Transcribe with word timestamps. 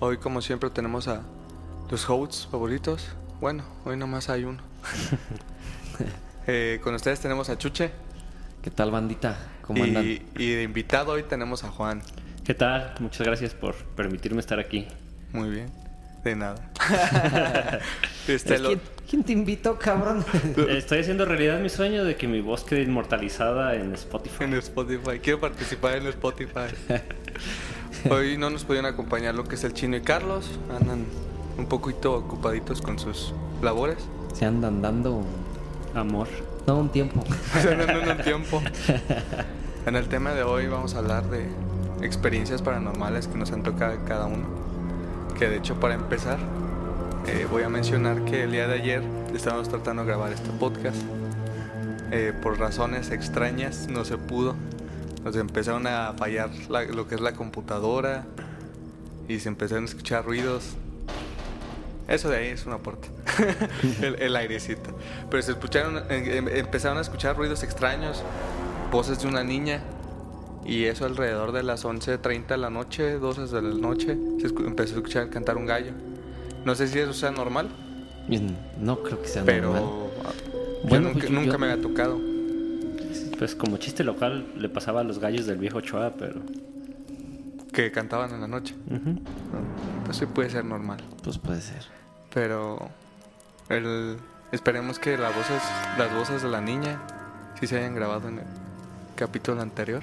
Hoy, 0.00 0.16
como 0.18 0.40
siempre, 0.40 0.70
tenemos 0.70 1.08
a 1.08 1.22
los 1.90 2.08
hosts 2.08 2.48
favoritos. 2.50 3.08
Bueno, 3.40 3.64
hoy 3.84 3.96
nomás 3.96 4.28
hay 4.28 4.44
uno. 4.44 4.62
Eh, 6.46 6.80
con 6.82 6.94
ustedes 6.94 7.20
tenemos 7.20 7.48
a 7.50 7.58
Chuche. 7.58 7.90
¿Qué 8.62 8.70
tal, 8.70 8.90
bandita? 8.90 9.36
¿Cómo 9.62 9.84
andan? 9.84 10.04
Y, 10.04 10.22
y 10.36 10.50
de 10.54 10.62
invitado 10.64 11.12
hoy 11.12 11.22
tenemos 11.22 11.62
a 11.62 11.68
Juan. 11.68 12.02
¿Qué 12.44 12.54
tal? 12.54 12.94
Muchas 12.98 13.24
gracias 13.26 13.54
por 13.54 13.74
permitirme 13.76 14.40
estar 14.40 14.58
aquí. 14.58 14.88
Muy 15.32 15.50
bien. 15.50 15.70
De 16.24 16.34
nada. 16.34 16.56
Este, 18.26 18.54
Es 18.54 18.60
lo- 18.62 18.68
¿Quién, 18.70 18.80
quién 19.08 19.22
te 19.24 19.32
invitó, 19.32 19.78
cabrón? 19.78 20.24
Estoy 20.68 21.00
haciendo 21.00 21.24
realidad 21.24 21.60
mi 21.60 21.68
sueño 21.68 22.04
de 22.04 22.16
que 22.16 22.26
mi 22.26 22.40
voz 22.40 22.64
quede 22.64 22.82
inmortalizada 22.82 23.74
en 23.76 23.92
Spotify. 23.94 24.44
En 24.44 24.54
Spotify. 24.54 25.18
Quiero 25.22 25.40
participar 25.40 25.96
en 25.96 26.06
Spotify. 26.08 26.74
Hoy 28.10 28.38
no 28.38 28.50
nos 28.50 28.64
pudieron 28.64 28.90
acompañar 28.90 29.34
lo 29.34 29.44
que 29.44 29.56
es 29.56 29.64
el 29.64 29.74
chino 29.74 29.96
y 29.96 30.00
Carlos. 30.00 30.58
Andan 30.80 31.04
un 31.58 31.66
poquito 31.66 32.14
ocupaditos 32.14 32.80
con 32.80 32.98
sus 32.98 33.34
labores. 33.62 33.98
Se 34.32 34.46
andan 34.46 34.80
dando... 34.80 35.22
Amor. 35.94 36.28
No, 36.66 36.78
un 36.78 36.88
tiempo. 36.88 37.22
Se 37.60 37.72
andan 37.72 37.86
dando 37.88 38.12
un 38.12 38.18
tiempo. 38.18 38.62
En 39.86 39.96
el 39.96 40.08
tema 40.08 40.32
de 40.32 40.42
hoy 40.42 40.66
vamos 40.66 40.94
a 40.94 40.98
hablar 40.98 41.28
de 41.30 41.46
experiencias 42.00 42.62
paranormales 42.62 43.26
que 43.26 43.36
nos 43.36 43.52
han 43.52 43.62
tocado 43.62 43.94
cada 44.06 44.26
uno. 44.26 44.46
Que 45.38 45.48
de 45.48 45.56
hecho 45.56 45.78
para 45.80 45.94
empezar 45.94 46.38
eh, 47.26 47.46
voy 47.50 47.64
a 47.64 47.68
mencionar 47.68 48.24
que 48.24 48.44
el 48.44 48.52
día 48.52 48.66
de 48.66 48.74
ayer 48.74 49.02
estábamos 49.34 49.68
tratando 49.68 50.02
de 50.02 50.08
grabar 50.08 50.32
este 50.32 50.50
podcast. 50.50 50.96
Eh, 52.12 52.32
por 52.42 52.58
razones 52.58 53.10
extrañas 53.10 53.88
no 53.88 54.04
se 54.04 54.16
pudo. 54.16 54.54
Nos 55.24 55.36
empezaron 55.36 55.86
a 55.86 56.14
fallar 56.16 56.50
la- 56.68 56.84
lo 56.84 57.06
que 57.06 57.14
es 57.14 57.20
la 57.20 57.32
computadora 57.32 58.24
y 59.28 59.38
se 59.38 59.48
empezaron 59.48 59.84
a 59.84 59.86
escuchar 59.86 60.24
ruidos. 60.24 60.74
Eso 62.08 62.28
de 62.28 62.38
ahí 62.38 62.46
es 62.48 62.66
una 62.66 62.78
puerta. 62.78 63.08
el, 64.02 64.16
el 64.16 64.36
airecito. 64.36 64.90
Pero 65.30 65.42
se 65.42 65.52
escucharon, 65.52 65.98
em- 66.10 66.30
em- 66.48 66.48
empezaron 66.48 66.98
a 66.98 67.02
escuchar 67.02 67.36
ruidos 67.36 67.62
extraños, 67.62 68.22
voces 68.90 69.20
de 69.20 69.28
una 69.28 69.44
niña. 69.44 69.82
Y 70.64 70.84
eso 70.84 71.04
alrededor 71.06 71.52
de 71.52 71.62
las 71.62 71.84
11.30 71.84 72.46
de 72.48 72.56
la 72.58 72.70
noche, 72.70 73.12
12 73.18 73.46
de 73.46 73.62
la 73.62 73.74
noche, 73.74 74.18
se 74.40 74.46
empezó 74.48 74.94
a 74.94 74.96
escuchar 74.98 75.30
cantar 75.30 75.56
un 75.56 75.66
gallo. 75.66 75.92
No 76.64 76.74
sé 76.74 76.88
si 76.88 76.98
eso 76.98 77.12
sea 77.14 77.30
normal, 77.30 77.68
No 78.78 79.02
creo 79.02 79.20
que 79.22 79.28
sea 79.28 79.42
pero 79.44 79.72
normal. 79.72 79.84
ah, 80.24 80.30
yo 80.82 80.88
Bueno, 80.88 81.08
nunca, 81.08 81.20
pues 81.20 81.30
yo- 81.30 81.34
nunca 81.40 81.52
yo- 81.52 81.58
me 81.58 81.70
había 81.70 81.82
tocado. 81.82 82.18
Pues 83.40 83.54
como 83.54 83.78
chiste 83.78 84.04
local 84.04 84.52
le 84.58 84.68
pasaba 84.68 85.00
a 85.00 85.02
los 85.04 85.18
gallos 85.18 85.46
del 85.46 85.56
viejo 85.56 85.78
Ochoa, 85.78 86.12
pero... 86.18 86.42
Que 87.72 87.90
cantaban 87.90 88.34
en 88.34 88.42
la 88.42 88.46
noche. 88.48 88.74
Pues 90.04 90.18
sí 90.18 90.26
puede 90.26 90.50
ser 90.50 90.64
normal. 90.66 90.98
Pues 91.24 91.38
puede 91.38 91.62
ser. 91.62 91.82
Pero 92.34 92.90
el, 93.70 94.18
esperemos 94.52 94.98
que 94.98 95.16
las 95.16 95.34
voces, 95.34 95.62
las 95.96 96.14
voces 96.14 96.42
de 96.42 96.50
la 96.50 96.60
niña 96.60 97.00
sí 97.58 97.66
se 97.66 97.78
hayan 97.78 97.94
grabado 97.94 98.28
en 98.28 98.40
el 98.40 98.44
capítulo 99.16 99.62
anterior. 99.62 100.02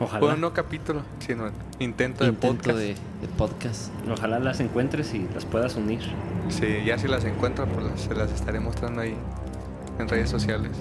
Ojalá. 0.00 0.18
Bueno, 0.18 0.36
no 0.38 0.52
capítulo, 0.52 1.02
sino 1.20 1.46
el 1.46 1.52
intento 1.78 2.24
de 2.24 2.30
Intento 2.30 2.56
podcast. 2.56 2.78
de, 2.78 2.86
de 2.88 3.28
podcast. 3.36 3.92
Ojalá 4.10 4.40
las 4.40 4.58
encuentres 4.58 5.14
y 5.14 5.28
las 5.32 5.44
puedas 5.44 5.76
unir. 5.76 6.00
Sí, 6.48 6.82
ya 6.84 6.98
si 6.98 7.06
las 7.06 7.24
encuentro, 7.24 7.66
pues 7.66 7.86
las- 7.86 8.00
se 8.00 8.14
las 8.16 8.32
estaré 8.32 8.58
mostrando 8.58 9.02
ahí 9.02 9.14
en 10.00 10.08
redes 10.08 10.28
sociales. 10.28 10.72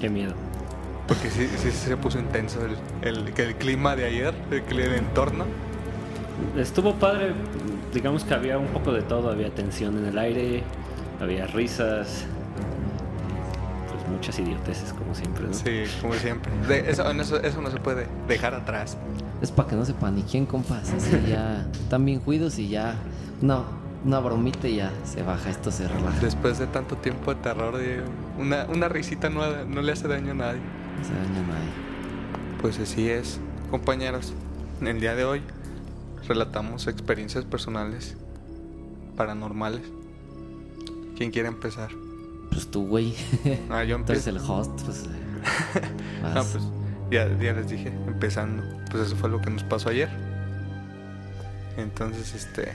Qué 0.00 0.10
miedo. 0.10 0.34
Porque 1.08 1.30
sí, 1.30 1.48
sí 1.56 1.70
se 1.70 1.96
puso 1.96 2.18
intenso 2.18 2.58
el, 2.64 2.76
el, 3.08 3.32
que 3.32 3.42
el 3.42 3.54
clima 3.56 3.96
de 3.96 4.04
ayer, 4.04 4.34
el, 4.50 4.78
el 4.78 4.94
entorno. 4.94 5.44
Estuvo 6.56 6.94
padre, 6.94 7.32
digamos 7.94 8.24
que 8.24 8.34
había 8.34 8.58
un 8.58 8.68
poco 8.68 8.92
de 8.92 9.02
todo, 9.02 9.30
había 9.30 9.50
tensión 9.50 9.98
en 9.98 10.04
el 10.06 10.18
aire, 10.18 10.62
había 11.20 11.46
risas, 11.46 12.26
pues 13.90 14.08
muchas 14.08 14.38
idioteces 14.38 14.92
como 14.92 15.14
siempre, 15.14 15.46
¿no? 15.46 15.54
Sí, 15.54 15.84
como 16.00 16.14
siempre. 16.14 16.52
De- 16.68 16.90
eso, 16.90 17.10
eso, 17.10 17.40
eso 17.42 17.60
no 17.62 17.70
se 17.70 17.78
puede 17.78 18.06
dejar 18.28 18.54
atrás. 18.54 18.96
Es 19.40 19.50
para 19.50 19.68
que 19.70 19.76
no 19.76 19.84
se 19.84 19.94
paniquen, 19.94 20.46
compas. 20.46 20.92
Así 20.92 21.10
ya 21.28 21.66
están 21.72 22.04
bien 22.04 22.20
cuidos 22.20 22.58
y 22.58 22.68
ya... 22.68 22.94
No, 23.40 23.64
una 24.04 24.18
bromita 24.20 24.68
y 24.68 24.76
ya 24.76 24.92
se 25.04 25.22
baja. 25.22 25.48
Esto 25.50 25.70
se 25.70 25.88
relaja. 25.88 26.18
Después 26.20 26.58
de 26.58 26.66
tanto 26.66 26.96
tiempo 26.96 27.34
de 27.34 27.40
terror, 27.40 27.76
de 27.76 28.00
una, 28.38 28.64
una 28.66 28.88
risita 28.88 29.30
no, 29.30 29.64
no 29.64 29.80
le 29.80 29.92
hace 29.92 30.06
daño 30.08 30.32
a 30.32 30.34
nadie. 30.34 30.60
Pues 32.60 32.78
así 32.80 33.08
es, 33.08 33.40
compañeros. 33.70 34.32
En 34.80 34.88
el 34.88 35.00
día 35.00 35.14
de 35.14 35.24
hoy 35.24 35.42
relatamos 36.26 36.86
experiencias 36.86 37.44
personales 37.44 38.16
paranormales. 39.16 39.82
¿Quién 41.16 41.30
quiere 41.30 41.48
empezar? 41.48 41.90
Pues 42.50 42.70
tú, 42.70 42.86
güey. 42.86 43.14
Ah, 43.70 43.84
yo 43.84 43.96
Tú 44.04 44.12
eres 44.12 44.26
empiezo. 44.26 44.30
el 44.30 44.38
host, 44.38 44.82
pues... 44.84 45.04
eh, 45.04 45.80
No, 46.34 46.44
pues 46.44 46.64
ya, 47.10 47.28
ya 47.38 47.52
les 47.52 47.68
dije, 47.68 47.88
empezando. 48.06 48.62
Pues 48.90 49.06
eso 49.06 49.16
fue 49.16 49.28
lo 49.28 49.40
que 49.40 49.50
nos 49.50 49.62
pasó 49.64 49.88
ayer. 49.90 50.08
Entonces, 51.76 52.34
este. 52.34 52.72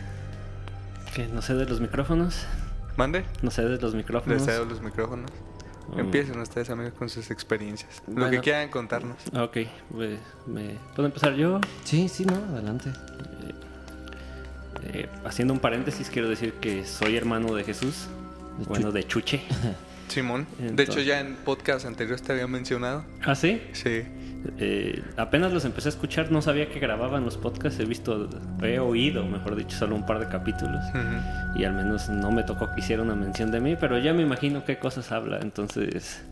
¿Qué? 1.13 1.27
¿No 1.27 1.41
cedes 1.41 1.69
los 1.69 1.81
micrófonos? 1.81 2.45
Mande, 2.97 3.25
¿No 3.41 3.51
cedes 3.51 3.81
los 3.81 3.95
micrófonos? 3.95 4.37
les 4.37 4.45
cedo 4.45 4.65
los 4.65 4.81
micrófonos. 4.81 5.29
Mm. 5.89 5.99
Empiecen 5.99 6.39
ustedes, 6.39 6.69
amigos, 6.69 6.93
con 6.93 7.09
sus 7.09 7.31
experiencias. 7.31 8.01
Lo 8.07 8.29
que 8.29 8.39
quieran 8.39 8.69
contarnos. 8.69 9.17
Ok, 9.35 9.57
pues, 9.91 10.19
me... 10.47 10.77
¿puedo 10.95 11.07
empezar 11.07 11.35
yo? 11.35 11.59
Sí, 11.83 12.07
sí, 12.09 12.25
no, 12.25 12.35
adelante. 12.35 12.91
Eh, 14.85 15.07
haciendo 15.23 15.53
un 15.53 15.59
paréntesis, 15.59 16.09
quiero 16.09 16.29
decir 16.29 16.53
que 16.53 16.85
soy 16.85 17.15
hermano 17.15 17.53
de 17.55 17.63
Jesús, 17.63 18.07
De 18.59 18.65
bueno, 18.65 18.91
de 18.91 19.05
Chuche. 19.05 19.41
Simón, 20.09 20.45
de 20.59 20.83
hecho, 20.83 20.99
ya 20.99 21.19
en 21.19 21.35
podcast 21.35 21.85
anteriores 21.85 22.21
te 22.21 22.33
había 22.33 22.45
mencionado. 22.45 23.03
¿Ah, 23.23 23.35
sí? 23.35 23.61
Sí. 23.71 24.03
Eh, 24.57 25.01
apenas 25.17 25.53
los 25.53 25.63
empecé 25.65 25.87
a 25.87 25.91
escuchar, 25.91 26.31
no 26.31 26.41
sabía 26.41 26.69
que 26.69 26.79
grababan 26.79 27.23
los 27.23 27.37
podcasts, 27.37 27.79
he 27.79 27.85
visto, 27.85 28.29
he 28.61 28.79
oído, 28.79 29.25
mejor 29.25 29.55
dicho, 29.55 29.77
solo 29.77 29.95
un 29.95 30.05
par 30.05 30.19
de 30.19 30.27
capítulos. 30.27 30.83
Y 31.55 31.63
al 31.63 31.73
menos 31.73 32.09
no 32.09 32.31
me 32.31 32.43
tocó 32.43 32.73
que 32.73 32.81
hiciera 32.81 33.01
una 33.03 33.15
mención 33.15 33.51
de 33.51 33.59
mí, 33.59 33.75
pero 33.79 33.97
ya 33.99 34.13
me 34.13 34.21
imagino 34.21 34.63
qué 34.65 34.77
cosas 34.77 35.11
habla, 35.11 35.39
entonces... 35.41 36.23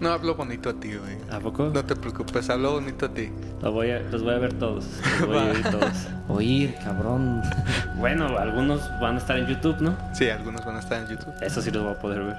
No 0.00 0.08
hablo 0.10 0.34
bonito 0.34 0.70
a 0.70 0.80
ti, 0.80 0.94
güey. 0.94 1.18
¿A 1.30 1.40
poco? 1.40 1.70
No 1.74 1.84
te 1.84 1.94
preocupes, 1.94 2.48
hablo 2.48 2.72
bonito 2.72 3.04
a 3.04 3.12
ti. 3.12 3.28
Lo 3.60 3.70
voy 3.72 3.90
a- 3.90 4.00
los 4.00 4.22
voy 4.22 4.32
a 4.34 4.38
ver 4.38 4.54
todos, 4.54 4.86
los 5.20 5.28
voy 5.28 5.36
a 5.36 5.44
oír 5.44 5.62
todos. 5.70 6.08
Oír, 6.28 6.74
cabrón. 6.82 7.42
Bueno, 7.98 8.38
algunos 8.38 8.80
van 8.98 9.16
a 9.16 9.18
estar 9.18 9.36
en 9.36 9.46
YouTube, 9.46 9.76
¿no? 9.82 9.94
Sí, 10.14 10.30
algunos 10.30 10.64
van 10.64 10.76
a 10.76 10.78
estar 10.78 11.02
en 11.02 11.08
YouTube. 11.10 11.34
Eso 11.42 11.60
sí 11.60 11.70
los 11.70 11.82
voy 11.82 11.92
a 11.92 11.98
poder 11.98 12.22
ver. 12.22 12.36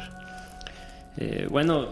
Eh, 1.17 1.47
bueno, 1.49 1.87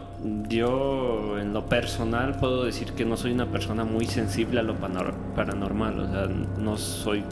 yo 0.47 1.37
en 1.39 1.53
lo 1.53 1.67
personal 1.67 2.37
puedo 2.39 2.63
decir 2.63 2.93
que 2.93 3.05
no 3.05 3.17
soy 3.17 3.31
una 3.31 3.47
persona 3.47 3.83
muy 3.83 4.05
sensible 4.05 4.59
a 4.59 4.63
lo 4.63 4.75
paranormal. 4.75 5.99
O 5.99 6.11
sea, 6.11 6.27
no 6.27 6.77
soy. 6.77 7.23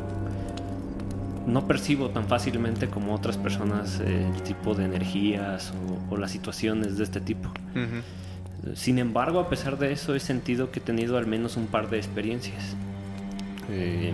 No 1.46 1.66
percibo 1.66 2.10
tan 2.10 2.28
fácilmente 2.28 2.88
como 2.88 3.16
otras 3.16 3.38
personas 3.38 4.02
eh, 4.02 4.28
el 4.36 4.44
tipo 4.44 4.76
de 4.76 4.84
energías 4.84 5.72
o, 6.10 6.14
o 6.14 6.18
las 6.18 6.32
situaciones 6.32 6.98
de 6.98 7.06
este 7.06 7.22
tipo. 7.22 7.50
Sin 8.74 9.00
embargo, 9.00 9.40
a 9.40 9.50
pesar 9.50 9.78
de 9.78 9.94
eso, 9.94 10.14
he 10.14 10.20
sentido 10.20 10.72
que 10.72 10.80
he 10.80 10.82
tenido 10.82 11.18
al 11.18 11.26
menos 11.26 11.56
un 11.56 11.68
par 11.68 11.90
de 11.90 11.98
experiencias. 11.98 12.76
Eh, 13.70 14.14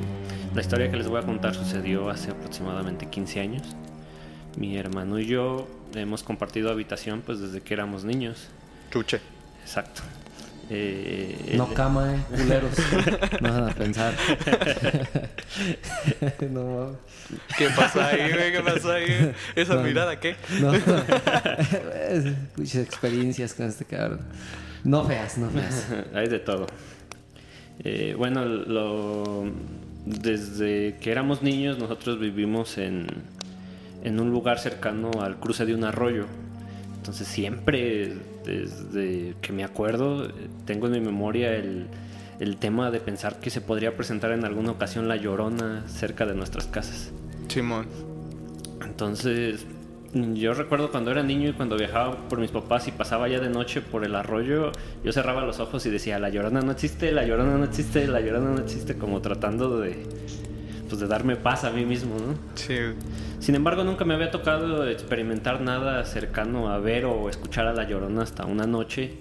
la 0.54 0.62
historia 0.62 0.90
que 0.90 0.98
les 0.98 1.08
voy 1.08 1.20
a 1.20 1.24
contar 1.24 1.56
sucedió 1.56 2.10
hace 2.10 2.32
aproximadamente 2.32 3.08
15 3.08 3.40
años. 3.40 3.64
Mi 4.58 4.78
hermano 4.78 5.20
y 5.20 5.26
yo 5.26 5.68
hemos 5.96 6.24
compartido 6.24 6.72
habitación 6.72 7.22
pues 7.26 7.40
desde 7.40 7.62
que 7.62 7.74
éramos 7.74 8.04
niños. 8.04 8.48
Chuche. 8.92 9.20
Exacto. 9.64 10.02
Eh, 10.70 11.54
No 11.58 11.68
él- 11.68 11.74
cama, 11.74 12.16
eh, 12.16 12.20
culeros. 12.30 12.72
No 13.42 13.52
van 13.54 13.70
a 13.70 13.74
pensar. 13.76 14.14
no 16.52 16.64
mames. 16.66 16.98
¿Qué 17.58 17.68
pasó 17.76 18.02
ahí, 18.02 18.32
güey? 18.32 18.52
¿Qué 18.52 18.62
pasó 18.62 18.92
ahí? 18.94 19.34
¿Esa 19.56 19.76
No. 19.76 19.84
mirada 19.84 20.20
qué? 20.20 20.36
No. 20.62 20.72
Muchas 22.56 22.76
experiencias 22.86 23.54
con 23.54 23.68
este 23.68 23.86
cabrón. 23.86 24.22
No 24.84 25.06
feas, 25.06 25.38
no 25.38 25.50
feas. 25.50 25.88
Hay 26.14 26.28
de 26.28 26.40
todo. 26.40 26.68
Eh, 27.84 28.16
bueno, 28.18 28.46
lo, 28.46 29.46
desde 30.06 30.98
que 31.02 31.12
éramos 31.12 31.42
niños 31.42 31.80
nosotros 31.80 32.20
vivimos 32.20 32.78
en, 32.78 33.08
en 34.04 34.20
un 34.20 34.32
lugar 34.32 34.60
cercano 34.60 35.12
al 35.22 35.40
cruce 35.40 35.66
de 35.66 35.74
un 35.74 35.84
arroyo. 35.84 36.26
Entonces 36.98 37.28
siempre, 37.28 38.14
desde 38.46 39.36
que 39.42 39.52
me 39.52 39.64
acuerdo, 39.64 40.30
tengo 40.66 40.88
en 40.88 40.94
mi 40.94 41.00
memoria 41.02 41.56
el, 41.56 41.88
el 42.40 42.58
tema 42.58 42.92
de 42.92 43.00
pensar 43.00 43.40
que 43.40 43.50
se 43.50 43.62
podría 43.62 43.96
presentar 43.96 44.32
en 44.32 44.46
alguna 44.46 44.72
ocasión 44.72 45.08
la 45.08 45.16
llorona 45.16 45.84
cerca 45.88 46.26
de 46.26 46.36
nuestras 46.36 46.68
casas. 46.68 47.12
Simón. 47.48 47.88
Entonces, 48.84 49.66
yo 50.14 50.54
recuerdo 50.54 50.92
cuando 50.92 51.12
era 51.12 51.24
niño 51.24 51.50
y 51.50 51.54
cuando 51.54 51.76
viajaba 51.78 52.28
por 52.28 52.40
mis 52.40 52.52
papás 52.52 52.88
y 52.88 52.92
pasaba 52.92 53.28
ya 53.28 53.40
de 53.40 53.50
noche 53.50 53.82
por 53.82 54.06
el 54.06 54.16
arroyo, 54.16 54.72
yo 55.04 55.12
cerraba 55.12 55.44
los 55.44 55.60
ojos 55.60 55.86
y 55.86 55.90
decía, 55.90 56.20
la 56.20 56.30
llorona 56.30 56.62
no 56.62 56.72
existe, 56.72 57.12
la 57.12 57.26
llorona 57.26 57.58
no 57.58 57.64
existe, 57.64 58.08
la 58.08 58.22
llorona 58.22 58.52
no 58.52 58.62
existe, 58.62 58.98
como 58.98 59.22
tratando 59.22 59.80
de, 59.80 60.06
pues, 60.88 61.00
de 61.02 61.08
darme 61.08 61.36
paz 61.36 61.64
a 61.64 61.72
mí 61.72 61.86
mismo, 61.86 62.16
¿no? 62.16 62.36
Sí. 62.56 62.76
Sin 63.40 63.56
embargo, 63.56 63.84
nunca 63.84 64.06
me 64.06 64.14
había 64.14 64.32
tocado 64.32 64.88
experimentar 64.88 65.62
nada 65.62 66.04
cercano 66.06 66.70
a 66.70 66.78
ver 66.80 67.06
o 67.06 67.30
escuchar 67.30 67.68
a 67.68 67.74
la 67.74 67.88
llorona 67.88 68.22
hasta 68.24 68.46
una 68.46 68.66
noche, 68.68 69.14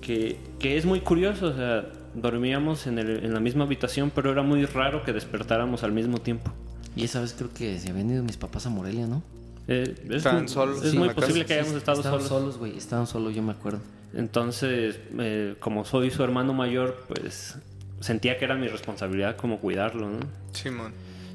que, 0.00 0.38
que 0.58 0.76
es 0.76 0.84
muy 0.86 1.00
curioso, 1.00 1.46
o 1.48 1.54
sea, 1.54 1.86
dormíamos 2.14 2.86
en, 2.86 2.98
el- 2.98 3.24
en 3.24 3.34
la 3.34 3.40
misma 3.40 3.64
habitación, 3.64 4.10
pero 4.14 4.30
era 4.32 4.42
muy 4.42 4.64
raro 4.66 5.02
que 5.02 5.12
despertáramos 5.12 5.82
al 5.82 5.92
mismo 5.92 6.18
tiempo. 6.18 6.52
Y 6.96 7.04
esa 7.04 7.20
vez 7.20 7.34
creo 7.36 7.50
que 7.52 7.78
se 7.78 7.90
habían 7.90 8.10
ido 8.10 8.22
mis 8.22 8.36
papás 8.36 8.66
a 8.66 8.70
Morelia, 8.70 9.06
¿no? 9.06 9.22
Eh, 9.68 9.94
es 10.08 10.14
Estaban 10.16 10.40
muy- 10.44 10.48
solos 10.48 10.84
Es 10.84 10.94
muy 10.94 11.10
posible 11.10 11.42
casa. 11.42 11.46
que 11.46 11.54
hayamos 11.54 11.74
estado 11.76 11.98
Estaban 11.98 12.20
solos. 12.20 12.28
solos, 12.42 12.58
güey. 12.58 12.76
Estaban 12.78 13.06
solos, 13.06 13.34
yo 13.34 13.42
me 13.42 13.52
acuerdo. 13.52 13.80
Entonces, 14.14 14.98
eh, 15.18 15.54
como 15.60 15.84
soy 15.84 16.10
su 16.10 16.24
hermano 16.24 16.54
mayor, 16.54 17.04
pues 17.06 17.56
sentía 18.00 18.38
que 18.38 18.44
era 18.44 18.54
mi 18.54 18.68
responsabilidad 18.68 19.36
como 19.36 19.58
cuidarlo, 19.58 20.08
¿no? 20.08 20.20
Simón. 20.52 20.92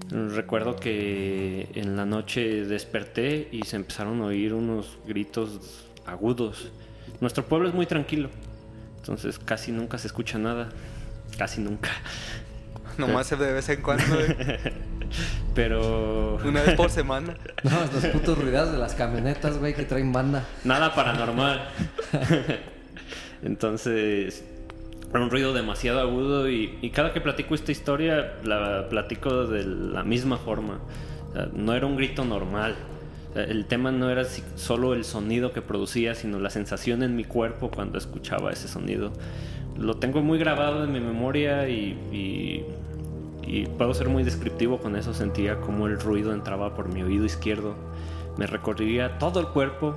Recuerdo 0.09 0.75
que 0.75 1.69
en 1.75 1.95
la 1.95 2.05
noche 2.05 2.65
desperté 2.65 3.47
y 3.51 3.63
se 3.63 3.77
empezaron 3.77 4.21
a 4.21 4.25
oír 4.25 4.53
unos 4.53 4.97
gritos 5.07 5.87
agudos. 6.05 6.71
Nuestro 7.21 7.45
pueblo 7.45 7.69
es 7.69 7.73
muy 7.73 7.85
tranquilo, 7.85 8.29
entonces 8.97 9.39
casi 9.39 9.71
nunca 9.71 9.97
se 9.97 10.07
escucha 10.07 10.37
nada, 10.37 10.69
casi 11.37 11.61
nunca. 11.61 11.89
Nomás 12.97 13.29
de 13.29 13.53
vez 13.53 13.69
en 13.69 13.81
cuando, 13.81 14.19
eh, 14.19 14.59
Pero 15.55 16.37
una 16.43 16.61
vez 16.61 16.75
por 16.75 16.89
semana. 16.89 17.35
No, 17.63 17.79
los 17.93 18.05
putos 18.07 18.37
ruidos 18.37 18.73
de 18.73 18.77
las 18.77 18.93
camionetas, 18.93 19.57
güey, 19.57 19.73
que 19.73 19.83
traen 19.83 20.11
banda. 20.11 20.45
nada 20.65 20.93
paranormal. 20.93 21.69
Entonces, 23.41 24.43
un 25.21 25.29
ruido 25.29 25.53
demasiado 25.53 25.99
agudo 25.99 26.49
y, 26.49 26.77
y 26.81 26.89
cada 26.89 27.13
que 27.13 27.21
platico 27.21 27.53
esta 27.55 27.71
historia 27.71 28.35
la 28.43 28.87
platico 28.89 29.45
de 29.45 29.63
la 29.65 30.03
misma 30.03 30.37
forma. 30.37 30.79
No 31.53 31.73
era 31.73 31.85
un 31.85 31.95
grito 31.97 32.25
normal. 32.25 32.75
El 33.35 33.65
tema 33.65 33.91
no 33.91 34.09
era 34.11 34.23
solo 34.55 34.93
el 34.93 35.03
sonido 35.03 35.51
que 35.53 35.61
producía, 35.61 36.13
sino 36.13 36.39
la 36.39 36.49
sensación 36.51 37.01
en 37.01 37.15
mi 37.15 37.23
cuerpo 37.23 37.71
cuando 37.71 37.97
escuchaba 37.97 38.51
ese 38.51 38.67
sonido. 38.67 39.11
Lo 39.77 39.95
tengo 39.95 40.21
muy 40.21 40.37
grabado 40.37 40.83
en 40.83 40.91
mi 40.91 40.99
memoria 40.99 41.67
y, 41.67 41.97
y- 42.11 42.63
y 43.45 43.65
puedo 43.65 43.93
ser 43.93 44.07
muy 44.09 44.23
descriptivo 44.23 44.77
con 44.77 44.95
eso. 44.95 45.13
Sentía 45.13 45.59
como 45.59 45.87
el 45.87 45.99
ruido 45.99 46.31
entraba 46.33 46.75
por 46.75 46.93
mi 46.93 47.01
oído 47.03 47.25
izquierdo, 47.25 47.75
me 48.37 48.45
recorría 48.47 49.17
todo 49.17 49.39
el 49.39 49.47
cuerpo 49.47 49.95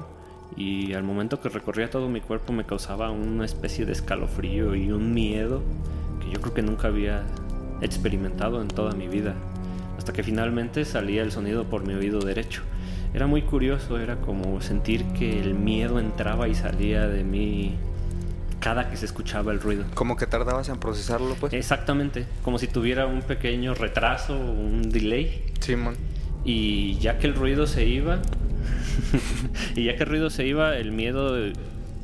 y 0.57 0.95
al 0.95 1.03
momento 1.03 1.41
que 1.41 1.49
recorría 1.49 1.91
todo 1.91 2.09
mi 2.09 2.21
cuerpo 2.21 2.53
me 2.53 2.65
causaba 2.65 3.11
una 3.11 3.45
especie 3.45 3.85
de 3.85 3.93
escalofrío 3.93 4.75
y 4.75 4.91
un 4.91 5.13
miedo 5.13 5.63
que 6.21 6.31
yo 6.31 6.41
creo 6.41 6.55
que 6.55 6.63
nunca 6.63 6.89
había 6.89 7.25
experimentado 7.83 8.63
en 8.63 8.69
toda 8.69 8.93
mi 8.93 9.07
vida. 9.07 9.35
Hasta 9.99 10.13
que 10.13 10.23
finalmente 10.23 10.85
salía 10.85 11.23
el 11.23 11.33
sonido 11.33 11.65
por 11.65 11.87
mi 11.87 11.95
oído 11.95 12.21
derecho. 12.21 12.63
Era 13.13 13.27
muy 13.27 13.43
curioso, 13.43 13.99
era 13.99 14.17
como 14.17 14.61
sentir 14.61 15.05
que 15.19 15.41
el 15.41 15.55
miedo 15.55 15.99
entraba 15.99 16.49
y 16.49 16.55
salía 16.55 17.07
de 17.07 17.25
mí 17.25 17.77
cada 18.61 18.91
que 18.91 18.97
se 18.97 19.07
escuchaba 19.07 19.53
el 19.53 19.61
ruido. 19.61 19.85
Como 19.95 20.17
que 20.17 20.27
tardabas 20.27 20.69
en 20.69 20.79
procesarlo, 20.79 21.35
pues. 21.39 21.53
Exactamente, 21.53 22.27
como 22.43 22.59
si 22.59 22.67
tuviera 22.67 23.07
un 23.07 23.23
pequeño 23.23 23.75
retraso, 23.75 24.37
un 24.37 24.91
delay. 24.91 25.45
Simón. 25.61 25.97
Y 26.47 26.97
ya 26.99 27.19
que 27.19 27.27
el 27.27 27.35
ruido 27.35 27.67
se 27.67 27.85
iba, 27.87 28.21
y 29.75 29.85
ya 29.85 29.97
que 29.97 30.05
el 30.05 30.09
ruido 30.09 30.31
se 30.31 30.47
iba, 30.47 30.77
el 30.77 30.93
miedo 30.93 31.37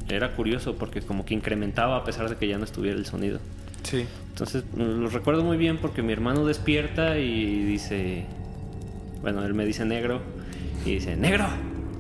era 0.09 0.33
curioso 0.35 0.75
porque 0.75 1.01
como 1.01 1.25
que 1.25 1.33
incrementaba 1.35 1.97
a 1.97 2.05
pesar 2.05 2.29
de 2.29 2.37
que 2.37 2.49
ya 2.49 2.59
no 2.59 2.65
estuviera 2.65 2.99
el 2.99 3.07
sonido. 3.07 3.39
Sí. 3.85 4.05
Entonces 4.31 4.65
lo 4.77 5.09
recuerdo 5.09 5.45
muy 5.45 5.57
bien 5.57 5.79
porque 5.79 6.03
mi 6.03 6.13
hermano 6.13 6.45
despierta 6.45 7.19
y 7.19 7.63
dice, 7.65 8.27
bueno, 9.21 9.45
él 9.45 9.55
me 9.55 9.65
dice 9.65 9.85
negro 9.85 10.21
y 10.85 10.95
dice, 10.95 11.17
negro, 11.17 11.47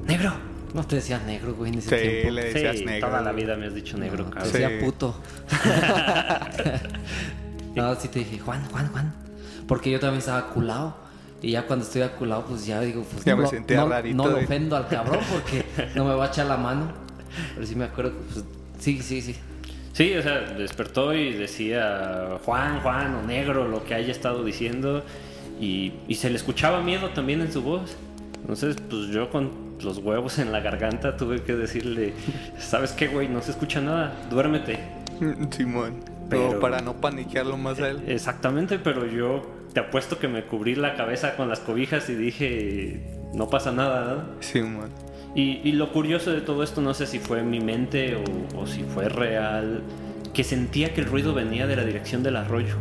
negro. 0.06 0.32
No 0.74 0.84
te 0.86 0.96
decías 0.96 1.22
negro, 1.26 1.54
güey, 1.54 1.70
en 1.70 1.78
ese 1.80 1.90
Sí, 1.96 2.08
tiempo. 2.08 2.30
le 2.30 2.44
decías 2.44 2.78
Sí, 2.78 2.84
negro. 2.86 3.08
toda 3.08 3.20
la 3.20 3.32
vida 3.32 3.56
me 3.56 3.66
has 3.66 3.74
dicho 3.74 3.98
negro, 3.98 4.24
No, 4.24 4.30
te. 4.42 4.46
Sí. 4.46 4.52
decía 4.58 4.80
puto. 4.80 5.14
no, 7.74 7.94
sí 7.96 8.08
te 8.08 8.20
dije, 8.20 8.38
Juan, 8.38 8.64
Juan, 8.70 8.88
Juan. 8.88 9.12
Porque 9.68 9.90
yo 9.90 10.00
también 10.00 10.18
estaba 10.20 10.48
culado. 10.50 10.96
Y 11.42 11.50
ya 11.52 11.66
cuando 11.66 11.84
estoy 11.84 12.02
aculado, 12.02 12.44
pues 12.46 12.64
ya 12.66 12.80
digo, 12.80 13.02
pues 13.10 13.24
Ya 13.24 13.32
no, 13.32 13.38
me 13.38 13.42
lo- 13.44 13.48
sentía 13.50 13.76
no- 13.78 13.88
rarito, 13.88 14.16
no 14.16 14.28
lo 14.28 14.36
de- 14.36 14.44
ofendo 14.44 14.76
al 14.76 14.86
cabrón 14.88 15.18
porque 15.32 15.64
no 15.94 16.04
me 16.04 16.14
va 16.14 16.26
a 16.26 16.28
echar 16.28 16.46
la 16.46 16.56
mano. 16.56 16.92
Pero 17.54 17.66
sí 17.66 17.74
me 17.74 17.84
acuerdo 17.84 18.12
que, 18.12 18.18
pues, 18.32 18.44
sí, 18.78 19.00
sí, 19.02 19.20
sí. 19.22 19.34
Sí, 19.92 20.14
o 20.16 20.22
sea, 20.22 20.40
despertó 20.40 21.12
y 21.12 21.32
decía 21.34 22.38
Juan, 22.44 22.80
Juan 22.80 23.14
o 23.16 23.22
negro, 23.26 23.68
lo 23.68 23.84
que 23.84 23.94
haya 23.94 24.10
estado 24.12 24.44
diciendo. 24.44 25.04
Y, 25.60 25.92
y 26.08 26.14
se 26.14 26.30
le 26.30 26.36
escuchaba 26.36 26.80
miedo 26.80 27.10
también 27.10 27.40
en 27.40 27.52
su 27.52 27.62
voz. 27.62 27.94
Entonces, 28.40 28.76
pues 28.88 29.08
yo 29.08 29.28
con 29.30 29.50
los 29.82 29.98
huevos 29.98 30.38
en 30.38 30.50
la 30.52 30.60
garganta 30.60 31.16
tuve 31.16 31.42
que 31.42 31.54
decirle, 31.54 32.14
¿sabes 32.58 32.92
qué, 32.92 33.08
güey? 33.08 33.28
No 33.28 33.42
se 33.42 33.50
escucha 33.50 33.80
nada, 33.80 34.12
duérmete. 34.30 34.78
Simón. 35.50 36.04
Pero- 36.30 36.48
Pero 36.48 36.60
para 36.60 36.80
no 36.80 36.94
paniquearlo 37.00 37.56
más 37.58 37.78
a 37.80 37.88
él. 37.90 38.02
Exactamente, 38.06 38.78
pero 38.78 39.06
yo 39.06 39.42
te 39.72 39.80
apuesto 39.80 40.18
que 40.18 40.28
me 40.28 40.44
cubrí 40.44 40.74
la 40.74 40.94
cabeza 40.96 41.36
con 41.36 41.48
las 41.48 41.60
cobijas 41.60 42.08
y 42.10 42.14
dije, 42.14 43.00
no 43.34 43.48
pasa 43.48 43.72
nada, 43.72 44.14
¿no? 44.14 44.42
Simón. 44.42 44.90
Y, 45.34 45.60
y 45.64 45.72
lo 45.72 45.92
curioso 45.92 46.30
de 46.30 46.42
todo 46.42 46.62
esto, 46.62 46.80
no 46.82 46.92
sé 46.92 47.06
si 47.06 47.18
fue 47.18 47.40
en 47.40 47.48
mi 47.50 47.60
mente 47.60 48.16
o, 48.16 48.60
o 48.60 48.66
si 48.66 48.82
fue 48.84 49.08
real, 49.08 49.82
que 50.34 50.44
sentía 50.44 50.92
que 50.92 51.00
el 51.00 51.06
ruido 51.06 51.32
venía 51.32 51.66
de 51.66 51.76
la 51.76 51.84
dirección 51.84 52.22
del 52.22 52.36
arroyo. 52.36 52.74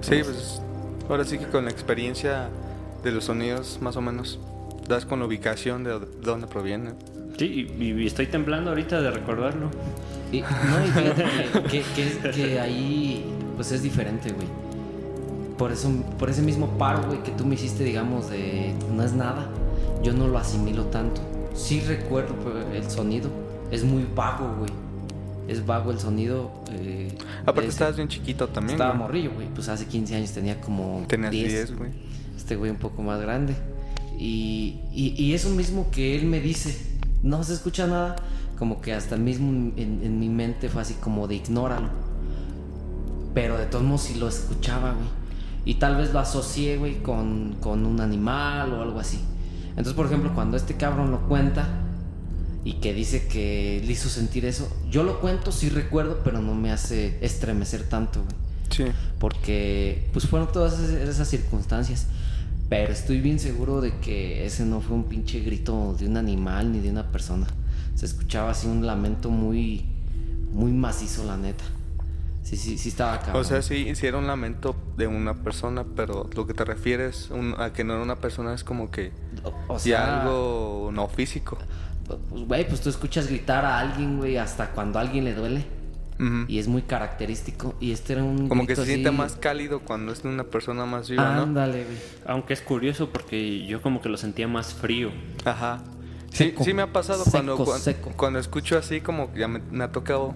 Sí, 0.00 0.20
pues 0.22 0.60
ahora 1.08 1.24
sí 1.24 1.38
que 1.38 1.46
con 1.46 1.64
la 1.64 1.70
experiencia 1.70 2.48
de 3.02 3.12
los 3.12 3.24
sonidos, 3.24 3.78
más 3.80 3.96
o 3.96 4.00
menos, 4.00 4.38
das 4.88 5.06
con 5.06 5.20
la 5.20 5.26
ubicación 5.26 5.84
de 5.84 5.98
dónde 6.22 6.46
provienen. 6.46 6.94
Sí, 7.38 7.66
y, 7.78 7.84
y 7.92 8.06
estoy 8.06 8.26
temblando 8.26 8.70
ahorita 8.70 9.00
de 9.00 9.10
recordarlo. 9.10 9.70
Y, 10.30 10.40
no, 10.42 10.46
y 10.86 10.88
fíjate 10.90 11.24
que, 11.70 11.82
que- 11.82 12.20
que- 12.22 12.30
que 12.30 12.60
ahí, 12.60 13.24
pues 13.56 13.72
es 13.72 13.82
diferente, 13.82 14.32
güey. 14.32 14.46
Por 15.58 15.72
eso, 15.72 15.90
por 16.18 16.30
ese 16.30 16.42
mismo 16.42 16.66
paro, 16.78 17.06
güey, 17.06 17.22
que 17.22 17.30
tú 17.32 17.44
me 17.46 17.54
hiciste, 17.54 17.84
digamos, 17.84 18.30
de 18.30 18.74
no 18.94 19.02
es 19.04 19.12
nada, 19.12 19.48
yo 20.02 20.12
no 20.12 20.26
lo 20.28 20.38
asimilo 20.38 20.84
tanto. 20.86 21.20
Sí 21.54 21.80
recuerdo 21.80 22.34
pero 22.42 22.72
el 22.72 22.90
sonido, 22.90 23.28
es 23.70 23.84
muy 23.84 24.06
vago, 24.14 24.54
güey. 24.58 24.70
Es 25.48 25.64
vago 25.66 25.90
el 25.90 25.98
sonido. 25.98 26.50
eh, 26.70 27.16
Aparte 27.42 27.68
es- 27.68 27.74
estabas 27.74 27.96
bien 27.96 28.08
chiquito 28.08 28.48
también. 28.48 28.74
Estaba 28.76 28.90
güey. 28.92 29.02
morrillo, 29.02 29.30
güey. 29.34 29.48
Pues 29.54 29.68
hace 29.68 29.86
15 29.86 30.14
años 30.16 30.30
tenía 30.32 30.60
como 30.60 31.04
Tenías 31.08 31.30
10. 31.32 31.48
10, 31.52 31.76
güey. 31.76 31.90
Este 32.36 32.56
güey 32.56 32.70
un 32.70 32.76
poco 32.78 33.02
más 33.02 33.20
grande. 33.20 33.54
Y, 34.18 34.78
y, 34.92 35.14
y 35.16 35.34
eso 35.34 35.50
mismo 35.50 35.88
que 35.90 36.16
él 36.16 36.26
me 36.26 36.40
dice, 36.40 36.76
no 37.22 37.42
se 37.44 37.54
escucha 37.54 37.86
nada, 37.86 38.16
como 38.58 38.80
que 38.80 38.92
hasta 38.94 39.16
mismo 39.16 39.50
en, 39.50 40.00
en 40.02 40.18
mi 40.20 40.28
mente 40.28 40.68
fue 40.68 40.82
así 40.82 40.94
como 40.94 41.26
de 41.26 41.34
ignóralo. 41.36 41.88
Pero 43.34 43.58
de 43.58 43.66
todos 43.66 43.84
modos 43.84 44.02
sí 44.02 44.14
lo 44.18 44.28
escuchaba, 44.28 44.92
güey. 44.92 45.21
Y 45.64 45.74
tal 45.74 45.96
vez 45.96 46.12
lo 46.12 46.18
asocié, 46.18 46.76
güey, 46.76 47.02
con, 47.02 47.56
con 47.60 47.86
un 47.86 48.00
animal 48.00 48.72
o 48.72 48.82
algo 48.82 48.98
así. 48.98 49.20
Entonces, 49.70 49.94
por 49.94 50.06
ejemplo, 50.06 50.34
cuando 50.34 50.56
este 50.56 50.74
cabrón 50.74 51.10
lo 51.10 51.20
cuenta 51.28 51.66
y 52.64 52.74
que 52.74 52.92
dice 52.94 53.26
que 53.26 53.82
le 53.84 53.92
hizo 53.92 54.08
sentir 54.08 54.44
eso, 54.44 54.68
yo 54.90 55.02
lo 55.02 55.20
cuento, 55.20 55.50
sí 55.52 55.68
recuerdo, 55.68 56.20
pero 56.24 56.40
no 56.40 56.54
me 56.54 56.70
hace 56.72 57.18
estremecer 57.24 57.84
tanto, 57.88 58.22
güey 58.22 58.36
Sí. 58.70 58.84
porque 59.18 60.08
pues 60.14 60.26
fueron 60.26 60.50
todas 60.50 60.78
esas 60.80 61.28
circunstancias. 61.28 62.06
Pero 62.70 62.90
estoy 62.92 63.20
bien 63.20 63.38
seguro 63.38 63.82
de 63.82 63.98
que 63.98 64.46
ese 64.46 64.64
no 64.64 64.80
fue 64.80 64.96
un 64.96 65.04
pinche 65.04 65.40
grito 65.40 65.94
de 65.98 66.06
un 66.06 66.16
animal 66.16 66.72
ni 66.72 66.80
de 66.80 66.90
una 66.90 67.12
persona. 67.12 67.46
Se 67.94 68.06
escuchaba 68.06 68.50
así 68.52 68.66
un 68.66 68.86
lamento 68.86 69.28
muy, 69.28 69.84
muy 70.54 70.72
macizo, 70.72 71.24
la 71.24 71.36
neta. 71.36 71.64
Sí, 72.42 72.56
sí, 72.56 72.76
sí 72.76 72.88
estaba 72.88 73.18
cabrón. 73.20 73.40
O 73.40 73.44
sea, 73.44 73.62
sí 73.62 73.76
hicieron 73.88 74.26
lamento 74.26 74.74
de 74.96 75.06
una 75.06 75.34
persona, 75.34 75.84
pero 75.96 76.28
lo 76.34 76.46
que 76.46 76.54
te 76.54 76.64
refieres 76.64 77.30
un- 77.30 77.54
a 77.58 77.72
que 77.72 77.84
no 77.84 77.94
era 77.94 78.02
una 78.02 78.16
persona 78.16 78.52
es 78.52 78.64
como 78.64 78.90
que 78.90 79.12
O- 79.44 79.74
o 79.74 79.78
sea, 79.78 80.22
algo 80.22 80.90
no 80.92 81.06
físico. 81.08 81.56
Pues, 82.06 82.18
güey, 82.46 82.68
pues 82.68 82.80
tú 82.80 82.88
escuchas 82.90 83.28
gritar 83.28 83.64
a 83.64 83.78
alguien, 83.78 84.18
güey, 84.18 84.36
hasta 84.36 84.70
cuando 84.72 84.98
a 84.98 85.02
alguien 85.02 85.24
le 85.24 85.34
duele. 85.34 85.64
Ujú. 86.18 86.44
Y 86.46 86.58
es 86.58 86.68
muy 86.68 86.82
característico. 86.82 87.74
Y 87.80 87.92
este 87.92 88.14
era 88.14 88.24
un. 88.24 88.48
Como 88.48 88.66
que 88.66 88.74
se 88.76 88.82
grito 88.82 88.84
siente 88.94 89.08
así- 89.08 89.18
más 89.18 89.36
cálido 89.36 89.80
cuando 89.80 90.12
es 90.12 90.22
una 90.24 90.44
persona 90.44 90.84
más 90.84 91.08
viva, 91.08 91.34
¿no? 91.36 91.42
Ándale, 91.42 91.84
güey. 91.84 91.96
Aunque 92.26 92.52
es 92.54 92.60
curioso 92.60 93.08
porque 93.10 93.64
yo 93.66 93.80
como 93.82 94.00
que 94.02 94.08
lo 94.08 94.16
sentía 94.16 94.46
más 94.48 94.74
frío. 94.74 95.10
Ajá. 95.44 95.80
Sí, 96.30 96.44
Seco. 96.44 96.64
sí 96.64 96.74
me 96.74 96.82
ha 96.82 96.92
pasado 96.92 97.20
Seco, 97.24 97.30
cuando, 97.30 97.56
cuan- 97.64 97.80
seco. 97.80 98.12
cuando 98.16 98.38
escucho 98.40 98.76
así, 98.78 99.00
como 99.00 99.32
que 99.32 99.40
ya 99.40 99.48
me, 99.48 99.60
me 99.70 99.84
ha 99.84 99.92
tocado 99.92 100.34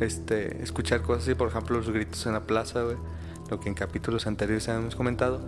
este, 0.00 0.62
escuchar 0.62 1.02
cosas 1.02 1.24
así, 1.24 1.34
por 1.34 1.48
ejemplo, 1.48 1.76
los 1.78 1.90
gritos 1.90 2.24
en 2.26 2.32
la 2.32 2.40
plaza, 2.42 2.82
güey, 2.82 2.96
lo 3.50 3.60
que 3.60 3.68
en 3.68 3.74
capítulos 3.74 4.26
anteriores 4.26 4.68
habíamos 4.68 4.94
comentado. 4.96 5.40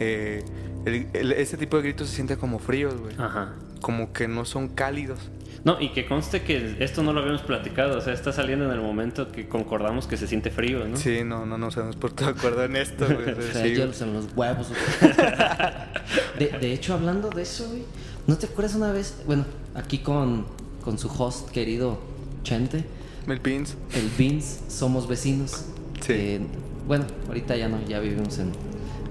Eh, 0.00 0.44
el- 0.86 1.06
el- 1.12 1.32
ese 1.32 1.56
tipo 1.56 1.76
de 1.76 1.82
gritos 1.84 2.08
se 2.08 2.14
siente 2.16 2.36
como 2.36 2.58
fríos, 2.58 2.94
güey. 3.00 3.14
Ajá. 3.18 3.54
Como 3.80 4.12
que 4.12 4.28
no 4.28 4.44
son 4.44 4.68
cálidos. 4.68 5.18
No, 5.64 5.80
y 5.80 5.92
que 5.92 6.04
conste 6.06 6.42
que 6.42 6.76
esto 6.80 7.02
no 7.02 7.14
lo 7.14 7.20
habíamos 7.20 7.40
platicado, 7.40 7.96
o 7.96 8.00
sea, 8.02 8.12
está 8.12 8.32
saliendo 8.32 8.66
en 8.66 8.72
el 8.72 8.80
momento 8.82 9.32
que 9.32 9.48
concordamos 9.48 10.06
que 10.06 10.18
se 10.18 10.26
siente 10.26 10.50
frío, 10.50 10.86
¿no? 10.86 10.96
Sí, 10.98 11.22
no, 11.24 11.46
no 11.46 11.56
nos 11.56 11.74
hemos 11.78 11.96
puesto 11.96 12.24
de 12.26 12.32
acuerdo 12.32 12.64
en 12.64 12.76
esto, 12.76 13.06
güey. 13.10 13.30
O 13.30 13.40
sea, 13.40 13.52
Sí, 13.52 13.58
güey. 13.60 13.74
hielos 13.76 14.00
en 14.02 14.12
los 14.12 14.26
huevos. 14.36 14.68
de, 16.38 16.46
de 16.60 16.72
hecho, 16.72 16.94
hablando 16.94 17.30
de 17.30 17.42
eso, 17.42 17.66
güey. 17.68 17.84
¿No 18.26 18.36
te 18.36 18.46
acuerdas 18.46 18.74
una 18.74 18.90
vez? 18.92 19.22
Bueno, 19.26 19.44
aquí 19.74 19.98
con, 19.98 20.46
con 20.82 20.98
su 20.98 21.08
host 21.08 21.50
querido 21.50 21.98
Chente, 22.42 22.84
Mel 23.26 23.40
Pins. 23.40 23.76
el 23.94 24.08
Vince, 24.18 24.60
somos 24.68 25.08
vecinos. 25.08 25.64
Sí. 26.00 26.12
Eh, 26.12 26.40
bueno, 26.86 27.06
ahorita 27.28 27.56
ya 27.56 27.68
no, 27.68 27.82
ya 27.86 28.00
vivimos 28.00 28.38
en 28.38 28.52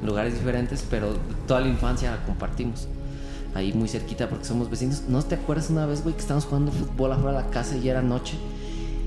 lugares 0.05 0.33
diferentes, 0.33 0.85
pero 0.89 1.17
toda 1.47 1.61
la 1.61 1.67
infancia 1.67 2.11
la 2.11 2.23
compartimos. 2.25 2.87
Ahí 3.55 3.73
muy 3.73 3.87
cerquita 3.87 4.29
porque 4.29 4.45
somos 4.45 4.69
vecinos. 4.69 5.03
¿No 5.07 5.23
te 5.23 5.35
acuerdas 5.35 5.69
una 5.69 5.85
vez, 5.85 6.03
güey, 6.03 6.15
que 6.15 6.21
estábamos 6.21 6.45
jugando 6.45 6.71
fútbol 6.71 7.11
afuera 7.11 7.37
de 7.37 7.43
la 7.43 7.49
casa 7.49 7.77
y 7.77 7.81
ya 7.81 7.91
era 7.91 8.01
noche? 8.01 8.35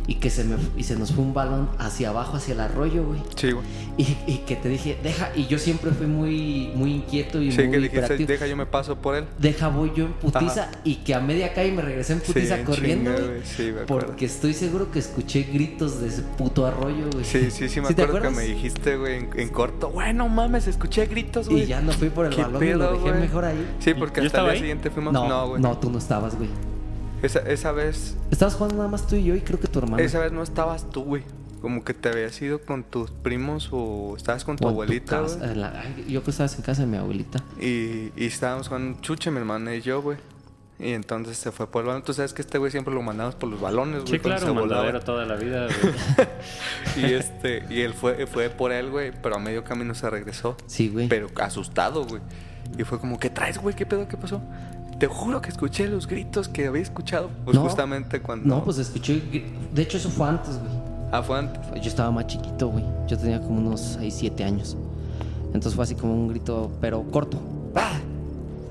Y 0.08 0.16
que 0.16 0.30
se, 0.30 0.44
me, 0.44 0.54
y 0.76 0.84
se 0.84 0.94
nos 0.94 1.12
fue 1.12 1.24
un 1.24 1.34
balón 1.34 1.68
hacia 1.78 2.10
abajo, 2.10 2.36
hacia 2.36 2.54
el 2.54 2.60
arroyo, 2.60 3.04
güey. 3.04 3.20
Sí, 3.34 3.50
güey. 3.50 3.64
Y, 3.96 4.16
y 4.26 4.38
que 4.46 4.54
te 4.54 4.68
dije, 4.68 4.96
deja, 5.02 5.30
y 5.34 5.46
yo 5.46 5.58
siempre 5.58 5.90
fui 5.90 6.06
muy, 6.06 6.70
muy 6.76 6.92
inquieto 6.94 7.42
y 7.42 7.50
Sí, 7.50 7.62
muy 7.62 7.70
que 7.72 7.78
dijiste, 7.80 8.16
deja, 8.26 8.46
yo 8.46 8.56
me 8.56 8.66
paso 8.66 8.94
por 8.96 9.16
él. 9.16 9.24
Deja, 9.38 9.66
voy 9.68 9.90
yo 9.96 10.04
en 10.04 10.12
putiza 10.12 10.64
Ajá. 10.64 10.70
y 10.84 10.96
que 10.96 11.12
a 11.14 11.18
media 11.20 11.52
calle 11.52 11.72
me 11.72 11.82
regresé 11.82 12.12
en 12.12 12.20
putiza 12.20 12.56
Sí, 12.58 12.62
corriendo, 12.62 13.12
chinga, 13.14 13.26
güey. 13.26 13.40
sí, 13.44 13.62
me 13.72 13.80
porque 13.86 14.26
estoy 14.26 14.54
seguro 14.54 14.92
que 14.92 15.00
escuché 15.00 15.42
gritos 15.42 16.00
de 16.00 16.06
ese 16.08 16.22
puto 16.22 16.66
arroyo, 16.66 17.06
güey. 17.12 17.24
Sí, 17.24 17.50
sí, 17.50 17.68
sí, 17.68 17.80
me 17.80 17.88
acuerdo 17.88 18.20
que 18.22 18.30
me 18.30 18.42
dijiste, 18.44 18.96
güey, 18.96 19.16
en, 19.16 19.30
en 19.34 19.48
corto, 19.48 19.90
güey, 19.90 20.14
no 20.14 20.28
mames, 20.28 20.68
escuché 20.68 21.06
gritos, 21.06 21.48
güey. 21.48 21.62
Y 21.62 21.66
ya 21.66 21.80
no 21.80 21.90
fui 21.90 22.10
por 22.10 22.26
el 22.26 22.34
¿Qué 22.36 22.42
balón 22.42 22.62
y 22.62 22.72
lo 22.74 22.92
dejé 22.92 23.08
güey? 23.10 23.20
mejor 23.22 23.44
ahí. 23.44 23.66
Sí, 23.80 23.92
porque 23.94 24.20
¿Yo 24.20 24.26
hasta 24.26 24.38
el 24.38 24.44
día 24.44 24.52
ahí? 24.52 24.58
siguiente 24.60 24.90
fuimos. 24.90 25.12
No, 25.12 25.28
No, 25.28 25.48
güey. 25.48 25.60
no, 25.62 25.76
tú 25.78 25.90
no 25.90 25.98
estabas, 25.98 26.36
güey. 26.36 26.48
Esa, 27.22 27.38
esa 27.40 27.72
vez, 27.72 28.16
Estabas 28.30 28.54
jugando 28.54 28.76
nada 28.76 28.88
más 28.88 29.06
tú 29.06 29.16
y 29.16 29.24
yo 29.24 29.34
y 29.34 29.40
creo 29.40 29.58
que 29.58 29.68
tu 29.68 29.78
hermano. 29.78 30.02
esa 30.02 30.18
vez 30.20 30.32
no 30.32 30.42
estabas 30.42 30.88
tú, 30.90 31.02
güey. 31.04 31.22
Como 31.62 31.82
que 31.82 31.94
te 31.94 32.10
habías 32.10 32.40
ido 32.42 32.60
con 32.60 32.84
tus 32.84 33.10
primos 33.10 33.70
o 33.72 34.14
estabas 34.16 34.44
con 34.44 34.56
tu 34.56 34.64
O 34.66 34.68
en 34.68 34.74
tu 34.74 34.82
abuelita, 34.82 35.22
casa, 35.22 35.54
la- 35.54 35.82
yo 35.96 36.04
creo 36.04 36.22
que 36.24 36.30
estabas 36.30 36.54
en 36.56 36.62
casa 36.62 36.82
de 36.82 36.88
mi 36.88 36.96
abuelita. 36.98 37.42
Y, 37.60 38.12
y 38.16 38.26
estábamos 38.26 38.68
con 38.68 39.00
Chuche, 39.00 39.30
mi 39.30 39.38
hermana 39.38 39.74
y 39.74 39.80
yo, 39.80 40.02
güey. 40.02 40.18
Y 40.78 40.90
entonces 40.92 41.38
se 41.38 41.50
fue 41.52 41.66
por 41.66 41.80
el 41.80 41.86
balón. 41.88 42.02
Tú 42.02 42.12
sabes 42.12 42.34
que 42.34 42.42
este 42.42 42.58
güey 42.58 42.70
siempre 42.70 42.92
lo 42.92 43.00
mandamos 43.02 43.34
por 43.34 43.48
los 43.48 43.58
balones, 43.58 44.02
güey. 44.02 44.12
Sí, 44.12 44.18
claro, 44.18 44.54
mandadero 44.54 45.00
toda 45.00 45.24
la 45.24 45.36
vida, 45.36 45.66
güey. 45.66 46.26
Y 47.08 47.14
este, 47.14 47.64
y 47.70 47.80
él 47.80 47.94
fue, 47.94 48.26
fue 48.26 48.50
por 48.50 48.72
él, 48.72 48.90
güey, 48.90 49.10
pero 49.22 49.36
a 49.36 49.38
medio 49.38 49.64
camino 49.64 49.94
se 49.94 50.08
regresó. 50.10 50.56
Sí, 50.66 50.90
güey. 50.90 51.08
Pero 51.08 51.28
asustado, 51.40 52.04
güey. 52.04 52.20
Y 52.78 52.84
fue 52.84 53.00
como, 53.00 53.18
¿qué 53.18 53.30
traes, 53.30 53.56
güey? 53.58 53.74
¿Qué 53.74 53.86
pedo? 53.86 54.06
¿Qué 54.06 54.16
pasó? 54.18 54.42
Te 54.98 55.06
juro 55.06 55.42
que 55.42 55.50
escuché 55.50 55.88
los 55.88 56.06
gritos 56.06 56.48
que 56.48 56.66
había 56.66 56.82
escuchado. 56.82 57.28
Pues 57.44 57.54
No. 57.56 57.62
justamente 57.64 58.20
cuando. 58.20 58.46
No, 58.48 58.64
pues 58.64 58.78
escuché. 58.78 59.22
De 59.74 59.82
hecho, 59.82 59.98
eso 59.98 60.08
fue 60.08 60.28
antes, 60.28 60.58
güey. 60.58 60.70
Ah, 61.12 61.22
fue 61.22 61.38
antes. 61.38 61.60
Yo 61.82 61.88
estaba 61.88 62.10
más 62.10 62.26
chiquito, 62.26 62.68
güey. 62.68 62.84
Yo 63.06 63.16
tenía 63.18 63.40
como 63.40 63.58
unos 63.58 63.80
6, 64.00 64.14
7 64.18 64.44
años. 64.44 64.76
Entonces 65.46 65.74
fue 65.74 65.84
así 65.84 65.94
como 65.94 66.14
un 66.14 66.28
grito, 66.28 66.70
pero 66.80 67.02
corto. 67.04 67.38
¡Ah! 67.74 67.98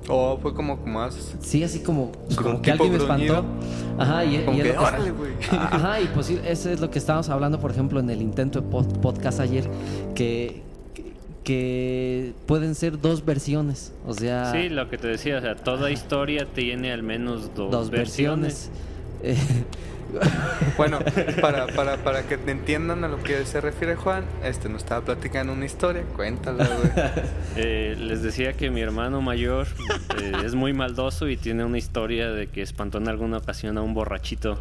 O 0.08 0.38
fue 0.40 0.54
como 0.54 0.78
más. 0.78 1.16
Sí, 1.42 1.64
así 1.64 1.80
como, 1.80 2.12
pues, 2.12 2.36
Como 2.38 2.62
que 2.62 2.72
alguien 2.72 2.92
me 2.92 2.98
gruñido. 3.00 3.36
espantó. 3.36 4.04
Ajá, 4.04 4.26
y, 4.26 4.44
Como 4.46 4.58
y 4.60 4.62
que. 4.62 4.76
Ajá, 5.52 6.02
y 6.02 6.06
pues 6.14 6.30
eso 6.30 6.70
es 6.70 6.80
lo 6.80 6.92
que 6.92 7.00
estábamos 7.00 7.30
hablando, 7.30 7.60
por 7.60 7.72
ejemplo, 7.72 8.00
en 8.00 8.10
el 8.10 8.22
intento 8.22 8.62
de 8.62 8.68
pod- 8.70 9.00
podcast 9.00 9.40
ayer, 9.40 9.68
que, 10.14 10.62
que, 11.46 12.34
pueden 12.46 12.76
ser 12.76 13.00
dos 13.00 13.24
versiones. 13.24 13.94
O 14.06 14.14
sea, 14.14 14.52
Sí, 14.52 14.68
lo 14.68 14.90
que 14.90 14.98
te 14.98 15.08
decía, 15.08 15.38
o 15.38 15.42
sea, 15.42 15.56
toda 15.56 15.92
historia 15.92 16.46
tiene 16.54 16.92
al 16.92 17.04
menos 17.04 17.56
dos, 17.56 17.72
dos 17.72 17.90
versiones. 17.90 18.70
Bueno, 20.78 21.00
para, 21.42 21.68
para, 21.68 21.98
para 21.98 22.24
que 22.24 22.38
te 22.38 22.52
entiendan 22.52 23.04
a 23.04 23.08
lo 23.08 23.22
que 23.22 23.46
se 23.46 23.60
refiere 23.60 23.96
Juan, 23.96 24.24
este 24.44 24.70
nos 24.70 24.84
estaba 24.84 25.04
platicando 25.04 25.54
una 25.54 25.66
historia. 25.66 26.04
Cuéntala, 26.16 26.68
güey. 26.68 26.92
Eh, 27.58 27.96
les 27.98 28.22
decía 28.22 28.54
que 28.54 28.70
mi 28.70 28.82
hermano 28.82 29.22
mayor 29.22 29.68
eh, 30.22 30.34
es 30.44 30.56
muy 30.56 30.74
maldoso 30.74 31.30
y 31.30 31.38
tiene 31.38 31.64
una 31.64 31.78
historia 31.78 32.30
de 32.30 32.48
que 32.48 32.62
espantó 32.62 32.98
en 32.98 33.08
alguna 33.08 33.38
ocasión 33.38 33.78
a 33.78 33.82
un 33.82 33.94
borrachito. 33.94 34.60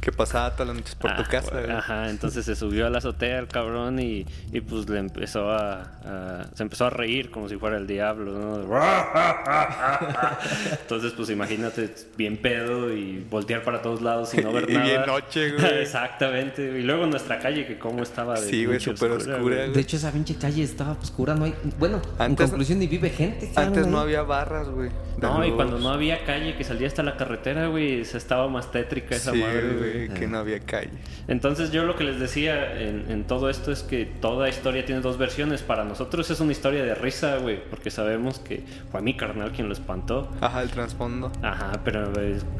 Que 0.00 0.12
pasaba 0.12 0.52
todas 0.52 0.68
las 0.68 0.76
noches 0.78 0.94
por 0.94 1.14
tu 1.14 1.22
Ah, 1.22 1.28
casa, 1.28 1.50
güey. 1.60 1.70
Ajá, 1.70 2.08
entonces 2.08 2.46
se 2.46 2.56
subió 2.56 2.86
a 2.86 2.90
la 2.90 2.98
azotea 2.98 3.38
el 3.38 3.48
cabrón 3.48 3.98
y, 4.00 4.24
y 4.52 4.60
pues 4.62 4.88
le 4.88 4.98
empezó 4.98 5.50
a, 5.50 5.82
a- 6.04 6.46
Se 6.54 6.62
empezó 6.62 6.86
a 6.86 6.90
reír 6.90 7.30
como 7.30 7.48
si 7.50 7.56
fuera 7.56 7.76
el 7.76 7.86
diablo, 7.86 8.32
¿no? 8.32 8.80
Entonces, 10.80 11.12
pues 11.12 11.30
imagínate, 11.30 11.94
bien 12.16 12.36
pedo 12.38 12.92
y 12.94 13.24
voltear 13.30 13.62
para 13.62 13.82
todos 13.82 14.02
lados 14.02 14.32
y 14.34 14.38
no 14.38 14.52
ver 14.52 14.68
Y 14.70 14.74
nada. 14.74 14.84
bien 14.86 15.02
noche, 15.06 15.52
güey. 15.52 15.80
Exactamente. 15.82 16.62
Y 16.78 16.82
luego 16.82 17.06
nuestra 17.06 17.38
calle, 17.38 17.66
que 17.66 17.78
cómo 17.78 18.02
estaba 18.02 18.38
de 18.40 18.48
Sí, 18.48 18.64
güey, 18.66 18.80
súper 18.80 19.12
oscura, 19.12 19.38
güey. 19.40 19.72
de 19.72 19.80
hecho, 19.80 19.96
esa 19.96 20.10
pinche 20.12 20.36
calle 20.36 20.62
estaba 20.62 20.92
oscura. 20.92 21.34
No 21.34 21.44
hay, 21.44 21.54
bueno, 21.78 22.00
en 22.18 22.22
Antes- 22.22 22.48
conclusión, 22.48 22.78
ni 22.78 22.86
vive 22.86 23.10
gente. 23.10 23.50
Antes 23.56 23.86
no 23.86 23.98
ahí. 23.98 24.04
había 24.04 24.22
barras, 24.22 24.68
güey. 24.68 24.90
No, 25.20 25.44
y 25.44 25.50
cuando 25.52 25.78
no 25.78 25.90
había 25.90 26.24
calle 26.24 26.54
que 26.56 26.64
salía 26.64 26.86
hasta 26.86 27.02
la 27.02 27.16
carretera, 27.16 27.66
güey, 27.68 28.04
se 28.04 28.16
estaba 28.18 28.48
más 28.48 28.70
tétrica 28.72 29.14
esa 29.16 29.32
Sí, 29.32 29.38
madre, 29.40 29.62
güey. 29.78 30.06
güey, 30.06 30.18
que 30.18 30.26
no 30.26 30.38
había 30.38 30.60
calle. 30.60 30.90
Entonces 31.28 31.70
yo 31.72 31.84
lo 31.84 31.96
que 31.96 32.04
les 32.04 32.18
decía 32.18 32.80
en, 32.80 33.10
en 33.10 33.24
todo 33.24 33.50
esto 33.50 33.70
es 33.72 33.82
que 33.82 34.04
toda 34.06 34.48
historia 34.48 34.84
tiene 34.84 35.00
dos 35.00 35.18
versiones. 35.18 35.62
Para 35.62 35.84
nosotros 35.84 36.30
es 36.30 36.40
una 36.40 36.52
historia 36.52 36.82
de 36.82 36.94
risa, 36.94 37.36
güey, 37.36 37.58
porque 37.68 37.90
sabemos 37.90 38.38
que 38.38 38.62
fue 38.90 39.00
a 39.00 39.02
mi 39.02 39.14
carnal 39.16 39.52
quien 39.52 39.66
lo 39.68 39.72
espantó. 39.74 40.30
Ajá, 40.40 40.62
el 40.62 40.70
trasfondo. 40.70 41.30
Ajá, 41.42 41.72
pero 41.84 42.12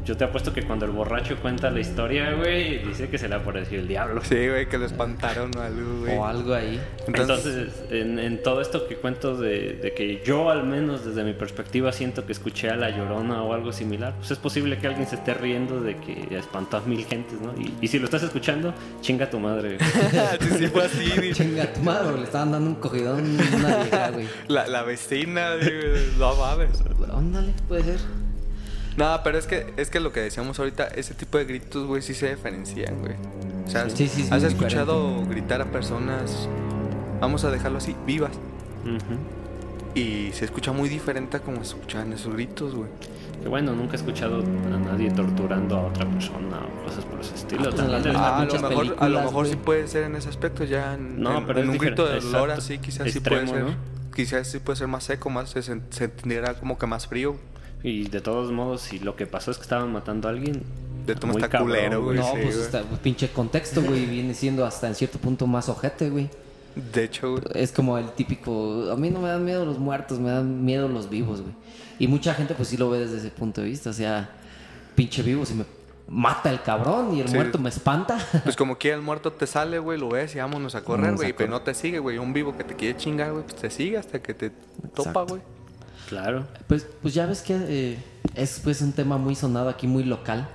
yo 0.05 0.17
te 0.17 0.25
apuesto 0.25 0.53
que 0.53 0.63
cuando 0.63 0.85
el 0.85 0.93
borracho 0.93 1.37
cuenta 1.39 1.71
la 1.71 1.81
historia, 1.81 2.33
güey, 2.35 2.79
dice 2.85 3.09
que 3.09 3.19
se 3.19 3.29
le 3.29 3.35
apareció 3.37 3.79
el 3.81 3.89
diablo. 3.89 4.21
Sí, 4.23 4.49
güey, 4.49 4.69
que 4.69 4.79
lo 4.79 4.87
espantaron 4.87 5.51
o 5.57 5.61
algo, 5.63 6.01
güey. 6.01 6.17
O 6.17 6.27
algo 6.27 6.55
ahí. 6.55 6.81
Entonces, 7.07 7.85
en, 7.91 8.19
en 8.19 8.43
todo 8.43 8.61
esto 8.61 8.87
que 8.87 8.97
cuento 8.97 9.37
de, 9.37 9.75
de 9.75 9.93
que 9.93 10.23
yo 10.25 10.51
al 10.51 10.65
menos 10.65 11.05
desde 11.05 11.25
mi 11.25 11.33
perspectiva 11.33 11.91
siento 11.93 12.25
que 12.27 12.33
escuché 12.33 12.50
a 12.69 12.77
la 12.77 12.91
llorona 12.91 13.43
o 13.43 13.53
algo 13.55 13.73
similar, 13.73 14.15
pues 14.19 14.31
es 14.31 14.39
posible 14.39 14.79
que 14.79 14.87
alguien 14.87 15.07
se 15.07 15.15
esté 15.17 15.35
riendo 15.35 15.81
de 15.81 15.97
que 15.97 16.37
espantó 16.37 16.77
a 16.79 16.81
mil 16.81 17.05
gentes, 17.05 17.41
¿no? 17.41 17.53
Y, 17.61 17.75
y 17.81 17.89
si 17.89 17.99
lo 17.99 18.05
estás 18.07 18.23
escuchando, 18.23 18.75
chinga 19.01 19.31
tu 19.31 19.39
madre. 19.39 19.79
sí, 20.41 20.49
sí, 20.59 20.67
fue 20.69 20.85
así, 20.85 21.11
güey. 21.17 21.33
Chinga 21.33 21.73
tu 21.73 21.81
madre, 21.81 22.17
le 22.19 22.25
estaban 22.25 22.53
dando 22.53 22.71
un 22.71 22.77
cogidón 22.77 23.39
a 23.41 23.57
una 23.57 23.77
vieja, 23.83 24.11
güey. 24.11 24.29
La, 24.49 24.67
la 24.67 24.83
vecina, 24.83 25.57
güey, 25.57 26.13
no 26.19 26.35
mames. 26.35 26.83
Ándale, 27.15 27.53
puede 27.69 27.85
ser. 27.85 28.01
No, 28.97 29.21
pero 29.23 29.39
es 29.39 29.47
que, 29.47 29.73
es 29.77 29.89
que 29.89 30.01
lo 30.01 30.13
que 30.13 30.21
decíamos 30.21 30.59
ahorita, 30.59 30.89
ese 30.89 31.15
tipo 31.15 31.39
de 31.39 31.45
gritos, 31.45 31.87
güey, 31.87 32.03
sí 32.03 32.13
se 32.13 32.29
diferencian, 32.31 32.99
güey. 33.01 33.15
O 33.67 33.71
sea, 33.71 33.89
Sí, 33.89 34.09
sí, 34.09 34.23
es 34.23 34.33
¿has 34.33 34.43
escuchado 34.43 35.25
gritar 35.27 35.63
a 35.63 35.67
personas, 35.67 36.49
vamos 37.21 37.45
a 37.45 37.51
dejarlo 37.51 37.79
así, 37.79 37.95
vivas? 38.05 38.33
Ujú. 38.83 39.40
Y 39.95 40.31
se 40.33 40.45
escucha 40.45 40.73
muy 40.73 40.89
diferente 40.89 41.39
a 41.39 41.41
como 41.41 41.57
se 41.65 41.75
escuchan 41.75 42.13
esos 42.13 42.33
gritos, 42.35 42.75
güey. 42.75 42.89
Que 43.43 43.49
bueno, 43.49 43.73
nunca 43.75 43.95
he 43.95 43.97
escuchado 43.97 44.39
a 44.39 44.79
nadie 44.79 45.11
torturando 45.11 45.77
a 45.79 45.87
otra 45.87 46.07
persona 46.07 46.59
o 46.61 46.85
cosas 46.85 47.05
por 47.07 47.21
ese 47.21 47.35
estilo. 47.35 47.63
pues, 47.65 47.75
te- 47.75 47.89
las 47.89 48.07
Ah, 48.17 48.41
a 48.41 48.45
lo 48.45 48.69
mejor, 48.69 48.97
a 48.99 49.09
lo 49.09 49.21
mejor 49.23 49.47
sí 49.49 49.57
puede 49.57 49.89
ser 49.89 50.05
en 50.05 50.15
ese 50.15 50.29
aspecto, 50.29 50.63
ya 50.65 50.95
en, 50.95 51.21
No, 51.21 51.39
en- 51.39 51.47
pero 51.47 51.61
en 51.61 51.71
un 51.71 51.79
grito 51.79 52.07
de 52.07 52.21
dolor 52.21 52.51
así, 52.53 52.79
quizás 52.79 53.07
Extremo, 53.07 53.41
sí 53.47 53.47
puede 53.53 53.65
ser. 53.65 53.71
¿no? 53.77 54.15
Quizás 54.15 54.47
sí 54.49 54.59
puede 54.59 54.77
ser 54.77 54.89
más 54.89 55.05
seco, 55.05 55.31
más 55.31 55.51
se, 55.51 55.63
se 55.63 55.73
entenderá 56.05 56.55
como 56.55 56.79
que 56.79 56.87
más 56.87 57.07
frío. 57.07 57.37
Y 57.83 58.09
de 58.09 58.21
todos 58.21 58.53
modos, 58.53 58.83
si 58.83 58.99
lo 58.99 59.17
que 59.17 59.27
pasó 59.27 59.51
es 59.51 59.57
que 59.57 59.63
estaban 59.63 59.91
matando 59.93 60.29
a 60.29 60.33
alguien. 60.33 60.63
De 61.07 61.15
tomo 61.15 61.33
muy 61.33 61.41
está 61.43 61.51
cabrón, 61.51 61.71
culero, 61.71 62.05
güey. 62.05 62.19
no, 62.19 62.25
sí, 62.27 62.31
pues 62.43 62.55
güey. 62.57 62.67
está, 62.67 62.83
pinche 63.03 63.31
contexto, 63.31 63.81
güey, 63.83 64.05
viene 64.05 64.35
siendo 64.35 64.67
hasta 64.67 64.87
en 64.87 64.95
cierto 64.95 65.19
punto 65.19 65.47
más 65.47 65.69
ojete, 65.71 66.11
güey. 66.11 66.29
De 66.75 67.05
hecho, 67.05 67.33
güey. 67.33 67.43
Es 67.55 67.73
como 67.73 67.99
el 67.99 68.11
típico, 68.13 68.91
a 68.91 68.97
mí 68.97 69.11
no 69.11 69.21
me 69.21 69.29
dan 69.29 69.45
miedo 69.45 69.65
los 69.65 69.79
muertos, 69.79 70.19
me 70.19 70.31
dan 70.31 70.65
miedo 70.65 70.89
los 70.89 71.11
vivos, 71.11 71.41
güey. 71.43 71.55
Y 71.99 72.07
mucha 72.09 72.35
gente 72.35 72.55
pues 72.55 72.69
sí 72.69 72.77
lo 72.77 72.89
ve 72.91 73.01
desde 73.01 73.19
ese 73.19 73.31
punto 73.31 73.61
de 73.61 73.69
vista, 73.69 73.91
o 73.91 73.93
sea, 73.93 74.31
pinche 74.95 75.23
vivo, 75.23 75.45
si 75.45 75.55
me 75.55 75.65
mata 76.09 76.51
el 76.51 76.63
cabrón 76.63 77.15
y 77.15 77.21
el 77.21 77.29
Sí. 77.29 77.35
muerto 77.35 77.59
me 77.59 77.69
espanta. 77.69 78.19
Pues 78.45 78.57
como 78.57 78.79
quiera 78.79 78.97
el 78.97 79.03
muerto 79.03 79.33
te 79.33 79.47
sale, 79.47 79.79
güey, 79.79 79.99
lo 79.99 80.09
ves 80.09 80.35
y 80.35 80.39
vámonos 80.39 80.75
a 80.75 80.83
correr, 80.83 81.03
Vámonos 81.07 81.21
a 81.21 81.25
güey. 81.25 81.33
Pero 81.37 81.51
no 81.51 81.61
te 81.63 81.75
sigue, 81.75 81.99
güey. 81.99 82.19
Un 82.19 82.33
vivo 82.33 82.57
que 82.57 82.65
te 82.65 82.75
quiere 82.75 82.97
chingar, 82.97 83.33
güey, 83.33 83.45
pues 83.45 83.57
te 83.57 83.71
sigue 83.71 83.99
hasta 83.99 84.21
que 84.23 84.35
te 84.35 84.51
topa, 84.95 85.23
güey. 85.23 85.41
Claro. 86.09 86.47
Pues, 86.67 86.87
pues 87.03 87.15
ya 87.15 87.27
ves 87.27 87.43
que 87.43 87.57
eh, 87.69 87.99
es 88.35 88.61
pues 88.65 88.81
un 88.81 88.93
tema 88.93 89.19
muy 89.19 89.35
sonado 89.37 89.69
aquí, 89.69 89.87
muy 89.87 90.03
local. 90.05 90.49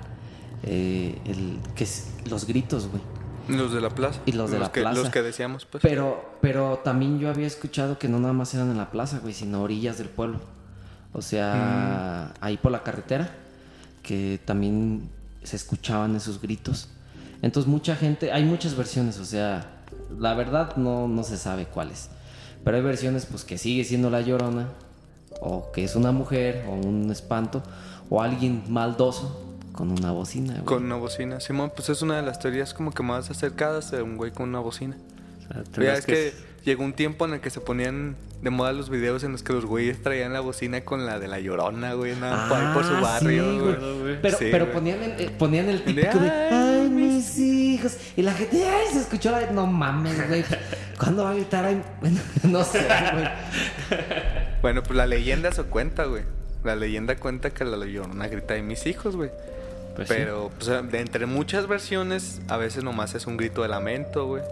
eh, 0.64 1.16
el, 1.26 1.60
que 1.76 1.84
es 1.84 2.08
los 2.30 2.46
gritos, 2.48 2.88
güey. 2.90 3.02
Los 3.48 3.74
de 3.74 3.82
la 3.82 3.90
plaza. 3.90 4.20
Y 4.26 4.32
los 4.34 4.52
de 4.52 4.60
la 4.60 4.72
que, 4.72 4.82
plaza. 4.82 5.00
Los 5.00 5.10
que 5.10 5.22
decíamos, 5.22 5.66
pues. 5.66 5.82
Pero, 5.82 6.38
pero 6.42 6.82
también 6.84 7.20
yo 7.20 7.30
había 7.30 7.48
escuchado 7.48 7.98
que 8.00 8.08
no 8.08 8.20
nada 8.20 8.34
más 8.34 8.54
eran 8.54 8.72
en 8.72 8.78
la 8.78 8.92
plaza, 8.92 9.20
güey, 9.20 9.34
sino 9.34 9.62
orillas 9.62 9.98
del 9.98 10.10
pueblo. 10.10 10.40
O 11.14 11.22
sea, 11.22 12.32
Mm. 12.34 12.44
ahí 12.46 12.58
por 12.58 12.72
la 12.72 12.84
carretera, 12.84 13.30
que 14.04 14.40
también 14.46 15.10
se 15.44 15.56
escuchaban 15.56 16.16
esos 16.16 16.42
gritos. 16.42 16.90
Entonces 17.42 17.70
mucha 17.70 17.96
gente, 17.96 18.32
hay 18.32 18.44
muchas 18.44 18.76
versiones, 18.76 19.20
o 19.20 19.26
sea, 19.26 19.66
la 20.18 20.34
verdad 20.34 20.76
no, 20.78 21.08
no 21.08 21.24
se 21.24 21.38
sabe 21.38 21.66
cuáles. 21.66 22.10
Pero 22.64 22.78
hay 22.78 22.84
versiones 22.84 23.26
pues 23.28 23.44
que 23.44 23.58
sigue 23.58 23.84
siendo 23.84 24.10
la 24.10 24.22
llorona, 24.22 24.68
o 25.42 25.72
que 25.72 25.84
es 25.84 25.96
una 25.96 26.12
mujer, 26.12 26.66
o 26.68 26.74
un 26.74 27.12
espanto, 27.12 27.62
o 28.10 28.22
alguien 28.22 28.64
maldoso 28.70 29.45
con 29.76 29.92
una 29.92 30.12
bocina. 30.12 30.54
güey. 30.54 30.66
Con 30.66 30.86
una 30.86 30.96
bocina. 30.96 31.40
Simón, 31.40 31.72
pues 31.76 31.90
es 31.90 32.02
una 32.02 32.16
de 32.18 32.22
las 32.24 32.40
teorías 32.40 32.74
como 32.74 32.92
que 32.94 33.04
más 33.04 33.30
acercadas 33.30 33.92
de 33.92 34.02
un 34.02 34.16
güey 34.18 34.32
con 34.32 34.50
una 34.50 34.60
bocina. 34.60 34.98
O 35.50 35.76
sea, 35.76 35.94
es 35.96 36.06
que 36.06 36.34
llegó 36.64 36.84
un 36.84 36.94
tiempo 36.94 37.26
en 37.26 37.34
el 37.36 37.40
que 37.42 37.50
se 37.52 37.60
ponían 37.60 38.16
de 38.42 38.50
moda 38.50 38.74
los 38.74 38.90
videos 38.90 39.24
en 39.24 39.32
los 39.32 39.44
que 39.44 39.54
los 39.54 39.66
güeyes 39.66 40.02
traían 40.02 40.34
la 40.34 40.40
bocina 40.40 40.82
con 40.82 41.06
la 41.06 41.20
de 41.20 41.28
la 41.28 41.40
llorona, 41.40 41.94
güey, 41.94 42.16
nada, 42.16 42.48
por 42.50 42.58
ahí 42.58 42.74
por 42.74 42.84
su 42.84 42.96
Ah, 42.96 43.02
barrio, 43.02 43.44
sí, 43.44 43.60
güey. 43.60 43.76
güey. 43.76 44.00
güey. 44.02 44.22
Pero, 44.22 44.38
Sí, 44.38 44.46
pero 44.52 44.66
güey. 44.66 44.76
ponían, 44.78 45.04
el, 45.04 45.12
eh, 45.22 45.32
ponían 45.38 45.70
el 45.70 45.84
típico 45.84 46.18
de, 46.20 46.30
Ay, 46.32 46.90
mis 46.90 47.38
hijos. 47.40 47.98
Y 48.16 48.22
la 48.24 48.34
gente, 48.34 48.64
ay, 48.68 48.88
se 48.94 49.00
escuchó 49.02 49.32
la... 49.32 49.52
No 49.52 49.68
mames, 49.68 50.28
güey. 50.28 50.44
¿Cuándo 51.00 51.24
va 51.24 51.32
a 51.32 51.34
gritar? 51.36 51.66
Ay, 51.66 51.82
bueno, 52.02 52.20
no 52.44 52.64
sé, 52.64 52.80
güey. 53.14 54.00
Bueno, 54.62 54.82
pues 54.84 54.96
la 54.96 55.06
leyenda 55.06 55.52
se 55.52 55.64
cuenta, 55.64 56.06
güey. 56.06 56.24
La 56.64 56.76
leyenda 56.76 57.16
cuenta 57.18 57.52
que 57.52 57.64
la 57.66 57.78
llorona 57.86 58.28
grita 58.28 58.56
de 58.56 58.64
mis 58.64 58.86
hijos, 58.88 59.16
güey. 59.16 59.30
Pues 59.96 60.08
sí. 60.10 60.14
Pero, 60.18 60.52
pues, 60.58 60.68
de 60.92 61.00
entre 61.00 61.26
muchas 61.26 61.68
versiones, 61.68 62.42
a 62.48 62.58
veces 62.58 62.84
nomás 62.84 63.16
es 63.16 63.28
un 63.28 63.38
grito 63.38 63.62
de 63.62 63.70
lamento, 63.70 64.28
güey. 64.28 64.44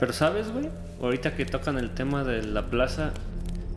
Pero 0.00 0.12
sabes, 0.12 0.50
güey, 0.52 0.68
ahorita 1.02 1.34
que 1.34 1.44
tocan 1.44 1.78
el 1.78 1.90
tema 1.90 2.24
de 2.24 2.42
la 2.42 2.66
plaza, 2.66 3.12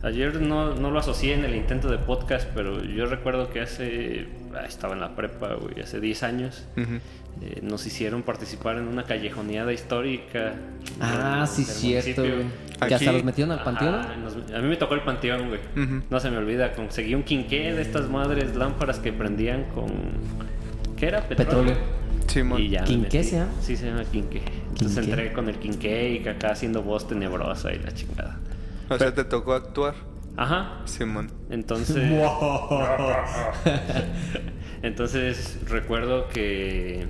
ayer 0.02 0.40
no, 0.40 0.74
no 0.74 0.90
lo 0.90 0.98
asocié 0.98 1.34
en 1.34 1.44
el 1.44 1.54
intento 1.54 1.88
de 1.90 1.98
podcast, 1.98 2.48
pero 2.54 2.82
yo 2.84 3.06
recuerdo 3.06 3.50
que 3.50 3.60
hace, 3.60 4.26
ah, 4.54 4.64
estaba 4.66 4.94
en 4.94 5.00
la 5.00 5.14
prepa, 5.16 5.54
güey, 5.54 5.80
hace 5.80 6.00
10 6.00 6.22
años, 6.22 6.64
eh, 6.76 7.60
nos 7.62 7.86
hicieron 7.86 8.22
participar 8.22 8.76
en 8.76 8.86
una 8.88 9.04
callejoneada 9.04 9.72
histórica. 9.72 10.52
Ah, 11.00 11.38
del- 11.40 11.48
sí, 11.48 11.64
cierto, 11.64 12.22
güey. 12.22 12.44
Que 12.88 12.94
hasta 12.94 13.12
los 13.12 13.24
metieron 13.24 13.52
al 13.56 13.62
panteón. 13.64 13.94
A 13.94 14.58
mí 14.58 14.68
me 14.68 14.76
tocó 14.76 14.94
el 14.94 15.02
panteón, 15.02 15.48
güey. 15.48 15.60
No 16.10 16.20
se 16.20 16.30
me 16.30 16.36
olvida, 16.38 16.72
conseguí 16.72 17.14
un 17.14 17.22
quinqué 17.22 17.72
de 17.72 17.82
estas 17.82 18.08
madres 18.08 18.54
lámparas 18.56 18.98
que 18.98 19.12
prendían 19.12 19.64
con... 19.74 19.86
¿Qué 21.02 21.08
era? 21.08 21.20
Petróleo. 21.20 21.74
Simón. 22.28 22.62
Y 22.62 22.68
ya 22.68 22.84
¿Quinqué 22.84 23.24
se 23.24 23.38
llama? 23.38 23.50
Sí, 23.60 23.76
se 23.76 23.86
llama 23.86 24.04
quinqué. 24.04 24.40
Entonces 24.68 24.98
Quinqué. 25.00 25.10
entré 25.10 25.32
con 25.32 25.48
el 25.48 25.56
quinqué 25.56 26.10
y 26.22 26.28
acá 26.28 26.52
haciendo 26.52 26.80
voz 26.84 27.08
tenebrosa 27.08 27.72
y 27.72 27.80
la 27.80 27.92
chingada. 27.92 28.38
O 28.88 28.96
sea, 28.96 29.12
te 29.12 29.24
tocó 29.24 29.54
actuar, 29.54 29.94
Ajá. 30.36 30.78
Simón. 30.84 31.28
Entonces. 31.50 31.96
Entonces 34.84 35.58
recuerdo 35.68 36.28
que. 36.28 37.08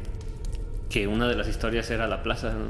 que 0.89 1.07
una 1.07 1.29
de 1.29 1.37
las 1.37 1.49
historias 1.49 1.91
era 1.91 2.07
la 2.07 2.23
plaza. 2.23 2.55
¿no? 2.55 2.69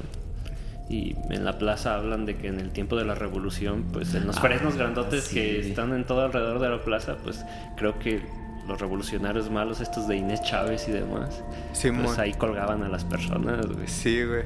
Y 0.93 1.15
en 1.31 1.45
la 1.45 1.57
plaza 1.57 1.95
hablan 1.95 2.27
de 2.27 2.37
que 2.37 2.49
en 2.49 2.59
el 2.59 2.71
tiempo 2.73 2.97
de 2.97 3.05
la 3.05 3.15
revolución, 3.15 3.85
pues 3.93 4.13
en 4.17 4.27
los 4.27 4.41
fresnos 4.41 4.75
grandotes 4.77 5.27
Ah, 5.27 5.29
sí. 5.29 5.35
que 5.37 5.61
están 5.61 5.95
en 5.95 6.03
todo 6.05 6.23
alrededor 6.25 6.59
de 6.59 6.69
la 6.69 6.83
plaza, 6.83 7.15
pues 7.23 7.45
creo 7.77 7.97
que 8.01 8.23
los 8.69 8.81
revolucionarios 8.81 9.51
malos, 9.51 9.81
estos 9.81 10.07
de 10.09 10.17
Inés 10.17 10.43
Chávez 10.43 10.87
y 10.89 10.93
demás, 10.93 11.43
Simón. 11.73 12.05
pues 12.05 12.19
ahí 12.19 12.33
colgaban 12.35 12.83
a 12.83 12.89
las 12.89 13.05
personas, 13.05 13.67
güey. 13.67 13.89
Sí, 13.89 14.25
güey. 14.25 14.45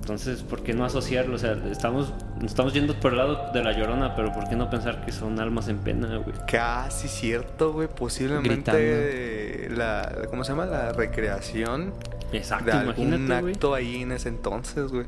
Entonces, 0.00 0.42
¿por 0.42 0.62
qué 0.62 0.72
no 0.72 0.84
asociarlo? 0.84 1.36
O 1.36 1.38
sea, 1.38 1.52
estamos, 1.70 2.12
nos 2.36 2.46
estamos 2.46 2.72
yendo 2.72 2.98
por 2.98 3.12
el 3.12 3.18
lado 3.18 3.52
de 3.52 3.62
la 3.62 3.72
llorona, 3.72 4.16
pero 4.16 4.32
¿por 4.32 4.48
qué 4.48 4.56
no 4.56 4.68
pensar 4.70 5.04
que 5.04 5.12
son 5.12 5.38
almas 5.38 5.68
en 5.68 5.78
pena, 5.78 6.16
güey? 6.16 6.34
Casi 6.48 7.06
cierto, 7.06 7.72
güey. 7.72 7.86
Posiblemente 7.86 9.68
la, 9.70 10.26
¿cómo 10.30 10.42
se 10.42 10.50
llama? 10.52 10.66
La 10.66 10.92
recreación 10.92 11.92
Exacto, 12.32 12.66
de 12.66 12.72
algún 12.72 13.08
imagínate, 13.08 13.40
güey. 13.42 13.54
acto 13.54 13.74
ahí 13.74 14.02
en 14.02 14.12
ese 14.12 14.30
entonces, 14.30 14.90
güey. 14.90 15.06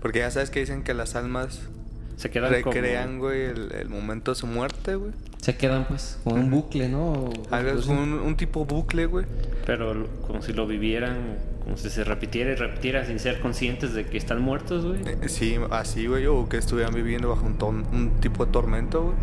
Porque 0.00 0.20
ya 0.20 0.30
sabes 0.30 0.50
que 0.50 0.60
dicen 0.60 0.82
que 0.82 0.94
las 0.94 1.14
almas 1.14 1.68
Se 2.16 2.30
quedan 2.30 2.50
recrean, 2.50 3.18
como... 3.18 3.30
el, 3.30 3.72
el 3.72 3.88
momento 3.88 4.30
de 4.32 4.34
su 4.36 4.46
muerte, 4.46 4.94
güey. 4.94 5.12
Se 5.40 5.56
quedan, 5.56 5.86
pues, 5.88 6.18
con 6.22 6.34
un 6.38 6.50
bucle, 6.50 6.88
¿no? 6.88 7.30
Algo 7.50 7.92
un, 7.92 8.12
un 8.14 8.36
tipo 8.36 8.64
bucle, 8.64 9.06
güey. 9.06 9.26
Pero 9.66 10.06
como 10.26 10.40
si 10.42 10.52
lo 10.52 10.66
vivieran, 10.68 11.38
como 11.64 11.76
si 11.76 11.90
se 11.90 12.04
repitiera 12.04 12.52
y 12.52 12.54
repitiera 12.54 13.04
sin 13.04 13.18
ser 13.18 13.40
conscientes 13.40 13.92
de 13.92 14.06
que 14.06 14.18
están 14.18 14.40
muertos, 14.40 14.84
güey. 14.86 15.00
Eh, 15.04 15.28
Sí, 15.28 15.56
así, 15.70 16.06
güey. 16.06 16.26
O 16.26 16.48
que 16.48 16.58
estuvieran 16.58 16.94
viviendo 16.94 17.28
bajo 17.30 17.44
un, 17.44 17.58
ton- 17.58 17.86
un 17.92 18.20
tipo 18.20 18.46
de 18.46 18.52
tormento, 18.52 19.02
güey. 19.02 19.14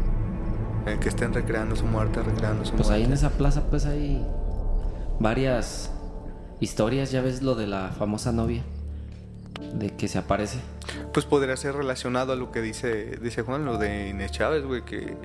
En 0.88 0.94
el 0.94 1.00
que 1.00 1.08
estén 1.10 1.34
recreando 1.34 1.76
su 1.78 1.86
muerte, 1.86 2.22
recreando 2.22 2.66
su 2.66 2.74
Pues 2.74 2.90
ahí 2.90 3.02
muerte. 3.02 3.06
en 3.06 3.14
esa 3.14 3.30
plaza, 3.38 3.70
pues 3.70 3.86
hay 3.86 4.26
varias 5.20 5.92
historias. 6.60 7.12
Ya 7.12 7.22
ves 7.22 7.42
lo 7.42 7.56
de 7.56 7.68
la 7.68 7.90
famosa 7.98 8.32
novia. 8.32 8.64
De 9.74 9.96
que 9.96 10.08
se 10.08 10.18
aparece. 10.18 10.60
Pues 11.14 11.26
podría 11.26 11.56
ser 11.58 11.76
relacionado 11.76 12.34
a 12.34 12.36
lo 12.36 12.52
que 12.52 12.62
dice, 12.62 13.18
dice 13.22 13.42
Juan, 13.42 13.66
lo 13.66 13.78
de 13.78 14.10
Inés 14.10 14.32
Chávez, 14.32 14.64
güey, 14.64 14.84
que 14.84 15.16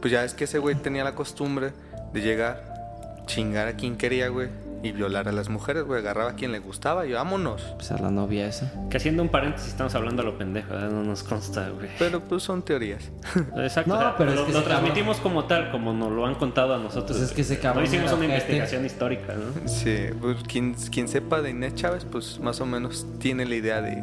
pues 0.00 0.12
ya 0.12 0.24
es 0.24 0.34
que 0.34 0.44
ese 0.44 0.58
güey 0.58 0.74
tenía 0.76 1.04
la 1.04 1.14
costumbre 1.14 1.72
de 2.12 2.20
llegar, 2.20 3.24
chingar 3.26 3.68
a 3.68 3.72
quien 3.74 3.96
quería, 3.96 4.28
güey, 4.28 4.48
y 4.82 4.92
violar 4.92 5.28
a 5.28 5.32
las 5.32 5.48
mujeres, 5.48 5.84
güey, 5.84 6.00
agarraba 6.00 6.30
a 6.30 6.34
quien 6.34 6.52
le 6.52 6.58
gustaba 6.58 7.06
y 7.06 7.12
vámonos. 7.12 7.62
Pues 7.76 7.90
a 7.92 7.98
la 7.98 8.10
novia 8.10 8.46
esa. 8.46 8.72
Que 8.90 8.96
haciendo 8.98 9.22
un 9.22 9.28
paréntesis 9.30 9.68
estamos 9.70 9.94
hablando 9.94 10.22
a 10.22 10.24
lo 10.24 10.38
pendejo, 10.38 10.74
no 10.74 11.02
nos 11.02 11.22
consta, 11.22 11.68
güey. 11.70 11.88
Pero 11.98 12.20
pues 12.20 12.42
son 12.42 12.62
teorías. 12.62 13.10
Exacto, 13.56 13.90
No, 13.90 13.96
o 13.96 14.00
sea, 14.00 14.16
pero 14.16 14.30
es 14.32 14.36
lo, 14.36 14.46
que 14.46 14.52
lo 14.52 14.58
cabrón- 14.60 14.64
transmitimos 14.68 15.16
como 15.18 15.44
tal, 15.46 15.70
como 15.70 15.92
nos 15.92 16.12
lo 16.12 16.26
han 16.26 16.34
contado 16.36 16.74
a 16.74 16.78
nosotros. 16.78 17.18
Pues 17.18 17.30
es 17.30 17.48
que 17.48 17.58
cabrón 17.58 17.84
No 17.84 17.88
hicimos 17.90 18.12
una 18.12 18.24
investigación 18.26 18.84
histórica, 18.84 19.34
¿no? 19.34 19.68
Sí, 19.68 19.96
pues 20.20 20.36
quien, 20.46 20.74
quien 20.74 21.08
sepa 21.08 21.40
de 21.42 21.50
Inés 21.50 21.74
Chávez, 21.74 22.04
pues 22.10 22.38
más 22.40 22.60
o 22.60 22.66
menos 22.66 23.06
tiene 23.18 23.44
la 23.46 23.54
idea 23.54 23.80
de, 23.82 24.02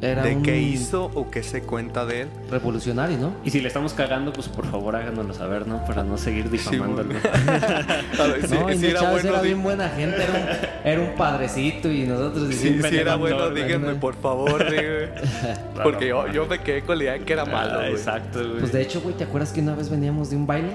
Era 0.00 0.22
de 0.22 0.36
un 0.36 0.42
qué 0.42 0.60
hizo 0.60 1.10
o 1.14 1.30
qué 1.30 1.42
se 1.42 1.62
cuenta 1.62 2.04
de 2.04 2.22
él. 2.22 2.28
revolucionario, 2.50 3.16
¿no? 3.16 3.32
Y 3.44 3.50
si 3.50 3.60
le 3.60 3.68
estamos 3.68 3.94
cagando, 3.94 4.32
pues 4.32 4.48
por 4.48 4.66
favor 4.66 4.96
háganoslo 4.96 5.32
saber, 5.32 5.66
¿no? 5.66 5.84
Para 5.86 6.02
no 6.04 6.18
seguir 6.18 6.50
difamándolo. 6.50 7.14
A 8.18 8.26
ver, 8.26 8.46
sí, 8.46 8.54
no, 8.58 8.68
sí 8.72 8.86
era 8.86 9.10
bueno, 9.10 9.28
era 9.30 9.40
bien 9.40 9.62
buena 9.62 9.88
gente, 9.88 10.16
era 10.22 10.32
un, 10.32 10.88
era 10.92 11.00
un 11.00 11.16
padrecito 11.16 11.90
y 11.90 12.02
nosotros 12.06 12.44
Sí, 12.48 12.50
diciendo 12.50 12.88
sí 12.88 12.96
era 12.96 13.16
bueno, 13.16 13.50
díganme 13.50 13.94
por 13.94 14.14
favor, 14.16 14.66
sí. 14.68 14.76
Porque 15.82 16.08
yo, 16.08 16.28
yo 16.28 16.46
me 16.46 16.58
quedé 16.60 16.82
con 16.82 16.98
la 16.98 17.04
idea 17.04 17.18
que 17.20 17.32
era 17.32 17.44
malo, 17.44 17.74
Ah, 17.74 17.76
güey. 17.82 17.92
exacto, 17.92 18.40
güey. 18.40 18.58
Pues 18.60 18.72
de 18.72 18.82
hecho, 18.82 19.00
güey, 19.00 19.16
¿te 19.16 19.24
acuerdas 19.24 19.52
que 19.52 19.60
una 19.60 19.74
vez 19.74 19.88
veníamos 19.88 20.28
de 20.30 20.36
un 20.36 20.46
baile? 20.46 20.74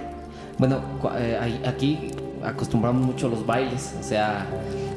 Bueno, 0.58 0.82
eh, 1.17 1.60
aquí 1.65 2.12
acostumbramos 2.43 3.05
mucho 3.05 3.29
los 3.29 3.45
bailes, 3.45 3.95
o 3.99 4.03
sea, 4.03 4.45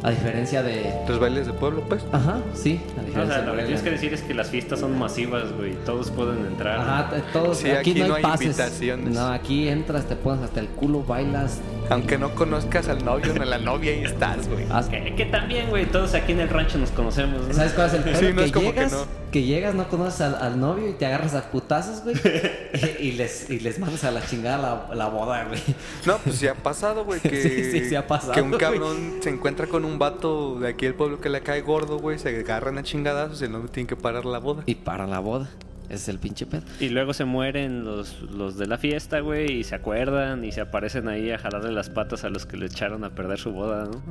a 0.02 0.10
diferencia 0.10 0.62
de... 0.62 0.92
Los 1.06 1.20
bailes 1.20 1.46
de 1.46 1.52
pueblo, 1.52 1.82
pues. 1.88 2.04
Ajá, 2.12 2.40
sí, 2.54 2.80
a 2.96 3.00
o 3.00 3.04
diferencia 3.04 3.34
sea, 3.36 3.40
de 3.42 3.46
lo 3.46 3.56
que 3.56 3.62
tienes 3.62 3.82
que 3.82 3.90
decir 3.90 4.12
es 4.14 4.22
que 4.22 4.34
las 4.34 4.48
fiestas 4.50 4.80
son 4.80 4.98
masivas, 4.98 5.52
güey. 5.52 5.74
Todos 5.86 6.10
pueden 6.10 6.44
entrar. 6.46 6.78
Ajá, 6.80 7.10
todos, 7.32 7.58
Sí, 7.58 7.70
aquí, 7.70 7.90
aquí 7.92 8.00
no 8.00 8.04
hay, 8.04 8.10
no 8.10 8.16
hay 8.16 8.22
pases. 8.22 8.46
invitaciones. 8.46 9.14
No, 9.14 9.26
aquí 9.28 9.68
entras, 9.68 10.06
te 10.06 10.16
pones 10.16 10.42
hasta 10.44 10.60
el 10.60 10.68
culo, 10.68 11.04
bailas. 11.04 11.60
Aunque 11.90 12.18
no 12.18 12.34
conozcas 12.34 12.88
al 12.88 13.04
novio 13.04 13.32
ni 13.34 13.40
a 13.40 13.44
la 13.44 13.58
novia, 13.58 13.92
ahí 13.92 14.02
estás, 14.04 14.48
güey. 14.48 14.64
haz- 14.70 14.88
Que, 14.88 15.14
que 15.14 15.26
también, 15.26 15.68
güey, 15.70 15.86
todos 15.86 16.14
aquí 16.14 16.32
en 16.32 16.40
el 16.40 16.48
rancho 16.48 16.78
nos 16.78 16.90
conocemos. 16.90 17.46
¿no? 17.46 17.54
¿Sabes 17.54 17.72
cuál 17.72 17.86
es 17.88 17.94
el 17.94 18.02
pedo? 18.02 18.18
Sí, 18.18 18.26
no 18.30 18.36
que, 18.36 18.44
es 18.44 18.52
como 18.52 18.68
que 18.72 18.76
llegas, 18.80 18.92
no. 18.92 19.21
Que 19.32 19.42
llegas, 19.42 19.74
no 19.74 19.88
conoces 19.88 20.20
al, 20.20 20.34
al 20.36 20.60
novio 20.60 20.88
y 20.88 20.92
te 20.92 21.06
agarras 21.06 21.34
a 21.34 21.50
putazos, 21.50 22.04
güey. 22.04 22.14
y, 23.00 23.08
y 23.08 23.12
les, 23.12 23.50
y 23.50 23.58
les 23.58 23.78
mandas 23.80 24.04
a 24.04 24.10
la 24.12 24.24
chingada 24.24 24.86
la, 24.88 24.94
la 24.94 25.08
boda, 25.08 25.44
güey. 25.46 25.60
No, 26.06 26.18
pues 26.18 26.36
sí 26.36 26.46
ha 26.46 26.54
pasado, 26.54 27.04
güey, 27.04 27.18
que... 27.22 27.42
Sí, 27.42 27.70
sí, 27.72 27.88
sí 27.88 27.94
ha 27.96 28.06
pasado, 28.06 28.32
Que 28.34 28.42
un 28.42 28.50
güey. 28.50 28.60
cabrón 28.60 29.14
se 29.20 29.30
encuentra 29.30 29.66
con 29.66 29.84
un 29.84 29.98
vato 29.98 30.60
de 30.60 30.68
aquí 30.68 30.84
del 30.84 30.94
pueblo 30.94 31.20
que 31.20 31.28
le 31.30 31.40
cae 31.40 31.62
gordo, 31.62 31.98
güey, 31.98 32.18
se 32.18 32.28
agarran 32.28 32.78
a 32.78 32.82
chingadazos 32.84 33.40
y 33.40 33.46
el 33.46 33.52
novio 33.52 33.68
tiene 33.68 33.86
que 33.88 33.96
parar 33.96 34.24
la 34.26 34.38
boda. 34.38 34.62
Y 34.66 34.76
para 34.76 35.06
la 35.08 35.18
boda. 35.18 35.48
Ese 35.86 35.94
es 36.04 36.08
el 36.08 36.18
pinche 36.20 36.46
pedo. 36.46 36.62
Y 36.80 36.88
luego 36.88 37.12
se 37.12 37.24
mueren 37.26 37.84
los, 37.84 38.22
los 38.22 38.56
de 38.56 38.66
la 38.66 38.78
fiesta, 38.78 39.20
güey, 39.20 39.52
y 39.60 39.64
se 39.64 39.74
acuerdan 39.74 40.42
y 40.44 40.52
se 40.52 40.60
aparecen 40.62 41.08
ahí 41.08 41.30
a 41.30 41.38
jalarle 41.38 41.70
las 41.72 41.90
patas 41.90 42.24
a 42.24 42.30
los 42.30 42.46
que 42.46 42.56
le 42.56 42.66
echaron 42.66 43.04
a 43.04 43.10
perder 43.10 43.38
su 43.38 43.52
boda, 43.52 43.86
¿no? 43.86 44.02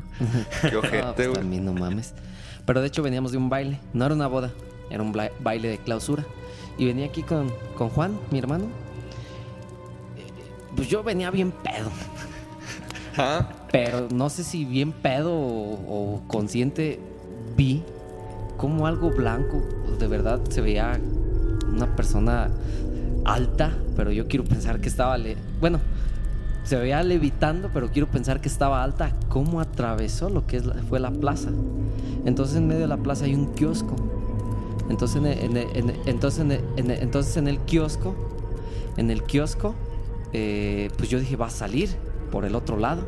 Qué 0.69 0.75
Ah, 0.75 0.79
ojete, 0.79 1.13
pues 1.15 1.27
güey. 1.29 1.39
también 1.41 1.65
no 1.65 1.73
mames. 1.73 2.13
Pero 2.65 2.81
de 2.81 2.87
hecho 2.87 3.01
veníamos 3.01 3.31
de 3.31 3.39
un 3.39 3.49
baile. 3.49 3.79
No 3.93 4.05
era 4.05 4.13
una 4.13 4.27
boda, 4.27 4.51
era 4.91 5.01
un 5.01 5.15
baile 5.39 5.69
de 5.69 5.77
clausura. 5.77 6.25
Y 6.77 6.85
venía 6.85 7.05
aquí 7.05 7.23
con, 7.23 7.51
con 7.77 7.89
Juan, 7.89 8.17
mi 8.31 8.39
hermano. 8.39 8.65
Pues 10.75 10.87
yo 10.87 11.03
venía 11.03 11.29
bien 11.31 11.51
pedo. 11.51 11.89
Ah, 13.17 13.47
Pero 13.71 14.07
no 14.13 14.29
sé 14.29 14.43
si 14.43 14.63
bien 14.65 14.93
pedo 14.93 15.33
o, 15.33 15.73
o 16.15 16.21
consciente 16.27 16.99
vi 17.57 17.83
como 18.57 18.87
algo 18.87 19.09
blanco. 19.11 19.61
De 19.99 20.07
verdad 20.07 20.39
se 20.49 20.61
veía 20.61 20.99
una 21.67 21.93
persona 21.95 22.49
alta, 23.25 23.75
pero 23.95 24.11
yo 24.11 24.27
quiero 24.27 24.45
pensar 24.45 24.79
que 24.79 24.87
estaba... 24.87 25.17
le- 25.17 25.35
bueno, 25.59 25.79
se 26.63 26.77
veía 26.77 27.03
levitando, 27.03 27.69
pero 27.73 27.89
quiero 27.91 28.07
pensar 28.07 28.39
que 28.39 28.47
estaba 28.47 28.81
alta. 28.81 29.11
¿Cómo 29.29 29.59
atravesó 29.59 30.29
lo 30.29 30.47
que 30.47 30.61
fue 30.61 30.99
la 30.99 31.11
plaza? 31.11 31.49
Entonces 32.25 32.55
en 32.55 32.67
medio 32.67 32.81
de 32.81 32.87
la 32.87 32.97
plaza 32.97 33.25
hay 33.25 33.35
un 33.35 33.53
kiosco. 33.53 33.95
Entonces 34.89 35.17
en 35.17 35.25
el, 35.27 35.39
en 35.39 35.57
el- 35.57 35.77
en 35.77 35.89
el- 35.89 35.99
entonces 36.05 36.39
en 36.41 36.51
el- 36.51 36.63
en 36.77 36.91
el- 36.91 36.99
entonces 37.03 37.37
en 37.37 37.47
el 37.47 37.59
kiosco, 37.59 38.15
en 38.97 39.09
el 39.11 39.23
kiosco, 39.23 39.75
eh, 40.33 40.89
pues 40.97 41.09
yo 41.09 41.19
dije, 41.19 41.35
va 41.35 41.47
a 41.47 41.51
salir 41.51 41.89
por 42.31 42.45
el 42.45 42.55
otro 42.55 42.77
lado. 42.77 43.03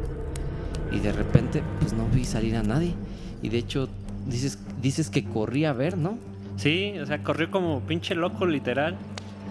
Y 0.91 0.99
de 0.99 1.11
repente, 1.11 1.63
pues 1.79 1.93
no 1.93 2.05
vi 2.13 2.23
salir 2.25 2.55
a 2.55 2.63
nadie. 2.63 2.93
Y 3.41 3.49
de 3.49 3.57
hecho, 3.57 3.89
dices, 4.27 4.59
dices 4.81 5.09
que 5.09 5.23
corrí 5.23 5.65
a 5.65 5.73
ver, 5.73 5.97
¿no? 5.97 6.17
Sí, 6.57 6.93
o 7.01 7.05
sea, 7.05 7.23
corrió 7.23 7.49
como 7.49 7.79
pinche 7.81 8.13
loco, 8.15 8.45
literal. 8.45 8.95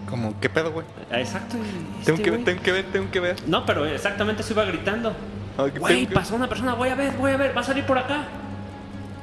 Como, 0.09 0.39
¿qué 0.39 0.49
pedo, 0.49 0.71
güey? 0.71 0.85
Ah, 1.11 1.19
Exacto. 1.19 1.57
y 1.57 2.05
Tengo 2.05 2.17
este 2.17 2.23
que, 2.23 2.31
güey- 2.37 2.43
tengo 2.45 2.61
que 2.63 2.71
ver, 2.71 2.85
tengo 2.91 3.11
que 3.11 3.19
ver. 3.19 3.35
No, 3.47 3.65
pero 3.65 3.85
exactamente 3.85 4.41
se 4.43 4.53
iba 4.53 4.63
gritando. 4.65 5.13
Ah, 5.57 5.67
que 5.71 5.79
Güey, 5.79 6.07
que- 6.07 6.13
pasó 6.15 6.35
una 6.35 6.47
persona, 6.49 6.73
voy 6.75 6.89
a 6.89 6.95
ver, 6.95 7.13
voy 7.17 7.31
a 7.31 7.37
ver, 7.37 7.55
va 7.55 7.61
a 7.61 7.63
salir 7.63 7.85
por 7.85 7.97
acá. 7.97 8.23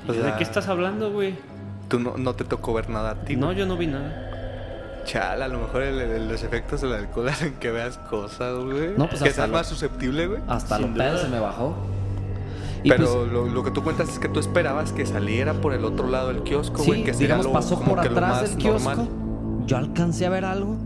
O 0.07 0.13
sea, 0.13 0.23
¿De 0.23 0.33
qué 0.37 0.43
estás 0.45 0.69
hablando, 0.69 1.11
güey? 1.13 1.35
Tú 1.91 1.99
no, 2.01 2.17
no 2.17 2.35
te 2.35 2.45
tocó 2.45 2.73
ver 2.73 2.89
nada 2.89 3.11
a 3.11 3.15
ti. 3.17 3.37
No, 3.37 3.47
güey. 3.49 3.59
yo 3.59 3.67
no 3.67 3.77
vi 3.77 3.87
nada. 3.89 5.03
Chal, 5.05 5.43
a 5.43 5.49
lo 5.49 5.59
mejor 5.59 5.83
el- 5.83 5.99
el- 6.01 6.29
los 6.29 6.43
efectos 6.43 6.81
del 6.81 6.93
alcohol 6.95 7.29
hacen 7.31 7.55
que 7.55 7.71
veas 7.71 7.99
cosas, 7.99 8.55
güey. 8.65 8.95
No, 8.97 9.09
pues 9.09 9.23
que 9.23 9.33
lo- 9.39 9.49
más 9.49 9.67
susceptible, 9.67 10.27
güey. 10.27 10.41
Hasta 10.49 10.77
Sin 10.79 10.93
lo 10.93 10.97
pedo 10.97 11.13
duda. 11.13 11.23
se 11.23 11.29
me 11.29 11.39
bajó. 11.41 11.75
Y 12.83 12.89
Pero 12.89 13.05
pues, 13.21 13.33
lo, 13.33 13.45
lo 13.47 13.63
que 13.63 13.71
tú 13.73 13.83
cuentas 13.83 14.09
es 14.09 14.19
que 14.19 14.29
tú 14.29 14.41
esperabas 14.41 14.93
que 14.93 15.05
saliera 15.05 15.53
por 15.53 15.75
el 15.75 15.85
otro 15.85 16.09
lado 16.09 16.29
del 16.29 16.43
kiosco, 16.45 16.83
güey. 16.83 17.01
sí, 17.01 17.05
que 17.05 17.13
digamos, 17.13 17.45
lo- 17.47 17.53
pasó 17.53 17.79
por 17.81 18.01
atrás 18.01 18.43
del 18.49 18.57
kiosco. 18.59 18.89
normal. 18.95 19.09
Yo 19.67 19.77
alcancé 19.77 20.25
a 20.25 20.31
ver 20.31 20.47
algo. 20.47 20.77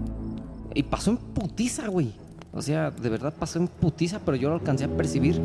Y 0.74 0.82
pasó 0.82 1.10
en 1.12 1.18
putiza, 1.18 1.86
güey. 1.88 2.12
O 2.52 2.62
sea, 2.62 2.90
de 2.90 3.08
verdad 3.08 3.32
pasó 3.38 3.58
en 3.60 3.68
putiza, 3.68 4.20
pero 4.24 4.36
yo 4.36 4.48
lo 4.48 4.54
alcancé 4.56 4.84
a 4.84 4.88
percibir. 4.88 5.40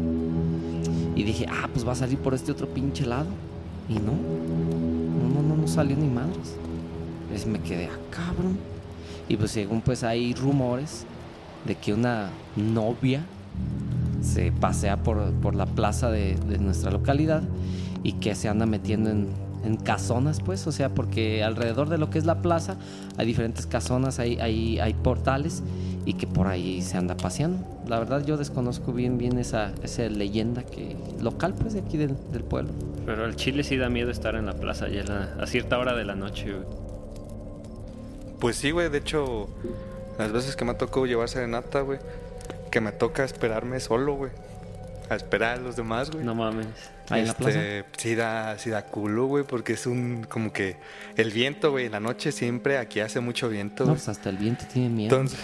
Y 1.16 1.24
dije, 1.24 1.46
ah, 1.50 1.68
pues 1.74 1.88
va 1.88 1.92
a 1.92 1.96
salir 1.96 2.18
por 2.18 2.34
este 2.34 2.52
otro 2.52 2.68
pinche 2.68 3.06
lado. 3.06 3.28
Y 3.90 3.94
no. 3.96 4.14
No, 5.34 5.42
no, 5.42 5.56
no, 5.56 5.68
salió 5.68 5.96
ni 5.96 6.08
madres. 6.08 6.56
Entonces 7.24 7.48
me 7.48 7.60
quedé, 7.60 7.88
ah, 7.88 7.98
cabrón. 8.10 8.58
Y 9.28 9.38
pues 9.38 9.52
según 9.52 9.82
pues 9.82 10.04
hay 10.04 10.34
rumores 10.34 11.06
de 11.66 11.76
que 11.76 11.94
una 11.94 12.30
novia 12.56 13.22
se 14.22 14.52
pasea 14.52 14.98
por, 14.98 15.32
por 15.34 15.56
la 15.56 15.66
plaza 15.66 16.10
de, 16.10 16.36
de 16.36 16.58
nuestra 16.58 16.92
localidad 16.92 17.44
y 18.04 18.14
que 18.14 18.34
se 18.36 18.50
anda 18.50 18.66
metiendo 18.66 19.12
en, 19.12 19.28
en 19.64 19.76
casonas, 19.78 20.40
pues, 20.42 20.66
o 20.68 20.72
sea, 20.72 20.90
porque 20.90 21.44
alrededor 21.44 21.90
de 21.90 21.98
lo 21.98 22.10
que 22.10 22.18
es 22.20 22.26
la 22.26 22.42
plaza 22.42 22.78
hay 23.18 23.26
diferentes 23.26 23.66
casonas, 23.68 24.20
hay, 24.20 24.38
hay, 24.40 24.80
hay 24.80 24.94
portales 24.94 25.64
y 26.06 26.14
que 26.14 26.28
por 26.28 26.48
ahí 26.48 26.82
se 26.82 26.98
anda 26.98 27.16
paseando. 27.18 27.66
La 27.88 28.00
verdad 28.00 28.24
yo 28.26 28.38
desconozco 28.38 28.94
bien 28.94 29.18
bien 29.18 29.38
esa, 29.38 29.74
esa 29.84 30.04
leyenda 30.04 30.64
que 30.64 30.96
local, 31.22 31.54
pues, 31.60 31.74
de 31.74 31.80
aquí 31.82 31.98
del, 31.98 32.16
del 32.32 32.44
pueblo. 32.44 32.72
Pero 33.06 33.26
al 33.26 33.36
chile 33.36 33.64
sí 33.64 33.76
da 33.78 33.90
miedo 33.90 34.12
estar 34.12 34.36
en 34.36 34.46
la 34.46 34.54
plaza 34.54 34.88
ya 34.88 35.02
a, 35.02 35.06
la- 35.06 35.44
a 35.44 35.48
cierta 35.48 35.78
hora 35.78 35.96
de 35.96 36.06
la 36.06 36.16
noche, 36.16 36.52
güey. 36.54 36.66
Pues 38.40 38.56
sí, 38.56 38.72
güey. 38.72 38.90
De 38.90 39.00
hecho, 39.00 39.50
las 40.18 40.32
veces 40.32 40.56
que 40.56 40.66
me 40.66 40.74
tocó 40.74 41.06
llevar 41.06 41.28
serenata, 41.30 41.82
güey. 41.82 42.00
Que 42.72 42.80
me 42.82 42.92
toca 42.92 43.24
esperarme 43.24 43.80
solo, 43.80 44.16
güey. 44.16 44.32
A 45.10 45.16
esperar 45.16 45.58
a 45.58 45.62
los 45.62 45.76
demás, 45.76 46.12
güey. 46.12 46.24
No 46.24 46.36
mames. 46.36 46.68
Ahí 47.10 47.22
en 47.22 47.28
la 47.28 47.34
plaza. 47.34 47.60
Este, 47.60 47.86
Sí 47.98 48.14
da, 48.16 48.58
sí 48.60 48.70
da 48.70 48.86
culo, 48.86 49.26
güey, 49.26 49.44
porque 49.44 49.74
es 49.74 49.88
un, 49.88 50.26
como 50.30 50.54
que 50.54 50.78
el 51.18 51.32
viento, 51.32 51.72
güey, 51.72 51.88
en 51.88 51.94
la 51.94 52.00
noche 52.00 52.32
siempre 52.32 52.78
aquí 52.78 53.00
hace 53.00 53.20
mucho 53.20 53.50
viento, 53.50 53.86
No, 53.86 53.94
pues 53.94 54.08
hasta 54.08 54.30
el 54.30 54.38
viento 54.38 54.66
tiene 54.72 54.90
miedo. 54.90 55.16
Entonces, 55.16 55.40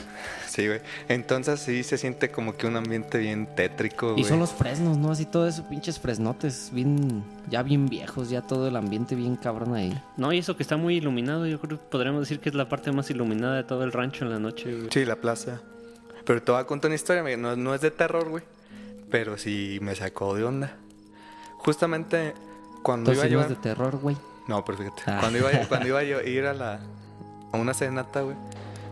sí, 0.47 0.67
güey. 0.67 0.81
Entonces 1.09 1.59
sí 1.61 1.81
se 1.83 1.97
siente 1.97 2.29
como 2.29 2.55
que 2.55 2.67
un 2.67 2.75
ambiente 2.75 3.17
bien 3.17 3.47
tétrico, 3.55 4.11
güey. 4.11 4.21
y 4.21 4.23
son 4.25 4.37
los 4.37 4.51
fresnos, 4.51 4.99
¿no? 4.99 5.09
Así 5.11 5.25
todo 5.25 5.47
eso, 5.47 5.67
pinches 5.67 5.99
fresnotes, 5.99 6.69
bien, 6.71 7.23
ya 7.49 7.63
bien 7.63 7.87
viejos, 7.87 8.29
ya 8.29 8.43
todo 8.43 8.67
el 8.67 8.75
ambiente 8.75 9.15
bien 9.15 9.35
cabrón 9.35 9.73
ahí. 9.73 9.99
No, 10.17 10.31
y 10.31 10.37
eso 10.37 10.55
que 10.55 10.61
está 10.61 10.77
muy 10.77 10.97
iluminado, 10.97 11.47
yo 11.47 11.59
creo 11.59 11.79
que 11.79 11.85
podríamos 11.89 12.21
decir 12.21 12.39
que 12.39 12.49
es 12.49 12.55
la 12.55 12.69
parte 12.69 12.91
más 12.91 13.09
iluminada 13.09 13.55
de 13.55 13.63
todo 13.63 13.83
el 13.83 13.91
rancho 13.91 14.23
en 14.25 14.29
la 14.29 14.37
noche, 14.37 14.71
güey. 14.71 14.89
Sí, 14.91 15.03
la 15.05 15.15
plaza. 15.15 15.61
Pero 16.23 16.41
te 16.43 16.51
voy 16.51 16.61
a 16.61 16.65
contar 16.65 16.89
una 16.89 16.95
historia, 16.95 17.23
güey. 17.23 17.37
No, 17.37 17.55
no 17.55 17.73
es 17.73 17.81
de 17.81 17.89
terror, 17.89 18.29
güey. 18.29 18.43
Pero 19.09 19.37
sí 19.37 19.79
me 19.81 19.95
sacó 19.95 20.35
de 20.35 20.43
onda. 20.43 20.77
Justamente 21.57 22.33
cuando 22.83 23.11
Entonces 23.11 23.31
iba 23.31 23.41
llevar... 23.41 23.55
de 23.55 23.61
terror, 23.61 23.97
güey. 23.97 24.17
No, 24.47 24.63
pero 24.63 24.77
fíjate. 24.77 25.03
Ah. 25.07 25.17
Cuando 25.19 25.39
iba, 25.39 25.49
cuando 25.69 25.87
iba 25.87 26.03
yo 26.03 26.19
a 26.19 26.23
ir 26.23 26.45
a 26.45 26.53
la 26.53 26.79
a 27.51 27.57
una 27.57 27.73
serenata, 27.73 28.21
güey, 28.21 28.35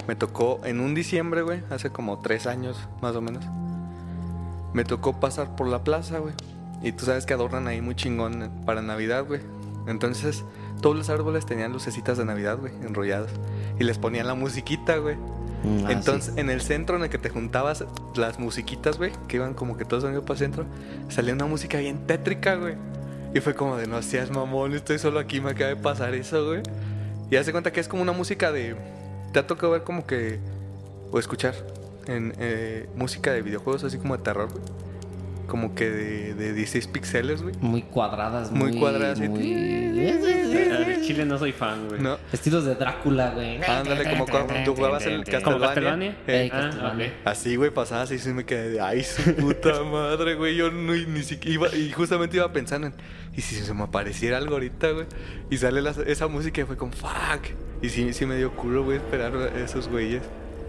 me 0.08 0.16
tocó 0.16 0.62
en 0.64 0.80
un 0.80 0.96
diciembre, 0.96 1.42
güey, 1.42 1.62
hace 1.70 1.90
como 1.90 2.20
tres 2.20 2.48
años 2.48 2.78
más 3.02 3.16
o 3.16 3.22
menos. 3.22 3.44
Me 4.74 4.84
tocó 4.84 5.20
pasar 5.20 5.56
por 5.56 5.68
la 5.68 5.84
plaza, 5.84 6.20
güey. 6.20 6.34
Y 6.82 6.92
tú 6.92 7.06
sabes 7.06 7.26
que 7.26 7.34
adornan 7.34 7.68
ahí 7.68 7.82
muy 7.82 7.96
chingón 7.96 8.52
para 8.66 8.82
Navidad, 8.82 9.26
güey. 9.26 9.42
Entonces, 9.88 10.44
todos 10.82 10.96
los 10.96 11.10
árboles 11.10 11.46
tenían 11.46 11.72
lucecitas 11.72 12.18
de 12.18 12.26
Navidad, 12.26 12.58
güey, 12.58 12.74
enrolladas. 12.82 13.32
Y 13.80 13.84
les 13.84 13.98
ponían 13.98 14.28
la 14.28 14.34
musiquita, 14.34 14.98
güey. 14.98 15.16
Mm, 15.64 15.86
ah, 15.86 15.92
Entonces, 15.92 16.34
sí. 16.34 16.40
en 16.40 16.50
el 16.50 16.62
centro 16.62 16.98
en 16.98 17.04
el 17.04 17.10
que 17.10 17.18
te 17.18 17.30
juntabas 17.30 17.86
las 18.16 18.40
musiquitas, 18.40 18.98
güey, 18.98 19.12
que 19.28 19.38
iban 19.38 19.54
como 19.54 19.78
que 19.78 19.86
todos 19.86 20.04
unidos 20.04 20.24
para 20.24 20.34
el 20.34 20.40
centro, 20.40 20.66
salía 21.10 21.34
una 21.34 21.46
música 21.46 21.80
bien 21.80 22.06
tétrica, 22.06 22.56
güey. 22.56 22.76
Y 23.34 23.40
fue 23.40 23.56
como 23.56 23.78
de, 23.78 23.88
no 23.88 24.02
seas 24.02 24.30
mamón, 24.30 24.74
estoy 24.74 25.00
solo 25.00 25.20
aquí, 25.20 25.42
me 25.42 25.52
acaba 25.52 25.70
de 25.70 25.76
pasar 25.76 26.14
eso, 26.14 26.46
güey. 26.46 26.62
Y 27.32 27.36
hace 27.36 27.52
cuenta 27.52 27.72
que 27.72 27.80
es 27.80 27.88
como 27.88 28.04
una 28.04 28.12
música 28.12 28.52
de... 28.52 28.76
Te 29.32 29.40
ha 29.40 29.48
tocado 29.48 29.72
ver 29.72 29.84
como 29.84 30.06
que... 30.06 30.40
O 31.12 31.20
escuchar 31.20 31.56
en 32.08 32.34
eh, 32.40 32.88
música 32.96 33.32
de 33.32 33.42
videojuegos 33.42 33.84
así 33.84 33.98
como 33.98 34.18
de 34.18 34.24
terror, 34.24 34.50
güey. 34.52 34.83
Como 35.54 35.76
que 35.76 35.88
de, 35.88 36.34
de 36.34 36.52
16 36.54 36.88
píxeles, 36.88 37.44
güey. 37.44 37.54
Muy 37.62 37.84
cuadradas, 37.84 38.50
Muy 38.50 38.72
muy, 38.72 38.80
cuadradas, 38.80 39.20
sí. 39.20 39.30
muy- 39.30 40.10
Al 40.72 41.02
chile 41.04 41.26
no 41.26 41.38
soy 41.38 41.52
fan, 41.52 41.90
güey. 41.90 42.02
No. 42.02 42.18
Estilos 42.32 42.66
de 42.66 42.74
Drácula, 42.74 43.30
güey. 43.36 43.62
Ándale, 43.64 44.10
como 44.10 44.26
cuando 44.26 44.56
tú 44.66 44.74
jugabas 44.76 45.06
el 45.06 45.24
¿Como 45.24 45.60
Castlevania. 45.60 45.68
Castlevania? 45.68 46.18
Eh, 46.26 46.42
Ey, 46.42 46.50
Ah. 46.52 47.30
Así, 47.30 47.56
güey, 47.56 47.70
pasaba 47.70 48.02
así, 48.02 48.18
sí 48.18 48.30
me 48.30 48.46
quedé 48.48 48.70
de, 48.70 48.82
ay, 48.82 49.04
su 49.04 49.36
puta 49.36 49.84
madre, 49.92 50.34
güey, 50.34 50.56
yo 50.56 50.72
no, 50.72 50.94
ni 50.94 51.22
siquiera 51.22 51.54
iba, 51.54 51.76
y 51.76 51.92
justamente 51.92 52.38
iba 52.38 52.52
pensando 52.52 52.88
en, 52.88 52.94
y 53.36 53.42
si 53.42 53.54
se 53.54 53.74
me 53.76 53.84
apareciera 53.84 54.38
algo 54.40 54.56
ahorita, 54.56 54.90
güey, 54.90 55.06
y 55.52 55.58
sale 55.58 55.84
la- 55.84 55.94
esa 56.08 56.28
música 56.28 56.62
y 56.62 56.64
fue 56.64 56.78
como, 56.78 56.94
fuck, 56.94 57.44
y 57.84 57.90
sí, 57.90 58.12
sí 58.14 58.26
me 58.26 58.38
dio 58.38 58.52
culo, 58.56 58.84
güey, 58.86 58.98
esperar 58.98 59.36
a 59.36 59.60
esos 59.64 59.88
güeyes, 59.88 60.24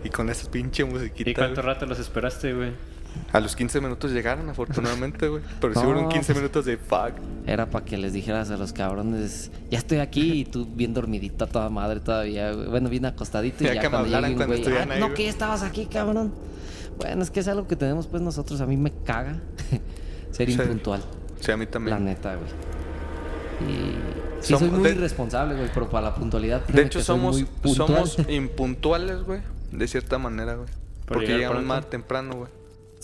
y 0.04 0.10
con 0.10 0.28
esa 0.28 0.50
pinche 0.50 0.84
musiquita, 0.84 1.30
¿Y 1.30 1.34
cuánto 1.34 1.62
güey. 1.62 1.72
rato 1.74 1.86
los 1.86 1.98
esperaste, 1.98 2.52
güey? 2.52 2.72
A 3.32 3.40
los 3.40 3.56
15 3.56 3.80
minutos 3.80 4.12
llegaron, 4.12 4.48
afortunadamente, 4.48 5.28
güey, 5.28 5.42
pero 5.60 5.72
sí 5.74 5.78
No, 5.80 5.84
fueron 5.86 6.08
15 6.08 6.26
pues- 6.32 6.36
minutos 6.38 6.64
de 6.64 6.76
fuck, 6.76 7.12
Era 7.46 7.66
para 7.66 7.84
que 7.84 7.96
les 7.98 8.12
dijeras 8.12 8.50
a 8.50 8.56
los 8.56 8.72
cabrones, 8.72 9.50
ya 9.70 9.78
estoy 9.78 9.98
aquí 9.98 10.40
y 10.40 10.44
tú 10.44 10.66
bien 10.66 10.94
dormidito 10.94 11.44
a 11.44 11.48
toda 11.48 11.68
madre 11.70 12.00
todavía, 12.00 12.52
güey. 12.52 12.68
Bueno, 12.68 12.88
bien 12.88 13.04
acostadito 13.06 13.64
y 13.64 13.66
Ya 13.66 13.74
ya, 13.74 13.80
que 13.82 13.88
cuando 13.90 14.06
hablaran 14.06 14.30
llegue 14.30 14.42
un 14.44 14.48
cuando 14.48 14.64
güey, 14.70 14.78
"Ah, 14.78 14.92
ahí, 14.94 15.00
no, 15.00 15.06
güey". 15.06 15.16
que 15.16 15.24
ya 15.24 15.30
estabas 15.30 15.62
aquí, 15.62 15.86
cabrón. 15.86 16.32
Bueno, 16.98 17.22
es 17.22 17.30
que 17.30 17.40
es 17.40 17.48
algo 17.48 17.66
que 17.66 17.76
tenemos 17.76 18.06
pues 18.06 18.22
nosotros, 18.22 18.60
a 18.60 18.66
mí 18.66 18.76
me 18.76 18.92
caga 19.04 19.40
ser 20.30 20.48
Sí. 20.50 20.54
impuntual, 20.60 21.02
sí, 21.40 21.50
a 21.50 21.56
mí 21.56 21.66
también. 21.66 21.96
la 21.96 22.00
neta, 22.04 22.34
güey. 22.36 22.48
Y 23.70 23.96
sí 24.44 24.52
Somos- 24.52 24.60
soy 24.60 24.70
muy 24.70 24.88
de- 24.90 24.96
irresponsable, 24.96 25.54
güey, 25.56 25.70
pero 25.72 25.88
para 25.88 26.08
la 26.10 26.14
puntualidad 26.14 26.64
De 26.66 26.82
hecho, 26.82 27.00
somos, 27.02 27.42
somos 27.74 28.16
impuntuales, 28.28 29.22
güey, 29.22 29.40
de 29.72 29.88
cierta 29.88 30.18
manera, 30.18 30.54
güey, 30.54 30.68
Por 31.06 31.16
porque 31.18 31.36
llegamos 31.36 31.62
más 31.64 31.88
temprano, 31.90 32.34
güey. 32.36 32.50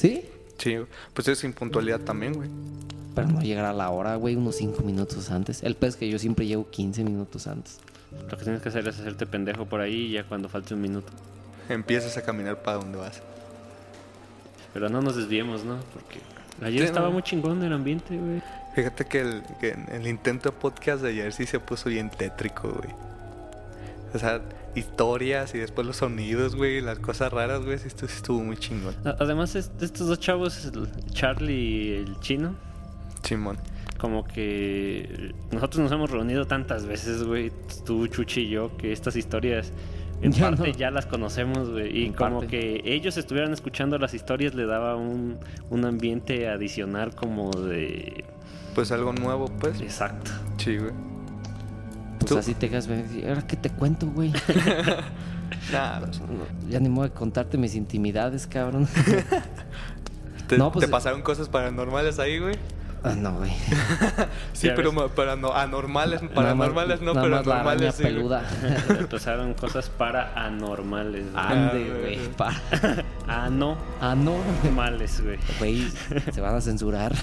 ¿Sí? 0.01 0.25
Sí, 0.59 0.77
pues 1.15 1.29
es 1.29 1.45
impuntualidad 1.45 2.01
también, 2.01 2.35
güey. 2.35 2.49
Pero 3.15 3.29
no 3.29 3.41
llegar 3.43 3.65
a 3.65 3.73
la 3.73 3.91
hora, 3.91 4.17
güey, 4.17 4.37
unos 4.37 4.57
5 4.57 4.83
minutos 4.83 5.31
antes. 5.31 5.63
El 5.63 5.75
pez 5.75 5.97
que 5.97 6.09
yo 6.09 6.19
siempre 6.19 6.47
llego 6.47 6.69
15 6.71 7.03
minutos 7.05 7.47
antes. 7.47 7.81
Lo 8.31 8.37
que 8.37 8.45
tienes 8.45 8.63
que 8.63 8.69
hacer 8.71 8.87
es 8.87 8.99
hacerte 8.99 9.27
pendejo 9.27 9.67
por 9.67 9.81
ahí 9.81 10.07
y 10.07 10.13
ya 10.13 10.25
cuando 10.25 10.49
falte 10.49 10.75
un 10.75 10.81
minuto. 10.81 11.13
Empiezas 11.69 12.17
a 12.17 12.23
caminar 12.23 12.63
para 12.63 12.79
donde 12.79 12.99
vas. 12.99 13.21
Pero 14.73 14.89
no 14.89 15.01
nos 15.03 15.17
desviemos, 15.17 15.65
¿no? 15.65 15.79
Porque 15.93 16.21
ayer 16.65 16.81
Sí, 16.83 16.87
estaba 16.87 17.07
no. 17.09 17.13
muy 17.15 17.23
chingón 17.23 17.63
el 17.63 17.73
ambiente, 17.73 18.17
güey. 18.17 18.43
Fíjate 18.75 19.05
que 19.07 19.21
el, 19.21 19.43
que 19.61 19.77
el 19.93 20.07
intento 20.07 20.51
de 20.51 20.57
podcast 20.57 21.03
de 21.03 21.11
ayer 21.11 21.33
sí 21.33 21.47
se 21.47 21.59
puso 21.59 21.89
bien 21.91 22.11
tétrico, 22.11 22.69
güey. 22.71 22.95
O 24.15 24.19
sea, 24.19 24.41
historias 24.75 25.55
y 25.55 25.59
después 25.59 25.87
los 25.87 25.97
sonidos, 25.97 26.57
güey, 26.57 26.81
las 26.81 26.99
cosas 26.99 27.33
raras, 27.33 27.65
güey, 27.65 27.75
esto 27.75 28.07
estuvo 28.07 28.43
muy 28.43 28.57
chingón. 28.57 28.95
Además, 29.19 29.55
es- 29.57 29.71
estos 29.81 30.07
dos 30.09 30.19
chavos, 30.21 30.65
el 30.67 30.89
Charlie 31.13 31.55
y 31.55 31.93
el 31.95 32.19
chino, 32.21 32.55
Simón. 33.23 33.59
como 33.99 34.25
que 34.25 35.35
nosotros 35.53 35.81
nos 35.83 35.93
hemos 35.93 36.11
reunido 36.11 36.47
tantas 36.47 36.87
veces, 36.87 37.23
güey, 37.25 37.53
tú, 37.85 38.07
Chuchi 38.07 38.43
y 38.43 38.49
yo, 38.51 38.77
que 38.77 38.93
estas 38.93 39.17
historias 39.17 39.73
en 40.23 40.33
Ya 40.33 40.51
parte 40.51 40.69
no. 40.73 40.79
ya 40.79 40.91
las 40.91 41.07
conocemos, 41.07 41.71
güey. 41.71 41.99
Y 41.99 42.05
En 42.07 42.13
como 42.13 42.41
parte. 42.41 42.59
que 42.59 42.83
ellos 42.85 43.17
estuvieran 43.17 43.53
escuchando 43.53 43.97
las 43.99 44.13
historias 44.15 44.55
le 44.55 44.67
daba 44.67 44.95
un, 44.97 45.39
un 45.71 45.85
ambiente 45.87 46.47
adicional 46.49 47.15
como 47.15 47.51
de... 47.51 48.25
Pues 48.75 48.93
algo 48.93 49.13
nuevo, 49.15 49.47
pues. 49.61 49.81
Exacto. 49.81 50.31
Sí, 50.59 50.77
güey. 50.77 50.93
Pues 52.35 52.47
así 52.47 52.55
te. 52.55 52.67
¿y 52.67 53.29
¿Ahora 53.29 53.47
qué 53.47 53.57
te 53.57 53.71
cuento, 53.71 54.07
güey? 54.07 54.33
Nah, 55.73 56.01
pues, 56.01 56.21
ya 56.69 56.81
ni 56.81 56.89
modo 56.89 57.09
de 57.09 57.13
contarte 57.13 57.59
mis 57.59 57.75
intimidades, 57.75 58.47
cabrón. 58.47 58.89
¿te, 60.49 60.59
No, 60.59 60.73
pues, 60.73 60.87
te 60.87 60.91
pasaron 60.91 61.23
cosas 61.23 61.49
paranormales 61.49 62.19
ahí, 62.19 62.39
güey? 62.39 62.57
Ah, 63.03 63.15
no, 63.17 63.33
güey. 63.39 63.51
Sí, 64.53 64.67
Ya 64.67 64.75
pero 64.75 64.93
para 65.15 65.35
no, 65.37 65.55
anormales, 65.55 66.21
paranormales 66.35 67.01
no, 67.01 67.15
pero 67.15 67.39
anormales 67.39 67.95
sí. 67.95 68.03
peluda. 68.03 68.43
Pasaron 69.11 69.55
cosas 69.55 69.89
para 69.89 70.35
anormales. 70.35 71.25
güey. 71.33 71.45
Ande, 71.45 71.87
Ah, 71.91 71.99
güey. 72.01 72.17
güey. 72.17 72.29
pa- 72.37 72.61
Anormales, 73.27 73.87
Ah, 74.01 74.15
no. 74.15 74.35
güey. 75.25 75.39
Güey, 75.59 75.89
se 76.33 76.41
van 76.43 76.55
a 76.57 76.61
censurar. 76.61 77.15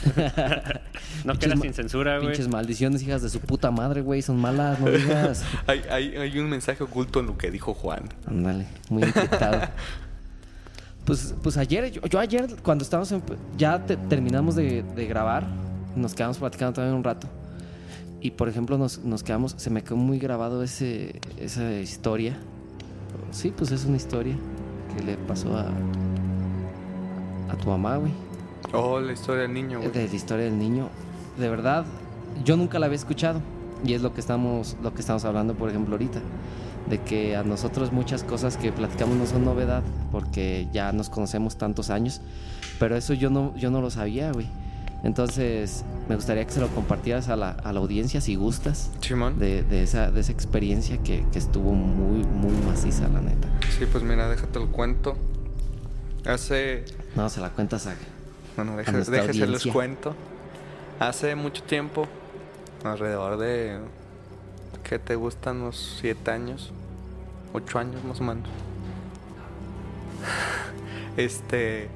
No 1.26 1.34
Pinches 1.34 1.40
queda 1.40 1.56
ma- 1.56 1.62
sin 1.62 1.74
censura, 1.74 2.18
güey. 2.18 2.30
Pinches 2.30 2.48
maldiciones, 2.48 3.04
hijas 3.04 3.22
de 3.22 3.30
su 3.30 3.40
puta 3.40 3.70
madre, 3.70 4.02
güey. 4.02 4.22
Son 4.24 4.38
malas, 4.40 4.80
no 4.80 4.90
digas. 4.90 5.44
Hay, 5.68 5.84
hay, 5.92 6.16
hay 6.18 6.40
un 6.40 6.50
mensaje 6.50 6.84
oculto 6.84 7.20
en 7.20 7.28
lo 7.28 7.38
que 7.38 7.52
dijo 7.52 7.74
Juan. 7.76 8.02
Ándale, 8.26 8.66
muy 8.90 9.04
inquietado. 9.04 9.62
Pues, 11.06 11.36
pues 11.42 11.56
ayer, 11.58 11.90
yo, 11.92 12.02
yo 12.02 12.20
ayer, 12.20 12.48
cuando 12.64 12.84
estábamos 12.84 13.12
en- 13.14 13.24
ya 13.58 13.80
te- 13.86 13.96
terminamos 13.96 14.56
de, 14.56 14.84
de 14.84 15.06
grabar, 15.06 15.46
nos 15.98 16.14
quedamos 16.14 16.38
platicando 16.38 16.74
también 16.74 16.96
un 16.96 17.04
rato. 17.04 17.28
Y 18.22 18.32
por 18.32 18.50
ejemplo, 18.50 18.78
nos, 18.78 19.00
nos 19.00 19.24
quedamos, 19.24 19.56
se 19.58 19.70
me 19.70 19.84
quedó 19.84 19.96
muy 19.96 20.20
grabado 20.20 20.64
ese, 20.64 21.20
esa 21.40 21.72
historia. 21.80 22.38
Sí, 23.32 23.54
pues 23.56 23.72
es 23.72 23.86
una 23.86 23.98
historia 23.98 24.36
que 24.96 25.04
le 25.04 25.18
pasó 25.18 25.56
a, 25.56 25.68
a 27.50 27.56
tu 27.58 27.70
mamá, 27.70 27.98
güey. 27.98 28.12
Oh, 28.74 29.00
la 29.00 29.14
historia 29.14 29.44
del 29.44 29.54
niño, 29.54 29.80
güey. 29.80 29.92
De 29.92 30.08
la 30.08 30.16
historia 30.16 30.46
del 30.46 30.58
niño. 30.58 30.90
De 31.38 31.50
verdad, 31.50 31.86
yo 32.44 32.58
nunca 32.58 32.80
la 32.80 32.88
había 32.88 32.98
escuchado. 32.98 33.42
Y 33.86 33.94
es 33.94 34.02
lo 34.02 34.14
que 34.14 34.22
estamos, 34.22 34.76
lo 34.82 34.94
que 34.94 35.02
estamos 35.02 35.24
hablando, 35.24 35.54
por 35.54 35.70
ejemplo, 35.70 35.94
ahorita. 35.94 36.20
De 36.90 37.00
que 37.02 37.36
a 37.36 37.44
nosotros 37.44 37.92
muchas 37.92 38.24
cosas 38.24 38.58
que 38.58 38.72
platicamos 38.72 39.18
no 39.18 39.26
son 39.26 39.46
novedad, 39.46 39.84
porque 40.12 40.68
ya 40.74 40.92
nos 40.92 41.10
conocemos 41.10 41.58
tantos 41.58 41.90
años. 41.90 42.22
Pero 42.80 42.96
eso 42.96 43.14
yo 43.14 43.30
no, 43.30 43.56
yo 43.56 43.70
no 43.70 43.82
lo 43.82 43.92
sabía, 43.92 44.32
güey. 44.32 44.48
Entonces, 45.04 45.86
me 46.10 46.16
gustaría 46.16 46.46
que 46.46 46.52
se 46.52 46.60
lo 46.60 46.68
compartieras 46.70 47.30
a 47.30 47.36
la, 47.36 47.52
a 47.52 47.72
la 47.72 47.80
audiencia 47.80 48.20
si 48.20 48.36
gustas. 48.36 48.90
Simón. 49.02 49.40
De, 49.40 49.64
de 49.64 49.84
esa, 49.84 50.12
de 50.12 50.22
esa 50.22 50.32
experiencia 50.32 50.98
que, 51.04 51.24
que 51.32 51.40
estuvo 51.40 51.74
muy, 51.74 52.26
muy 52.26 52.52
maciza, 52.66 53.08
la 53.08 53.22
neta. 53.22 53.48
Sí, 53.78 53.86
pues 53.92 54.04
mira, 54.04 54.28
déjate 54.28 54.60
el 54.60 54.68
cuento. 54.68 55.16
Hace. 56.26 56.84
No, 57.16 57.30
se 57.30 57.40
la 57.40 57.52
cuentas 57.52 57.88
a... 57.88 57.96
Bueno, 58.56 58.74
nuestra 58.74 59.00
déjese 59.00 59.48
les 59.48 59.68
cuento. 59.68 60.16
Hace 61.00 61.36
mucho 61.36 61.62
tiempo, 61.64 62.08
alrededor 62.84 63.38
de. 63.38 63.78
¿Qué 64.84 64.98
te 64.98 65.16
gustan? 65.16 65.62
Unos 65.62 65.98
7 66.02 66.32
años. 66.32 66.72
8 67.54 67.80
años 67.80 68.04
más 68.04 68.20
o 68.20 68.24
menos. 68.24 68.50
Este. 71.18 71.88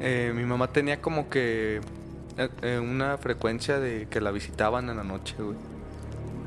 eh, 0.00 0.32
mi 0.34 0.44
mamá 0.44 0.68
tenía 0.68 1.00
como 1.00 1.30
que. 1.30 1.80
Eh, 2.38 2.50
eh, 2.62 2.78
una 2.78 3.18
frecuencia 3.18 3.78
de 3.80 4.08
que 4.08 4.20
la 4.20 4.30
visitaban 4.30 4.88
en 4.90 4.96
la 4.96 5.04
noche, 5.04 5.36
güey. 5.38 5.56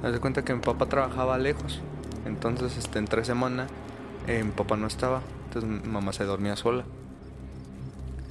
Haz 0.03 0.13
de 0.13 0.19
cuenta 0.19 0.43
que 0.43 0.53
mi 0.53 0.61
papá 0.61 0.87
trabajaba 0.87 1.37
lejos. 1.37 1.81
Entonces, 2.25 2.77
este, 2.77 2.99
entre 2.99 3.25
semana, 3.25 3.67
eh, 4.27 4.43
mi 4.43 4.51
papá 4.51 4.77
no 4.77 4.87
estaba. 4.87 5.21
Entonces, 5.45 5.69
mi 5.69 5.89
mamá 5.89 6.13
se 6.13 6.23
dormía 6.25 6.55
sola 6.55 6.85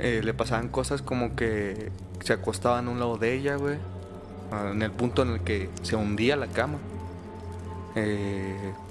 eh, 0.01 0.21
le 0.23 0.33
pasaban 0.35 0.69
cosas 0.69 1.03
como 1.03 1.35
que 1.35 1.91
se 2.25 2.33
acostaban 2.33 2.87
a 2.87 2.91
un 2.91 3.01
lado 3.01 3.17
de 3.19 3.35
ella, 3.35 3.57
güey. 3.57 3.79
ah, 4.53 4.71
En 4.73 4.83
el 4.83 4.93
punto 4.93 5.23
en 5.23 5.31
el 5.31 5.41
que 5.41 5.71
se 5.83 5.97
hundía 5.97 6.37
la 6.37 6.47
cama. 6.49 6.79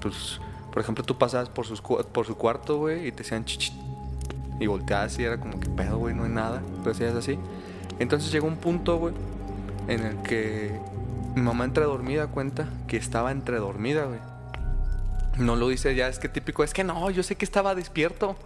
Pues, 0.00 0.40
por 0.72 0.82
ejemplo, 0.82 1.02
tú 1.04 1.16
pasabas 1.18 1.48
por, 1.48 1.66
sus, 1.66 1.80
por 1.80 2.26
su 2.26 2.36
cuarto, 2.36 2.76
güey, 2.78 3.06
y 3.08 3.12
te 3.12 3.22
decían 3.22 3.44
chichit. 3.44 3.74
Y 4.60 4.66
volteabas 4.66 5.18
y 5.18 5.24
era 5.24 5.38
como 5.40 5.58
que 5.60 5.68
pedo, 5.70 5.98
güey, 5.98 6.14
no 6.14 6.24
hay 6.24 6.30
nada. 6.30 6.62
Pero 6.80 6.92
hacías 6.92 7.14
así. 7.14 7.38
Entonces 7.98 8.30
llegó 8.30 8.46
un 8.46 8.56
punto, 8.56 8.98
güey, 8.98 9.14
en 9.88 10.04
el 10.04 10.22
que 10.22 10.78
mi 11.34 11.42
mamá 11.42 11.64
entre 11.64 11.84
dormida 11.84 12.26
cuenta 12.28 12.68
que 12.86 12.96
estaba 12.96 13.30
entre 13.30 13.58
dormida, 13.58 14.04
güey. 14.04 14.20
No 15.38 15.56
lo 15.56 15.68
dice 15.68 15.94
ya, 15.94 16.08
es 16.08 16.18
que 16.18 16.28
típico, 16.28 16.64
es 16.64 16.74
que 16.74 16.84
no, 16.84 17.10
yo 17.10 17.22
sé 17.22 17.36
que 17.36 17.44
estaba 17.44 17.74
despierto. 17.74 18.36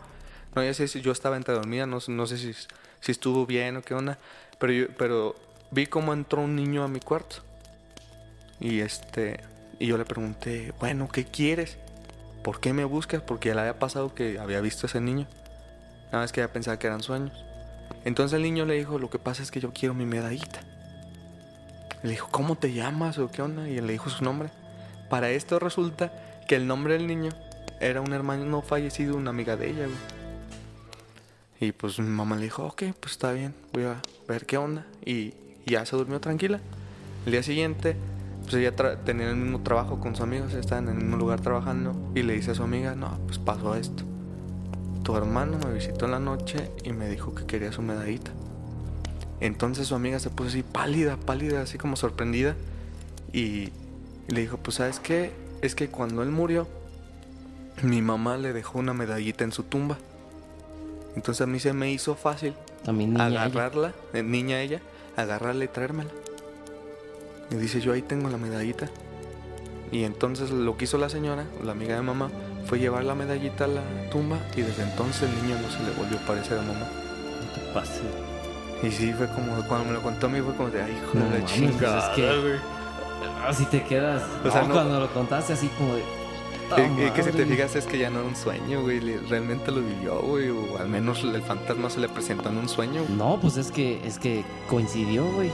No, 0.54 0.62
ya 0.62 0.74
sé 0.74 0.88
si 0.88 1.00
yo 1.00 1.12
estaba 1.12 1.36
entre 1.36 1.54
dormida, 1.54 1.86
no, 1.86 1.98
no 2.06 2.26
sé 2.26 2.36
si, 2.36 2.52
si 2.52 3.12
estuvo 3.12 3.46
bien 3.46 3.76
o 3.76 3.82
qué 3.82 3.94
onda. 3.94 4.18
Pero 4.58 4.72
yo, 4.72 4.86
pero 4.98 5.34
vi 5.70 5.86
cómo 5.86 6.12
entró 6.12 6.42
un 6.42 6.54
niño 6.54 6.84
a 6.84 6.88
mi 6.88 7.00
cuarto. 7.00 7.36
Y 8.60 8.80
este, 8.80 9.40
y 9.78 9.86
yo 9.86 9.98
le 9.98 10.04
pregunté, 10.04 10.72
bueno, 10.78 11.08
¿qué 11.10 11.24
quieres? 11.24 11.78
¿Por 12.44 12.60
qué 12.60 12.72
me 12.72 12.84
buscas? 12.84 13.22
Porque 13.22 13.48
ya 13.48 13.54
le 13.54 13.62
había 13.62 13.78
pasado 13.78 14.14
que 14.14 14.38
había 14.38 14.60
visto 14.60 14.86
a 14.86 14.88
ese 14.88 15.00
niño. 15.00 15.26
Nada 16.06 16.18
más 16.24 16.32
que 16.32 16.42
ya 16.42 16.52
pensaba 16.52 16.78
que 16.78 16.86
eran 16.86 17.02
sueños. 17.02 17.32
Entonces 18.04 18.36
el 18.36 18.42
niño 18.42 18.64
le 18.64 18.74
dijo, 18.74 18.98
lo 18.98 19.10
que 19.10 19.18
pasa 19.18 19.42
es 19.42 19.50
que 19.50 19.60
yo 19.60 19.72
quiero 19.72 19.94
mi 19.94 20.06
medallita. 20.06 20.60
Le 22.02 22.10
dijo, 22.10 22.28
¿cómo 22.30 22.56
te 22.56 22.72
llamas 22.72 23.18
o 23.18 23.30
qué 23.30 23.42
onda? 23.42 23.68
Y 23.68 23.78
él 23.78 23.86
le 23.86 23.92
dijo 23.92 24.10
su 24.10 24.24
nombre. 24.24 24.50
Para 25.08 25.30
esto 25.30 25.58
resulta 25.58 26.12
que 26.48 26.56
el 26.56 26.66
nombre 26.66 26.94
del 26.94 27.06
niño 27.06 27.30
era 27.80 28.00
un 28.00 28.12
hermano 28.12 28.62
fallecido, 28.62 29.16
una 29.16 29.30
amiga 29.30 29.56
de 29.56 29.70
ella, 29.70 29.86
güey. 29.86 29.98
Y 31.60 31.70
pues 31.70 32.00
mi 32.00 32.08
mamá 32.08 32.34
le 32.36 32.42
dijo, 32.42 32.64
ok, 32.64 32.82
pues 32.98 33.12
está 33.12 33.30
bien, 33.30 33.54
voy 33.72 33.84
a 33.84 34.02
ver 34.26 34.46
qué 34.46 34.56
onda. 34.56 34.84
Y 35.04 35.34
ya 35.64 35.86
se 35.86 35.94
durmió 35.94 36.20
tranquila. 36.20 36.60
El 37.24 37.32
día 37.32 37.42
siguiente, 37.44 37.96
pues 38.42 38.54
ella 38.54 38.74
tenía 39.04 39.30
el 39.30 39.36
mismo 39.36 39.62
trabajo 39.62 40.00
con 40.00 40.16
sus 40.16 40.24
amigos, 40.24 40.54
estaban 40.54 40.88
en 40.88 40.96
el 40.96 41.02
mismo 41.04 41.16
lugar 41.18 41.40
trabajando. 41.40 41.94
Y 42.16 42.22
le 42.22 42.32
dice 42.32 42.50
a 42.50 42.54
su 42.56 42.64
amiga, 42.64 42.96
no, 42.96 43.16
pues 43.26 43.38
pasó 43.38 43.76
esto. 43.76 44.02
Tu 45.02 45.16
hermano 45.16 45.58
me 45.58 45.72
visitó 45.72 46.04
en 46.04 46.12
la 46.12 46.20
noche 46.20 46.70
y 46.84 46.92
me 46.92 47.08
dijo 47.08 47.34
que 47.34 47.44
quería 47.44 47.72
su 47.72 47.82
medallita. 47.82 48.30
Entonces 49.40 49.88
su 49.88 49.96
amiga 49.96 50.20
se 50.20 50.30
puso 50.30 50.50
así 50.50 50.62
pálida, 50.62 51.16
pálida, 51.16 51.62
así 51.62 51.76
como 51.76 51.96
sorprendida. 51.96 52.54
Y, 53.32 53.70
le 54.28 54.40
dijo, 54.40 54.56
pues 54.58 54.76
sabes 54.76 55.00
qué, 55.00 55.32
es 55.62 55.74
que 55.74 55.88
cuando 55.88 56.22
él 56.22 56.30
murió, 56.30 56.68
mi 57.82 58.00
mamá 58.02 58.36
le 58.36 58.52
dejó 58.52 58.78
una 58.78 58.94
medallita 58.94 59.42
en 59.42 59.50
su 59.50 59.64
tumba. 59.64 59.98
Entonces 61.16 61.42
a 61.42 61.46
mí 61.46 61.58
se 61.58 61.72
me 61.72 61.90
hizo 61.90 62.14
fácil 62.14 62.54
También 62.84 63.14
niña 63.14 63.28
ella. 63.28 63.42
agarrarla, 63.42 63.92
eh, 64.14 64.22
niña 64.22 64.60
ella, 64.60 64.80
agarrarla 65.16 65.64
y 65.64 65.68
traérmela. 65.68 66.10
Y 67.50 67.56
dice, 67.56 67.80
yo 67.80 67.92
ahí 67.92 68.02
tengo 68.02 68.28
la 68.28 68.38
medallita. 68.38 68.88
Y 69.90 70.04
entonces 70.04 70.50
lo 70.50 70.76
que 70.76 70.84
hizo 70.84 70.98
la 70.98 71.08
señora, 71.08 71.46
la 71.62 71.72
amiga 71.72 71.96
de 71.96 72.02
mamá, 72.02 72.30
fue 72.66 72.78
llevar 72.78 73.04
la 73.04 73.14
medallita 73.14 73.64
a 73.64 73.68
la 73.68 73.82
tumba 74.10 74.38
y 74.56 74.62
desde 74.62 74.82
entonces 74.82 75.22
el 75.28 75.42
niño 75.42 75.56
no 75.60 75.70
se 75.70 75.82
le 75.82 75.90
volvió 75.96 76.18
a 76.18 76.26
parecer 76.26 76.58
a 76.58 76.62
mamá. 76.62 76.86
No 76.86 77.54
te 77.54 77.60
pases. 77.72 78.02
Y 78.82 78.90
sí, 78.90 79.12
fue 79.12 79.26
como, 79.28 79.54
cuando 79.68 79.86
me 79.86 79.92
lo 79.92 80.02
contó 80.02 80.26
a 80.26 80.30
mí 80.30 80.40
fue 80.40 80.54
como 80.54 80.70
de, 80.70 80.82
ay, 80.82 80.92
hijo 80.92 81.18
No 81.18 81.24
de 81.26 81.30
la 81.30 81.38
pues 81.40 81.52
chingada, 81.52 81.98
es 82.10 82.16
que- 82.16 82.40
güey". 82.40 82.54
Así 83.46 83.64
te 83.66 83.82
quedas. 83.84 84.22
O 84.44 84.50
sea, 84.50 84.62
No, 84.62 84.74
cuando 84.74 84.98
lo 85.00 85.12
contaste 85.12 85.52
así 85.52 85.68
como 85.78 85.94
de. 85.94 86.00
Eh, 86.00 86.04
"Ta 86.70 86.80
eh, 86.82 87.12
que 87.14 87.22
si 87.22 87.30
te 87.30 87.38
madre". 87.42 87.46
fijas 87.56 87.76
es 87.76 87.86
que 87.86 87.98
ya 87.98 88.08
no 88.10 88.20
era 88.20 88.28
un 88.28 88.34
sueño, 88.36 88.82
güey, 88.82 88.98
realmente 89.28 89.70
lo 89.70 89.80
vivió, 89.82 90.20
güey, 90.22 90.48
o 90.48 90.78
al 90.78 90.88
menos 90.88 91.22
el 91.22 91.42
fantasma 91.42 91.90
se 91.90 92.00
le 92.00 92.08
presentó 92.08 92.48
en 92.48 92.56
un 92.58 92.68
sueño. 92.68 93.02
güey. 93.04 93.16
No, 93.16 93.38
pues 93.40 93.56
es 93.56 93.70
que 93.70 94.00
es 94.06 94.18
que 94.18 94.44
coincidió, 94.68 95.24
güey. 95.32 95.50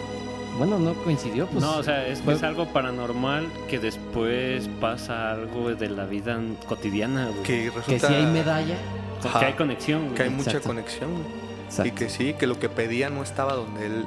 Bueno, 0.59 0.79
no 0.79 0.95
coincidió, 1.05 1.47
pues. 1.47 1.63
no, 1.63 1.77
o 1.79 1.83
sea, 1.83 2.07
es 2.07 2.19
que 2.19 2.25
fue- 2.25 2.35
es 2.35 2.43
algo 2.43 2.67
paranormal 2.73 3.47
que 3.71 3.79
después 3.79 4.69
pasa 4.81 5.31
algo 5.33 5.75
de 5.75 5.89
la 5.89 6.05
vida 6.05 6.39
cotidiana, 6.69 7.29
güey. 7.29 7.43
Que 7.45 7.73
que 7.87 7.99
si 8.01 8.07
hay 8.07 8.27
medalla. 8.27 8.77
Porque 9.23 9.29
Ajá. 9.39 9.47
hay 9.47 9.53
conexión, 9.55 10.03
güey. 10.05 10.15
que 10.15 10.23
hay 10.25 10.31
mucha 10.31 10.51
Exacto. 10.51 10.69
conexión, 10.69 11.13
güey. 11.13 11.25
Exacto. 11.67 11.89
Y 11.89 11.93
que 11.93 12.09
sí, 12.09 12.35
que 12.35 12.47
lo 12.47 12.59
que 12.59 12.69
pedía 12.69 13.09
no 13.11 13.23
estaba 13.23 13.55
donde 13.55 13.87
él 13.87 14.07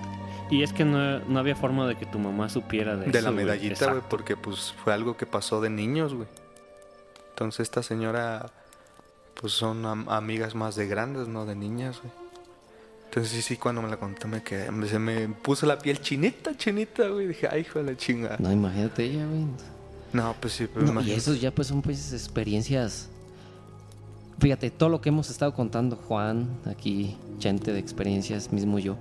Y 0.50 0.64
es 0.64 0.74
que 0.74 0.84
no, 0.84 1.20
no 1.20 1.40
había 1.40 1.56
forma 1.56 1.88
de 1.88 1.96
que 1.96 2.06
tu 2.06 2.20
mamá 2.20 2.50
supiera 2.50 2.96
de, 2.98 3.06
de 3.08 3.18
eso, 3.20 3.28
la 3.30 3.32
medallita, 3.36 3.90
güey, 3.92 4.02
porque 4.10 4.36
pues 4.36 4.74
fue 4.84 4.94
algo 4.94 5.16
que 5.16 5.26
pasó 5.26 5.62
de 5.62 5.70
niños, 5.70 6.14
güey. 6.14 6.28
Entonces 7.30 7.62
esta 7.62 7.82
señora, 7.84 8.48
pues 9.40 9.54
son 9.54 9.86
am- 9.86 10.10
amigas 10.10 10.54
más 10.56 10.76
de 10.76 10.88
grandes, 10.88 11.28
no 11.30 11.46
de 11.46 11.56
niñas, 11.56 12.02
güey. 12.02 12.14
Entonces 13.12 13.34
sí, 13.34 13.42
sí, 13.42 13.58
cuando 13.58 13.82
me 13.82 13.90
la 13.90 13.98
contó 13.98 14.30
me 14.30 14.42
quedé, 14.42 14.70
se 14.88 14.98
me 14.98 15.28
puso 15.28 15.66
la 15.66 15.78
piel 15.78 16.00
chinita, 16.00 16.56
chinita, 16.56 17.08
güey. 17.10 17.28
Dije, 17.28 17.46
ay, 17.52 17.62
hijo 17.62 17.80
de 17.84 17.92
la 17.92 17.98
chinga. 17.98 18.38
No, 18.40 18.50
imagínate 18.50 19.04
ella, 19.04 19.26
güey. 19.26 19.46
No, 20.14 20.34
pues 20.40 20.54
sí, 20.54 20.68
pero 20.74 20.86
No, 20.86 20.92
y 20.92 20.92
imagínate. 20.94 21.20
esos 21.20 21.42
ya 21.42 21.52
pues 21.52 21.68
son 21.68 21.82
pues 21.82 22.14
experiencias. 22.14 23.10
Fíjate, 24.40 24.72
todo 24.72 24.88
lo 24.88 25.02
que 25.02 25.10
hemos 25.10 25.30
estado 25.30 25.54
contando, 25.54 25.98
Juan, 25.98 26.48
aquí, 26.66 27.18
gente 27.40 27.74
de 27.74 27.80
experiencias, 27.80 28.52
mismo 28.54 28.80
yo, 28.80 28.96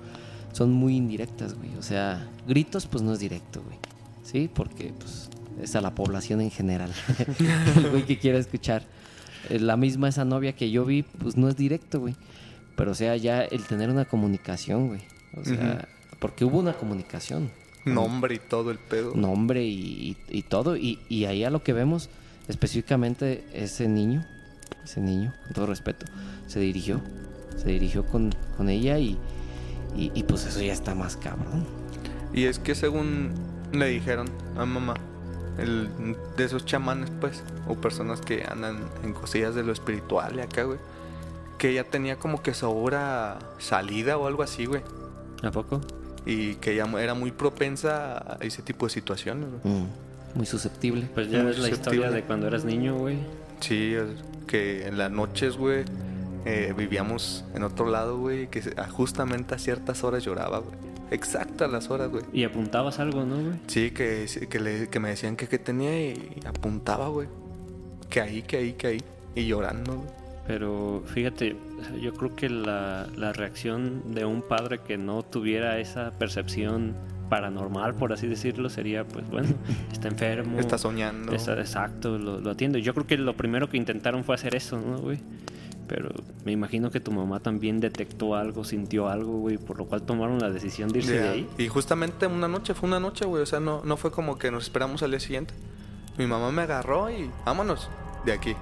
son 0.52 0.72
muy 0.72 0.96
indirectas, 0.96 1.54
güey. 1.54 1.70
O 1.78 1.82
sea, 1.82 2.28
gritos, 2.48 2.86
pues 2.86 3.02
no 3.04 3.12
es 3.12 3.20
directo, 3.20 3.62
güey. 3.62 3.78
¿Sí? 4.24 4.50
Porque, 4.52 4.92
pues, 4.98 5.30
es 5.62 5.76
a 5.76 5.80
la 5.80 5.94
población 5.94 6.40
en 6.40 6.50
general. 6.50 6.92
El 7.76 7.90
güey 7.90 8.04
que 8.06 8.18
quiera 8.18 8.38
escuchar. 8.38 8.82
Eh, 9.48 9.60
La 9.60 9.76
misma 9.76 10.08
esa 10.08 10.24
novia 10.24 10.52
que 10.54 10.70
yo 10.72 10.84
vi, 10.84 11.04
pues 11.04 11.36
no 11.36 11.48
es 11.48 11.56
directo, 11.56 12.00
güey. 12.00 12.16
Pero, 12.80 12.92
o 12.92 12.94
sea, 12.94 13.14
ya 13.16 13.42
el 13.42 13.64
tener 13.64 13.90
una 13.90 14.06
comunicación, 14.06 14.88
güey. 14.88 15.02
O 15.36 15.44
sea, 15.44 15.86
porque 16.18 16.46
hubo 16.46 16.58
una 16.58 16.72
comunicación. 16.72 17.50
Nombre 17.84 18.36
y 18.36 18.38
todo 18.38 18.70
el 18.70 18.78
pedo. 18.78 19.12
Nombre 19.14 19.62
y, 19.64 20.16
y- 20.30 20.38
y 20.38 20.42
todo. 20.44 20.78
Y, 20.78 20.98
y 21.10 21.26
ahí 21.26 21.44
a 21.44 21.50
lo 21.50 21.62
que 21.62 21.74
vemos, 21.74 22.08
específicamente 22.48 23.44
ese 23.52 23.86
niño, 23.86 24.24
ese 24.82 25.00
niño, 25.02 25.34
con 25.44 25.52
todo 25.52 25.66
respeto, 25.66 26.06
se 26.46 26.60
dirigió. 26.60 27.02
Se 27.58 27.68
dirigió 27.68 28.06
con, 28.06 28.34
con 28.56 28.70
ella 28.70 28.98
y, 28.98 29.18
y, 29.94 30.10
y, 30.14 30.22
pues 30.22 30.46
eso 30.46 30.62
ya 30.62 30.72
está 30.72 30.94
más 30.94 31.16
cabrón. 31.18 31.66
Y 32.32 32.44
es 32.44 32.58
que 32.58 32.74
según 32.74 33.32
le 33.72 33.88
dijeron 33.88 34.26
a 34.56 34.64
mamá, 34.64 34.94
el, 35.58 35.88
de 36.38 36.44
esos 36.44 36.64
chamanes, 36.64 37.10
pues, 37.20 37.42
o 37.68 37.74
personas 37.74 38.20
que 38.22 38.44
andan 38.50 38.78
en 39.04 39.12
cosillas 39.12 39.54
de 39.54 39.64
lo 39.64 39.72
espiritual 39.72 40.36
y 40.36 40.40
acá, 40.40 40.62
güey, 40.64 40.78
que 41.60 41.68
ella 41.68 41.84
tenía 41.84 42.16
como 42.16 42.42
que 42.42 42.54
su 42.54 42.66
obra 42.70 43.38
salida 43.58 44.16
o 44.16 44.26
algo 44.26 44.42
así, 44.42 44.64
güey. 44.64 44.80
¿A 45.42 45.50
poco? 45.50 45.82
Y 46.24 46.54
que 46.54 46.72
ella 46.72 46.86
era 46.98 47.12
muy 47.12 47.32
propensa 47.32 48.16
a 48.16 48.38
ese 48.40 48.62
tipo 48.62 48.86
de 48.86 48.90
situaciones, 48.90 49.46
güey. 49.62 49.74
Mm, 49.76 49.86
muy 50.36 50.46
susceptible. 50.46 51.06
Pues 51.12 51.30
ya 51.30 51.38
Muy 51.42 51.48
ves 51.48 51.58
la 51.58 51.68
historia 51.68 52.10
de 52.10 52.22
cuando 52.22 52.46
eras 52.46 52.64
niño, 52.64 52.96
güey. 52.96 53.18
Sí, 53.60 53.92
es 53.94 54.06
que 54.46 54.86
en 54.86 54.96
las 54.96 55.10
noches, 55.10 55.58
güey, 55.58 55.84
eh, 56.46 56.72
vivíamos 56.74 57.44
en 57.54 57.62
otro 57.62 57.90
lado, 57.90 58.16
güey, 58.18 58.48
que 58.48 58.62
justamente 58.90 59.54
a 59.54 59.58
ciertas 59.58 60.02
horas 60.02 60.24
lloraba, 60.24 60.60
güey. 60.60 60.74
Exacto 61.10 61.66
a 61.66 61.68
las 61.68 61.90
horas, 61.90 62.08
güey. 62.08 62.24
Y 62.32 62.44
apuntabas 62.44 63.00
algo, 63.00 63.24
¿no, 63.24 63.34
güey? 63.36 63.58
Sí, 63.66 63.90
que, 63.90 64.26
que, 64.48 64.60
le- 64.60 64.88
que 64.88 64.98
me 64.98 65.10
decían 65.10 65.36
que, 65.36 65.46
que 65.46 65.58
tenía 65.58 65.94
y 66.10 66.40
apuntaba, 66.46 67.08
güey. 67.08 67.28
Que 68.08 68.22
ahí, 68.22 68.40
que 68.42 68.56
ahí, 68.56 68.72
que 68.72 68.86
ahí. 68.86 69.02
Y 69.34 69.46
llorando, 69.46 69.96
güey. 69.96 70.19
Pero 70.50 71.04
fíjate, 71.06 71.54
yo 72.00 72.12
creo 72.12 72.34
que 72.34 72.48
la, 72.50 73.06
la 73.14 73.32
reacción 73.32 74.12
de 74.12 74.24
un 74.24 74.42
padre 74.42 74.80
que 74.80 74.98
no 74.98 75.22
tuviera 75.22 75.78
esa 75.78 76.10
percepción 76.18 76.96
paranormal, 77.28 77.94
por 77.94 78.12
así 78.12 78.26
decirlo, 78.26 78.68
sería, 78.68 79.06
pues 79.06 79.30
bueno, 79.30 79.48
está 79.92 80.08
enfermo. 80.08 80.58
Está 80.58 80.76
soñando. 80.76 81.32
Está, 81.36 81.52
exacto, 81.60 82.18
lo, 82.18 82.40
lo 82.40 82.50
atiendo. 82.50 82.78
Yo 82.78 82.94
creo 82.94 83.06
que 83.06 83.16
lo 83.16 83.34
primero 83.36 83.68
que 83.68 83.76
intentaron 83.76 84.24
fue 84.24 84.34
hacer 84.34 84.56
eso, 84.56 84.80
¿no, 84.80 84.98
güey? 84.98 85.20
Pero 85.86 86.10
me 86.44 86.50
imagino 86.50 86.90
que 86.90 86.98
tu 86.98 87.12
mamá 87.12 87.38
también 87.38 87.78
detectó 87.78 88.34
algo, 88.34 88.64
sintió 88.64 89.08
algo, 89.08 89.38
güey, 89.38 89.56
por 89.56 89.78
lo 89.78 89.84
cual 89.84 90.02
tomaron 90.02 90.40
la 90.40 90.50
decisión 90.50 90.88
de 90.90 90.98
irse 90.98 91.12
de 91.12 91.24
Ya. 91.24 91.30
ahí. 91.30 91.48
Y 91.58 91.68
justamente 91.68 92.26
una 92.26 92.48
noche, 92.48 92.74
fue 92.74 92.88
una 92.88 92.98
noche, 92.98 93.24
güey. 93.24 93.44
O 93.44 93.46
sea, 93.46 93.60
no, 93.60 93.82
no 93.84 93.96
fue 93.96 94.10
como 94.10 94.36
que 94.36 94.50
nos 94.50 94.64
esperamos 94.64 95.04
al 95.04 95.12
día 95.12 95.20
siguiente. 95.20 95.54
Mi 96.18 96.26
mamá 96.26 96.50
me 96.50 96.62
agarró 96.62 97.08
y 97.08 97.30
vámonos 97.46 97.88
de 98.26 98.32
aquí. 98.32 98.56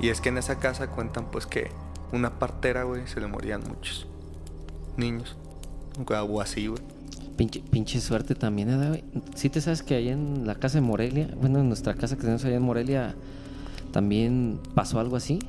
Y 0.00 0.08
es 0.08 0.20
que 0.20 0.28
en 0.28 0.38
esa 0.38 0.58
casa 0.58 0.88
cuentan, 0.88 1.26
pues, 1.30 1.46
que 1.46 1.70
una 2.12 2.38
partera, 2.38 2.84
güey, 2.84 3.06
se 3.06 3.20
le 3.20 3.26
morían 3.26 3.62
muchos 3.68 4.06
niños. 4.96 5.36
O 6.06 6.40
así, 6.40 6.68
güey. 6.68 6.80
Pinche, 7.36 7.60
pinche 7.60 8.00
suerte 8.00 8.34
también, 8.34 8.70
¿eh, 8.70 8.88
güey? 8.88 9.04
Sí 9.34 9.48
te 9.48 9.60
sabes 9.60 9.82
que 9.82 9.94
ahí 9.94 10.08
en 10.08 10.46
la 10.46 10.54
casa 10.54 10.78
de 10.78 10.82
Morelia, 10.82 11.28
bueno, 11.40 11.60
en 11.60 11.68
nuestra 11.68 11.94
casa 11.94 12.16
que 12.16 12.22
tenemos 12.22 12.44
allá 12.44 12.56
en 12.56 12.62
Morelia, 12.62 13.14
también 13.92 14.60
pasó 14.74 15.00
algo 15.00 15.16
así. 15.16 15.40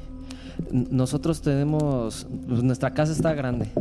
Nosotros 0.72 1.42
tenemos, 1.42 2.28
pues, 2.48 2.64
nuestra 2.64 2.94
casa 2.94 3.12
está 3.12 3.34
grande. 3.34 3.72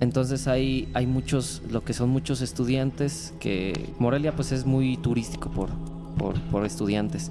Entonces 0.00 0.48
hay, 0.48 0.88
hay 0.94 1.06
muchos, 1.06 1.62
lo 1.70 1.84
que 1.84 1.92
son 1.92 2.08
muchos 2.08 2.40
estudiantes, 2.40 3.34
que 3.38 3.90
Morelia 3.98 4.34
pues 4.34 4.50
es 4.50 4.64
muy 4.64 4.96
turístico 4.96 5.50
por, 5.50 5.68
por, 6.16 6.40
por 6.40 6.64
estudiantes. 6.64 7.30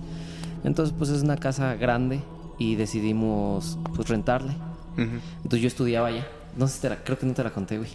Entonces 0.63 0.93
pues 0.97 1.09
es 1.09 1.21
una 1.23 1.37
casa 1.37 1.75
grande 1.75 2.21
y 2.57 2.75
decidimos 2.75 3.77
pues 3.95 4.07
rentarle. 4.09 4.53
Entonces 4.97 5.61
yo 5.61 5.67
estudiaba 5.67 6.07
allá. 6.07 6.27
No 6.57 6.67
sé 6.67 6.75
si 6.75 6.81
te 6.81 6.89
la, 6.89 6.97
creo 7.03 7.17
que 7.17 7.25
no 7.25 7.33
te 7.33 7.43
la 7.43 7.51
conté, 7.51 7.77
güey. 7.77 7.89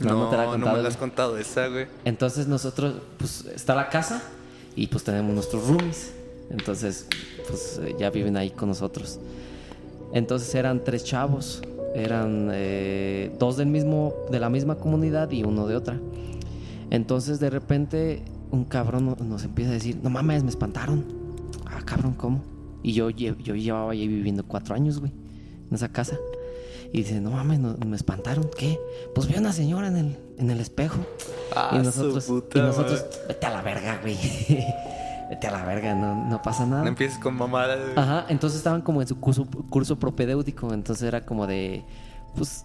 No, 0.00 0.10
no, 0.24 0.28
te 0.28 0.36
la 0.36 0.44
he 0.44 0.46
me 0.46 0.52
contado, 0.52 0.72
la 0.76 0.80
güey. 0.82 0.92
has 0.92 0.96
contado 0.96 1.38
esa, 1.38 1.66
güey. 1.68 1.86
Entonces 2.04 2.46
nosotros, 2.46 2.94
pues 3.18 3.44
está 3.54 3.74
la 3.74 3.88
casa 3.88 4.22
y 4.76 4.86
pues 4.88 5.02
tenemos 5.04 5.34
nuestros 5.34 5.66
roomies. 5.66 6.12
Entonces, 6.50 7.06
pues 7.48 7.80
ya 7.98 8.10
viven 8.10 8.36
ahí 8.36 8.50
con 8.50 8.68
nosotros. 8.68 9.18
Entonces 10.12 10.54
eran 10.54 10.84
tres 10.84 11.02
chavos, 11.04 11.62
eran 11.94 12.50
eh, 12.52 13.34
dos 13.38 13.56
del 13.56 13.66
mismo, 13.68 14.14
de 14.30 14.38
la 14.38 14.48
misma 14.50 14.76
comunidad 14.76 15.30
y 15.32 15.42
uno 15.42 15.66
de 15.66 15.74
otra. 15.76 15.98
Entonces 16.90 17.40
de 17.40 17.50
repente 17.50 18.22
un 18.50 18.64
cabrón 18.64 19.06
no- 19.06 19.16
nos 19.24 19.42
empieza 19.44 19.70
a 19.70 19.74
decir, 19.74 19.98
no 20.02 20.10
mames, 20.10 20.44
me 20.44 20.50
espantaron. 20.50 21.04
Ah, 21.66 21.80
cabrón, 21.84 22.14
¿cómo? 22.14 22.42
Y 22.82 22.92
yo, 22.92 23.10
yo 23.10 23.34
llevaba 23.54 23.92
ahí 23.92 24.06
viviendo 24.06 24.44
cuatro 24.44 24.74
años, 24.74 25.00
güey, 25.00 25.12
en 25.68 25.74
esa 25.74 25.88
casa. 25.90 26.16
Y 26.92 26.98
dice, 26.98 27.20
no 27.20 27.30
mames, 27.30 27.58
no- 27.58 27.76
me 27.84 27.96
espantaron. 27.96 28.48
¿Qué? 28.56 28.78
Pues 29.14 29.26
vi 29.26 29.34
a 29.34 29.40
una 29.40 29.52
señora 29.52 29.88
en 29.88 29.96
el, 29.96 30.18
en 30.38 30.50
el 30.50 30.60
espejo. 30.60 30.98
Ah, 31.56 31.70
y 31.72 31.78
su 31.78 31.82
nosotros, 31.84 32.24
puta 32.26 32.58
y 32.58 32.62
nosotros 32.62 33.00
madre. 33.02 33.18
vete 33.28 33.46
a 33.46 33.50
la 33.50 33.62
verga, 33.62 33.98
güey. 34.00 34.16
vete 35.30 35.46
a 35.46 35.50
la 35.50 35.64
verga, 35.64 35.94
no, 35.94 36.28
no 36.28 36.40
pasa 36.42 36.66
nada. 36.66 36.82
No 36.82 36.88
empieces 36.88 37.18
con 37.18 37.34
mamadas. 37.34 37.78
Ajá, 37.96 38.26
entonces 38.28 38.58
estaban 38.58 38.82
como 38.82 39.02
en 39.02 39.08
su 39.08 39.18
curso, 39.18 39.46
curso 39.70 39.98
propedéutico, 39.98 40.72
entonces 40.72 41.08
era 41.08 41.24
como 41.26 41.46
de, 41.48 41.84
pues, 42.36 42.64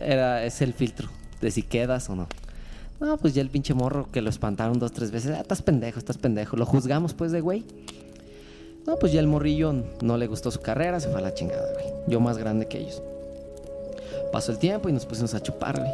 era, 0.00 0.42
es 0.44 0.60
el 0.62 0.72
filtro, 0.72 1.08
de 1.40 1.50
si 1.52 1.62
quedas 1.62 2.08
o 2.10 2.16
no. 2.16 2.26
No, 3.00 3.16
pues 3.18 3.32
ya 3.34 3.42
el 3.42 3.50
pinche 3.50 3.74
morro 3.74 4.10
que 4.10 4.22
lo 4.22 4.30
espantaron 4.30 4.80
dos, 4.80 4.90
tres 4.90 5.12
veces, 5.12 5.36
ah, 5.36 5.40
estás 5.40 5.62
pendejo, 5.62 6.00
estás 6.00 6.18
pendejo. 6.18 6.56
Lo 6.56 6.66
juzgamos 6.66 7.14
pues 7.14 7.30
de 7.30 7.40
güey. 7.40 7.64
No, 8.88 8.98
pues 8.98 9.12
ya 9.12 9.20
el 9.20 9.26
morrillo 9.26 9.74
no 10.00 10.16
le 10.16 10.26
gustó 10.26 10.50
su 10.50 10.60
carrera, 10.60 10.98
se 10.98 11.10
fue 11.10 11.18
a 11.18 11.22
la 11.22 11.34
chingada, 11.34 11.74
güey. 11.74 11.84
Yo 12.06 12.20
más 12.20 12.38
grande 12.38 12.68
que 12.68 12.78
ellos. 12.78 13.02
Pasó 14.32 14.50
el 14.50 14.58
tiempo 14.58 14.88
y 14.88 14.92
nos 14.92 15.04
pusimos 15.04 15.34
a 15.34 15.42
chupar, 15.42 15.78
güey. 15.78 15.92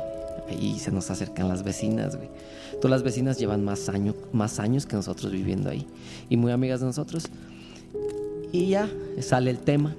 Ahí 0.48 0.78
se 0.78 0.92
nos 0.92 1.10
acercan 1.10 1.48
las 1.48 1.64
vecinas, 1.64 2.14
güey. 2.14 2.28
Todas 2.76 2.92
las 2.92 3.02
vecinas 3.02 3.36
llevan 3.36 3.64
más, 3.64 3.90
más 4.30 4.60
años 4.60 4.86
que 4.86 4.94
nosotros 4.94 5.32
viviendo 5.32 5.70
ahí. 5.70 5.88
Y 6.28 6.36
muy 6.36 6.52
amigas 6.52 6.78
de 6.78 6.86
nosotros. 6.86 7.24
Y 8.52 8.68
ya 8.68 8.88
sale 9.20 9.50
el 9.50 9.58
tema. 9.58 9.96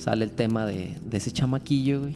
Sale 0.00 0.26
el 0.26 0.30
tema 0.30 0.64
de, 0.64 0.94
de 1.04 1.16
ese 1.16 1.32
chamaquillo, 1.32 2.02
güey. 2.02 2.14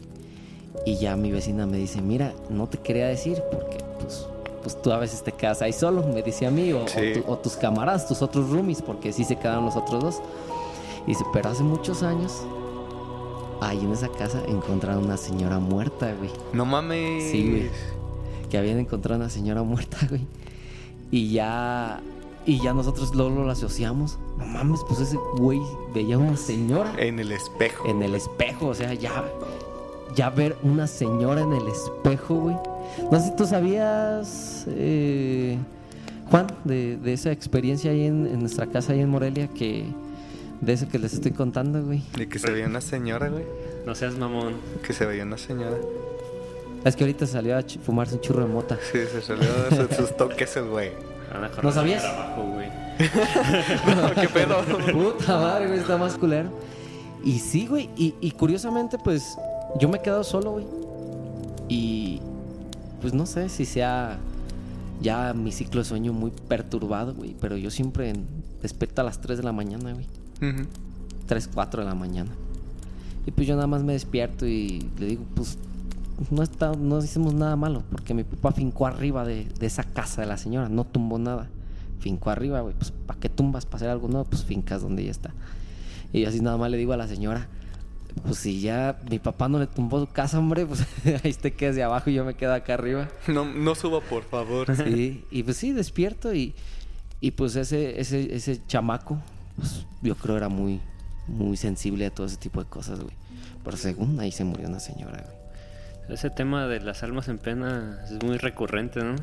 Y 0.85 0.99
ya 0.99 1.17
mi 1.17 1.33
vecina 1.33 1.67
me 1.67 1.75
dice, 1.75 2.01
mira, 2.01 2.33
no 2.49 2.69
te 2.69 2.77
quería 2.77 3.09
decir 3.09 3.43
porque 3.51 3.79
pues, 3.99 4.25
pues 4.61 4.81
tú 4.81 4.91
a 4.91 4.97
veces 4.97 5.23
te 5.23 5.31
quedas 5.31 5.61
ahí 5.61 5.73
solo, 5.73 6.03
me 6.03 6.21
dice 6.21 6.45
a 6.47 6.51
mí, 6.51 6.71
o, 6.73 6.83
o 6.83 6.87
Sí. 6.87 7.13
tu- 7.21 7.31
o 7.31 7.37
tus 7.37 7.55
camaradas, 7.55 8.07
tus 8.07 8.21
otros 8.21 8.49
roomies, 8.49 8.81
porque 8.81 9.11
sí 9.13 9.23
se 9.23 9.35
quedaron 9.37 9.65
los 9.65 9.75
otros 9.75 10.03
dos. 10.03 10.21
Y 11.05 11.11
dice, 11.11 11.23
pero 11.33 11.49
hace 11.49 11.63
muchos 11.63 12.03
años, 12.03 12.43
ahí 13.59 13.79
en 13.79 13.91
esa 13.91 14.07
casa 14.09 14.41
encontraron 14.47 15.05
una 15.05 15.17
señora 15.17 15.59
muerta, 15.59 16.13
güey. 16.17 16.31
No 16.53 16.65
mames. 16.65 17.31
Sí, 17.31 17.49
güey. 17.49 17.69
Que 18.49 18.57
habían 18.57 18.79
encontrado 18.79 19.19
una 19.19 19.29
señora 19.29 19.63
muerta, 19.63 19.97
güey. 20.09 20.25
Y 21.11 21.31
ya. 21.31 22.01
Y 22.45 22.59
ya 22.59 22.73
nosotros 22.73 23.13
luego 23.13 23.29
lo 23.43 23.51
asociamos. 23.51 24.17
No 24.37 24.45
mames, 24.47 24.81
pues 24.87 24.99
ese 24.99 25.15
güey 25.37 25.61
veía 25.93 26.17
una 26.17 26.35
señora 26.37 26.91
En 26.97 27.19
el 27.19 27.31
espejo. 27.31 27.85
en 27.87 28.01
el 28.01 28.15
espejo. 28.15 28.67
O 28.67 28.73
sea, 28.73 28.93
ya. 28.93 29.25
Ya 30.15 30.29
ver 30.29 30.57
una 30.63 30.87
señora 30.87 31.41
en 31.41 31.53
el 31.53 31.67
espejo, 31.67 32.35
güey. 32.35 32.55
No 33.11 33.19
sé 33.19 33.27
si 33.27 33.35
tú 33.35 33.45
sabías, 33.45 34.65
eh, 34.69 35.57
Juan, 36.29 36.47
de, 36.63 36.97
de 36.97 37.13
esa 37.13 37.31
experiencia 37.31 37.91
ahí 37.91 38.05
en, 38.05 38.27
en 38.27 38.39
nuestra 38.39 38.67
casa, 38.67 38.93
ahí 38.93 38.99
en 39.01 39.09
Morelia, 39.09 39.47
que. 39.47 39.85
De 40.61 40.73
eso 40.73 40.87
que 40.87 40.99
les 40.99 41.13
estoy 41.13 41.31
contando, 41.31 41.83
güey. 41.83 42.03
De 42.15 42.29
que 42.29 42.37
se 42.37 42.51
veía 42.51 42.67
una 42.67 42.81
señora, 42.81 43.29
güey. 43.29 43.43
No 43.87 43.95
seas 43.95 44.15
mamón. 44.15 44.53
Que 44.85 44.93
se 44.93 45.07
veía 45.07 45.23
una 45.23 45.39
señora. 45.39 45.75
Es 46.85 46.95
que 46.95 47.03
ahorita 47.03 47.25
salió 47.25 47.57
a 47.57 47.63
fumarse 47.83 48.15
un 48.15 48.21
churro 48.21 48.45
de 48.45 48.53
mota. 48.53 48.77
Sí, 48.91 48.99
se 49.11 49.21
salió 49.21 49.47
de 49.69 49.75
sus, 49.75 49.95
sus 49.97 50.17
toques 50.17 50.55
el 50.57 50.65
güey. 50.65 50.91
A 51.33 51.61
¿No 51.63 51.71
sabías? 51.71 52.03
trabajo, 52.03 52.43
güey. 52.43 52.67
¿Qué 54.21 54.27
pedo? 54.29 54.61
Puta 54.91 55.37
madre, 55.39 55.67
güey, 55.67 55.79
está 55.79 55.97
más 55.97 56.13
culero. 56.15 56.49
Y 57.23 57.39
sí, 57.39 57.65
güey, 57.67 57.89
y, 57.95 58.13
y 58.21 58.31
curiosamente, 58.31 58.97
pues, 59.03 59.35
yo 59.79 59.89
me 59.89 59.97
he 59.97 60.01
quedado 60.01 60.23
solo, 60.23 60.51
güey. 60.51 60.65
Y, 61.69 62.21
pues, 63.01 63.13
no 63.13 63.25
sé 63.25 63.49
si 63.49 63.65
sea 63.65 64.19
ya 65.01 65.33
mi 65.33 65.51
ciclo 65.51 65.81
de 65.81 65.85
sueño 65.85 66.13
muy 66.13 66.31
perturbado, 66.47 67.13
güey. 67.13 67.35
Pero 67.39 67.57
yo 67.57 67.71
siempre 67.71 68.13
despierto 68.61 69.01
a 69.01 69.03
las 69.03 69.19
3 69.19 69.39
de 69.39 69.43
la 69.43 69.51
mañana, 69.51 69.93
güey. 69.93 70.05
Ujú. 70.41 70.67
3, 71.27 71.49
4 71.53 71.81
de 71.81 71.89
la 71.89 71.95
mañana. 71.95 72.31
Y 73.25 73.31
pues 73.31 73.47
yo 73.47 73.55
nada 73.55 73.67
más 73.67 73.83
me 73.83 73.93
despierto 73.93 74.47
y 74.47 74.89
le 74.99 75.05
digo, 75.07 75.23
pues, 75.35 75.57
no, 76.29 76.43
está, 76.43 76.73
no 76.73 76.99
hicimos 76.99 77.33
nada 77.33 77.55
malo. 77.55 77.83
Porque 77.91 78.13
mi 78.13 78.23
papá 78.23 78.51
fincó 78.51 78.85
arriba 78.85 79.25
de, 79.25 79.45
de 79.45 79.65
esa 79.65 79.83
casa 79.83 80.21
de 80.21 80.27
la 80.27 80.37
señora, 80.37 80.69
no 80.69 80.83
tumbó 80.85 81.17
nada. 81.17 81.47
Fincó 81.99 82.29
arriba, 82.29 82.61
güey. 82.61 82.75
Pues, 82.75 82.91
¿para 82.91 83.19
qué 83.19 83.29
tumbas? 83.29 83.65
¿Para 83.65 83.77
hacer 83.77 83.89
algo 83.89 84.07
nuevo? 84.07 84.25
Pues 84.25 84.43
fincas 84.43 84.81
donde 84.81 85.03
ya 85.03 85.11
está. 85.11 85.31
Y 86.13 86.21
yo 86.21 86.29
así 86.29 86.41
nada 86.41 86.57
más 86.57 86.69
le 86.69 86.77
digo 86.77 86.93
a 86.93 86.97
la 86.97 87.07
señora, 87.07 87.47
pues 88.23 88.39
si 88.39 88.61
ya 88.61 88.99
mi 89.09 89.19
papá 89.19 89.47
no 89.47 89.59
le 89.59 89.67
tumbó 89.67 89.99
su 89.99 90.07
casa, 90.07 90.39
hombre, 90.39 90.65
pues 90.65 90.85
ahí 91.23 91.33
te 91.33 91.53
quedas 91.53 91.75
de 91.75 91.83
abajo 91.83 92.09
y 92.09 92.13
yo 92.13 92.25
me 92.25 92.33
quedo 92.33 92.53
acá 92.53 92.73
arriba. 92.73 93.09
No, 93.27 93.45
no 93.45 93.75
suba, 93.75 94.01
por 94.01 94.23
favor. 94.23 94.75
Sí, 94.75 95.25
y 95.31 95.43
pues 95.43 95.57
sí, 95.57 95.71
despierto 95.71 96.33
y, 96.33 96.53
y 97.19 97.31
pues 97.31 97.55
ese, 97.55 97.99
ese, 97.99 98.35
ese 98.35 98.65
chamaco, 98.67 99.21
pues 99.55 99.85
yo 100.01 100.15
creo 100.15 100.37
era 100.37 100.49
muy, 100.49 100.81
muy 101.27 101.57
sensible 101.57 102.05
a 102.05 102.11
todo 102.11 102.27
ese 102.27 102.37
tipo 102.37 102.61
de 102.61 102.69
cosas, 102.69 102.99
güey. 102.99 103.15
Pero 103.63 103.77
según 103.77 104.19
ahí 104.19 104.31
se 104.31 104.43
murió 104.43 104.67
una 104.67 104.79
señora, 104.79 105.23
güey. 105.23 105.41
Ese 106.09 106.29
tema 106.29 106.67
de 106.67 106.81
las 106.81 107.03
almas 107.03 107.29
en 107.29 107.37
pena 107.37 107.99
es 108.03 108.21
muy 108.23 108.37
recurrente, 108.37 109.01
¿no? 109.01 109.15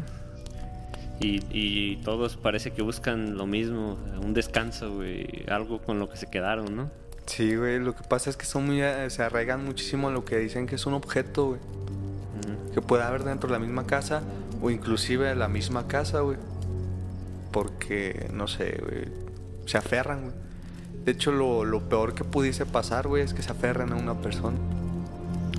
Y, 1.20 1.42
y 1.50 1.96
todos 1.96 2.36
parece 2.36 2.70
que 2.70 2.80
buscan 2.80 3.36
lo 3.36 3.46
mismo, 3.46 3.98
un 4.22 4.32
descanso, 4.32 4.94
güey, 4.94 5.44
algo 5.48 5.82
con 5.82 5.98
lo 5.98 6.08
que 6.08 6.16
se 6.16 6.28
quedaron, 6.28 6.76
¿no? 6.76 6.90
Sí, 7.28 7.54
güey. 7.54 7.78
Lo 7.78 7.94
que 7.94 8.02
pasa 8.02 8.30
es 8.30 8.36
que 8.36 8.46
son 8.46 8.66
muy, 8.66 8.82
eh, 8.82 9.10
se 9.10 9.22
arraigan 9.22 9.64
muchísimo 9.64 10.08
a 10.08 10.10
lo 10.10 10.24
que 10.24 10.38
dicen 10.38 10.66
que 10.66 10.76
es 10.76 10.86
un 10.86 10.94
objeto, 10.94 11.48
güey. 11.48 11.60
Que 12.72 12.80
puede 12.80 13.02
haber 13.02 13.24
dentro 13.24 13.48
de 13.48 13.52
la 13.52 13.58
misma 13.58 13.86
casa 13.86 14.22
o 14.62 14.70
inclusive 14.70 15.34
la 15.34 15.48
misma 15.48 15.86
casa, 15.86 16.20
güey. 16.20 16.38
Porque, 17.52 18.28
no 18.32 18.48
sé, 18.48 18.80
güey, 18.82 19.04
se 19.66 19.78
aferran, 19.78 20.22
güey. 20.22 20.34
De 21.04 21.12
hecho, 21.12 21.32
lo, 21.32 21.64
lo 21.64 21.88
peor 21.88 22.14
que 22.14 22.24
pudiese 22.24 22.66
pasar, 22.66 23.08
güey, 23.08 23.22
es 23.22 23.34
que 23.34 23.42
se 23.42 23.52
aferren 23.52 23.92
a 23.92 23.96
una 23.96 24.14
persona. 24.20 24.58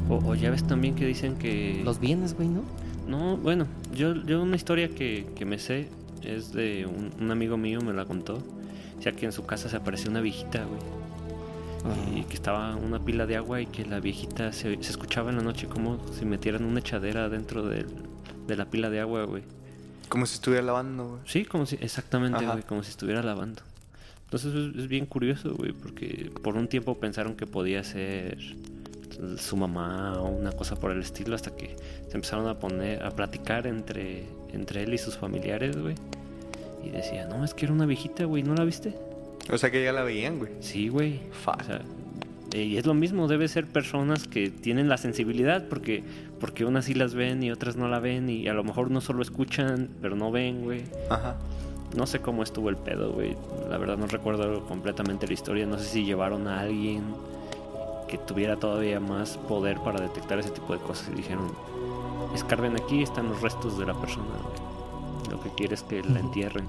O, 0.09 0.17
o 0.17 0.35
ya 0.35 0.49
ves 0.49 0.65
también 0.65 0.95
que 0.95 1.05
dicen 1.05 1.37
que... 1.37 1.81
Los 1.83 1.99
bienes, 1.99 2.35
güey, 2.35 2.47
¿no? 2.47 2.63
No, 3.07 3.37
bueno, 3.37 3.67
yo, 3.93 4.13
yo 4.13 4.41
una 4.41 4.55
historia 4.55 4.89
que, 4.89 5.27
que 5.35 5.45
me 5.45 5.59
sé 5.59 5.87
es 6.23 6.51
de 6.51 6.85
un, 6.85 7.11
un 7.19 7.31
amigo 7.31 7.57
mío, 7.57 7.81
me 7.81 7.93
la 7.93 8.05
contó. 8.05 8.41
O 8.97 9.01
sea, 9.01 9.11
que 9.13 9.25
en 9.25 9.31
su 9.31 9.45
casa 9.45 9.69
se 9.69 9.75
apareció 9.75 10.11
una 10.11 10.21
viejita, 10.21 10.63
güey. 10.65 10.98
Y 12.15 12.23
que 12.23 12.33
estaba 12.33 12.75
una 12.75 12.99
pila 13.03 13.25
de 13.25 13.35
agua 13.37 13.61
y 13.61 13.65
que 13.65 13.85
la 13.85 13.99
viejita 13.99 14.51
se, 14.51 14.81
se 14.83 14.91
escuchaba 14.91 15.29
en 15.29 15.37
la 15.37 15.43
noche 15.43 15.67
como 15.67 15.99
si 16.13 16.25
metieran 16.25 16.65
una 16.65 16.79
echadera 16.79 17.29
dentro 17.29 17.65
del- 17.67 17.87
de 18.47 18.55
la 18.55 18.65
pila 18.65 18.89
de 18.89 18.99
agua, 18.99 19.23
güey. 19.25 19.43
Como 20.09 20.25
si 20.25 20.35
estuviera 20.35 20.65
lavando, 20.65 21.07
güey. 21.07 21.21
Sí, 21.25 21.45
como 21.45 21.65
si, 21.65 21.75
exactamente, 21.81 22.43
Ajá. 22.43 22.51
güey, 22.53 22.63
como 22.63 22.83
si 22.83 22.89
estuviera 22.91 23.21
lavando. 23.23 23.61
Entonces 24.25 24.53
es, 24.53 24.75
es 24.75 24.87
bien 24.87 25.05
curioso, 25.05 25.55
güey, 25.55 25.71
porque 25.71 26.31
por 26.43 26.55
un 26.55 26.67
tiempo 26.67 26.97
pensaron 26.99 27.35
que 27.35 27.47
podía 27.47 27.83
ser 27.83 28.37
su 29.37 29.57
mamá 29.57 30.19
o 30.19 30.29
una 30.29 30.51
cosa 30.51 30.75
por 30.75 30.91
el 30.91 31.01
estilo 31.01 31.35
hasta 31.35 31.55
que 31.55 31.75
se 32.07 32.15
empezaron 32.15 32.47
a 32.47 32.57
poner 32.59 33.03
a 33.03 33.11
platicar 33.11 33.67
entre 33.67 34.25
entre 34.53 34.83
él 34.83 34.93
y 34.93 34.97
sus 34.97 35.17
familiares, 35.17 35.77
güey. 35.77 35.95
Y 36.83 36.89
decía, 36.89 37.27
"No, 37.27 37.43
es 37.43 37.53
que 37.53 37.65
era 37.65 37.73
una 37.73 37.85
viejita, 37.85 38.25
güey, 38.25 38.41
¿no 38.43 38.55
la 38.55 38.63
viste?" 38.65 38.95
O 39.51 39.57
sea 39.57 39.71
que 39.71 39.83
ya 39.83 39.91
la 39.91 40.03
veían, 40.03 40.37
güey. 40.39 40.51
Sí, 40.59 40.89
güey. 40.89 41.21
O 41.45 41.63
sea, 41.63 41.81
eh, 42.53 42.63
y 42.63 42.77
es 42.77 42.85
lo 42.85 42.93
mismo, 42.93 43.27
debe 43.27 43.47
ser 43.47 43.67
personas 43.67 44.27
que 44.27 44.49
tienen 44.49 44.89
la 44.89 44.97
sensibilidad 44.97 45.67
porque 45.67 46.03
porque 46.39 46.65
unas 46.65 46.85
sí 46.85 46.93
las 46.93 47.13
ven 47.13 47.43
y 47.43 47.51
otras 47.51 47.75
no 47.75 47.87
la 47.87 47.99
ven 47.99 48.29
y 48.29 48.47
a 48.47 48.53
lo 48.53 48.63
mejor 48.63 48.91
no 48.91 49.01
solo 49.01 49.21
escuchan, 49.21 49.89
pero 50.01 50.15
no 50.15 50.31
ven, 50.31 50.63
güey. 50.63 50.83
Ajá. 51.09 51.35
No 51.95 52.07
sé 52.07 52.19
cómo 52.19 52.43
estuvo 52.43 52.69
el 52.69 52.77
pedo, 52.77 53.11
güey. 53.11 53.35
La 53.69 53.77
verdad 53.77 53.97
no 53.97 54.07
recuerdo 54.07 54.65
completamente 54.65 55.27
la 55.27 55.33
historia. 55.33 55.65
No 55.65 55.77
sé 55.77 55.85
si 55.85 56.05
llevaron 56.05 56.47
a 56.47 56.61
alguien 56.61 57.03
que 58.07 58.17
tuviera 58.17 58.57
todavía 58.57 58.99
más 58.99 59.37
poder 59.37 59.79
para 59.79 59.99
detectar 59.99 60.39
ese 60.39 60.51
tipo 60.51 60.73
de 60.73 60.79
cosas 60.79 61.09
y 61.11 61.17
dijeron, 61.17 61.51
escarben 62.33 62.73
aquí, 62.79 63.03
están 63.03 63.29
los 63.29 63.41
restos 63.41 63.77
de 63.77 63.85
la 63.85 63.93
persona. 63.99 64.27
güey. 64.43 65.31
Lo 65.31 65.41
que 65.41 65.49
quiere 65.55 65.75
es 65.75 65.83
que 65.83 66.01
la 66.03 66.19
entierren. 66.19 66.67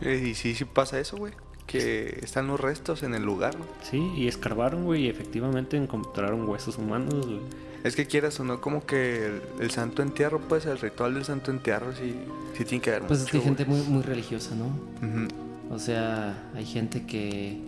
Y 0.00 0.34
sí, 0.34 0.54
sí 0.54 0.64
pasa 0.64 1.00
eso, 1.00 1.16
güey. 1.16 1.32
Que 1.66 2.20
están 2.22 2.46
los 2.46 2.60
restos 2.60 3.02
en 3.02 3.14
el 3.14 3.24
lugar, 3.24 3.58
¿no? 3.58 3.64
Sí, 3.82 3.98
y 4.16 4.28
escarbaron, 4.28 4.84
güey, 4.84 5.06
y 5.06 5.08
efectivamente 5.08 5.76
encontraron 5.76 6.48
huesos 6.48 6.78
humanos, 6.78 7.26
güey. 7.26 7.40
Es 7.84 7.94
que 7.94 8.06
quieras 8.06 8.38
o 8.40 8.44
no, 8.44 8.60
como 8.60 8.84
que 8.84 9.26
el, 9.26 9.42
el 9.60 9.70
santo 9.70 10.02
entierro, 10.02 10.40
pues 10.40 10.66
el 10.66 10.78
ritual 10.78 11.14
del 11.14 11.24
santo 11.24 11.50
entierro 11.50 11.94
sí, 11.94 12.16
sí 12.56 12.64
tiene 12.64 12.82
que 12.82 12.90
ver 12.90 13.02
Pues 13.02 13.20
es 13.20 13.26
mucho, 13.26 13.32
que 13.32 13.38
hay 13.38 13.44
gente 13.44 13.64
muy, 13.64 13.80
muy 13.82 14.02
religiosa, 14.02 14.54
¿no? 14.54 14.66
Ujú. 14.66 15.28
O 15.70 15.78
sea, 15.78 16.50
hay 16.54 16.64
gente 16.64 17.06
que. 17.06 17.60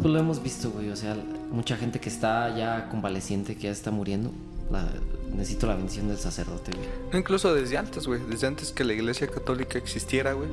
Pues 0.00 0.12
lo 0.12 0.18
hemos 0.18 0.42
visto, 0.42 0.70
güey. 0.70 0.90
O 0.90 0.96
sea, 0.96 1.16
mucha 1.50 1.76
gente 1.76 2.00
que 2.00 2.08
está 2.08 2.54
ya 2.56 2.88
convaleciente, 2.88 3.54
que 3.54 3.62
ya 3.62 3.70
está 3.70 3.90
muriendo. 3.90 4.32
La... 4.70 4.86
Necesito 5.34 5.66
la 5.66 5.74
bendición 5.74 6.08
del 6.08 6.18
sacerdote, 6.18 6.72
güey. 6.76 6.88
No, 7.12 7.18
incluso 7.18 7.54
desde 7.54 7.76
antes, 7.76 8.06
güey. 8.06 8.20
Desde 8.28 8.46
antes 8.46 8.70
que 8.70 8.84
la 8.84 8.92
iglesia 8.92 9.26
católica 9.26 9.78
existiera, 9.78 10.32
güey. 10.32 10.48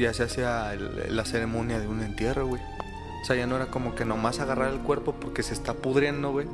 Ya 0.00 0.14
se 0.14 0.22
hacía 0.24 0.72
el- 0.72 1.14
la 1.14 1.24
ceremonia 1.24 1.78
de 1.78 1.86
un 1.86 2.02
entierro, 2.02 2.46
güey. 2.46 2.62
O 3.22 3.24
sea, 3.26 3.36
ya 3.36 3.46
no 3.46 3.56
era 3.56 3.66
como 3.66 3.94
que 3.94 4.04
nomás 4.04 4.40
agarrar 4.40 4.72
el 4.72 4.80
cuerpo 4.80 5.14
porque 5.20 5.42
se 5.42 5.52
está 5.54 5.74
pudriendo, 5.74 6.32
güey. 6.32 6.46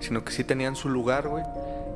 Sino 0.00 0.24
que 0.24 0.32
sí 0.32 0.44
tenían 0.44 0.76
su 0.76 0.88
lugar, 0.88 1.28
güey. 1.28 1.42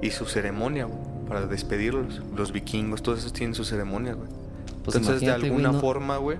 Y 0.03 0.11
su 0.11 0.25
ceremonia, 0.27 0.87
güey. 0.87 0.99
Para 1.29 1.47
despedirlos. 1.47 2.23
Los 2.37 2.53
vikingos, 2.53 3.03
todos 3.03 3.19
esos 3.21 3.33
tienen 3.33 3.55
su 3.55 3.65
ceremonia, 3.65 4.15
güey. 4.15 4.29
Pues 4.85 4.97
Entonces, 4.97 5.21
de 5.23 5.33
alguna 5.33 5.73
no- 5.73 5.81
forma, 5.81 6.17
güey. 6.17 6.39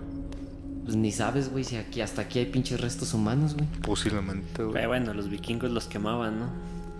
Pues 0.85 0.97
ni 0.97 1.11
sabes, 1.11 1.51
güey, 1.51 1.65
si 1.65 1.77
aquí 1.77 2.01
hasta 2.01 2.23
aquí 2.23 2.39
hay 2.39 2.47
pinches 2.47 2.81
restos 2.81 3.13
humanos, 3.13 3.55
güey. 3.55 3.67
Posiblemente, 3.83 4.63
güey. 4.63 4.73
Pero 4.75 4.89
bueno, 4.89 5.13
los 5.15 5.29
vikingos 5.29 5.71
los 5.73 5.87
quemaban, 5.89 6.39
¿no? 6.39 6.47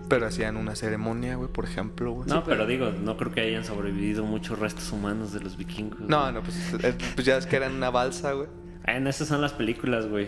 Pero 0.09 0.27
hacían 0.27 0.57
una 0.57 0.75
ceremonia, 0.75 1.35
güey, 1.35 1.49
por 1.49 1.65
ejemplo, 1.65 2.11
güey. 2.11 2.29
No, 2.29 2.43
pero 2.43 2.65
digo, 2.65 2.91
no 2.91 3.17
creo 3.17 3.31
que 3.31 3.41
hayan 3.41 3.65
sobrevivido 3.65 4.23
muchos 4.23 4.57
restos 4.57 4.91
humanos 4.91 5.33
de 5.33 5.41
los 5.41 5.57
vikingos. 5.57 6.01
No, 6.01 6.31
no, 6.31 6.41
pues, 6.41 6.73
eh, 6.83 6.95
pues 7.15 7.25
ya 7.25 7.37
es 7.37 7.45
que 7.45 7.57
eran 7.57 7.73
una 7.73 7.89
balsa, 7.89 8.31
güey. 8.33 8.47
En 8.85 9.07
esas 9.07 9.27
son 9.27 9.41
las 9.41 9.53
películas, 9.53 10.07
güey. 10.07 10.27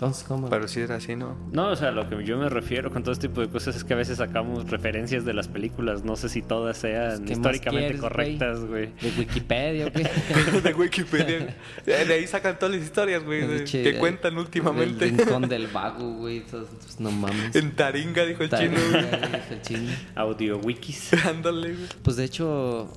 Entonces, 0.00 0.24
¿cómo? 0.26 0.48
Pero 0.48 0.66
sí 0.66 0.80
era 0.80 0.94
así, 0.94 1.14
¿no? 1.14 1.36
No, 1.52 1.68
o 1.68 1.76
sea, 1.76 1.90
lo 1.90 2.08
que 2.08 2.24
yo 2.24 2.38
me 2.38 2.48
refiero 2.48 2.90
con 2.90 3.02
todo 3.02 3.12
este 3.12 3.28
tipo 3.28 3.42
de 3.42 3.50
cosas 3.50 3.76
es 3.76 3.84
que 3.84 3.92
a 3.92 3.96
veces 3.98 4.16
sacamos 4.16 4.70
referencias 4.70 5.26
de 5.26 5.34
las 5.34 5.46
películas. 5.46 6.04
No 6.04 6.16
sé 6.16 6.30
si 6.30 6.40
todas 6.40 6.78
sean 6.78 7.26
¿Qué 7.26 7.32
más 7.32 7.38
históricamente 7.38 7.88
quieres, 7.88 8.00
correctas, 8.00 8.64
güey. 8.64 8.94
De 8.98 9.12
Wikipedia, 9.18 9.90
güey. 9.90 10.04
de 10.62 10.72
Wikipedia. 10.72 11.54
De 11.84 12.14
ahí 12.14 12.26
sacan 12.26 12.58
todas 12.58 12.76
las 12.76 12.82
historias, 12.82 13.22
güey, 13.22 13.66
que 13.66 13.98
cuentan 13.98 14.38
últimamente. 14.38 15.04
El 15.04 15.18
rincón 15.18 15.42
del 15.50 15.66
vago, 15.66 16.14
güey. 16.14 16.46
pues, 16.46 16.98
no 16.98 17.10
mames. 17.10 17.54
En 17.54 17.72
Taringa, 17.76 18.24
dijo 18.24 18.42
el 18.42 18.48
Taringa, 18.48 18.76
chino, 18.78 18.90
güey. 18.90 19.02
güey, 19.02 19.20
dijo 19.20 19.52
el 19.52 19.60
chino. 19.60 19.92
Audio 20.14 20.58
wikis. 20.60 21.12
Ándale, 21.26 21.74
güey. 21.74 21.88
Pues 22.02 22.16
de 22.16 22.24
hecho, 22.24 22.90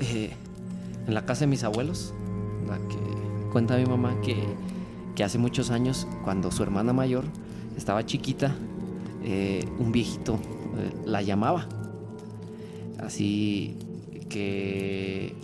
eh, 0.00 0.30
en 1.06 1.14
la 1.14 1.24
casa 1.24 1.42
de 1.42 1.46
mis 1.46 1.62
abuelos, 1.62 2.12
la 2.66 2.76
que 2.88 3.50
cuenta 3.52 3.76
mi 3.76 3.86
mamá 3.86 4.20
que, 4.24 4.34
que 5.14 5.24
hace 5.24 5.38
muchos 5.38 5.70
años, 5.70 6.06
cuando 6.24 6.50
su 6.50 6.62
hermana 6.62 6.92
mayor 6.92 7.24
estaba 7.76 8.04
chiquita, 8.06 8.54
eh, 9.22 9.66
un 9.78 9.92
viejito 9.92 10.34
eh, 10.78 10.92
la 11.04 11.22
llamaba. 11.22 11.66
Así 12.98 13.76
que, 14.28 15.34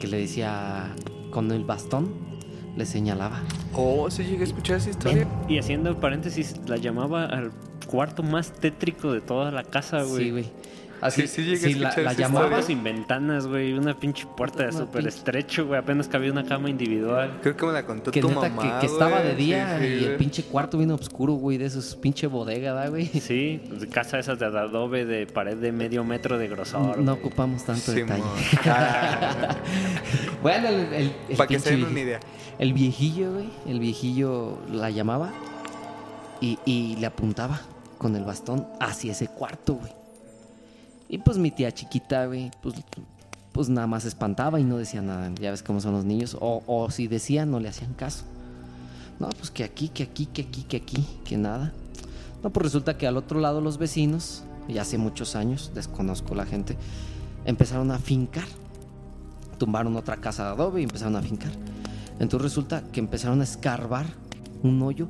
que 0.00 0.06
le 0.06 0.18
decía 0.18 0.94
con 1.30 1.50
el 1.50 1.64
bastón, 1.64 2.10
le 2.76 2.86
señalaba. 2.86 3.40
Oh, 3.74 4.10
sí 4.10 4.24
llegué 4.24 4.42
a 4.42 4.44
escuchar 4.44 4.76
esa 4.76 4.90
historia. 4.90 5.26
Y 5.48 5.58
haciendo 5.58 5.98
paréntesis, 5.98 6.60
la 6.66 6.76
llamaba 6.76 7.26
al 7.26 7.52
cuarto 7.86 8.22
más 8.22 8.52
tétrico 8.52 9.12
de 9.12 9.20
toda 9.20 9.50
la 9.50 9.64
casa, 9.64 10.02
güey. 10.02 10.24
Sí, 10.24 10.30
güey. 10.30 10.44
Así 11.02 11.26
sí 11.26 11.56
sí, 11.56 11.74
la, 11.74 11.88
escuchar 11.88 12.04
la 12.04 12.12
esa 12.12 12.20
llamaba. 12.20 12.62
Sin 12.62 12.82
ventanas, 12.84 13.46
güey. 13.48 13.72
Una 13.72 13.98
pinche 13.98 14.24
puerta 14.36 14.64
de 14.64 14.72
súper 14.72 15.06
estrecho, 15.08 15.66
güey. 15.66 15.80
Apenas 15.80 16.06
cabía 16.08 16.30
una 16.30 16.44
cama 16.44 16.70
individual. 16.70 17.40
Creo 17.42 17.56
que 17.56 17.66
me 17.66 17.72
la 17.72 17.84
contó 17.84 18.10
Que 18.12 18.20
tu 18.20 18.28
neta, 18.28 18.48
mamá, 18.48 18.80
que, 18.80 18.86
que 18.86 18.92
estaba 18.92 19.20
de 19.20 19.34
día 19.34 19.78
Sí, 19.80 19.84
sí, 19.84 19.90
y 19.90 19.98
el 19.98 20.04
güey. 20.06 20.18
pinche 20.18 20.44
cuarto 20.44 20.78
bien 20.78 20.92
oscuro, 20.92 21.32
güey, 21.34 21.58
de 21.58 21.66
esos 21.66 21.96
pinche 21.96 22.28
bodega, 22.28 22.72
¿da, 22.72 22.88
güey? 22.88 23.06
Sí, 23.06 23.60
pues, 23.68 23.84
casa 23.86 24.18
esas 24.20 24.38
de 24.38 24.46
adobe 24.46 25.04
de 25.04 25.26
pared 25.26 25.56
de 25.56 25.72
medio 25.72 26.04
metro 26.04 26.38
de 26.38 26.46
grosor. 26.48 26.98
No 26.98 27.14
ocupamos 27.14 27.64
tanto 27.64 27.92
detalle. 27.92 28.22
Bueno, 30.42 30.68
el, 30.68 30.74
el, 30.92 31.12
el 31.28 31.36
Para 31.36 31.48
que 31.48 31.58
se 31.58 31.70
den 31.70 31.84
una 31.84 32.00
idea. 32.00 32.20
El 32.58 32.72
viejillo, 32.72 33.32
güey, 33.32 33.48
el 33.66 33.80
viejillo 33.80 34.58
la 34.70 34.90
llamaba 34.90 35.30
y, 36.40 36.58
y 36.64 36.96
le 36.96 37.06
apuntaba 37.06 37.60
con 37.98 38.16
el 38.16 38.24
bastón 38.24 38.66
hacia 38.80 39.12
ese 39.12 39.28
cuarto, 39.28 39.74
güey. 39.74 39.92
Y 41.12 41.18
pues 41.18 41.36
mi 41.36 41.50
tía 41.50 41.70
chiquita, 41.70 42.24
güey, 42.24 42.50
pues, 42.62 42.74
pues 43.52 43.68
nada 43.68 43.86
más 43.86 44.06
espantaba 44.06 44.58
y 44.58 44.64
no 44.64 44.78
decía 44.78 45.02
nada. 45.02 45.30
Ya 45.38 45.50
ves 45.50 45.62
cómo 45.62 45.78
son 45.78 45.92
los 45.92 46.06
niños. 46.06 46.38
O, 46.40 46.62
o 46.66 46.90
si 46.90 47.06
decía, 47.06 47.44
no 47.44 47.60
le 47.60 47.68
hacían 47.68 47.92
caso. 47.92 48.24
No, 49.20 49.28
pues 49.28 49.50
que 49.50 49.62
aquí, 49.62 49.90
que 49.90 50.04
aquí, 50.04 50.24
que 50.24 50.40
aquí, 50.40 50.62
que 50.62 50.78
aquí, 50.78 51.06
que 51.22 51.36
nada. 51.36 51.70
No, 52.42 52.48
pues 52.48 52.64
resulta 52.64 52.96
que 52.96 53.06
al 53.06 53.18
otro 53.18 53.40
lado 53.40 53.60
los 53.60 53.76
vecinos, 53.76 54.44
y 54.68 54.78
hace 54.78 54.96
muchos 54.96 55.36
años, 55.36 55.72
desconozco 55.74 56.34
la 56.34 56.46
gente, 56.46 56.78
empezaron 57.44 57.90
a 57.90 57.98
fincar. 57.98 58.46
Tumbaron 59.58 59.94
otra 59.96 60.16
casa 60.16 60.44
de 60.46 60.50
adobe 60.52 60.80
y 60.80 60.84
empezaron 60.84 61.16
a 61.16 61.20
fincar. 61.20 61.52
Entonces 62.20 62.40
resulta 62.40 62.84
que 62.90 63.00
empezaron 63.00 63.42
a 63.42 63.44
escarbar 63.44 64.06
un 64.62 64.80
hoyo 64.80 65.08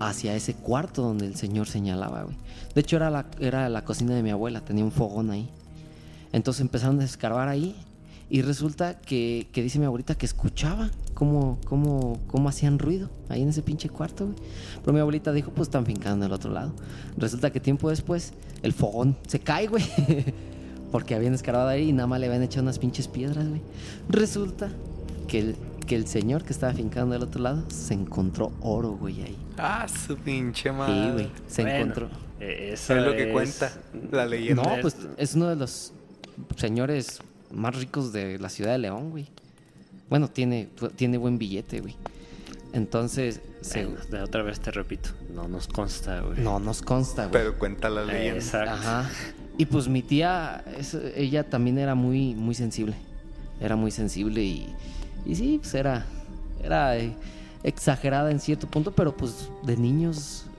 hacia 0.00 0.34
ese 0.34 0.54
cuarto 0.54 1.02
donde 1.02 1.26
el 1.26 1.36
señor 1.36 1.68
señalaba, 1.68 2.24
güey. 2.24 2.36
De 2.74 2.80
hecho 2.80 2.96
era 2.96 3.10
la, 3.10 3.26
era 3.40 3.68
la 3.68 3.84
cocina 3.84 4.14
de 4.14 4.22
mi 4.22 4.30
abuela, 4.30 4.60
tenía 4.60 4.84
un 4.84 4.92
fogón 4.92 5.30
ahí. 5.30 5.48
Entonces 6.32 6.60
empezaron 6.62 7.00
a 7.00 7.04
escarbar 7.04 7.48
ahí 7.48 7.76
y 8.28 8.42
resulta 8.42 8.98
que, 8.98 9.48
que 9.52 9.62
dice 9.62 9.78
mi 9.78 9.84
abuelita 9.84 10.16
que 10.16 10.26
escuchaba 10.26 10.90
cómo, 11.12 11.58
cómo, 11.66 12.18
cómo 12.26 12.48
hacían 12.48 12.78
ruido 12.80 13.10
ahí 13.28 13.42
en 13.42 13.50
ese 13.50 13.62
pinche 13.62 13.88
cuarto, 13.88 14.26
güey. 14.26 14.36
Pero 14.80 14.92
mi 14.92 14.98
abuelita 15.00 15.30
dijo, 15.32 15.52
pues 15.52 15.68
están 15.68 15.86
fincando 15.86 16.24
en 16.26 16.30
el 16.30 16.34
otro 16.34 16.50
lado. 16.50 16.72
Resulta 17.16 17.50
que 17.52 17.60
tiempo 17.60 17.90
después 17.90 18.32
el 18.62 18.72
fogón 18.72 19.16
se 19.28 19.38
cae, 19.38 19.68
güey. 19.68 19.84
Porque 20.90 21.14
habían 21.14 21.34
escarbado 21.34 21.68
ahí 21.68 21.88
y 21.90 21.92
nada 21.92 22.06
más 22.06 22.18
le 22.20 22.26
habían 22.26 22.42
echado 22.42 22.62
unas 22.62 22.78
pinches 22.78 23.06
piedras, 23.08 23.48
güey. 23.48 23.60
Resulta 24.08 24.70
que 25.28 25.38
el, 25.40 25.56
que 25.86 25.94
el 25.96 26.06
señor 26.06 26.42
que 26.44 26.52
estaba 26.52 26.72
fincando 26.72 27.12
del 27.14 27.22
otro 27.22 27.42
lado 27.42 27.64
se 27.70 27.94
encontró 27.94 28.52
oro, 28.60 28.92
güey, 28.92 29.22
ahí. 29.22 29.36
Ah, 29.58 29.86
su 29.88 30.16
pinche 30.16 30.70
Sí, 30.70 30.74
madre. 30.76 31.12
güey. 31.12 31.28
Se 31.46 31.62
Bueno, 31.62 31.78
encontró. 31.78 32.08
Eh, 32.46 32.72
eso 32.74 32.94
Es 32.96 33.02
lo 33.04 33.12
que 33.12 33.24
es- 33.26 33.32
cuenta 33.32 33.72
la 34.12 34.26
leyenda. 34.26 34.62
No, 34.62 34.74
es- 34.74 34.80
pues 34.82 34.96
es 35.16 35.34
uno 35.34 35.48
de 35.48 35.56
los 35.56 35.92
señores 36.56 37.20
más 37.50 37.76
ricos 37.76 38.12
de 38.12 38.38
la 38.38 38.48
ciudad 38.48 38.72
de 38.72 38.78
León, 38.78 39.10
güey. 39.10 39.26
Bueno, 40.10 40.28
tiene, 40.28 40.68
tiene 40.96 41.16
buen 41.18 41.38
billete, 41.38 41.80
güey. 41.80 41.96
Entonces, 42.72 43.40
se- 43.60 43.86
Bueno, 43.86 44.00
de 44.10 44.22
otra 44.22 44.42
vez 44.42 44.58
te 44.60 44.70
repito, 44.72 45.10
no 45.32 45.46
nos 45.48 45.68
consta, 45.68 46.20
güey. 46.20 46.40
no 46.40 46.58
nos 46.58 46.82
consta, 46.82 47.26
güey. 47.26 47.32
Pero 47.32 47.58
cuenta 47.58 47.88
la 47.88 48.04
leyenda. 48.04 48.36
Exacto. 48.36 48.72
Ajá. 48.74 49.10
y 49.56 49.66
pues 49.66 49.86
mi 49.86 50.02
tía, 50.02 50.64
es- 50.76 50.94
ella 51.14 51.48
también 51.48 51.78
era 51.78 51.94
muy, 51.94 52.34
muy 52.34 52.56
sensible. 52.56 52.96
Era 53.60 53.76
muy 53.76 53.92
sensible 53.92 54.42
y, 54.42 54.66
y 55.24 55.36
sí, 55.36 55.58
pues 55.62 55.74
era, 55.74 56.04
era 56.62 56.98
eh, 56.98 57.12
exagerada 57.62 58.32
en 58.32 58.40
cierto 58.40 58.66
punto, 58.66 58.90
pero 58.90 59.16
pues 59.16 59.48
de 59.62 59.76
niños 59.76 60.46
eh, 60.46 60.53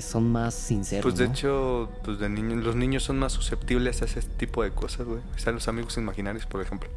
son 0.00 0.30
más 0.30 0.54
sinceros. 0.54 1.02
Pues 1.02 1.16
de 1.16 1.26
¿no? 1.26 1.32
hecho, 1.32 1.90
pues 2.04 2.18
de 2.18 2.28
los 2.28 2.76
niños 2.76 3.02
son 3.02 3.18
más 3.18 3.32
susceptibles 3.32 4.02
a 4.02 4.04
ese 4.04 4.22
tipo 4.22 4.62
de 4.62 4.70
cosas, 4.70 5.06
güey. 5.06 5.20
Están 5.36 5.54
los 5.54 5.68
amigos 5.68 5.96
imaginarios, 5.96 6.46
por 6.46 6.60
ejemplo. 6.62 6.88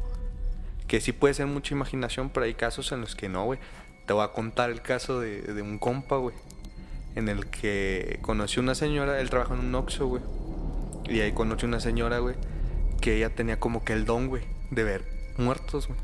Que 0.86 1.00
sí 1.00 1.12
puede 1.12 1.34
ser 1.34 1.46
mucha 1.46 1.74
imaginación, 1.74 2.30
pero 2.30 2.46
hay 2.46 2.54
casos 2.54 2.92
en 2.92 3.00
los 3.00 3.14
que 3.14 3.28
no, 3.28 3.44
güey. 3.44 3.58
Te 4.06 4.12
voy 4.12 4.24
a 4.24 4.28
contar 4.32 4.70
el 4.70 4.82
caso 4.82 5.20
de, 5.20 5.42
de 5.42 5.62
un 5.62 5.78
compa, 5.78 6.16
güey. 6.16 6.34
En 7.14 7.28
el 7.28 7.46
que 7.46 8.18
conoció 8.22 8.60
una 8.62 8.74
señora, 8.74 9.20
él 9.20 9.30
trabaja 9.30 9.54
en 9.54 9.60
un 9.60 9.74
Oxxo, 9.74 10.06
güey. 10.06 10.22
Y 11.08 11.20
ahí 11.20 11.32
conoció 11.32 11.68
una 11.68 11.80
señora, 11.80 12.18
güey, 12.18 12.34
que 13.00 13.16
ella 13.16 13.34
tenía 13.34 13.60
como 13.60 13.84
que 13.84 13.92
el 13.92 14.04
don, 14.04 14.28
güey, 14.28 14.42
de 14.70 14.84
ver 14.84 15.04
muertos, 15.36 15.88
güey. 15.88 15.98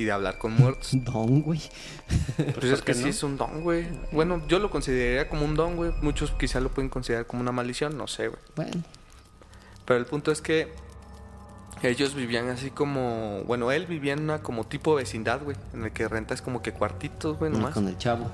Y 0.00 0.04
de 0.04 0.12
hablar 0.12 0.38
con 0.38 0.54
muertos. 0.54 0.92
Don, 0.94 1.42
güey. 1.42 1.60
Pues 2.36 2.54
¿por 2.54 2.64
es 2.64 2.80
que 2.80 2.86
qué 2.86 2.94
sí 2.94 3.02
no? 3.02 3.08
es 3.10 3.22
un 3.22 3.36
don, 3.36 3.60
güey. 3.62 3.86
Bueno, 4.12 4.40
yo 4.48 4.58
lo 4.58 4.70
consideraría 4.70 5.28
como 5.28 5.44
un 5.44 5.54
don, 5.54 5.76
güey. 5.76 5.92
Muchos 6.00 6.30
quizá 6.30 6.58
lo 6.58 6.70
pueden 6.70 6.88
considerar 6.88 7.26
como 7.26 7.42
una 7.42 7.52
maldición, 7.52 7.98
no 7.98 8.06
sé, 8.06 8.28
güey. 8.28 8.40
Bueno, 8.56 8.82
Pero 9.84 10.00
el 10.00 10.06
punto 10.06 10.32
es 10.32 10.40
que 10.40 10.72
ellos 11.82 12.14
vivían 12.14 12.48
así 12.48 12.70
como... 12.70 13.42
Bueno, 13.44 13.70
él 13.72 13.84
vivía 13.84 14.14
en 14.14 14.22
una 14.22 14.42
como 14.42 14.64
tipo 14.64 14.94
vecindad, 14.94 15.42
güey. 15.42 15.58
En 15.74 15.84
el 15.84 15.92
que 15.92 16.08
rentas 16.08 16.40
como 16.40 16.62
que 16.62 16.72
cuartitos, 16.72 17.38
güey, 17.38 17.52
nomás. 17.52 17.74
con 17.74 17.86
el 17.86 17.98
chavo. 17.98 18.32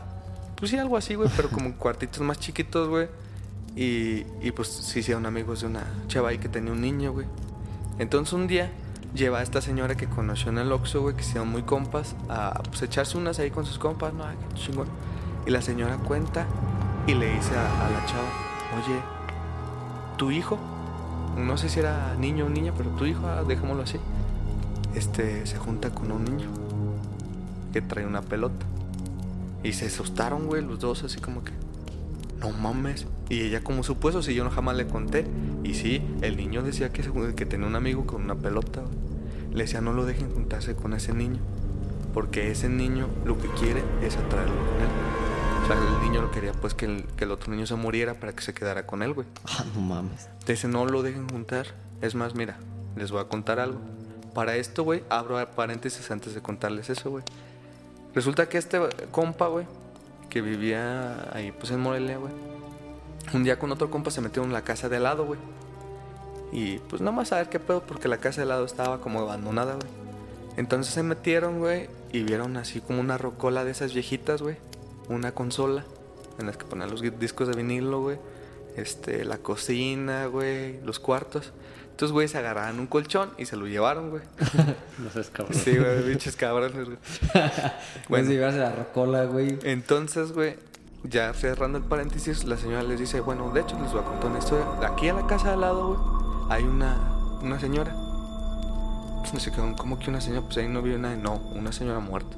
Pues 0.54 0.70
sí, 0.70 0.78
algo 0.78 0.96
así, 0.96 1.16
güey. 1.16 1.28
Pero 1.34 1.50
como 1.50 1.74
cuartitos 1.74 2.20
más 2.20 2.38
chiquitos, 2.38 2.88
güey. 2.88 3.08
Y, 3.74 4.24
y 4.40 4.52
pues 4.54 4.68
sí, 4.68 5.00
hicieron 5.00 5.26
amigos 5.26 5.62
de 5.62 5.66
una 5.66 5.84
chava 6.06 6.28
ahí 6.28 6.38
que 6.38 6.48
tenía 6.48 6.70
un 6.70 6.80
niño, 6.80 7.12
güey. 7.12 7.26
Entonces 7.98 8.32
un 8.34 8.46
día 8.46 8.70
lleva 9.14 9.38
a 9.38 9.42
esta 9.42 9.60
señora 9.60 9.96
que 9.96 10.06
conoció 10.06 10.50
en 10.50 10.58
el 10.58 10.72
Oxxo, 10.72 11.02
güey, 11.02 11.16
que 11.16 11.22
se 11.22 11.40
muy 11.40 11.62
compas, 11.62 12.14
a 12.28 12.62
pues, 12.68 12.82
echarse 12.82 13.16
unas 13.18 13.38
ahí 13.38 13.50
con 13.50 13.64
sus 13.66 13.78
compas, 13.78 14.12
no, 14.14 14.24
Ay, 14.24 14.36
chingón. 14.54 14.88
Y 15.46 15.50
la 15.50 15.62
señora 15.62 15.96
cuenta 15.98 16.46
y 17.06 17.14
le 17.14 17.34
dice 17.34 17.54
a, 17.56 17.86
a 17.86 17.90
la 17.90 18.04
chava, 18.06 18.28
oye, 18.76 19.00
tu 20.16 20.30
hijo, 20.30 20.58
no 21.36 21.56
sé 21.56 21.68
si 21.68 21.80
era 21.80 22.14
niño 22.18 22.46
o 22.46 22.48
niña, 22.48 22.72
pero 22.76 22.90
tu 22.90 23.04
hijo, 23.04 23.26
ah, 23.26 23.44
dejémoslo 23.46 23.82
así, 23.82 23.98
este, 24.94 25.46
se 25.46 25.58
junta 25.58 25.90
con 25.90 26.10
un 26.10 26.24
niño 26.24 26.48
que 27.72 27.82
trae 27.82 28.06
una 28.06 28.22
pelota. 28.22 28.66
Y 29.62 29.72
se 29.72 29.86
asustaron, 29.86 30.46
güey, 30.46 30.62
los 30.62 30.78
dos, 30.78 31.04
así 31.04 31.20
como 31.20 31.44
que, 31.44 31.52
no 32.40 32.50
mames. 32.50 33.06
Y 33.28 33.42
ella 33.42 33.62
como 33.62 33.82
supuesto, 33.82 34.22
si 34.22 34.34
yo 34.34 34.44
no 34.44 34.50
jamás 34.50 34.76
le 34.76 34.86
conté. 34.86 35.26
Y 35.64 35.74
sí, 35.74 36.02
el 36.22 36.36
niño 36.36 36.62
decía 36.62 36.92
que, 36.92 37.02
que 37.34 37.46
tenía 37.46 37.66
un 37.66 37.76
amigo 37.76 38.06
con 38.06 38.22
una 38.22 38.34
pelota. 38.36 38.82
Le 39.52 39.64
decía, 39.64 39.80
no 39.80 39.92
lo 39.92 40.04
dejen 40.04 40.32
juntarse 40.32 40.74
con 40.74 40.92
ese 40.92 41.12
niño. 41.12 41.40
Porque 42.14 42.50
ese 42.50 42.68
niño 42.68 43.08
lo 43.24 43.38
que 43.38 43.48
quiere 43.48 43.82
es 44.02 44.16
atraerlo 44.16 44.54
con 44.54 44.80
él. 44.80 44.88
O 45.62 45.66
sea, 45.66 45.76
el 45.76 46.02
niño 46.02 46.22
lo 46.22 46.30
quería 46.30 46.52
pues 46.52 46.74
que 46.74 46.86
el, 46.86 47.04
que 47.16 47.24
el 47.24 47.32
otro 47.32 47.52
niño 47.52 47.66
se 47.66 47.74
muriera 47.74 48.14
para 48.14 48.32
que 48.32 48.42
se 48.42 48.54
quedara 48.54 48.86
con 48.86 49.02
él, 49.02 49.14
güey. 49.14 49.26
Ah, 49.44 49.64
no 49.74 49.80
mames. 49.80 50.28
Dice, 50.46 50.68
no 50.68 50.86
lo 50.86 51.02
dejen 51.02 51.28
juntar. 51.28 51.66
Es 52.02 52.14
más, 52.14 52.34
mira, 52.34 52.58
les 52.96 53.10
voy 53.10 53.20
a 53.20 53.24
contar 53.24 53.58
algo. 53.58 53.80
Para 54.34 54.56
esto, 54.56 54.84
güey, 54.84 55.02
abro 55.08 55.44
paréntesis 55.52 56.10
antes 56.10 56.34
de 56.34 56.42
contarles 56.42 56.90
eso, 56.90 57.10
güey. 57.10 57.24
Resulta 58.14 58.48
que 58.48 58.58
este 58.58 58.80
compa, 59.10 59.48
güey, 59.48 59.66
que 60.28 60.40
vivía 60.40 61.28
ahí, 61.32 61.52
pues 61.52 61.70
en 61.72 61.80
Morelia, 61.80 62.18
güey. 62.18 62.32
Un 63.34 63.44
día 63.44 63.58
con 63.58 63.72
otro 63.72 63.90
compa 63.90 64.10
se 64.10 64.20
metió 64.20 64.44
en 64.44 64.52
la 64.52 64.62
casa 64.62 64.88
de 64.88 65.00
lado, 65.00 65.26
güey. 65.26 65.38
Y 66.52 66.78
pues 66.78 67.02
nomás 67.02 67.32
a 67.32 67.36
ver 67.36 67.48
qué 67.48 67.58
pedo, 67.58 67.82
porque 67.82 68.08
la 68.08 68.18
casa 68.18 68.40
de 68.40 68.46
lado 68.46 68.64
estaba 68.64 69.00
como 69.00 69.20
abandonada, 69.20 69.74
güey. 69.74 69.88
Entonces 70.56 70.94
se 70.94 71.02
metieron, 71.02 71.58
güey, 71.58 71.88
y 72.12 72.22
vieron 72.22 72.56
así 72.56 72.80
como 72.80 73.00
una 73.00 73.18
rocola 73.18 73.64
de 73.64 73.72
esas 73.72 73.92
viejitas, 73.92 74.42
güey. 74.42 74.56
Una 75.08 75.32
consola 75.32 75.84
en 76.38 76.46
las 76.46 76.56
que 76.56 76.64
ponían 76.64 76.90
los 76.90 77.02
discos 77.18 77.48
de 77.48 77.56
vinilo, 77.56 78.00
güey. 78.00 78.18
Este, 78.76 79.24
la 79.24 79.38
cocina, 79.38 80.26
güey, 80.26 80.80
los 80.82 80.98
cuartos. 80.98 81.52
Entonces, 81.96 82.12
güey, 82.12 82.28
se 82.28 82.36
agarraban 82.36 82.78
un 82.78 82.86
colchón 82.88 83.30
y 83.38 83.46
se 83.46 83.56
lo 83.56 83.66
llevaron, 83.66 84.10
güey. 84.10 84.22
No 84.98 85.08
seas 85.08 85.30
cabrón. 85.30 85.58
Sí, 85.58 85.78
güey, 85.78 86.02
pinches 86.02 86.36
cabrones, 86.36 86.84
güey. 86.84 86.98
Bueno, 88.10 88.28
llevarse 88.28 88.58
la 88.58 88.70
rocola, 88.72 89.24
güey. 89.24 89.58
Entonces, 89.62 90.32
güey, 90.32 90.56
ya 91.04 91.32
cerrando 91.32 91.78
el 91.78 91.84
paréntesis, 91.84 92.44
la 92.44 92.58
señora 92.58 92.82
les 92.82 93.00
dice, 93.00 93.20
bueno, 93.20 93.50
de 93.50 93.62
hecho 93.62 93.80
les 93.80 93.92
voy 93.92 94.02
a 94.02 94.04
contar 94.04 94.28
una 94.28 94.40
historia. 94.40 94.66
Aquí 94.86 95.08
en 95.08 95.16
la 95.16 95.26
casa 95.26 95.46
de 95.46 95.54
al 95.54 95.62
lado, 95.62 95.86
güey, 95.86 95.98
hay 96.50 96.64
una, 96.64 97.16
una 97.40 97.58
señora. 97.58 97.96
Y 99.32 99.40
se 99.40 99.50
quedaron, 99.50 99.72
¿cómo 99.72 99.98
que 99.98 100.10
una 100.10 100.20
señora? 100.20 100.42
Pues 100.42 100.58
ahí 100.58 100.68
no 100.68 100.82
vive 100.82 100.98
nadie. 100.98 101.16
No, 101.16 101.36
una 101.54 101.72
señora 101.72 102.00
muerta. 102.00 102.36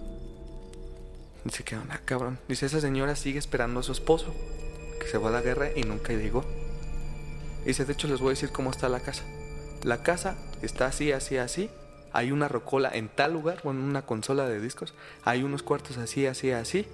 Y 1.45 1.51
se 1.51 1.65
quedaron, 1.65 1.91
ah, 1.91 1.99
cabrón. 2.05 2.39
Dice, 2.47 2.67
esa 2.67 2.81
señora 2.81 3.17
sigue 3.17 3.41
esperando 3.41 3.81
a 3.81 3.83
su 3.83 3.91
esposo, 3.91 4.33
que 5.01 5.09
se 5.09 5.19
fue 5.19 5.31
a 5.31 5.33
la 5.33 5.41
guerra 5.41 5.71
y 5.75 5.83
nunca 5.83 6.13
llegó. 6.13 6.45
Dice, 7.67 7.85
de 7.85 7.93
hecho 7.93 8.07
les 8.07 8.21
voy 8.21 8.29
a 8.29 8.31
decir 8.31 8.53
cómo 8.53 8.71
está 8.71 8.89
la 8.89 9.01
casa. 9.01 9.25
La 9.89 10.03
casa 10.03 10.37
está 10.61 10.85
así, 10.85 11.13
así, 11.13 11.39
así. 11.39 11.71
Hay 12.13 12.31
una 12.31 12.47
rocola 12.47 12.91
en 12.93 13.09
tal 13.09 13.33
lugar, 13.33 13.61
bueno, 13.65 13.83
una 13.83 14.03
consola 14.03 14.47
de 14.47 14.61
discos. 14.61 14.93
Hay 15.25 15.43
unos 15.43 15.63
cuartos 15.63 15.97
así, 15.97 16.27
así, 16.27 16.51
así. 16.51 16.87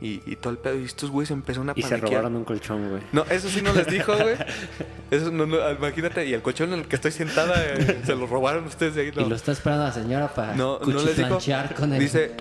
Y, 0.00 0.22
y 0.24 0.36
todo 0.36 0.52
el 0.52 0.58
pedo. 0.58 0.78
Y 0.78 0.84
estos 0.84 1.10
güeyes 1.10 1.32
empezaron 1.32 1.70
a 1.70 1.72
Y 1.74 1.82
se 1.82 1.96
robaron 1.96 2.36
un 2.36 2.44
colchón, 2.44 2.90
güey. 2.90 3.02
No, 3.10 3.24
eso 3.24 3.48
sí 3.48 3.60
no 3.60 3.72
les 3.72 3.88
dijo, 3.88 4.12
güey. 4.16 4.36
Eso 5.10 5.32
no, 5.32 5.46
no, 5.46 5.56
imagínate. 5.72 6.26
Y 6.26 6.34
el 6.34 6.42
colchón 6.42 6.72
en 6.74 6.80
el 6.80 6.86
que 6.86 6.94
estoy 6.94 7.10
sentada 7.10 7.54
eh, 7.60 8.02
se 8.04 8.14
lo 8.14 8.28
robaron 8.28 8.66
ustedes 8.66 8.94
de 8.94 9.00
ahí. 9.00 9.12
No, 9.16 9.22
Y 9.22 9.28
lo 9.30 9.34
está 9.34 9.50
esperando 9.50 9.86
la 9.86 9.92
señora 9.92 10.32
para 10.32 10.54
no, 10.54 10.78
no 10.78 11.02
les 11.02 11.16
dijo. 11.16 11.38
con 11.76 11.92
él. 11.92 11.98
Dice, 11.98 12.34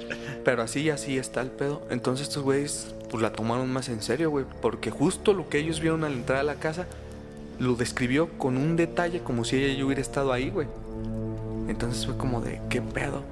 pero 0.46 0.62
así 0.62 0.92
así 0.92 1.18
está 1.18 1.42
el 1.42 1.50
pedo. 1.50 1.88
Entonces 1.90 2.28
estos 2.28 2.44
güeyes 2.44 2.94
pues 3.10 3.24
la 3.24 3.32
tomaron 3.32 3.72
más 3.74 3.90
en 3.90 4.04
serio, 4.04 4.30
güey. 4.30 4.46
Porque 4.62 4.92
justo 4.92 5.34
lo 5.34 5.50
que 5.50 5.58
ellos 5.58 5.80
vieron 5.80 6.04
al 6.04 6.14
entrar 6.14 6.38
a 6.40 6.44
la 6.44 6.56
casa 6.56 6.86
lo 7.60 7.76
describió 7.76 8.30
con 8.38 8.58
un 8.58 8.76
detalle 8.76 9.22
como 9.22 9.44
si 9.44 9.64
ella 9.64 9.86
hubiera 9.86 10.02
estado 10.02 10.32
ahí, 10.32 10.50
güey. 10.50 10.68
Entonces 11.68 12.06
fue 12.06 12.18
como 12.18 12.42
de, 12.42 12.62
¿qué 12.70 12.82
pedo? 12.82 13.24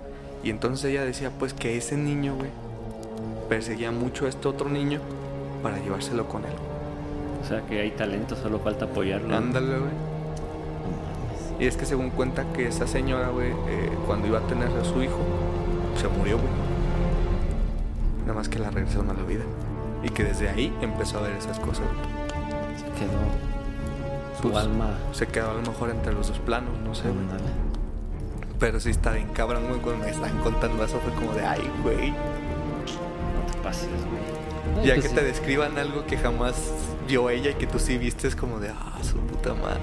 Y 0.43 0.49
entonces 0.49 0.91
ella 0.91 1.03
decía 1.03 1.31
pues 1.37 1.53
que 1.53 1.77
ese 1.77 1.95
niño, 1.95 2.35
güey, 2.35 2.49
perseguía 3.49 3.91
mucho 3.91 4.25
a 4.25 4.29
este 4.29 4.47
otro 4.47 4.69
niño 4.69 4.99
para 5.63 5.79
llevárselo 5.79 6.27
con 6.27 6.43
él. 6.43 6.53
O 7.43 7.47
sea 7.47 7.61
que 7.65 7.79
hay 7.79 7.91
talento, 7.91 8.35
solo 8.35 8.59
falta 8.59 8.85
apoyarlo. 8.85 9.35
Ándale, 9.35 9.79
güey. 9.79 10.15
Y 11.59 11.67
es 11.67 11.77
que 11.77 11.85
según 11.85 12.09
cuenta 12.09 12.45
que 12.53 12.67
esa 12.67 12.85
señora, 12.85 13.29
güey, 13.29 13.51
eh, 13.51 13.89
cuando 14.05 14.27
iba 14.27 14.39
a 14.39 14.47
tener 14.47 14.67
a 14.67 14.83
su 14.83 15.01
hijo, 15.01 15.19
se 15.99 16.07
murió, 16.09 16.37
güey. 16.37 16.49
Nada 18.21 18.33
más 18.33 18.49
que 18.49 18.59
la 18.59 18.71
regresaron 18.71 19.09
a 19.09 19.13
la 19.13 19.23
vida. 19.23 19.43
Y 20.03 20.09
que 20.09 20.23
desde 20.23 20.49
ahí 20.49 20.73
empezó 20.81 21.19
a 21.19 21.21
ver 21.21 21.33
esas 21.37 21.59
cosas. 21.59 21.85
Se 22.77 22.83
quedó 22.99 23.54
su 24.41 24.49
Pues, 24.51 24.57
alma. 24.63 24.91
Se 25.11 25.27
quedó 25.27 25.51
a 25.51 25.53
lo 25.55 25.61
mejor 25.61 25.89
entre 25.89 26.13
los 26.13 26.27
dos 26.27 26.39
planos, 26.39 26.77
no 26.83 26.93
sé, 26.95 27.03
güey. 27.09 27.25
Pero 28.59 28.79
sí 28.79 28.89
está 28.89 29.11
bien 29.11 29.27
cabrón, 29.29 29.67
güey, 29.67 29.79
cuando 29.81 30.05
me 30.05 30.11
están 30.11 30.37
contando 30.39 30.83
eso 30.83 30.99
fue 30.99 31.13
como 31.13 31.33
de, 31.33 31.45
ay, 31.45 31.69
güey. 31.83 32.11
No 32.11 33.51
te 33.51 33.57
pases, 33.61 33.87
güey. 33.89 34.79
Ay, 34.81 34.87
Ya 34.87 34.93
pues 34.95 35.03
que 35.03 35.09
sí. 35.09 35.15
te 35.15 35.23
describan 35.23 35.77
algo 35.77 36.05
que 36.05 36.17
jamás 36.17 36.55
vio 37.07 37.29
ella 37.29 37.51
y 37.51 37.53
que 37.55 37.67
tú 37.67 37.79
sí 37.79 37.97
viste, 37.97 38.27
es 38.27 38.35
como 38.35 38.59
de, 38.59 38.69
ah, 38.69 38.97
su 39.01 39.17
puta 39.17 39.53
madre. 39.53 39.81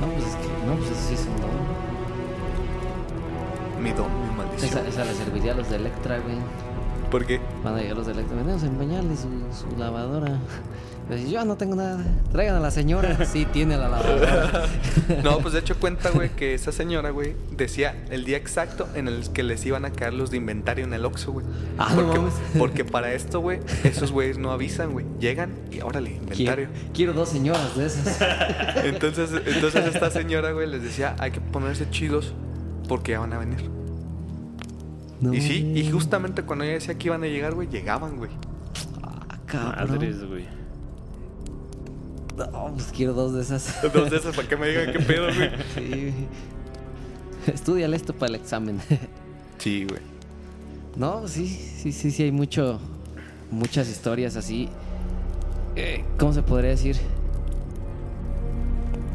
No, 0.00 0.06
pues 0.08 0.26
es 0.26 0.34
que. 0.34 0.48
No, 0.66 0.74
pues 0.76 0.90
eso 0.90 1.08
sí 1.08 1.14
es 1.14 1.20
un 1.26 1.36
don. 1.40 1.52
Mi 3.82 3.92
don, 3.92 4.06
mi 4.28 4.36
maldición. 4.36 4.70
Esa, 4.70 4.88
esa 4.88 5.04
le 5.04 5.14
serviría 5.14 5.52
a 5.52 5.54
los 5.56 5.68
de 5.70 5.76
Electra, 5.76 6.18
güey. 6.18 6.36
¿Por 7.10 7.24
qué? 7.26 7.40
Van 7.64 7.74
a 7.76 7.78
llegar 7.80 7.96
los 7.96 8.06
de 8.06 8.12
Electra. 8.12 8.36
Venimos 8.36 8.62
a 8.62 8.66
empeñarle 8.66 9.16
su, 9.16 9.28
su 9.52 9.76
lavadora. 9.76 10.38
Pues, 11.12 11.30
yo 11.30 11.44
no 11.44 11.56
tengo 11.56 11.74
nada. 11.74 12.02
Traigan 12.32 12.56
a 12.56 12.60
la 12.60 12.70
señora. 12.70 13.18
Sí, 13.32 13.46
tiene 13.46 13.76
la 13.76 13.88
lavadora. 13.88 14.66
No, 15.22 15.38
pues 15.38 15.54
de 15.54 15.60
hecho 15.60 15.78
cuenta, 15.78 16.10
güey, 16.10 16.30
que 16.30 16.54
esa 16.54 16.72
señora, 16.72 17.10
güey, 17.10 17.34
decía 17.50 18.04
el 18.10 18.24
día 18.24 18.36
exacto 18.36 18.88
en 18.94 19.08
el 19.08 19.30
que 19.30 19.42
les 19.42 19.64
iban 19.64 19.84
a 19.84 19.90
caer 19.90 20.14
los 20.14 20.30
de 20.30 20.36
inventario 20.36 20.84
en 20.84 20.92
el 20.92 21.04
Oxxo, 21.04 21.32
güey. 21.32 21.46
Ah, 21.78 21.92
no 21.94 22.02
porque, 22.02 22.18
mames. 22.18 22.34
porque 22.58 22.84
para 22.84 23.12
esto, 23.12 23.40
güey, 23.40 23.60
esos 23.84 24.12
güeyes 24.12 24.38
no 24.38 24.50
avisan, 24.52 24.92
güey. 24.92 25.06
Llegan 25.18 25.52
y 25.70 25.80
órale, 25.80 26.10
quiero, 26.10 26.32
inventario. 26.32 26.68
quiero 26.92 27.12
dos 27.12 27.28
señoras 27.28 27.76
de 27.76 27.86
esas. 27.86 28.20
Entonces, 28.84 29.30
entonces 29.46 29.86
esta 29.94 30.10
señora, 30.10 30.52
güey, 30.52 30.68
les 30.68 30.82
decía, 30.82 31.16
hay 31.18 31.30
que 31.30 31.40
ponerse 31.40 31.88
chidos 31.90 32.34
porque 32.88 33.12
ya 33.12 33.20
van 33.20 33.32
a 33.32 33.38
venir. 33.38 33.70
No. 35.20 35.32
Y 35.32 35.40
sí, 35.40 35.72
y 35.74 35.90
justamente 35.90 36.42
cuando 36.42 36.64
ella 36.64 36.74
decía 36.74 36.96
que 36.96 37.08
iban 37.08 37.22
a 37.22 37.26
llegar, 37.26 37.54
güey, 37.54 37.68
llegaban, 37.68 38.16
güey. 38.16 38.30
Ah, 39.02 39.38
cabrón. 39.46 39.90
Madres, 39.90 40.24
güey. 40.24 40.61
No, 42.36 42.72
pues 42.74 42.90
quiero 42.94 43.12
dos 43.12 43.34
de 43.34 43.42
esas. 43.42 43.82
Dos 43.92 44.10
de 44.10 44.16
esas 44.16 44.34
para 44.34 44.48
que 44.48 44.56
me 44.56 44.68
digan 44.68 44.92
qué 44.92 45.00
pedo, 45.00 45.26
güey. 45.34 45.50
Sí. 45.74 46.14
Estudiale 47.46 47.96
esto 47.96 48.14
para 48.14 48.30
el 48.30 48.34
examen. 48.36 48.80
Sí, 49.58 49.86
güey. 49.88 50.00
No, 50.96 51.28
sí, 51.28 51.46
sí, 51.46 51.92
sí, 51.92 52.10
sí, 52.10 52.24
hay 52.24 52.32
mucho, 52.32 52.80
muchas 53.52 53.88
historias 53.88 54.34
así. 54.34 54.68
Eh, 55.76 56.04
¿Cómo 56.18 56.32
se 56.32 56.42
podría 56.42 56.70
decir? 56.70 56.96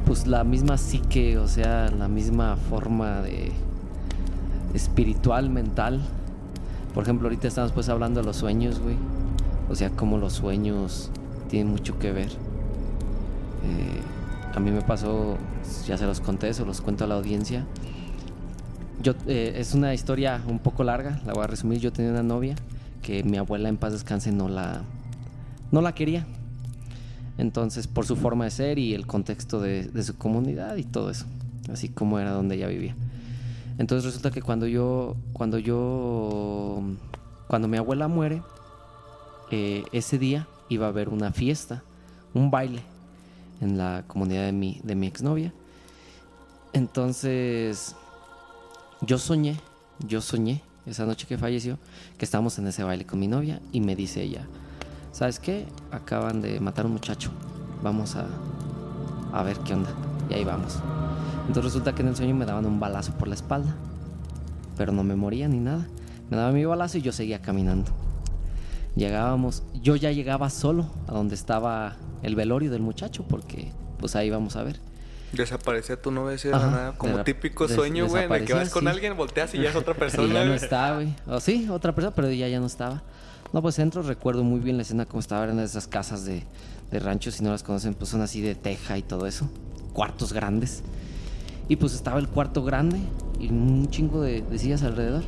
pues 0.08 0.26
la 0.26 0.46
misma 0.46 0.78
psique, 0.78 1.38
o 1.38 1.50
sea, 1.50 1.90
la 1.90 2.08
misma 2.08 2.56
forma 2.56 3.22
de 3.22 3.52
espiritual, 4.74 5.50
mental. 5.50 6.00
Por 6.94 7.04
ejemplo, 7.04 7.28
ahorita 7.28 7.50
estamos 7.50 7.74
pues 7.74 7.90
hablando 7.90 8.22
de 8.22 8.26
los 8.26 8.38
sueños, 8.38 8.80
güey. 8.80 8.96
O 9.70 9.76
sea, 9.76 9.90
como 9.90 10.18
los 10.18 10.32
sueños 10.32 11.12
tienen 11.50 11.70
mucho 11.74 12.00
que 12.00 12.14
ver. 12.14 12.30
Eh, 13.68 14.02
a 14.56 14.60
mí 14.60 14.72
me 14.72 14.82
pasó, 14.82 15.38
ya 15.86 15.98
se 15.98 16.06
los 16.06 16.20
conté, 16.20 16.54
se 16.54 16.66
los 16.66 16.82
cuento 16.82 17.04
a 17.04 17.08
la 17.08 17.16
audiencia. 17.16 17.66
Yo, 19.04 19.14
eh, 19.28 19.54
es 19.58 19.74
una 19.74 19.94
historia 19.94 20.42
un 20.48 20.60
poco 20.60 20.84
larga, 20.84 21.22
la 21.26 21.34
voy 21.34 21.44
a 21.44 21.48
resumir. 21.48 21.80
Yo 21.80 21.92
tenía 21.92 22.12
una 22.12 22.24
novia 22.24 22.56
que 23.02 23.24
mi 23.24 23.38
abuela 23.38 23.70
en 23.70 23.78
paz 23.78 23.94
descanse 23.94 24.32
no 24.32 24.50
la, 24.50 24.82
no 25.72 25.82
la 25.82 25.94
quería. 25.94 26.26
Entonces, 27.38 27.86
por 27.86 28.06
su 28.06 28.16
forma 28.16 28.46
de 28.46 28.52
ser 28.52 28.80
y 28.80 28.96
el 28.96 29.06
contexto 29.06 29.60
de, 29.60 30.04
su 30.04 30.18
comunidad 30.18 30.78
y 30.78 30.84
todo 30.84 31.12
eso, 31.12 31.26
así 31.72 31.90
como 31.90 32.18
era 32.18 32.32
donde 32.32 32.56
ella 32.56 32.68
vivía. 32.68 32.96
Entonces 33.78 34.06
resulta 34.06 34.32
que 34.32 34.42
cuando 34.42 34.66
yo, 34.66 35.16
cuando 35.34 35.60
yo, 35.60 36.82
cuando 37.48 37.68
mi 37.68 37.78
abuela 37.78 38.08
muere, 38.08 38.42
eh, 39.52 39.84
ese 39.92 40.18
día 40.18 40.48
iba 40.68 40.88
a 40.88 40.90
haber 40.90 41.10
una 41.10 41.32
fiesta, 41.32 41.84
un 42.34 42.50
baile 42.50 42.82
en 43.62 43.78
la 43.78 44.04
comunidad 44.08 44.46
de 44.46 44.52
mi, 44.52 44.80
de 44.84 44.96
mi 44.96 45.08
exnovia. 45.08 45.54
Entonces, 46.74 47.96
yo 49.02 49.18
soñé, 49.18 49.58
yo 50.08 50.22
soñé 50.22 50.62
esa 50.86 51.06
noche 51.06 51.28
que 51.28 51.38
falleció, 51.38 51.78
que 52.18 52.26
estábamos 52.26 52.58
en 52.60 52.68
ese 52.68 52.84
baile 52.84 53.06
con 53.06 53.20
mi 53.20 53.28
novia 53.28 53.62
y 53.72 53.82
me 53.82 53.96
dice 53.96 54.22
ella, 54.22 54.46
¿sabes 55.12 55.40
qué? 55.40 55.66
Acaban 55.92 56.42
de 56.42 56.60
matar 56.60 56.86
a 56.86 56.88
un 56.88 56.94
muchacho, 56.94 57.32
vamos 57.82 58.16
a, 58.16 58.28
a 59.34 59.44
ver 59.44 59.58
qué 59.60 59.74
onda. 59.74 59.90
Y 60.30 60.34
ahí 60.34 60.44
vamos. 60.44 60.80
Entonces 61.48 61.64
resulta 61.64 61.96
que 61.96 62.02
en 62.02 62.10
el 62.10 62.16
sueño 62.16 62.36
me 62.36 62.46
daban 62.46 62.66
un 62.66 62.80
balazo 62.80 63.14
por 63.14 63.28
la 63.28 63.36
espalda, 63.36 63.76
pero 64.78 64.92
no 64.92 65.04
me 65.04 65.16
moría 65.16 65.48
ni 65.48 65.60
nada. 65.60 65.88
Me 66.30 66.38
daban 66.38 66.54
mi 66.54 66.66
balazo 66.66 66.98
y 66.98 67.02
yo 67.02 67.12
seguía 67.12 67.42
caminando. 67.42 67.92
Llegábamos, 68.98 69.62
yo 69.82 69.96
ya 69.96 70.12
llegaba 70.12 70.50
solo 70.50 70.88
a 71.08 71.12
donde 71.14 71.36
estaba 71.36 71.96
el 72.24 72.36
velorio 72.36 72.72
del 72.72 72.82
muchacho, 72.82 73.24
porque 73.30 73.72
pues 74.00 74.16
ahí 74.16 74.30
vamos 74.32 74.56
a 74.56 74.64
ver. 74.64 74.80
Desaparecía 75.34 76.02
tu 76.02 76.10
novia 76.10 76.38
Ajá, 76.54 76.72
nada, 76.72 76.98
como 76.98 77.24
típico 77.24 77.68
sueño, 77.68 78.08
güey, 78.08 78.28
de 78.28 78.46
que 78.46 78.54
vas 78.54 78.70
con 78.70 78.84
sí. 78.84 78.90
alguien, 78.90 79.16
volteas 79.16 79.54
y 79.54 79.60
ya 79.60 79.70
es 79.70 79.76
otra 79.76 79.94
Y 79.96 80.00
persona. 80.00 80.34
ya 80.34 80.46
no 80.46 80.54
está, 80.54 80.96
güey. 80.96 81.14
O 81.28 81.40
sí, 81.40 81.68
otra 81.70 81.94
persona, 81.94 82.16
pero 82.16 82.28
ella 82.30 82.48
ya 82.48 82.60
no 82.60 82.66
estaba. 82.66 83.04
No, 83.54 83.62
pues 83.62 83.78
entro, 83.78 84.02
recuerdo 84.02 84.44
muy 84.44 84.60
bien 84.60 84.78
la 84.78 84.82
escena 84.82 85.06
como 85.06 85.20
estaba 85.20 85.46
en 85.46 85.60
esas 85.60 85.88
casas 85.88 86.26
de, 86.26 86.44
de 86.92 87.00
ranchos, 87.00 87.36
si 87.36 87.44
no 87.44 87.52
las 87.52 87.62
conocen, 87.62 87.94
pues 87.94 88.10
son 88.10 88.22
así 88.22 88.42
de 88.42 88.56
teja 88.56 88.98
y 88.98 89.04
todo 89.04 89.28
eso. 89.28 89.48
Cuartos 89.94 90.34
grandes. 90.34 90.82
Y 91.70 91.76
pues 91.76 91.94
estaba 91.94 92.20
el 92.20 92.30
cuarto 92.30 92.64
grande 92.64 92.98
y 93.40 93.50
un 93.50 93.90
chingo 93.92 94.22
de, 94.22 94.42
de 94.42 94.58
sillas 94.58 94.82
alrededor. 94.82 95.24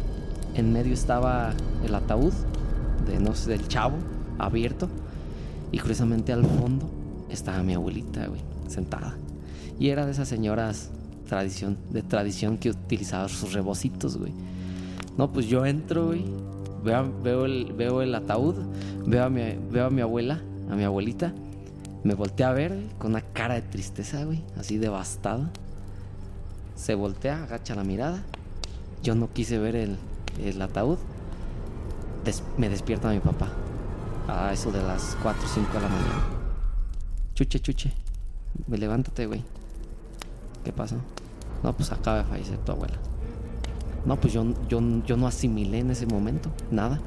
En 0.55 0.73
medio 0.73 0.93
estaba 0.93 1.53
el 1.85 1.93
ataúd 1.93 2.33
no 3.19 3.33
sé, 3.33 3.51
del 3.51 3.67
chavo 3.67 3.97
abierto. 4.37 4.89
Y 5.71 5.79
curiosamente 5.79 6.33
al 6.33 6.45
fondo 6.45 6.89
estaba 7.29 7.63
mi 7.63 7.73
abuelita, 7.73 8.27
güey, 8.27 8.41
sentada. 8.67 9.15
Y 9.79 9.89
era 9.89 10.05
de 10.05 10.11
esas 10.11 10.27
señoras 10.27 10.91
tradición, 11.27 11.77
de 11.91 12.01
tradición 12.01 12.57
que 12.57 12.71
utilizaba 12.71 13.29
sus 13.29 13.53
rebocitos, 13.53 14.17
güey. 14.17 14.33
No, 15.17 15.31
pues 15.31 15.47
yo 15.47 15.65
entro, 15.65 16.07
güey. 16.07 16.25
Veo, 16.83 17.45
el, 17.45 17.73
veo 17.73 18.01
el 18.01 18.15
ataúd, 18.15 18.55
veo 19.05 19.25
a, 19.25 19.29
mi, 19.29 19.41
veo 19.69 19.87
a 19.87 19.89
mi 19.89 20.01
abuela, 20.01 20.41
a 20.69 20.75
mi 20.75 20.83
abuelita. 20.83 21.33
Me 22.03 22.13
voltea 22.13 22.49
a 22.49 22.53
ver 22.53 22.85
con 22.97 23.11
una 23.11 23.21
cara 23.21 23.55
de 23.55 23.61
tristeza, 23.61 24.23
güey, 24.23 24.41
así 24.57 24.77
devastada. 24.77 25.51
Se 26.75 26.95
voltea, 26.95 27.43
agacha 27.43 27.75
la 27.75 27.83
mirada. 27.83 28.23
Yo 29.03 29.13
no 29.15 29.31
quise 29.31 29.57
ver 29.57 29.75
el, 29.75 29.97
el 30.41 30.61
ataúd. 30.61 30.97
Des- 32.23 32.43
me 32.57 32.69
despierta 32.69 33.09
mi 33.09 33.19
papá. 33.19 33.47
A 34.27 34.53
eso 34.53 34.71
de 34.71 34.81
las 34.83 35.17
4 35.23 35.43
o 35.43 35.47
5 35.49 35.73
de 35.73 35.81
la 35.81 35.87
mañana. 35.89 36.23
Chuche, 37.33 37.59
chuche. 37.59 37.91
Me 38.67 38.77
levántate, 38.77 39.25
güey. 39.25 39.43
¿Qué 40.63 40.71
pasó? 40.71 40.95
No, 41.63 41.73
pues 41.73 41.91
acaba 41.91 42.17
de 42.19 42.23
fallecer 42.25 42.57
tu 42.59 42.71
abuela. 42.71 42.95
No, 44.05 44.15
pues 44.17 44.33
yo, 44.33 44.45
yo, 44.67 44.79
yo 45.05 45.17
no 45.17 45.27
asimilé 45.27 45.79
en 45.79 45.91
ese 45.91 46.05
momento 46.05 46.49
nada. 46.71 46.99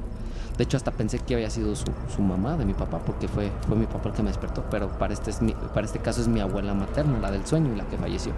De 0.57 0.63
hecho, 0.63 0.77
hasta 0.77 0.91
pensé 0.91 1.17
que 1.19 1.33
había 1.33 1.49
sido 1.49 1.75
su, 1.75 1.85
su 2.15 2.21
mamá 2.21 2.55
de 2.57 2.65
mi 2.65 2.73
papá, 2.73 2.99
porque 2.99 3.27
fue, 3.27 3.51
fue 3.67 3.75
mi 3.75 3.85
papá 3.87 4.09
el 4.09 4.15
que 4.15 4.21
me 4.23 4.29
despertó. 4.29 4.63
Pero 4.69 4.89
para 4.99 5.13
este, 5.13 5.31
es 5.31 5.41
mi- 5.41 5.55
para 5.73 5.85
este 5.85 5.99
caso 5.99 6.21
es 6.21 6.27
mi 6.27 6.39
abuela 6.41 6.73
materna, 6.73 7.19
la 7.19 7.31
del 7.31 7.45
sueño 7.45 7.73
y 7.73 7.77
la 7.77 7.85
que 7.87 7.97
falleció. 7.97 8.33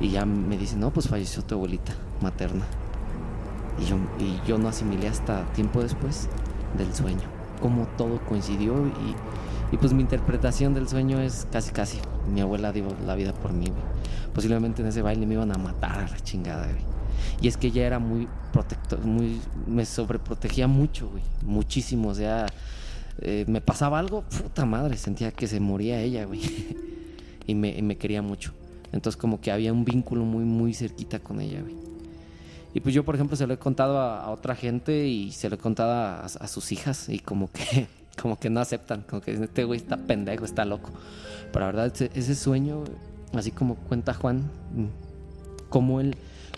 Y 0.00 0.10
ya 0.10 0.24
me 0.24 0.56
dice, 0.56 0.76
no, 0.76 0.90
pues 0.90 1.08
falleció 1.08 1.42
tu 1.42 1.54
abuelita 1.54 1.92
materna. 2.22 2.64
Y 3.78 3.84
yo, 3.84 3.96
y 4.18 4.40
yo 4.46 4.58
no 4.58 4.68
asimilé 4.68 5.08
hasta 5.08 5.44
tiempo 5.52 5.82
después 5.82 6.28
del 6.76 6.92
sueño. 6.94 7.28
Cómo 7.60 7.86
todo 7.96 8.20
coincidió 8.26 8.86
y, 8.86 9.74
y 9.74 9.76
pues 9.76 9.92
mi 9.92 10.02
interpretación 10.02 10.74
del 10.74 10.88
sueño 10.88 11.20
es 11.20 11.46
casi 11.50 11.70
casi. 11.72 11.98
Mi 12.32 12.40
abuela 12.40 12.72
dio 12.72 12.86
la 13.06 13.14
vida 13.14 13.32
por 13.32 13.52
mí, 13.52 13.66
güey. 13.66 13.82
Posiblemente 14.34 14.82
en 14.82 14.88
ese 14.88 15.02
baile 15.02 15.26
me 15.26 15.34
iban 15.34 15.52
a 15.52 15.58
matar 15.58 15.98
a 16.00 16.08
la 16.08 16.20
chingada, 16.20 16.66
güey. 16.66 16.84
Y 17.40 17.48
es 17.48 17.56
que 17.56 17.68
ella 17.68 17.86
era 17.86 17.98
muy 17.98 18.28
protector, 18.52 19.04
muy, 19.04 19.40
me 19.66 19.84
sobreprotegía 19.84 20.66
mucho, 20.66 21.08
güey. 21.08 21.22
Muchísimo, 21.44 22.10
o 22.10 22.14
sea, 22.14 22.46
eh, 23.20 23.44
me 23.48 23.60
pasaba 23.60 23.98
algo, 23.98 24.22
puta 24.22 24.64
madre, 24.66 24.96
sentía 24.96 25.30
que 25.30 25.46
se 25.46 25.60
moría 25.60 26.00
ella, 26.00 26.24
güey. 26.24 26.40
y, 27.46 27.54
me, 27.54 27.76
y 27.76 27.82
me 27.82 27.96
quería 27.96 28.22
mucho. 28.22 28.52
Entonces 28.92 29.16
como 29.16 29.40
que 29.40 29.52
había 29.52 29.72
un 29.72 29.84
vínculo 29.84 30.24
muy, 30.24 30.44
muy 30.44 30.74
cerquita 30.74 31.20
con 31.20 31.40
ella, 31.40 31.60
güey. 31.60 31.89
Y 32.74 32.80
pues 32.80 32.94
yo, 32.94 33.04
por 33.04 33.14
ejemplo, 33.14 33.36
se 33.36 33.46
lo 33.46 33.54
he 33.54 33.58
contado 33.58 33.98
a, 33.98 34.30
otra 34.30 34.54
gente 34.54 35.08
y 35.08 35.32
se 35.32 35.48
lo 35.48 35.56
he 35.56 35.58
contado 35.58 35.92
a, 35.92 36.48
sus 36.48 36.72
hijas 36.72 37.08
y 37.08 37.18
como 37.18 37.50
que, 37.50 37.88
como 38.20 38.38
que 38.38 38.50
no 38.50 38.60
aceptan, 38.60 39.04
como 39.08 39.20
que 39.20 39.32
dicen, 39.32 39.44
este 39.44 39.64
güey 39.64 39.78
está 39.80 39.96
pendejo, 39.96 40.44
está 40.44 40.64
loco. 40.64 40.90
Pero 41.52 41.60
la 41.60 41.66
verdad, 41.66 41.86
ese, 41.92 42.10
ese 42.14 42.34
sueño, 42.34 42.84
así 43.34 43.50
como 43.50 43.74
cuenta 43.76 44.14
Juan, 44.14 44.50
como 45.68 46.00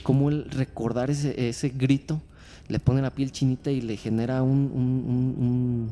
como 0.02 0.30
él 0.30 0.46
recordar 0.50 1.10
ese, 1.10 1.48
ese 1.48 1.68
grito 1.68 2.20
le 2.68 2.80
pone 2.80 3.02
la 3.02 3.10
piel 3.10 3.30
chinita 3.30 3.70
y 3.70 3.80
le 3.80 3.96
genera 3.96 4.42
un- 4.42 4.70
un- 4.74 5.90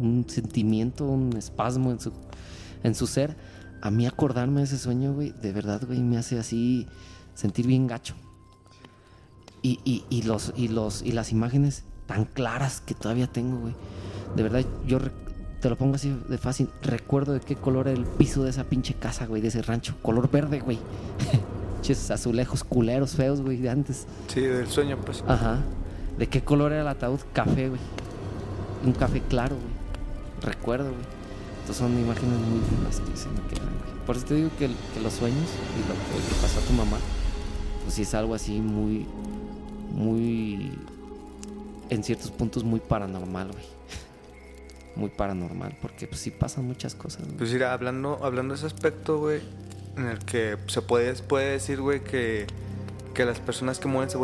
un 0.00 0.24
sentimiento, 0.28 1.04
un 1.06 1.36
espasmo 1.36 1.90
en 1.90 2.00
su, 2.00 2.12
en 2.82 2.94
su 2.94 3.06
ser. 3.06 3.36
A 3.80 3.90
mí 3.90 4.06
acordarme 4.06 4.60
de 4.60 4.64
ese 4.64 4.78
sueño, 4.78 5.12
güey, 5.12 5.32
de 5.42 5.52
verdad, 5.52 5.82
güey, 5.86 6.00
me 6.00 6.16
hace 6.16 6.38
así 6.38 6.86
sentir 7.34 7.66
bien 7.66 7.86
gacho. 7.86 8.14
Y, 9.62 9.78
y- 9.84 10.04
y 10.10 10.22
los, 10.22 10.52
y, 10.56 10.68
los, 10.68 11.02
y 11.02 11.12
las 11.12 11.30
imágenes 11.32 11.84
tan 12.06 12.24
claras 12.24 12.80
que 12.80 12.94
todavía 12.94 13.26
tengo, 13.28 13.58
güey. 13.60 13.74
De 14.36 14.42
verdad, 14.42 14.64
yo 14.86 14.98
te 15.60 15.68
lo 15.70 15.76
pongo 15.76 15.94
así 15.94 16.16
de 16.28 16.38
fácil. 16.38 16.68
Recuerdo 16.82 17.32
de 17.32 17.40
qué 17.40 17.54
color 17.56 17.86
era 17.88 17.96
el 17.98 18.04
piso 18.04 18.42
de 18.42 18.50
esa 18.50 18.64
pinche 18.64 18.94
casa, 18.94 19.26
güey, 19.26 19.40
de 19.40 19.48
ese 19.48 19.62
rancho. 19.62 19.94
Color 20.02 20.30
verde, 20.30 20.60
güey. 20.60 20.78
Ches 21.82 22.10
azulejos 22.10 22.64
culeros, 22.64 23.12
feos, 23.12 23.40
güey, 23.40 23.56
de 23.58 23.70
antes. 23.70 24.06
Sí, 24.28 24.40
del 24.40 24.66
sueño, 24.68 24.98
pues. 25.04 25.22
Ajá. 25.26 25.60
¿De 26.18 26.28
qué 26.28 26.42
color 26.42 26.72
era 26.72 26.82
el 26.82 26.88
ataúd? 26.88 27.20
Café, 27.32 27.68
güey. 27.68 27.80
Un 28.84 28.92
café 28.92 29.20
claro, 29.28 29.56
güey. 29.56 30.52
Recuerdo, 30.54 30.86
güey. 30.90 31.04
Entonces 31.60 31.76
son 31.76 31.92
imágenes 31.98 32.38
muy 32.40 32.60
vivas 32.76 33.00
que 33.00 33.16
se 33.16 33.28
me 33.28 33.40
quedan, 33.48 33.68
güey. 33.68 33.92
Por 34.06 34.16
eso 34.16 34.26
te 34.26 34.34
digo 34.34 34.50
que, 34.58 34.66
los 34.68 35.12
sueños 35.12 35.48
y 35.76 35.80
lo 35.88 35.94
que 35.94 36.34
le 36.34 36.40
pasó 36.42 36.58
a 36.58 36.62
tu 36.62 36.72
mamá, 36.72 36.98
pues 37.84 37.94
sí 37.94 38.02
es 38.02 38.14
algo 38.14 38.34
así 38.34 38.60
muy, 38.60 39.06
muy, 39.92 40.72
en 41.90 42.02
ciertos 42.04 42.30
puntos 42.30 42.64
muy 42.64 42.80
paranormal, 42.80 43.52
güey. 43.52 43.64
Muy 44.94 45.08
paranormal, 45.08 45.74
porque 45.80 46.06
pues 46.06 46.20
sí 46.20 46.30
pasan 46.30 46.66
muchas 46.66 46.94
cosas, 46.94 47.24
güey. 47.24 47.38
Pues 47.38 47.50
mira, 47.50 47.72
hablando, 47.72 48.18
hablando 48.22 48.52
de 48.52 48.58
ese 48.58 48.66
aspecto, 48.66 49.18
güey, 49.20 49.40
en 49.96 50.04
el 50.04 50.18
que 50.18 50.58
se 50.66 50.82
puede, 50.82 51.14
puede 51.14 51.52
decir, 51.52 51.80
güey, 51.80 52.04
que, 52.04 52.46
que 53.14 53.24
las 53.24 53.40
personas 53.40 53.78
que 53.78 53.88
mueren 53.88 54.10
se 54.10 54.18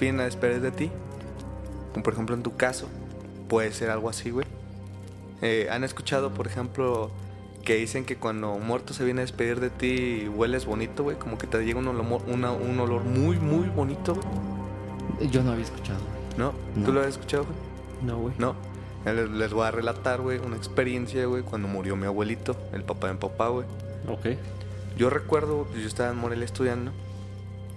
vienen 0.00 0.20
a 0.20 0.24
despedir 0.24 0.62
de 0.62 0.70
ti. 0.70 0.90
Como 1.92 2.02
por 2.04 2.14
ejemplo 2.14 2.34
en 2.34 2.42
tu 2.42 2.56
caso, 2.56 2.88
puede 3.48 3.70
ser 3.72 3.90
algo 3.90 4.08
así, 4.08 4.30
güey. 4.30 4.46
Eh, 5.42 5.68
¿Han 5.70 5.84
escuchado, 5.84 6.32
por 6.32 6.46
ejemplo, 6.46 7.10
que 7.62 7.74
dicen 7.74 8.06
que 8.06 8.16
cuando 8.16 8.58
muerto 8.58 8.94
se 8.94 9.04
viene 9.04 9.20
a 9.20 9.24
despedir 9.24 9.60
de 9.60 9.68
ti 9.68 10.26
hueles 10.34 10.64
bonito, 10.64 11.02
güey? 11.02 11.18
Como 11.18 11.36
que 11.36 11.46
te 11.46 11.62
llega 11.66 11.78
un 11.80 11.88
olor, 11.88 12.22
una- 12.28 12.52
un 12.52 12.80
olor 12.80 13.04
muy, 13.04 13.38
muy 13.38 13.68
bonito, 13.68 14.14
güey. 14.14 14.26
Yo 15.30 15.42
no 15.42 15.52
había 15.52 15.64
escuchado, 15.64 15.98
güey. 16.00 16.38
¿No? 16.38 16.52
No. 16.74 16.86
¿Tú 16.86 16.92
lo 16.92 17.00
has 17.00 17.08
escuchado, 17.08 17.44
güey? 17.44 17.56
No, 18.02 18.18
güey. 18.18 18.34
No. 18.38 18.54
Les, 19.04 19.28
les 19.30 19.52
voy 19.52 19.66
a 19.66 19.70
relatar, 19.70 20.20
güey, 20.20 20.38
una 20.38 20.56
experiencia, 20.56 21.26
güey, 21.26 21.42
cuando 21.42 21.68
murió 21.68 21.94
mi 21.96 22.06
abuelito, 22.06 22.56
el 22.72 22.82
papá 22.84 23.08
de 23.08 23.14
mi 23.14 23.18
papá, 23.20 23.48
güey. 23.48 23.66
Ok. 24.08 24.38
Yo 24.96 25.10
recuerdo, 25.10 25.66
pues 25.70 25.82
yo 25.82 25.88
estaba 25.88 26.10
en 26.10 26.16
Morelia 26.16 26.44
estudiando 26.44 26.92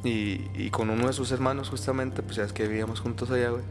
y, 0.03 0.41
y 0.55 0.69
con 0.69 0.89
uno 0.89 1.07
de 1.07 1.13
sus 1.13 1.31
hermanos 1.31 1.69
justamente, 1.69 2.21
pues 2.21 2.35
ya 2.37 2.43
es 2.43 2.53
que 2.53 2.67
vivíamos 2.67 2.99
juntos 3.01 3.29
allá, 3.31 3.49
güey. 3.49 3.63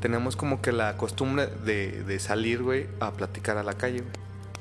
Teníamos 0.00 0.36
como 0.36 0.60
que 0.60 0.72
la 0.72 0.96
costumbre 0.96 1.46
de, 1.64 2.02
de 2.02 2.18
salir, 2.18 2.62
güey, 2.62 2.86
a 3.00 3.12
platicar 3.12 3.58
a 3.58 3.62
la 3.62 3.74
calle, 3.74 4.00
güey. 4.00 4.12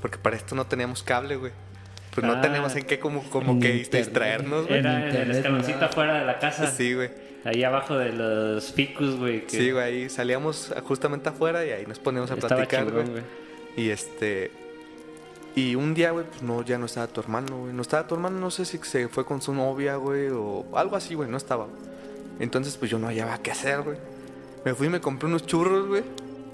Porque 0.01 0.17
para 0.17 0.35
esto 0.35 0.55
no 0.55 0.65
teníamos 0.67 1.01
cable, 1.03 1.35
güey. 1.37 1.51
pues 2.13 2.27
no 2.27 2.33
Ah. 2.33 2.41
tenemos 2.41 2.75
en 2.75 2.83
qué 2.85 2.99
como, 2.99 3.23
como 3.29 3.53
En 3.53 3.59
que 3.59 3.75
internet. 3.77 4.05
distraernos, 4.05 4.67
güey. 4.67 4.79
Era 4.79 5.09
en 5.09 5.15
el 5.15 5.31
escaloncito 5.31 5.83
afuera 5.85 6.19
de 6.19 6.25
la 6.25 6.37
casa. 6.39 6.67
Sí, 6.67 6.93
güey. 6.93 7.09
Ahí 7.45 7.63
abajo 7.63 7.97
de 7.97 8.13
los 8.13 8.71
ficus, 8.71 9.17
güey. 9.17 9.45
que 9.45 9.57
Sí, 9.57 9.71
güey, 9.71 9.83
ahí 9.83 10.09
salíamos 10.09 10.73
justamente 10.83 11.29
afuera 11.29 11.65
y 11.65 11.71
ahí 11.71 11.85
nos 11.85 11.99
poníamos 11.99 12.31
a 12.31 12.35
Estaba 12.35 12.55
platicar, 12.55 12.85
chingón, 12.85 13.01
güey. 13.05 13.11
güey. 13.11 13.23
Y 13.75 13.89
este. 13.89 14.51
Y 15.55 15.75
un 15.75 15.93
día, 15.93 16.11
güey, 16.11 16.25
pues 16.25 16.41
no, 16.41 16.63
ya 16.63 16.77
no 16.77 16.85
estaba 16.85 17.07
tu 17.07 17.21
hermano, 17.21 17.59
güey. 17.59 17.73
No 17.73 17.81
estaba 17.81 18.07
tu 18.07 18.15
hermano, 18.15 18.39
no 18.39 18.49
sé 18.49 18.65
si 18.65 18.77
se 18.79 19.07
fue 19.07 19.25
con 19.25 19.41
su 19.41 19.53
novia, 19.53 19.97
güey, 19.97 20.29
o 20.31 20.65
algo 20.73 20.95
así, 20.95 21.13
güey, 21.15 21.29
no 21.29 21.37
estaba. 21.37 21.67
Entonces, 22.39 22.75
pues 22.77 22.89
yo 22.89 22.97
no 22.97 23.07
hallaba 23.07 23.37
qué 23.39 23.51
hacer, 23.51 23.81
güey. 23.81 23.97
Me 24.65 24.73
fui 24.73 24.87
y 24.87 24.89
me 24.89 25.01
compré 25.01 25.27
unos 25.27 25.45
churros, 25.45 25.87
güey. 25.87 26.03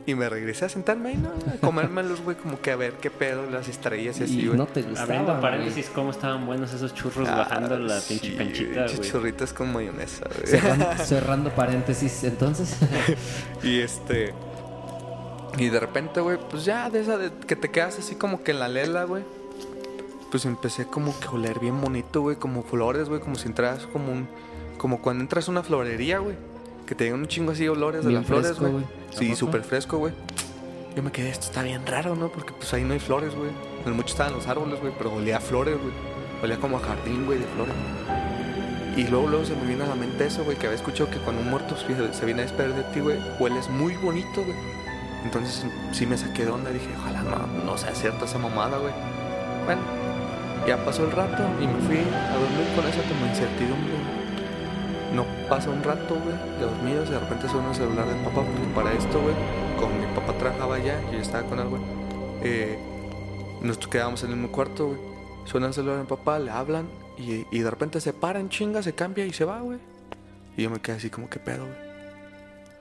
Y 0.09 0.15
me 0.15 0.27
regresé 0.27 0.65
a 0.65 0.69
sentarme 0.69 1.09
ahí, 1.09 1.17
¿no? 1.17 1.29
A 1.29 1.57
comérmelos, 1.59 2.21
güey, 2.23 2.35
como 2.35 2.59
que 2.59 2.71
a 2.71 2.75
ver 2.75 2.93
qué 2.93 3.11
pedo, 3.11 3.49
las 3.49 3.67
estrellas 3.67 4.19
y 4.19 4.23
así, 4.23 4.45
güey. 4.47 4.57
no 4.57 4.65
te 4.65 4.81
gustaba. 4.81 5.03
Abriendo 5.03 5.39
paréntesis, 5.39 5.91
cómo 5.93 6.09
estaban 6.11 6.45
buenos 6.47 6.73
esos 6.73 6.93
churros 6.95 7.27
Ah, 7.29 7.35
bajando 7.37 7.77
la 7.77 7.99
sí, 7.99 8.15
pinche 8.19 8.35
canchita, 8.37 8.69
pinches 8.85 8.97
güey. 8.97 9.11
churritos 9.11 9.53
con 9.53 9.71
mayonesa, 9.71 10.25
güey. 10.33 10.47
Cerrando, 10.47 10.87
cerrando 11.05 11.49
paréntesis, 11.51 12.23
entonces. 12.23 12.75
Y 13.63 13.79
este. 13.81 14.33
Y 15.57 15.69
de 15.69 15.79
repente, 15.79 16.21
güey, 16.21 16.37
pues 16.49 16.65
ya 16.65 16.89
de 16.89 17.01
esa 17.01 17.17
de 17.17 17.31
que 17.45 17.55
te 17.55 17.69
quedas 17.69 17.99
así 17.99 18.15
como 18.15 18.43
que 18.43 18.51
en 18.51 18.59
la 18.59 18.67
lela, 18.67 19.03
güey. 19.03 19.23
Pues 20.31 20.45
empecé 20.45 20.85
como 20.85 21.19
que 21.19 21.27
a 21.27 21.31
oler 21.31 21.59
bien 21.59 21.81
bonito, 21.81 22.21
güey, 22.21 22.35
como 22.37 22.63
flores, 22.63 23.09
güey, 23.09 23.19
como 23.19 23.35
si 23.35 23.47
entras 23.47 23.85
como 23.87 24.11
un. 24.11 24.27
Como 24.77 25.01
cuando 25.01 25.21
entras 25.23 25.47
a 25.47 25.51
una 25.51 25.61
florería, 25.63 26.19
güey. 26.19 26.35
Que 26.89 26.95
te 26.95 27.13
un 27.13 27.27
chingo 27.27 27.51
así 27.51 27.65
de 27.65 27.69
olores 27.69 28.01
de 28.01 28.07
Bien 28.09 28.21
las 28.21 28.27
flores, 28.27 28.47
fresco, 28.47 28.61
güey. 28.63 28.73
güey. 28.73 28.85
¿A 28.85 29.19
Sí, 29.19 29.35
súper 29.35 29.61
fresco, 29.61 29.99
güey. 29.99 30.11
Yo 30.95 31.03
me 31.03 31.11
quedé, 31.11 31.29
esto 31.29 31.45
está 31.45 31.61
bien 31.61 31.85
raro, 31.85 32.15
¿no? 32.15 32.29
Porque 32.29 32.51
pues 32.51 32.73
ahí 32.73 32.83
no 32.83 32.93
hay 32.93 32.99
flores, 32.99 33.35
güey. 33.35 33.51
En 33.85 33.93
muchos 33.93 34.13
estaban 34.13 34.33
los 34.33 34.47
árboles, 34.47 34.81
güey, 34.81 34.91
pero 34.97 35.13
olía 35.13 35.37
a 35.37 35.39
flores, 35.39 35.77
güey. 35.79 35.93
Olía 36.41 36.57
como 36.57 36.77
a 36.77 36.79
jardín, 36.79 37.27
güey, 37.27 37.37
de 37.37 37.45
flores. 37.45 37.75
Y 38.97 39.03
luego, 39.07 39.27
luego 39.27 39.45
se 39.45 39.55
me 39.55 39.67
vino 39.67 39.83
a 39.83 39.87
la 39.87 39.93
mente 39.93 40.25
eso, 40.25 40.43
güey, 40.43 40.57
que 40.57 40.65
había 40.65 40.77
escuchado 40.77 41.11
que 41.11 41.19
cuando 41.19 41.43
un 41.43 41.51
muerto 41.51 41.77
se 41.77 41.85
se 42.11 42.25
viene 42.25 42.41
a 42.41 42.45
despedir 42.45 42.73
de 42.73 42.81
ti, 42.91 43.01
güey, 43.01 43.19
hueles 43.39 43.69
muy 43.69 43.93
bonito, 43.97 44.43
güey. 44.43 44.57
Entonces 45.23 45.67
sí 45.91 46.07
me 46.07 46.17
saqué 46.17 46.45
de 46.45 46.49
onda, 46.49 46.71
dije, 46.71 46.89
ojalá 46.97 47.21
no, 47.21 47.65
no 47.65 47.77
sea 47.77 47.93
cierta 47.93 48.25
esa 48.25 48.39
mamada, 48.39 48.79
güey. 48.79 48.93
Bueno, 49.65 49.81
ya 50.67 50.83
pasó 50.83 51.05
el 51.05 51.11
rato 51.11 51.43
y 51.61 51.67
me 51.67 51.79
fui 51.81 51.99
a 51.99 52.33
dormir 52.33 52.67
con 52.75 52.87
esa 52.87 53.03
como 53.07 53.27
incertidumbre. 53.27 54.18
No 55.19 55.25
pasa 55.49 55.69
un 55.69 55.83
rato, 55.83 56.15
güey, 56.15 56.37
de 56.59 56.65
dormidos, 56.65 57.09
de 57.09 57.19
repente 57.19 57.49
suena 57.49 57.71
el 57.71 57.75
celular 57.75 58.07
del 58.07 58.23
papá, 58.23 58.41
para 58.73 58.93
esto, 58.93 59.19
güey, 59.19 59.35
como 59.77 59.93
mi 59.99 60.05
papá 60.15 60.31
trabajaba 60.37 60.75
allá, 60.75 60.97
y 61.09 61.15
yo 61.15 61.19
estaba 61.19 61.43
con 61.43 61.59
él, 61.59 61.67
güey, 61.67 61.81
eh, 62.41 62.79
nos 63.61 63.77
quedábamos 63.79 64.23
en 64.23 64.29
el 64.29 64.37
mismo 64.37 64.53
cuarto, 64.53 64.87
güey. 64.87 64.99
Suena 65.43 65.67
el 65.67 65.73
celular 65.73 65.97
del 65.97 66.07
papá, 66.07 66.39
le 66.39 66.51
hablan, 66.51 66.87
y, 67.17 67.45
y 67.51 67.59
de 67.59 67.69
repente 67.69 67.99
se 67.99 68.13
para 68.13 68.39
en 68.39 68.47
chinga, 68.47 68.81
se 68.81 68.95
cambia 68.95 69.25
y 69.25 69.33
se 69.33 69.43
va, 69.43 69.59
güey. 69.59 69.79
Y 70.55 70.63
yo 70.63 70.69
me 70.69 70.79
quedé 70.79 70.95
así 70.95 71.09
como, 71.09 71.29
¿qué 71.29 71.39
pedo, 71.39 71.65
güey? 71.65 71.77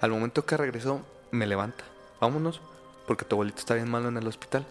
Al 0.01 0.13
momento 0.13 0.47
que 0.47 0.57
regresó, 0.57 1.01
me 1.33 1.45
levanta. 1.45 1.83
Vámonos, 2.21 2.61
porque 3.09 3.25
tu 3.25 3.35
abuelito 3.35 3.59
está 3.59 3.75
bien 3.75 3.91
malo 3.91 4.11
en 4.11 4.17
el 4.17 4.29
hospital. 4.29 4.65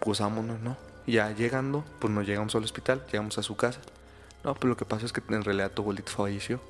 Pues 0.00 0.18
vámonos, 0.18 0.58
¿no? 0.58 0.76
Ya 1.06 1.30
llegando, 1.30 1.84
pues 2.00 2.12
no 2.12 2.22
llegamos 2.22 2.56
al 2.56 2.64
hospital, 2.64 3.06
llegamos 3.12 3.38
a 3.38 3.44
su 3.44 3.54
casa. 3.54 3.80
No, 4.44 4.54
pues 4.54 4.68
lo 4.68 4.76
que 4.76 4.84
pasa 4.84 5.06
es 5.06 5.12
que 5.12 5.22
en 5.28 5.44
realidad 5.44 5.70
tu 5.72 5.82
abuelito 5.82 6.10
falleció. 6.12 6.60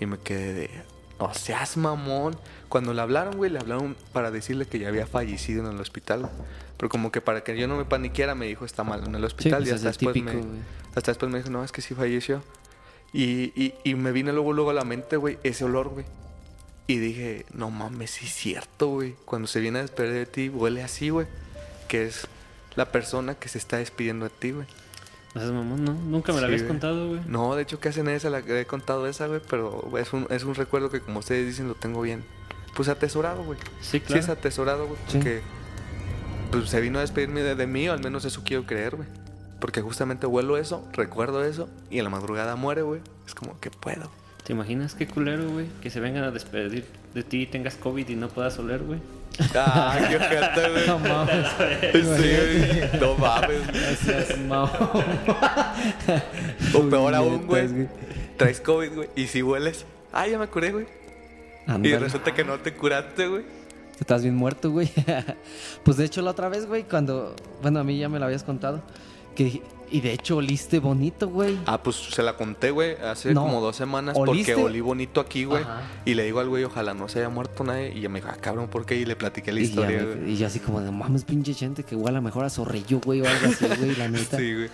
Y 0.00 0.06
me 0.06 0.18
quedé 0.18 0.52
de, 0.52 0.70
no 1.18 1.32
seas 1.34 1.76
mamón. 1.76 2.36
Cuando 2.68 2.92
le 2.94 3.00
hablaron, 3.00 3.36
güey, 3.36 3.50
le 3.50 3.58
hablaron 3.58 3.96
para 4.12 4.30
decirle 4.30 4.66
que 4.66 4.78
ya 4.78 4.88
había 4.88 5.06
fallecido 5.06 5.66
en 5.66 5.74
el 5.74 5.80
hospital. 5.80 6.30
Pero 6.76 6.88
como 6.88 7.10
que 7.10 7.20
para 7.20 7.42
que 7.42 7.56
yo 7.58 7.66
no 7.66 7.76
me 7.76 7.84
paniqueara, 7.84 8.34
me 8.34 8.46
dijo, 8.46 8.64
está 8.64 8.84
mal 8.84 9.02
en 9.04 9.14
el 9.14 9.22
Sí, 9.22 9.26
hospital. 9.26 9.58
pues 9.60 9.70
y 9.70 9.74
hasta 9.74 9.88
después, 9.88 10.14
típico, 10.14 10.36
me, 10.36 10.60
hasta 10.94 11.10
después 11.10 11.32
me 11.32 11.38
dijo, 11.38 11.50
no, 11.50 11.64
es 11.64 11.72
que 11.72 11.80
sí 11.82 11.94
falleció. 11.94 12.42
Y, 13.12 13.52
y, 13.60 13.74
y 13.84 13.94
me 13.94 14.12
vino 14.12 14.30
luego, 14.32 14.52
luego 14.52 14.70
a 14.70 14.74
la 14.74 14.84
mente, 14.84 15.16
güey, 15.16 15.38
ese 15.42 15.64
olor, 15.64 15.88
güey. 15.88 16.04
Y 16.86 16.98
dije, 16.98 17.44
no 17.52 17.70
mames, 17.70 18.12
sí 18.12 18.26
es 18.26 18.32
cierto, 18.34 18.88
güey. 18.88 19.14
Cuando 19.24 19.48
se 19.48 19.60
viene 19.60 19.78
a 19.78 19.82
despedir 19.82 20.12
de 20.12 20.26
ti, 20.26 20.48
huele 20.48 20.82
así, 20.82 21.08
güey. 21.10 21.26
Que 21.88 22.04
es 22.06 22.26
la 22.76 22.92
persona 22.92 23.34
que 23.34 23.48
se 23.48 23.58
está 23.58 23.78
despidiendo 23.78 24.24
de 24.26 24.30
ti, 24.30 24.52
güey. 24.52 24.66
No 25.34 25.40
seas 25.40 25.52
mamón, 25.52 25.84
¿no? 25.84 25.92
Nunca 25.92 26.32
me 26.32 26.40
lo 26.40 26.40
Sí, 26.40 26.44
habías 26.46 26.62
güey. 26.62 26.68
contado, 26.68 27.08
güey. 27.08 27.20
No, 27.26 27.54
de 27.54 27.62
hecho 27.62 27.78
casi 27.80 28.02
nadie 28.02 28.18
se 28.20 28.30
la 28.30 28.38
he 28.38 28.64
contado 28.66 29.06
esa, 29.06 29.26
güey, 29.26 29.40
pero 29.48 29.90
es 29.98 30.12
un, 30.12 30.26
es 30.30 30.44
un 30.44 30.54
recuerdo 30.54 30.90
que 30.90 31.00
como 31.00 31.18
ustedes 31.20 31.46
dicen 31.46 31.68
lo 31.68 31.74
tengo 31.74 32.00
bien. 32.00 32.24
Pues 32.74 32.88
atesorado, 32.88 33.42
güey. 33.44 33.58
Sí, 33.80 33.98
Sí 33.98 34.00
claro. 34.00 34.20
es 34.20 34.28
atesorado, 34.28 34.86
güey, 34.86 34.98
Sí. 35.08 35.18
porque 35.18 35.40
pues 36.50 36.70
se 36.70 36.80
vino 36.80 36.98
a 36.98 37.02
despedirme 37.02 37.42
de, 37.42 37.54
de 37.54 37.66
mí, 37.66 37.88
o 37.88 37.92
al 37.92 38.00
menos 38.02 38.24
eso 38.24 38.42
quiero 38.44 38.64
creer, 38.64 38.96
güey. 38.96 39.08
Porque 39.60 39.80
justamente 39.82 40.26
huelo 40.26 40.56
eso, 40.56 40.86
recuerdo 40.92 41.44
eso, 41.44 41.68
y 41.90 41.98
en 41.98 42.04
la 42.04 42.10
madrugada 42.10 42.56
muere, 42.56 42.82
güey. 42.82 43.00
Es 43.26 43.34
como 43.34 43.58
que 43.60 43.70
puedo. 43.70 44.10
¿Te 44.44 44.52
imaginas 44.54 44.94
qué 44.94 45.06
culero, 45.06 45.46
güey? 45.50 45.66
Que 45.82 45.90
se 45.90 46.00
vengan 46.00 46.24
a 46.24 46.30
despedir 46.30 46.86
de 47.12 47.22
ti 47.22 47.42
y 47.42 47.46
tengas 47.46 47.74
COVID 47.74 48.08
y 48.08 48.14
no 48.16 48.28
puedas 48.28 48.58
oler, 48.58 48.82
güey. 48.82 49.00
Ah, 49.54 49.98
qué 50.08 50.16
ojete, 50.16 50.70
güey. 50.70 50.86
No 50.86 50.98
mames. 50.98 51.46
Sí, 51.92 52.00
güey. 52.00 53.00
No 53.00 53.14
mames. 53.14 53.60
O 56.74 56.88
peor 56.88 57.14
aún, 57.14 57.46
güey. 57.46 57.88
Traes 58.36 58.60
COVID, 58.60 58.94
güey. 58.94 59.08
Y 59.16 59.26
si 59.26 59.42
hueles, 59.42 59.84
ah, 60.12 60.26
ya 60.26 60.38
me 60.38 60.46
curé, 60.48 60.72
güey. 60.72 60.86
Y 61.82 61.94
resulta 61.96 62.32
que 62.32 62.44
no 62.44 62.58
te 62.58 62.74
curaste, 62.74 63.28
güey. 63.28 63.44
Estás 64.00 64.22
bien 64.22 64.36
muerto, 64.36 64.70
güey. 64.70 64.90
pues 65.84 65.96
de 65.96 66.04
hecho 66.04 66.22
la 66.22 66.30
otra 66.30 66.48
vez, 66.48 66.66
güey, 66.66 66.84
cuando... 66.84 67.34
Bueno, 67.62 67.80
a 67.80 67.84
mí 67.84 67.98
ya 67.98 68.08
me 68.08 68.18
lo 68.18 68.26
habías 68.26 68.44
contado. 68.44 68.82
Que... 69.34 69.60
Y 69.90 70.00
de 70.00 70.12
hecho 70.12 70.36
oliste 70.36 70.78
bonito, 70.80 71.28
güey. 71.28 71.58
Ah, 71.66 71.82
pues 71.82 71.96
se 71.96 72.22
la 72.22 72.36
conté, 72.36 72.70
güey, 72.70 72.96
hace 72.96 73.32
No. 73.34 73.42
como 73.42 73.60
dos 73.60 73.76
semanas 73.76 74.16
¿Oliste? 74.18 74.52
porque 74.52 74.66
olí 74.66 74.80
bonito 74.80 75.20
aquí, 75.20 75.44
güey. 75.44 75.64
Y 76.04 76.14
le 76.14 76.24
digo 76.24 76.40
al 76.40 76.48
güey, 76.48 76.64
ojalá 76.64 76.94
no 76.94 77.08
se 77.08 77.20
haya 77.20 77.28
muerto 77.28 77.64
nadie. 77.64 77.92
Y 77.96 78.00
ya 78.00 78.08
me 78.08 78.20
dijo, 78.20 78.30
ah, 78.32 78.36
cabrón, 78.40 78.68
¿por 78.68 78.84
qué? 78.86 78.96
Y 78.96 79.04
le 79.04 79.16
platiqué 79.16 79.52
la 79.52 79.60
Y, 79.60 79.64
ya 79.64 79.68
historia, 79.70 79.98
me- 79.98 80.14
güey. 80.14 80.32
y 80.32 80.36
yo 80.36 80.46
así 80.46 80.58
como 80.60 80.80
de, 80.80 80.90
mames, 80.90 81.24
pinche 81.24 81.54
gente 81.54 81.82
que 81.84 81.96
huele 81.96 82.18
a 82.18 82.20
lo 82.20 82.22
mejor 82.22 82.44
a 82.44 82.50
zorrillo, 82.50 83.00
güey, 83.04 83.20
o 83.22 83.28
algo 83.28 83.46
así, 83.46 83.66
güey, 83.78 83.96
la 83.96 84.08
neta. 84.08 84.36
Sí, 84.36 84.54
güey. 84.54 84.68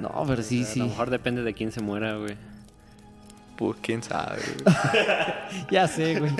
No, 0.00 0.24
pero 0.26 0.42
sí, 0.42 0.62
A 0.62 0.66
sí. 0.66 0.78
lo 0.80 0.86
mejor 0.86 1.10
depende 1.10 1.42
de 1.42 1.54
quién 1.54 1.70
se 1.72 1.80
muera, 1.80 2.16
güey. 2.16 2.36
Pues 3.62 3.78
quién 3.80 4.02
sabe. 4.02 4.42
Ya 5.70 5.86
sé, 5.86 6.18
güey. 6.18 6.32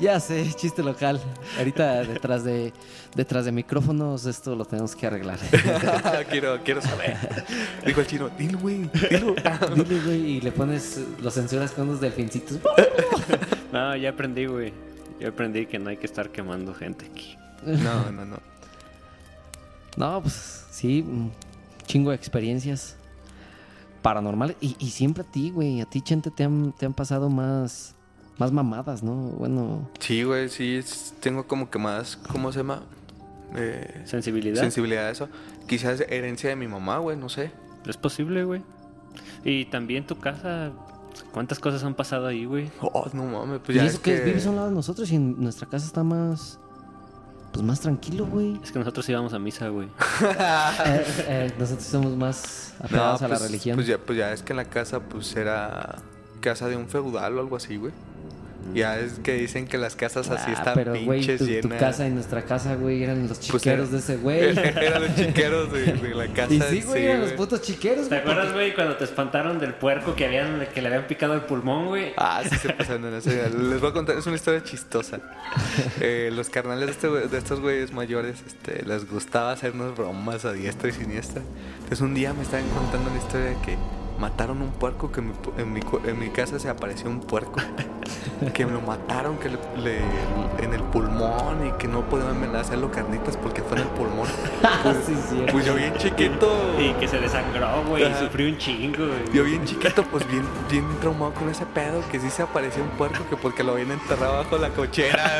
Ya 0.00 0.18
sé, 0.18 0.52
chiste 0.56 0.82
local. 0.82 1.20
Ahorita 1.56 2.02
detrás 2.02 2.42
de 2.42 2.72
detrás 3.14 3.44
de 3.44 3.52
micrófonos 3.52 4.26
esto 4.26 4.56
lo 4.56 4.64
tenemos 4.64 4.96
que 4.96 5.06
arreglar. 5.06 5.38
quiero, 6.30 6.60
quiero 6.64 6.82
saber. 6.82 7.16
Dijo 7.86 8.00
el 8.00 8.06
chino, 8.08 8.28
dilo, 8.30 8.58
güey, 8.58 8.90
dilo. 9.08 9.34
Dile, 9.74 10.00
güey, 10.00 10.20
y 10.32 10.40
le 10.40 10.50
pones, 10.50 11.00
lo 11.22 11.30
censuras 11.30 11.70
con 11.70 11.88
unos 11.88 12.00
delfincitos. 12.00 12.58
No, 13.72 13.94
ya 13.94 14.10
aprendí, 14.10 14.46
güey. 14.46 14.72
Ya 15.20 15.28
aprendí 15.28 15.66
que 15.66 15.78
no 15.78 15.90
hay 15.90 15.96
que 15.96 16.06
estar 16.06 16.30
quemando 16.30 16.74
gente 16.74 17.06
aquí. 17.06 17.36
No, 17.62 18.10
no, 18.10 18.24
no. 18.24 18.38
No, 19.96 20.22
pues 20.22 20.64
sí, 20.70 21.04
mm, 21.06 21.30
chingo 21.86 22.10
de 22.10 22.16
experiencias 22.16 22.96
paranormales. 24.04 24.56
Y, 24.60 24.76
y 24.78 24.90
siempre 24.90 25.22
a 25.22 25.26
ti, 25.26 25.48
güey, 25.50 25.80
a 25.80 25.86
ti, 25.86 26.02
Chente, 26.02 26.30
te 26.30 26.44
han, 26.44 26.72
te 26.72 26.84
han 26.84 26.92
pasado 26.92 27.30
más, 27.30 27.94
más 28.36 28.52
mamadas, 28.52 29.02
¿no? 29.02 29.14
Bueno, 29.14 29.88
Sí, 29.98 30.22
güey, 30.24 30.50
sí, 30.50 30.80
tengo 31.20 31.46
como 31.46 31.70
que 31.70 31.78
más, 31.78 32.16
¿cómo 32.30 32.52
se 32.52 32.58
llama? 32.58 32.82
Eh, 33.56 34.02
Sensibilidad. 34.04 34.60
sensibilidad 34.60 35.06
a 35.06 35.10
eso. 35.10 35.30
Quizás 35.66 36.00
herencia 36.02 36.50
de 36.50 36.56
mi 36.56 36.68
mamá, 36.68 36.98
güey, 36.98 37.16
no 37.16 37.30
sé. 37.30 37.50
es 37.86 37.96
posible, 37.96 38.44
güey. 38.44 38.60
Y 39.42 39.64
también 39.66 40.06
tu 40.06 40.18
casa. 40.18 40.70
¿Cuántas 41.32 41.58
cosas 41.58 41.82
han 41.84 41.94
pasado 41.94 42.26
ahí, 42.26 42.44
güey? 42.44 42.70
Oh, 42.82 43.06
no 43.14 43.24
mames, 43.24 43.60
pues 43.64 43.76
y 43.76 43.80
ya 43.80 43.86
eso 43.86 43.94
es 43.96 44.02
que, 44.02 44.16
que... 44.16 44.24
vives 44.24 44.46
a 44.46 44.50
un 44.50 44.56
lado 44.56 44.68
de 44.68 44.74
nosotros 44.74 45.10
y 45.12 45.14
en 45.14 45.40
nuestra 45.40 45.66
casa 45.66 45.86
está 45.86 46.02
más, 46.04 46.58
pues 47.54 47.64
más 47.64 47.80
tranquilo, 47.80 48.26
güey. 48.26 48.58
Es 48.64 48.72
que 48.72 48.80
nosotros 48.80 49.08
íbamos 49.08 49.32
a 49.32 49.38
misa, 49.38 49.68
güey. 49.68 49.88
Eh, 50.86 51.04
eh, 51.28 51.54
nosotros 51.56 51.86
somos 51.86 52.16
más 52.16 52.74
apegados 52.80 53.22
a 53.22 53.28
la 53.28 53.36
pues, 53.36 53.42
religión. 53.42 53.76
Pues 53.76 53.86
ya, 53.86 53.96
pues 53.96 54.18
ya 54.18 54.32
es 54.32 54.42
que 54.42 54.52
en 54.52 54.56
la 54.56 54.64
casa 54.64 55.00
pues 55.00 55.36
era 55.36 55.96
casa 56.40 56.68
de 56.68 56.76
un 56.76 56.88
feudal 56.88 57.38
o 57.38 57.40
algo 57.40 57.56
así, 57.56 57.76
güey. 57.76 57.92
Ya 58.72 58.98
es 58.98 59.14
que 59.22 59.34
dicen 59.34 59.66
que 59.66 59.78
las 59.78 59.94
casas 59.94 60.30
así 60.30 60.50
Ah, 60.50 60.52
están 60.54 60.74
pero, 60.74 60.92
pinches 60.94 61.38
tu, 61.38 61.44
tu 61.46 61.50
llenas. 61.50 61.78
casa 61.80 62.06
y 62.08 62.10
nuestra 62.10 62.42
casa, 62.42 62.74
güey, 62.76 63.02
eran 63.04 63.28
los 63.28 63.38
Pues 63.38 63.40
chiqueros 63.62 63.88
era- 63.88 63.92
de 63.92 63.98
ese 63.98 64.16
güey. 64.16 64.40
eran 64.58 65.02
los 65.02 65.14
chiqueros 65.14 65.72
de, 65.72 65.92
de 65.92 66.14
la 66.14 66.26
casa. 66.28 66.54
y 66.54 66.60
sí, 66.60 66.82
güey, 66.82 67.04
eran 67.06 67.20
los 67.20 67.32
putos 67.32 67.60
chiqueros, 67.62 68.08
¿Te 68.08 68.16
güey. 68.16 68.20
acuerdas, 68.20 68.52
güey, 68.52 68.74
cuando 68.74 68.96
te 68.96 69.04
espantaron 69.04 69.58
del 69.58 69.74
puerco 69.74 70.14
que, 70.16 70.24
habían, 70.26 70.66
que 70.72 70.80
le 70.82 70.88
habían 70.88 71.06
picado 71.06 71.34
el 71.34 71.42
pulmón, 71.42 71.86
güey? 71.86 72.12
Ah, 72.16 72.42
sí 72.48 72.56
se 72.56 72.72
pasaron 72.72 73.04
en 73.06 73.14
eso. 73.14 73.30
Les 73.30 73.80
voy 73.80 73.90
a 73.90 73.92
contar, 73.92 74.16
es 74.16 74.26
una 74.26 74.36
historia 74.36 74.62
chistosa. 74.64 75.20
Eh, 76.00 76.30
los 76.32 76.48
carnales 76.50 76.86
de, 76.86 76.92
este 76.92 77.08
de 77.28 77.38
estos 77.38 77.60
güeyes 77.60 77.92
mayores 77.92 78.36
este, 78.46 78.82
les 78.84 79.08
gustaba 79.08 79.52
hacernos 79.52 79.96
bromas 79.96 80.44
a 80.44 80.52
diestra 80.52 80.88
y 80.88 80.92
siniestra. 80.92 81.42
Entonces 81.76 82.00
un 82.00 82.14
día 82.14 82.32
me 82.32 82.42
estaban 82.42 82.66
contando 82.70 83.10
la 83.10 83.16
historia 83.18 83.46
de 83.46 83.56
que 83.64 83.76
mataron 84.18 84.62
un 84.62 84.70
puerco, 84.70 85.10
que 85.12 85.20
en 85.20 85.28
mi, 85.28 85.34
pu- 85.34 85.58
en 85.58 85.72
mi, 85.72 85.80
en 86.10 86.18
mi 86.18 86.28
casa 86.30 86.58
se 86.58 86.68
apareció 86.68 87.08
un 87.10 87.20
puerco. 87.20 87.60
que 88.54 88.64
lo 88.66 88.80
mataron, 88.80 89.38
que 89.38 89.48
le, 89.48 89.58
le- 89.82 90.64
en 90.64 90.74
el 90.74 90.82
pulmón 90.82 91.66
y 91.66 91.70
que 91.78 91.88
no 91.88 92.02
podían 92.02 92.54
hacerlo 92.56 92.90
carnitas 92.90 93.36
porque 93.36 93.62
fue 93.62 93.76
en 93.78 93.82
el 93.84 93.88
pulmón. 93.90 94.28
Pues, 94.82 94.96
Sí, 95.06 95.44
pues 95.50 95.64
yo 95.64 95.74
bien 95.74 95.94
chiquito. 95.96 96.50
Y 96.78 96.92
que 96.94 97.06
se 97.08 97.18
desangró, 97.18 97.82
güey, 97.88 98.10
y 98.10 98.14
sufrió 98.14 98.48
un 98.48 98.58
chingo, 98.58 99.06
güey. 99.06 99.32
Yo 99.32 99.44
bien 99.44 99.64
chiquito, 99.64 100.02
pues 100.04 100.26
bien, 100.28 100.42
bien 100.70 100.84
traumado 101.00 101.32
con 101.34 101.48
ese 101.48 101.64
pedo, 101.66 102.02
que 102.10 102.18
sí 102.20 102.28
se 102.30 102.42
apareció 102.42 102.82
un 102.82 102.90
puerco, 102.90 103.24
que 103.30 103.36
porque 103.36 103.62
lo 103.62 103.72
habían 103.72 103.92
enterrado 103.92 104.38
bajo 104.38 104.58
la 104.58 104.68
cochera. 104.70 105.30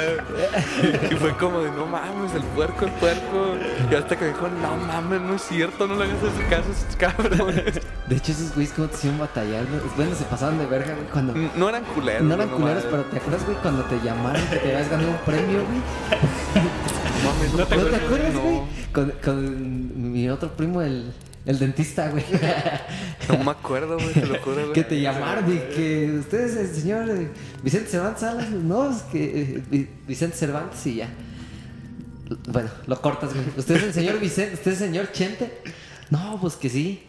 y 1.11 1.14
fue 1.16 1.37
como 1.37 1.61
de, 1.61 1.70
no 1.72 1.87
mames, 1.87 2.35
el 2.35 2.43
puerco, 2.43 2.85
el 2.87 2.93
puerco. 2.93 3.57
Y 3.91 3.95
hasta 3.95 4.16
que 4.16 4.25
me 4.27 4.31
dijo, 4.33 4.49
no 4.49 4.77
mames, 4.87 5.20
no 5.20 5.35
es 5.35 5.43
cierto, 5.43 5.87
no 5.87 5.95
le 5.97 6.05
hagas 6.05 6.16
ese 6.22 6.49
caso 6.49 6.68
a 6.68 6.72
esos 6.72 6.97
cabrones. 6.97 7.81
De 8.07 8.16
hecho, 8.16 8.33
esos 8.33 8.57
güeyes, 8.64 8.72
¿cómo 8.76 8.88
te 8.88 8.96
hicieron 8.96 9.18
batallar? 9.18 9.66
güey? 9.66 9.80
Bueno, 9.96 10.14
se 10.14 10.24
pasaban 10.24 10.58
de 10.58 10.66
verga, 10.66 10.94
güey, 10.94 11.06
cuando. 11.08 11.34
No 11.56 11.68
eran 11.68 11.84
culeros. 11.84 12.22
No 12.22 12.34
eran 12.34 12.48
culeros, 12.48 12.84
pero 12.90 13.02
¿te 13.04 13.16
acuerdas, 13.18 13.44
güey, 13.44 13.56
cuando 13.58 13.82
te 13.84 14.00
llamaron 14.00 14.42
que 14.48 14.56
te 14.56 14.72
habías 14.74 14.90
ganado 14.90 15.10
un 15.10 15.18
premio, 15.18 15.64
güey? 15.64 15.80
No 17.22 17.30
mames, 17.32 17.52
¿No 17.54 17.66
te 17.66 17.76
¿No 17.76 17.84
te 17.84 17.96
acuerdas? 17.96 18.34
No. 18.34 18.40
güey? 18.40 18.60
Con, 18.92 19.12
con 19.24 20.12
mi 20.12 20.28
otro 20.28 20.50
primo, 20.56 20.82
el, 20.82 21.12
el 21.46 21.58
dentista, 21.58 22.08
güey. 22.10 22.24
No 23.28 23.42
me 23.42 23.50
acuerdo, 23.52 23.94
güey, 23.96 24.12
te 24.12 24.26
lo 24.26 24.38
juro, 24.40 24.56
güey. 24.56 24.72
que 24.74 24.84
te 24.84 25.00
llamaron 25.00 25.50
y 25.50 25.56
que 25.74 26.16
usted 26.20 26.40
es 26.42 26.56
el 26.56 26.68
señor 26.74 27.08
eh, 27.08 27.30
Vicente 27.62 27.88
Cervantes 27.88 28.20
Salas. 28.20 28.50
No, 28.50 28.90
es 28.90 29.02
que 29.04 29.40
eh, 29.56 29.62
Vi- 29.70 29.88
Vicente 30.06 30.36
Cervantes 30.36 30.86
y 30.86 30.96
ya. 30.96 31.08
Bueno, 32.48 32.68
lo 32.86 33.00
cortas, 33.00 33.32
güey. 33.32 33.46
¿Usted 33.56 33.76
es 33.76 33.82
el 33.84 33.92
señor 33.94 34.20
Vicente? 34.20 34.54
¿Usted 34.54 34.72
es 34.72 34.80
el 34.82 34.88
señor 34.88 35.12
Chente? 35.12 35.62
No, 36.10 36.38
pues 36.40 36.54
que 36.56 36.68
sí. 36.68 37.02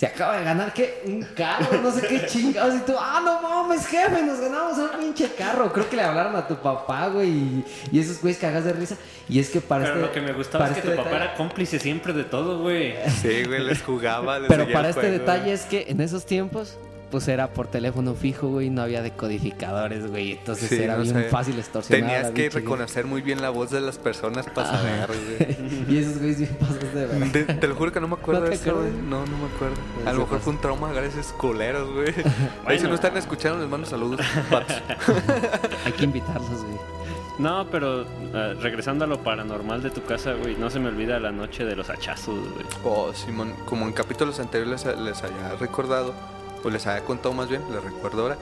Se 0.00 0.06
acaba 0.06 0.38
de 0.38 0.44
ganar, 0.44 0.72
¿qué? 0.72 1.02
Un 1.04 1.20
carro, 1.36 1.78
no 1.82 1.92
sé 1.92 2.06
qué 2.06 2.24
chingados. 2.24 2.74
Y 2.74 2.78
tú, 2.78 2.94
ah, 2.98 3.20
no 3.22 3.42
mames, 3.42 3.86
jefe, 3.86 4.22
nos 4.22 4.40
ganamos 4.40 4.78
un 4.78 4.98
pinche 4.98 5.30
carro. 5.34 5.70
Creo 5.70 5.90
que 5.90 5.96
le 5.96 6.02
hablaron 6.02 6.34
a 6.36 6.48
tu 6.48 6.56
papá, 6.56 7.08
güey. 7.08 7.28
Y, 7.28 7.64
y 7.92 8.00
esos 8.00 8.18
güeyes 8.22 8.40
cagas 8.40 8.64
de 8.64 8.72
risa. 8.72 8.96
Y 9.28 9.38
es 9.38 9.50
que 9.50 9.60
para 9.60 9.82
Pero 9.84 9.96
este. 9.96 10.06
lo 10.06 10.12
que 10.14 10.20
me 10.22 10.32
gustaba 10.32 10.68
es 10.68 10.72
que 10.72 10.78
este 10.78 10.92
tu 10.92 10.96
papá 10.96 11.16
era 11.16 11.34
cómplice 11.34 11.78
siempre 11.78 12.14
de 12.14 12.24
todo, 12.24 12.60
güey. 12.62 12.94
Sí, 13.20 13.44
güey, 13.44 13.62
les 13.62 13.82
jugaba. 13.82 14.38
Les 14.38 14.48
Pero 14.48 14.72
para 14.72 14.88
este 14.88 15.02
juego. 15.02 15.18
detalle 15.18 15.52
es 15.52 15.66
que 15.66 15.84
en 15.86 16.00
esos 16.00 16.24
tiempos, 16.24 16.78
pues 17.10 17.26
era 17.28 17.48
por 17.52 17.66
teléfono 17.66 18.14
fijo, 18.14 18.48
güey, 18.48 18.70
no 18.70 18.82
había 18.82 19.02
decodificadores, 19.02 20.06
güey. 20.10 20.32
Entonces 20.32 20.68
Sí, 20.68 20.76
era 20.82 20.96
no 20.96 21.02
bien 21.02 21.14
sé. 21.14 21.22
fácil 21.24 21.58
extorsionar. 21.58 22.08
Tenías 22.10 22.30
que 22.32 22.50
reconocer 22.50 23.06
muy 23.06 23.20
bien 23.22 23.42
la 23.42 23.50
voz 23.50 23.70
de 23.70 23.80
las 23.80 23.98
personas 23.98 24.46
para 24.46 24.70
saber, 24.70 25.08
güey. 25.08 25.84
y 25.88 25.98
esos 25.98 26.18
güeyes 26.18 26.38
bien 26.38 26.56
pasos 26.56 26.78
de 26.94 27.06
verdad. 27.06 27.26
Te, 27.32 27.44
te 27.44 27.66
lo 27.68 27.74
juro 27.74 27.92
que 27.92 28.00
no 28.00 28.08
me 28.08 28.14
acuerdo 28.14 28.40
¿No 28.44 28.48
de 28.48 28.54
eso, 28.54 28.74
güey. 28.74 28.90
No, 28.92 29.26
no 29.26 29.38
me 29.38 29.46
acuerdo. 29.54 29.76
Pues 29.94 30.06
A 30.06 30.12
lo 30.12 30.18
mejor 30.20 30.28
pasa. 30.38 30.44
fue 30.44 30.52
un 30.54 30.60
trauma 30.60 30.92
gracias 30.92 31.16
a 31.16 31.20
esos 31.20 31.32
culeros, 31.32 31.90
güey. 31.92 32.14
Ahí 32.66 32.78
si 32.78 32.86
no 32.86 32.94
están 32.94 33.16
escuchando, 33.16 33.58
les 33.60 33.68
mando 33.68 33.86
saludos. 33.86 34.20
Hay 35.84 35.92
que 35.92 36.04
invitarlos, 36.04 36.62
güey. 36.64 36.78
No, 37.38 37.66
pero 37.70 38.04
ah, 38.34 38.52
regresando 38.60 39.04
a 39.06 39.08
lo 39.08 39.22
paranormal 39.22 39.82
de 39.82 39.90
tu 39.90 40.02
casa, 40.04 40.34
güey, 40.34 40.56
no 40.56 40.68
se 40.68 40.78
me 40.78 40.88
olvida 40.88 41.18
la 41.18 41.32
noche 41.32 41.64
de 41.64 41.74
los 41.74 41.88
hachazos, 41.88 42.38
güey. 42.38 42.66
Oh, 42.84 43.14
Simón, 43.14 43.54
como 43.64 43.86
en 43.86 43.92
capítulos 43.92 44.38
anteriores 44.40 44.84
les, 44.84 44.98
les 44.98 45.22
había 45.22 45.56
recordado, 45.58 46.12
o 46.64 46.70
les 46.70 46.86
había 46.86 47.04
contado 47.04 47.32
más 47.34 47.48
bien, 47.48 47.62
les 47.72 47.82
recuerdo 47.82 48.22
ahora, 48.22 48.38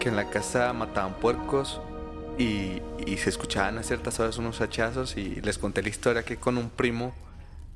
que 0.00 0.08
en 0.08 0.16
la 0.16 0.30
casa 0.30 0.72
mataban 0.72 1.14
puercos 1.14 1.80
y, 2.38 2.80
y 3.06 3.16
se 3.16 3.30
escuchaban 3.30 3.78
a 3.78 3.82
ciertas 3.82 4.18
horas 4.20 4.38
unos 4.38 4.60
hachazos 4.60 5.16
y 5.16 5.40
les 5.42 5.58
conté 5.58 5.82
la 5.82 5.88
historia 5.88 6.22
que 6.24 6.36
con 6.36 6.56
un 6.58 6.70
primo 6.70 7.12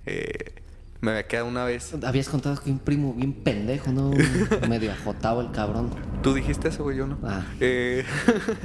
eh, 0.06 0.52
me 1.00 1.10
había 1.10 1.26
quedado 1.26 1.48
una 1.48 1.64
vez. 1.64 1.94
Habías 2.04 2.28
contado 2.28 2.60
que 2.62 2.70
un 2.70 2.78
primo 2.78 3.12
bien 3.12 3.32
pendejo, 3.32 3.90
¿no? 3.90 4.10
Medio 4.68 4.92
ajotado 4.92 5.40
el 5.40 5.50
cabrón. 5.50 5.90
Tú 6.22 6.32
dijiste 6.32 6.68
eso, 6.68 6.84
güey, 6.84 6.96
yo 6.96 7.08
no. 7.08 7.18
Ah. 7.24 7.42
Eh, 7.58 8.04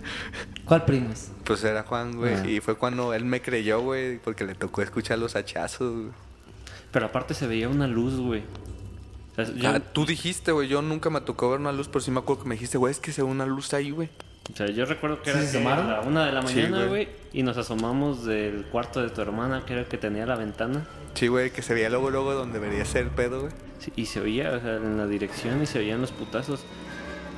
¿Cuál 0.66 0.86
primo 0.86 1.12
es? 1.12 1.32
pues 1.44 1.64
era 1.64 1.82
Juan, 1.84 2.16
güey, 2.16 2.36
Ah. 2.36 2.46
y 2.48 2.60
fue 2.60 2.76
cuando 2.76 3.14
él 3.14 3.26
me 3.26 3.42
creyó, 3.42 3.82
güey, 3.82 4.20
porque 4.20 4.46
le 4.46 4.54
tocó 4.54 4.82
escuchar 4.84 5.18
los 5.18 5.36
hachazos. 5.36 5.94
güey. 5.94 6.12
Pero 6.92 7.08
aparte 7.08 7.34
se 7.34 7.48
veía 7.48 7.70
una 7.70 7.88
luz, 7.88 8.20
güey. 8.20 8.44
O 9.38 9.46
sea, 9.46 9.54
yo, 9.56 9.70
Ah, 9.70 9.80
tú 9.80 10.06
dijiste, 10.06 10.52
güey, 10.52 10.68
yo 10.68 10.82
nunca 10.82 11.10
me 11.10 11.22
tocó 11.22 11.52
ver 11.52 11.60
una 11.60 11.72
luz, 11.72 11.88
pero 11.88 12.00
sí 12.02 12.12
me 12.12 12.20
acuerdo 12.20 12.44
que 12.44 12.50
me 12.50 12.56
dijiste, 12.56 12.78
güey, 12.78 12.92
es 12.92 13.00
que 13.00 13.12
se 13.12 13.22
ve 13.22 13.30
una 13.30 13.46
luz 13.46 13.74
ahí, 13.74 13.92
güey. 13.92 14.10
o 14.52 14.56
sea, 14.56 14.68
yo 14.68 14.86
recuerdo 14.86 15.22
que 15.22 15.32
¿Sí 15.32 15.38
era 15.38 15.48
asomaron? 15.48 15.86
a 15.88 15.90
la 15.98 16.02
una 16.02 16.26
de 16.26 16.32
la 16.32 16.42
Sí, 16.48 16.56
mañana, 16.56 16.86
güey. 16.86 17.08
y 17.34 17.44
nos 17.44 17.58
asomamos 17.58 18.26
del 18.26 18.66
cuarto 18.66 19.02
de 19.02 19.10
tu 19.10 19.22
hermana, 19.22 19.64
que 19.66 19.74
era 19.74 19.82
el 19.84 19.88
que 19.88 19.98
tenía 19.98 20.26
la 20.26 20.36
ventana. 20.36 20.86
Sí, 21.14 21.28
güey, 21.28 21.52
que 21.52 21.62
se 21.62 21.74
veía 21.74 21.90
luego, 21.90 22.10
luego 22.10 22.34
donde 22.34 22.60
debería 22.60 22.84
ser 22.86 23.04
el 23.04 23.10
pedo, 23.12 23.42
güey. 23.42 23.54
Sí, 23.80 23.92
y 23.96 24.06
se 24.08 24.20
oía, 24.22 24.52
o 24.54 24.60
sea, 24.60 24.78
en 24.78 24.98
la 24.98 25.06
dirección 25.06 25.62
y 25.62 25.66
se 25.68 25.80
oían 25.80 26.02
los 26.02 26.12
putazos. 26.12 26.64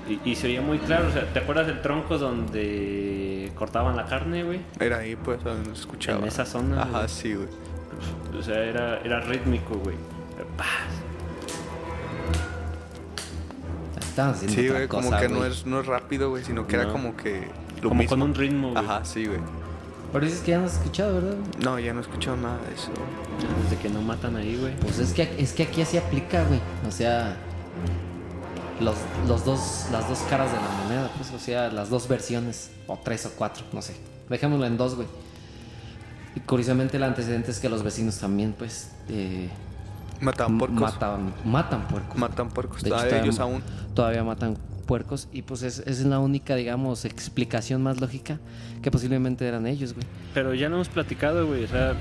Y, 0.07 0.29
y 0.31 0.35
se 0.35 0.47
oía 0.47 0.61
muy 0.61 0.77
claro, 0.79 1.07
o 1.07 1.11
sea, 1.11 1.25
¿te 1.33 1.39
acuerdas 1.39 1.67
del 1.67 1.81
tronco 1.81 2.17
donde 2.17 3.51
cortaban 3.55 3.95
la 3.95 4.05
carne, 4.05 4.43
güey? 4.43 4.61
Era 4.79 4.99
ahí, 4.99 5.15
pues, 5.15 5.43
donde 5.43 5.75
se 5.75 5.81
escuchaba. 5.81 6.19
En 6.19 6.27
esa 6.27 6.45
zona, 6.45 6.81
Ajá, 6.83 7.07
sí, 7.07 7.33
güey. 7.35 7.47
O 8.37 8.41
sea, 8.41 8.63
era, 8.63 8.99
era 9.01 9.19
rítmico, 9.21 9.75
güey. 9.75 9.95
Paz. 10.57 10.67
Haciendo 14.27 14.61
Sí, 14.61 14.67
güey, 14.67 14.87
como 14.87 15.09
cosa, 15.09 15.21
que 15.21 15.29
no 15.29 15.45
es, 15.45 15.65
no 15.65 15.79
es 15.79 15.85
rápido, 15.85 16.29
güey, 16.29 16.43
sino 16.43 16.67
que 16.67 16.75
era 16.75 16.91
como 16.91 17.15
que 17.15 17.47
lo 17.81 17.89
Como 17.89 17.95
mismo. 18.01 18.09
con 18.09 18.21
un 18.21 18.35
ritmo, 18.35 18.71
güey. 18.71 18.83
Ajá, 18.83 19.05
sí, 19.05 19.25
güey. 19.25 19.39
Pero 20.11 20.25
dices 20.25 20.41
que 20.41 20.51
ya 20.51 20.59
no 20.59 20.65
has 20.65 20.73
escuchado, 20.73 21.15
¿verdad? 21.15 21.37
No, 21.63 21.79
ya 21.79 21.93
no 21.93 21.99
he 21.99 22.01
escuchado 22.01 22.35
nada 22.35 22.57
de 22.67 22.73
eso. 22.73 22.89
Desde 23.63 23.77
que 23.81 23.89
no 23.89 24.01
matan 24.01 24.35
ahí, 24.35 24.57
güey. 24.59 24.75
Pues 24.77 24.99
es 24.99 25.13
que, 25.13 25.33
es 25.37 25.53
que 25.53 25.63
aquí 25.63 25.81
así 25.81 25.97
aplica, 25.97 26.43
güey. 26.45 26.59
O 26.87 26.91
sea, 26.91 27.37
los, 28.79 28.95
los 29.27 29.45
dos, 29.45 29.85
las 29.91 30.07
dos 30.09 30.19
caras 30.29 30.51
de 30.51 30.57
la 30.57 30.83
moneda, 30.83 31.11
pues, 31.15 31.31
o 31.31 31.39
sea, 31.39 31.71
las 31.71 31.89
dos 31.89 32.07
versiones, 32.07 32.71
o 32.87 32.97
tres 33.03 33.25
o 33.25 33.31
cuatro, 33.37 33.63
no 33.71 33.81
sé. 33.81 33.95
Dejémoslo 34.29 34.65
en 34.65 34.77
dos, 34.77 34.95
güey. 34.95 35.07
Y 36.35 36.39
curiosamente 36.41 36.97
el 36.97 37.03
antecedente 37.03 37.51
es 37.51 37.59
que 37.59 37.69
los 37.69 37.83
vecinos 37.83 38.17
también, 38.19 38.53
pues, 38.57 38.91
eh, 39.09 39.49
Mataban 40.21 40.57
porcos. 40.57 40.79
mataban, 40.81 41.33
matan 41.45 41.87
puercos. 41.87 42.17
Matan 42.17 42.49
puercos. 42.49 42.83
De 42.83 42.89
hecho, 42.89 42.97
Ah, 42.97 43.03
todavía- 43.03 43.21
ellos 43.23 43.39
aún. 43.39 43.61
Todavía 43.93 44.23
matan 44.23 44.57
puercos 44.85 45.27
y 45.31 45.43
pues 45.43 45.61
es, 45.63 45.79
es 45.85 46.03
la 46.05 46.19
única, 46.19 46.55
digamos, 46.55 47.05
explicación 47.05 47.81
más 47.83 48.01
lógica 48.01 48.39
que 48.81 48.89
posiblemente 48.91 49.47
eran 49.47 49.67
ellos, 49.67 49.93
güey. 49.93 50.05
Pero 50.33 50.53
ya 50.53 50.67
no 50.69 50.75
hemos 50.75 50.89
platicado, 50.89 51.45
güey. 51.47 51.63
O 51.63 51.67
sea, 51.67 51.93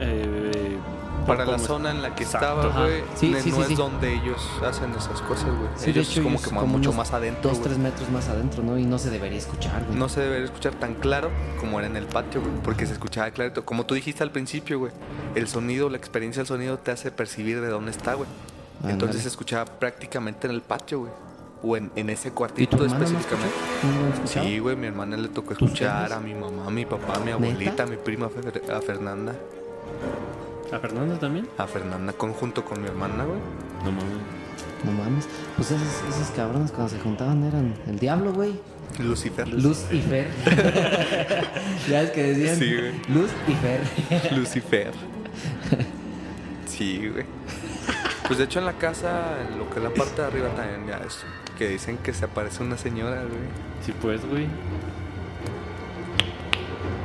eh, 0.00 0.78
Para 1.26 1.44
la 1.44 1.58
zona 1.58 1.90
en 1.90 2.02
la 2.02 2.14
que 2.14 2.22
Exacto. 2.24 2.60
estaba, 2.68 2.84
güey, 2.86 3.02
Sí, 3.16 3.30
ne- 3.30 3.40
sí, 3.40 3.50
no 3.50 3.56
sí, 3.56 3.62
es 3.62 3.68
sí. 3.68 3.74
donde 3.74 4.14
ellos 4.14 4.48
hacen 4.64 4.90
esas 4.92 5.20
cosas, 5.22 5.46
güey. 5.46 5.68
De 5.84 5.90
ellos 5.90 6.08
hecho, 6.10 6.22
como 6.22 6.36
ellos 6.38 6.48
que 6.48 6.54
mucho 6.66 6.92
más 6.92 7.12
adentro, 7.12 7.42
Dos, 7.50 7.58
güey. 7.58 7.64
tres 7.64 7.78
metros 7.78 8.08
más 8.10 8.28
adentro, 8.28 8.62
¿no? 8.62 8.78
Y 8.78 8.84
no 8.84 8.98
se 8.98 9.10
debería 9.10 9.38
escuchar, 9.38 9.84
güey. 9.86 9.98
No 9.98 10.08
se 10.08 10.20
debe 10.20 10.44
escuchar 10.44 10.74
tan 10.74 10.94
claro 10.94 11.30
como 11.58 11.78
era 11.80 11.88
en 11.88 11.96
el 11.96 12.06
patio, 12.06 12.40
güey, 12.40 12.52
porque 12.62 12.86
se 12.86 12.92
escuchaba 12.92 13.30
clarito. 13.32 13.64
Como 13.64 13.84
tú 13.86 13.94
dijiste 13.94 14.22
al 14.22 14.30
principio, 14.30 14.78
güey, 14.78 14.92
el 15.34 15.48
sonido, 15.48 15.90
la 15.90 15.96
experiencia 15.96 16.40
del 16.40 16.46
sonido 16.46 16.78
te 16.78 16.92
hace 16.92 17.10
percibir 17.10 17.60
de 17.60 17.68
dónde 17.68 17.90
está, 17.90 18.14
güey. 18.14 18.28
Entonces 18.84 19.22
se 19.22 19.28
escuchaba 19.28 19.64
prácticamente 19.64 20.46
en 20.46 20.52
el 20.52 20.60
patio, 20.62 21.00
güey. 21.00 21.12
O 21.62 21.76
en, 21.76 21.90
en 21.96 22.10
ese 22.10 22.28
¿Y 22.28 22.30
tu 22.30 22.36
cuartito 22.36 22.84
específicamente. 22.84 23.54
¿No? 23.82 24.42
Sí, 24.42 24.58
güey, 24.58 24.76
mi 24.76 24.86
hermana 24.86 25.16
le 25.16 25.28
tocó 25.28 25.54
¿Tus 25.54 25.68
escuchar 25.70 26.12
a 26.12 26.20
mi 26.20 26.34
mamá, 26.34 26.66
a 26.66 26.70
mi 26.70 26.84
papá, 26.84 27.14
a 27.16 27.20
mi 27.20 27.30
abuelita, 27.32 27.84
a 27.84 27.86
mi 27.86 27.96
prima, 27.96 28.26
a 28.26 28.30
Fer- 28.30 28.70
a 28.70 28.80
Fernanda. 28.82 29.34
¿A 30.72 30.78
Fernando 30.78 31.16
también? 31.16 31.48
A 31.58 31.66
Fernanda 31.66 32.12
conjunto 32.12 32.64
con 32.64 32.80
mi 32.82 32.88
hermana, 32.88 33.24
güey. 33.24 33.38
No 33.84 33.92
mames. 33.92 34.16
No 34.84 34.92
mames. 34.92 35.28
Pues 35.56 35.70
esos, 35.70 35.86
esos 36.14 36.28
cabrones 36.36 36.70
cuando 36.72 36.90
se 36.92 36.98
juntaban 37.00 37.42
eran 37.44 37.74
el 37.86 37.98
diablo, 37.98 38.32
güey. 38.32 38.60
Lucifer. 38.98 39.48
Luz 39.48 39.84
y 39.92 40.00
Fer. 40.00 40.28
ya 41.88 42.02
es 42.02 42.10
que 42.10 42.22
decían 42.22 42.56
Sí, 42.56 42.74
güey. 42.74 42.92
Luz 43.08 43.30
y 43.48 43.52
Fer. 43.54 44.32
Lucifer. 44.38 44.92
Sí, 46.66 47.08
güey. 47.12 47.24
Pues 48.26 48.38
de 48.38 48.44
hecho 48.44 48.58
en 48.58 48.66
la 48.66 48.72
casa, 48.74 49.36
en 49.48 49.58
lo 49.58 49.68
que 49.70 49.76
es 49.78 49.82
la 49.84 49.90
parte 49.90 50.20
de 50.22 50.26
arriba 50.28 50.48
también 50.50 50.86
ya 50.86 50.98
es 51.06 51.24
que 51.56 51.68
dicen 51.68 51.98
que 51.98 52.12
se 52.12 52.24
aparece 52.24 52.62
una 52.62 52.76
señora, 52.76 53.22
güey. 53.22 53.40
Sí, 53.84 53.92
pues, 54.02 54.26
güey. 54.28 54.46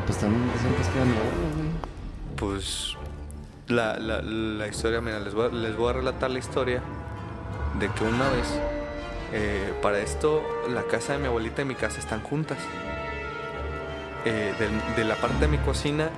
Pues 0.05 0.17
también 0.19 0.43
pues 0.75 0.87
que 0.87 0.97
eran 0.97 1.09
lobos, 1.09 1.55
güey. 1.55 1.69
Pues 2.37 2.95
la, 3.67 3.97
la, 3.97 4.21
la 4.21 4.67
historia, 4.67 4.99
mira, 4.99 5.19
les 5.19 5.33
voy, 5.33 5.45
a, 5.47 5.49
les 5.49 5.75
voy 5.75 5.89
a 5.89 5.93
relatar 5.93 6.31
la 6.31 6.39
historia 6.39 6.81
de 7.79 7.87
que 7.89 8.03
una 8.03 8.27
vez, 8.29 8.59
eh, 9.31 9.73
para 9.81 9.99
esto, 9.99 10.43
la 10.69 10.83
casa 10.83 11.13
de 11.13 11.19
mi 11.19 11.27
abuelita 11.27 11.61
y 11.61 11.65
mi 11.65 11.75
casa 11.75 11.99
están 11.99 12.21
juntas. 12.21 12.57
Eh, 14.25 14.53
del- 14.59 14.95
de, 14.95 15.03
la 15.05 15.15
parte 15.15 15.37
de 15.39 15.47
mi 15.47 15.57
cocina 15.59 16.09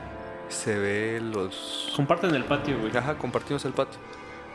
se 0.50 0.78
ve 0.78 1.22
los... 1.22 1.92
Comparten 1.96 2.34
el 2.36 2.44
patio, 2.46 2.80
güey. 2.80 2.96
Ajá, 2.98 3.16
compartimos 3.18 3.64
el 3.66 3.74
patio. 3.74 4.00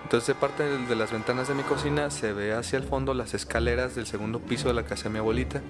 Entonces, 0.08 0.28
de 0.28 0.34
parte 0.36 0.62
de, 0.62 0.96
las 0.96 1.12
ventanas 1.12 1.48
de 1.48 1.54
mi 1.54 1.62
cocina 1.64 2.10
se 2.10 2.32
ve 2.32 2.54
hacia 2.54 2.78
el 2.78 2.82
fondo 2.84 3.12
las 3.12 3.34
escaleras 3.34 3.94
del 3.94 4.06
segundo 4.06 4.38
piso 4.40 4.68
de 4.68 4.72
la 4.72 4.84
casa 4.84 5.04
de 5.04 5.10
mi 5.10 5.18
abuelita. 5.18 5.60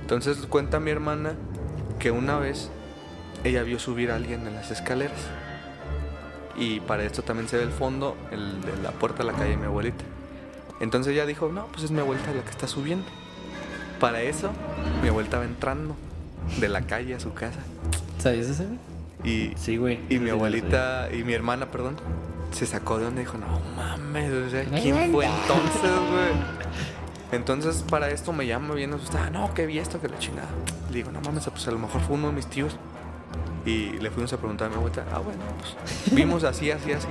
Entonces, 0.00 0.36
cuenta 0.46 0.78
mi 0.78 0.92
hermana 0.92 1.32
que 1.98 2.12
una 2.12 2.38
vez 2.38 2.70
ella 3.42 3.64
vio 3.64 3.80
subir 3.80 4.12
a 4.12 4.14
alguien 4.14 4.46
en 4.46 4.54
las 4.54 4.70
escaleras. 4.70 5.18
Y 6.54 6.78
para 6.78 7.02
esto 7.02 7.22
también 7.22 7.48
se 7.48 7.56
ve 7.56 7.64
el 7.64 7.72
fondo, 7.72 8.16
el 8.30 8.60
de 8.60 8.80
la 8.80 8.92
puerta 8.92 9.24
de 9.24 9.32
la 9.32 9.36
calle 9.36 9.50
de 9.50 9.56
mi 9.56 9.64
abuelita. 9.64 10.04
Entonces 10.78 11.12
ella 11.12 11.26
dijo, 11.26 11.48
no, 11.48 11.66
pues 11.66 11.82
es 11.82 11.90
mi 11.90 11.98
abuelita 11.98 12.32
la 12.32 12.44
que 12.44 12.50
está 12.50 12.68
subiendo. 12.68 13.06
Para 13.98 14.22
eso, 14.22 14.52
mi 15.02 15.08
abuelita 15.08 15.38
va 15.38 15.44
entrando 15.44 15.96
de 16.60 16.68
la 16.68 16.82
calle 16.82 17.16
a 17.16 17.18
su 17.18 17.34
casa. 17.34 17.58
¿Sabías 18.20 18.56
güey? 18.56 18.78
Y, 19.24 19.52
Sí, 19.56 19.78
güey. 19.78 19.98
y 20.08 20.20
mi 20.20 20.30
abuelita 20.30 21.08
y 21.12 21.24
mi 21.24 21.32
hermana, 21.32 21.66
perdón, 21.72 21.96
se 22.52 22.66
sacó 22.66 22.98
de 22.98 23.04
donde 23.04 23.20
dijo, 23.20 23.38
no 23.38 23.60
mames, 23.76 24.32
o 24.32 24.50
sea, 24.50 24.64
¿quién 24.64 25.12
fue 25.12 25.26
entonces, 25.26 25.82
güey? 26.10 26.58
Entonces, 27.30 27.84
para 27.88 28.08
esto 28.10 28.32
me 28.32 28.46
llama 28.46 28.74
bien 28.74 28.94
asustada, 28.94 29.30
no, 29.30 29.52
que 29.52 29.66
vi 29.66 29.78
esto, 29.78 30.00
que 30.00 30.08
la 30.08 30.18
chingada. 30.18 30.48
Le 30.90 30.96
digo, 30.96 31.12
no 31.12 31.20
mames, 31.20 31.46
pues 31.50 31.68
a 31.68 31.70
lo 31.70 31.78
mejor 31.78 32.00
fue 32.00 32.16
uno 32.16 32.28
de 32.28 32.32
mis 32.32 32.46
tíos. 32.46 32.76
Y 33.66 33.90
le 33.98 34.10
fuimos 34.10 34.32
a 34.32 34.38
preguntar 34.38 34.68
a 34.68 34.70
mi 34.70 34.76
abuelita, 34.76 35.04
ah, 35.12 35.18
bueno, 35.18 35.42
pues 35.58 36.14
vimos 36.14 36.42
así, 36.44 36.70
así, 36.70 36.92
así. 36.92 37.08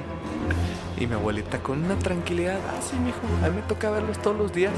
Y 0.97 1.05
mi 1.05 1.13
abuelita 1.13 1.59
con 1.59 1.83
una 1.83 1.99
tranquilidad, 1.99 2.59
ah, 2.67 2.81
sí, 2.81 2.95
mijo, 2.97 3.19
a 3.45 3.49
mí 3.49 3.57
me 3.57 3.61
toca 3.63 3.91
verlos 3.91 4.19
todos 4.19 4.37
los 4.37 4.51
días. 4.51 4.73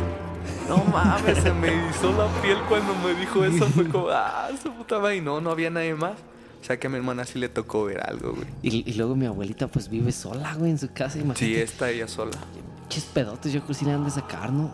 No 0.67 0.83
mames, 0.83 1.37
se 1.37 1.53
me 1.53 1.67
hizo 1.89 2.11
la 2.17 2.27
piel 2.41 2.57
cuando 2.67 2.93
me 2.95 3.13
dijo 3.13 3.45
eso. 3.45 3.65
Fue 3.67 3.87
como, 3.87 4.09
ah, 4.09 4.49
su 4.61 4.73
puta 4.73 4.99
madre. 4.99 5.17
Y 5.17 5.21
no, 5.21 5.39
no 5.39 5.51
había 5.51 5.69
nadie 5.69 5.95
más. 5.95 6.13
O 6.61 6.63
sea 6.63 6.77
que 6.77 6.87
a 6.87 6.89
mi 6.89 6.97
hermana 6.97 7.25
sí 7.25 7.39
le 7.39 7.49
tocó 7.49 7.85
ver 7.85 8.01
algo, 8.07 8.33
güey. 8.33 8.47
Y, 8.61 8.89
y 8.89 8.93
luego 8.95 9.15
mi 9.15 9.25
abuelita 9.25 9.67
pues 9.67 9.89
vive 9.89 10.11
sola, 10.11 10.53
güey, 10.55 10.71
en 10.71 10.77
su 10.77 10.91
casa, 10.91 11.13
Sí, 11.13 11.19
imagínate. 11.21 11.63
está 11.63 11.89
ella 11.89 12.07
sola. 12.07 12.37
Pinches 12.81 13.05
pedotes, 13.05 13.53
yo 13.53 13.59
creo 13.61 13.67
que 13.69 13.73
sí 13.75 13.85
le 13.85 13.91
han 13.93 14.03
de 14.03 14.11
sacar, 14.11 14.51
¿no? 14.51 14.71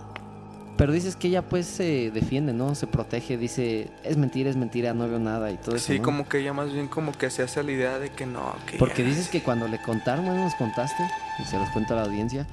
Pero 0.78 0.92
dices 0.92 1.16
que 1.16 1.28
ella 1.30 1.48
pues 1.48 1.68
se 1.68 2.12
defiende, 2.12 2.52
¿no? 2.52 2.76
Se 2.76 2.86
protege, 2.88 3.38
dice, 3.38 3.90
es 4.04 4.18
mentira, 4.18 4.50
es 4.50 4.58
mentira, 4.58 4.94
no 4.94 5.08
veo 5.08 5.20
nada 5.20 5.50
y 5.52 5.58
todo 5.58 5.76
eso. 5.78 5.86
Sí, 5.94 6.00
¿no? 6.00 6.04
como 6.04 6.28
que 6.28 6.40
ella 6.40 6.52
más 6.52 6.74
bien 6.74 6.88
como 6.90 7.14
que 7.14 7.30
se 7.30 7.44
hace 7.44 7.64
la 7.64 7.72
idea 7.72 7.98
de 8.00 8.10
que 8.10 8.26
no, 8.26 8.54
que 8.70 8.78
Porque 8.78 9.02
dices 9.04 9.30
que 9.30 9.42
cuando 9.42 9.68
le 9.70 9.82
contaron, 9.82 10.26
bueno, 10.26 10.44
nos 10.44 10.56
contaste, 10.56 11.02
y 11.42 11.46
se 11.46 11.58
los 11.58 11.70
cuento 11.70 11.94
a 11.94 11.98
la 11.98 12.04
audiencia, 12.04 12.46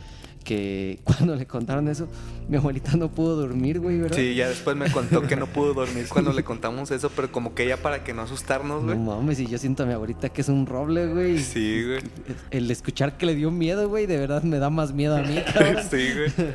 que 0.42 1.00
cuando 1.04 1.34
le 1.36 1.46
contaron 1.46 1.88
eso, 1.88 2.08
mi 2.48 2.56
abuelita 2.56 2.96
no 2.96 3.10
pudo 3.10 3.36
dormir, 3.36 3.80
güey, 3.80 3.98
¿verdad? 3.98 4.16
Sí, 4.16 4.34
ya 4.34 4.48
después 4.48 4.76
me 4.76 4.90
contó 4.90 5.22
que 5.22 5.36
no 5.36 5.46
pudo 5.46 5.74
dormir 5.74 6.06
cuando 6.08 6.32
le 6.32 6.44
contamos 6.44 6.90
eso, 6.90 7.10
pero 7.14 7.30
como 7.32 7.54
que 7.54 7.64
ella 7.64 7.76
para 7.82 8.04
que 8.04 8.12
no 8.14 8.22
asustarnos, 8.22 8.82
No 8.82 8.94
güey. 8.94 8.98
mames, 8.98 9.40
y 9.40 9.46
yo 9.46 9.58
siento 9.58 9.82
a 9.82 9.86
mi 9.86 9.92
abuelita 9.92 10.28
que 10.28 10.40
es 10.42 10.48
un 10.48 10.66
roble, 10.66 11.06
güey. 11.06 11.38
Sí, 11.38 11.84
güey. 11.84 12.00
El 12.50 12.70
escuchar 12.70 13.16
que 13.16 13.26
le 13.26 13.34
dio 13.34 13.50
miedo, 13.50 13.88
güey, 13.88 14.06
de 14.06 14.18
verdad 14.18 14.42
me 14.42 14.58
da 14.58 14.70
más 14.70 14.92
miedo 14.92 15.16
a 15.16 15.22
mí, 15.22 15.36
cabrón. 15.54 15.76
sí, 15.90 16.08
güey. 16.14 16.52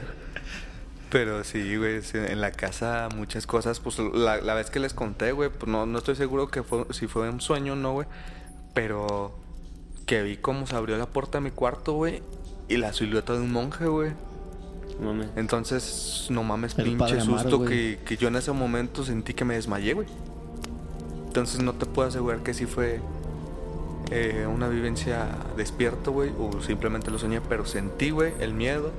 Pero 1.10 1.44
sí, 1.46 1.78
güey, 1.78 2.02
en 2.14 2.42
la 2.42 2.52
casa 2.52 3.08
muchas 3.16 3.48
cosas, 3.48 3.80
pues 3.80 3.98
la, 4.00 4.42
la 4.42 4.54
vez 4.56 4.70
que 4.70 4.80
les 4.82 4.94
conté, 4.94 5.32
güey, 5.32 5.50
pues 5.50 5.72
no, 5.72 5.86
no 5.86 5.98
estoy 6.00 6.16
seguro 6.18 6.50
que 6.50 6.64
fue, 6.64 6.86
si 6.92 7.08
fue 7.08 7.30
un 7.30 7.40
sueño 7.40 7.74
o 7.74 7.76
no, 7.78 7.94
güey, 7.94 8.08
pero 8.74 9.34
que 10.06 10.22
vi 10.24 10.36
cómo 10.36 10.68
se 10.68 10.76
abrió 10.76 10.98
la 10.98 11.06
puerta 11.06 11.38
de 11.38 11.46
mi 11.46 11.52
cuarto, 11.52 11.94
güey, 11.94 12.22
y 12.70 12.78
la 12.78 12.93
silueta 12.93 13.34
de 13.34 13.39
un 13.41 13.51
monje, 13.51 13.86
güey. 13.88 14.11
Mames. 15.01 15.28
Entonces, 15.36 16.28
no 16.30 16.43
mames, 16.43 16.76
El 16.78 16.86
pinche 16.86 16.97
padre 16.99 17.22
Amaro, 17.22 17.39
susto 17.41 17.57
güey. 17.59 17.70
que, 17.70 17.99
que 18.03 18.18
yo 18.18 18.28
en 18.30 18.36
ese 18.36 18.51
momento 18.51 19.03
sentí 19.05 19.34
que 19.34 19.45
me 19.45 19.53
desmayé, 19.55 19.93
güey. 19.93 20.07
Entonces 21.28 21.61
no 21.61 21.74
te 21.74 21.86
puedo 21.86 22.07
asegurar 22.07 22.39
que 22.41 22.53
sí 22.53 22.65
fue 22.65 22.99
eh, 24.09 24.47
una 24.51 24.68
vivencia 24.70 25.28
despierto, 25.55 26.11
güey, 26.11 26.32
o 26.39 26.61
simplemente 26.61 27.11
lo 27.11 27.20
soñé, 27.20 27.41
pero 27.41 27.65
sentí, 27.65 28.09
güey, 28.09 28.34
el 28.39 28.53
miedo 28.53 28.91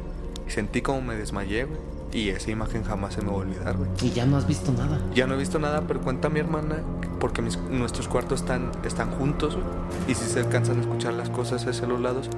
y 0.46 0.50
sentí 0.50 0.82
como 0.82 1.00
me 1.02 1.16
desmayé, 1.16 1.64
güey. 1.64 1.80
Y 2.12 2.30
esa 2.30 2.50
imagen 2.50 2.84
jamás 2.84 3.14
se 3.14 3.20
me 3.20 3.28
va 3.28 3.34
a 3.34 3.38
olvidar, 3.38 3.76
güey. 3.76 3.90
Y 4.00 4.10
ya 4.12 4.24
no 4.24 4.36
has 4.38 4.46
visto 4.46 4.72
nada. 4.72 4.98
Ya 5.14 5.26
no 5.26 5.34
he 5.34 5.36
visto 5.36 5.58
nada, 5.58 5.82
pero 5.86 6.00
cuenta 6.00 6.28
mi 6.30 6.40
hermana, 6.40 6.76
porque 7.20 7.42
mis- 7.42 7.58
nuestros 7.70 8.08
cuartos 8.08 8.40
están, 8.40 8.70
están 8.84 9.10
juntos, 9.10 9.56
güey. 9.56 9.66
Y 10.06 10.14
si 10.14 10.24
se 10.26 10.40
alcanzan 10.40 10.78
a 10.78 10.80
escuchar 10.82 11.12
las 11.14 11.28
cosas 11.28 11.66
hacia 11.66 11.86
los 11.86 12.00
lados, 12.00 12.30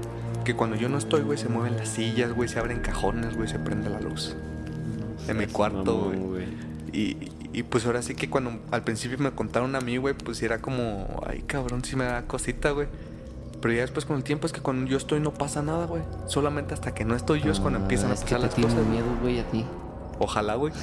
que 0.44 0.54
cuando 0.56 0.76
yo 0.76 0.88
no 0.88 0.98
estoy, 0.98 1.22
güey, 1.22 1.38
se 1.38 1.48
mueven 1.48 1.76
las 1.76 1.88
sillas, 1.88 2.32
güey, 2.32 2.48
se 2.48 2.58
abren 2.58 2.80
cajones, 2.80 3.36
güey, 3.36 3.48
se 3.48 3.58
prende 3.58 3.90
la 3.90 4.00
luz. 4.00 4.36
En 5.28 5.36
mi 5.36 5.46
cuarto, 5.46 6.12
güey. 6.28 6.48
Y, 6.92 7.16
y 7.52 7.62
pues 7.62 7.86
ahora 7.86 8.02
sí 8.02 8.14
que 8.14 8.28
cuando 8.30 8.58
al 8.70 8.82
principio 8.82 9.18
me 9.18 9.30
contaron 9.32 9.74
a 9.76 9.80
mí, 9.80 9.96
güey, 9.96 10.14
pues 10.14 10.42
era 10.42 10.60
como, 10.60 11.22
ay 11.26 11.42
cabrón, 11.42 11.84
sí 11.84 11.94
me 11.96 12.04
da 12.04 12.22
cosita, 12.26 12.70
güey. 12.70 12.88
Pero 13.60 13.74
ya 13.74 13.80
después 13.82 14.06
con 14.06 14.16
el 14.16 14.24
tiempo 14.24 14.46
es 14.46 14.52
que 14.54 14.60
cuando 14.60 14.88
yo 14.90 14.96
estoy 14.96 15.20
no 15.20 15.34
pasa 15.34 15.60
nada, 15.62 15.84
güey. 15.86 16.02
Solamente 16.26 16.72
hasta 16.74 16.94
que 16.94 17.04
no 17.04 17.14
estoy 17.14 17.42
yo 17.42 17.52
es 17.52 17.60
cuando 17.60 17.78
Ah, 17.78 17.82
empiezan 17.82 18.10
a 18.10 18.14
que 18.14 18.20
pasar 18.22 18.38
te 18.40 18.46
las 18.46 18.54
cosas. 18.54 18.86
miedo, 18.86 19.04
güey, 19.20 19.38
a 19.38 19.44
ti. 19.50 19.64
Ojalá, 20.18 20.54
güey. 20.54 20.72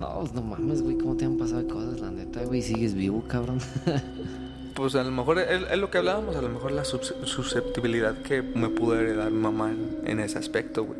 No, 0.00 0.20
pues 0.20 0.32
no 0.32 0.40
mames, 0.40 0.80
güey, 0.82 0.96
cómo 0.96 1.14
te 1.14 1.26
han 1.26 1.36
pasado 1.36 1.66
cosas, 1.68 2.00
la 2.00 2.10
neta, 2.10 2.42
güey, 2.44 2.62
sigues 2.62 2.94
vivo, 2.94 3.22
cabrón. 3.28 3.58
Pues 4.80 4.94
a 4.94 5.04
lo 5.04 5.10
mejor 5.10 5.38
es, 5.38 5.78
lo 5.78 5.90
que 5.90 5.98
hablábamos, 5.98 6.36
a 6.36 6.40
lo 6.40 6.48
mejor 6.48 6.72
la 6.72 6.86
sus- 6.86 7.14
susceptibilidad 7.24 8.14
que 8.22 8.40
me 8.40 8.70
pudo 8.70 8.98
heredar 8.98 9.30
mamá 9.30 9.70
en, 10.06 10.20
ese 10.20 10.38
aspecto, 10.38 10.84
güey. 10.84 10.98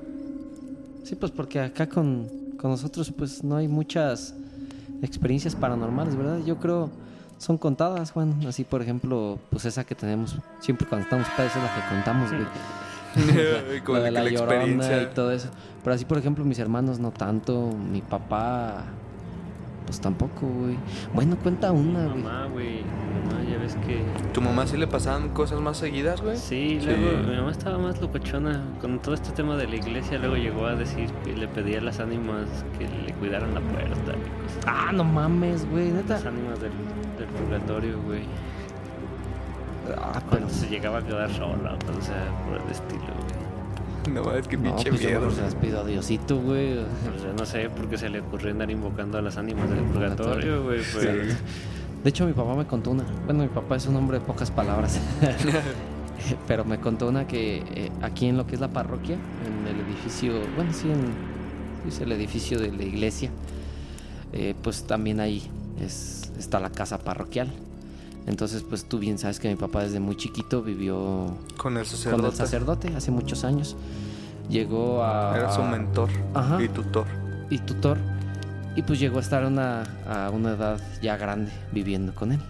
sí, 1.02 1.14
pues 1.14 1.32
porque 1.32 1.60
acá 1.60 1.88
con, 1.88 2.28
con 2.58 2.72
nosotros, 2.72 3.10
pues 3.16 3.42
no 3.42 3.56
hay 3.56 3.68
muchas 3.68 4.34
experiencias 5.00 5.56
paranormales, 5.56 6.14
¿verdad? 6.14 6.40
Yo 6.44 6.58
creo 6.58 6.90
son 7.38 7.56
contadas, 7.56 8.10
Juan. 8.10 8.46
Así, 8.46 8.64
por 8.64 8.82
ejemplo, 8.82 9.38
pues 9.48 9.64
esa 9.64 9.82
que 9.84 9.94
tenemos 9.94 10.36
siempre 10.60 10.86
cuando 10.86 11.04
estamos 11.04 11.26
pedos 11.34 11.56
es 11.56 11.62
la 11.62 11.74
que 11.74 11.88
contamos, 11.88 12.30
güey. 12.30 13.80
Como 13.82 13.96
la 13.98 14.04
de 14.04 14.10
que 14.10 14.10
la, 14.10 14.30
llorona 14.30 14.54
experiencia. 14.56 15.02
y 15.04 15.06
todo 15.14 15.32
eso. 15.32 15.48
Pero 15.82 15.94
así, 15.94 16.04
por 16.04 16.18
ejemplo, 16.18 16.44
mis 16.44 16.58
hermanos 16.58 16.98
no 16.98 17.12
tanto. 17.12 17.72
Mi 17.90 18.02
papá, 18.02 18.84
pues 19.86 19.98
tampoco, 20.02 20.46
güey. 20.46 20.76
Bueno, 21.14 21.38
cuenta 21.42 21.72
una, 21.72 22.04
güey. 22.08 22.22
Mamá, 22.22 22.46
güey. 22.52 22.82
Que. 23.86 24.02
¿Tu 24.32 24.40
mamá 24.40 24.66
sí 24.66 24.76
le 24.76 24.86
pasaban 24.86 25.30
cosas 25.30 25.60
más 25.60 25.76
seguidas, 25.78 26.20
güey? 26.20 26.36
Sí, 26.36 26.80
luego 26.84 27.18
mi 27.28 27.36
mamá 27.36 27.50
estaba 27.50 27.78
más 27.78 28.00
locochona 28.00 28.62
con 28.80 28.98
todo 29.00 29.14
este 29.14 29.30
tema 29.32 29.56
de 29.56 29.66
la 29.68 29.76
iglesia. 29.76 30.18
Luego 30.18 30.36
llegó 30.36 30.66
a 30.66 30.74
decir 30.74 31.10
que 31.24 31.34
le 31.34 31.48
pedía 31.48 31.78
a 31.78 31.82
las 31.82 32.00
ánimas 32.00 32.46
que 32.78 32.88
le 32.88 33.12
cuidaran 33.14 33.54
la 33.54 33.60
puerta. 33.60 33.90
y 34.12 34.42
cosas. 34.42 34.64
Ah, 34.66 34.90
no 34.92 35.04
mames, 35.04 35.68
güey, 35.70 35.90
neta. 35.90 36.14
Las 36.14 36.26
ánimas 36.26 36.60
del, 36.60 36.72
del 37.18 37.28
purgatorio, 37.28 38.00
güey. 38.02 38.22
Ah, 39.96 40.12
pero. 40.14 40.26
Cuando 40.28 40.50
se 40.50 40.68
llegaba 40.68 40.98
a 40.98 41.02
quedar 41.02 41.32
sola, 41.32 41.76
o 41.98 42.02
sea, 42.02 42.44
por 42.46 42.60
el 42.64 42.70
estilo, 42.70 43.00
güey. 43.00 43.40
No, 44.14 44.32
es 44.34 44.48
que 44.48 44.56
No, 44.56 44.62
pinche 44.74 44.88
pues 44.90 45.02
yo 45.02 45.08
miedo. 45.10 45.30
se 45.30 45.42
las 45.42 45.54
pido 45.54 45.80
a 45.80 45.84
Diosito, 45.84 46.38
güey. 46.38 46.78
O 46.78 47.18
sea, 47.20 47.32
no 47.38 47.44
sé 47.44 47.68
por 47.68 47.86
qué 47.88 47.98
se 47.98 48.08
le 48.08 48.20
ocurrió 48.20 48.50
andar 48.50 48.70
invocando 48.70 49.18
a 49.18 49.22
las 49.22 49.36
ánimas 49.36 49.68
del 49.70 49.80
purgatorio, 49.84 50.62
güey. 50.64 50.80
Pues, 50.92 51.36
De 52.02 52.10
hecho, 52.10 52.26
mi 52.26 52.32
papá 52.32 52.54
me 52.54 52.66
contó 52.66 52.90
una. 52.90 53.04
Bueno, 53.26 53.42
mi 53.42 53.48
papá 53.48 53.76
es 53.76 53.86
un 53.86 53.96
hombre 53.96 54.18
de 54.18 54.24
pocas 54.24 54.50
palabras. 54.50 54.98
Pero 56.46 56.64
me 56.64 56.78
contó 56.78 57.08
una 57.08 57.26
que 57.26 57.62
eh, 57.74 57.90
aquí 58.02 58.26
en 58.26 58.36
lo 58.36 58.46
que 58.46 58.54
es 58.54 58.60
la 58.60 58.68
parroquia, 58.68 59.16
en 59.16 59.66
el 59.66 59.80
edificio, 59.86 60.32
bueno, 60.56 60.72
sí, 60.72 60.90
en 60.90 61.30
es 61.88 62.00
el 62.00 62.12
edificio 62.12 62.58
de 62.58 62.72
la 62.72 62.82
iglesia, 62.82 63.30
eh, 64.32 64.54
pues 64.62 64.84
también 64.84 65.18
ahí 65.18 65.50
es, 65.80 66.30
está 66.38 66.60
la 66.60 66.70
casa 66.70 66.98
parroquial. 66.98 67.50
Entonces, 68.26 68.62
pues 68.62 68.84
tú 68.84 68.98
bien 68.98 69.18
sabes 69.18 69.40
que 69.40 69.48
mi 69.48 69.56
papá 69.56 69.82
desde 69.82 69.98
muy 69.98 70.14
chiquito 70.16 70.62
vivió 70.62 71.34
Con 71.56 71.78
el 71.78 71.86
sacerdote. 71.86 72.22
con 72.22 72.30
el 72.30 72.36
sacerdote 72.36 72.88
hace 72.94 73.10
muchos 73.10 73.44
años. 73.44 73.76
Llegó 74.50 75.02
a... 75.02 75.36
Era 75.36 75.52
su 75.52 75.62
mentor 75.62 76.10
Ajá. 76.34 76.62
y 76.62 76.68
tutor. 76.68 77.06
y 77.48 77.58
tutor. 77.58 77.96
Y 78.76 78.82
pues 78.82 79.00
llegó 79.00 79.18
a 79.18 79.20
estar 79.20 79.44
una, 79.44 79.82
a 80.06 80.30
una 80.30 80.52
edad 80.52 80.80
ya 81.02 81.16
grande 81.16 81.52
viviendo 81.72 82.14
con 82.14 82.32
él. 82.32 82.40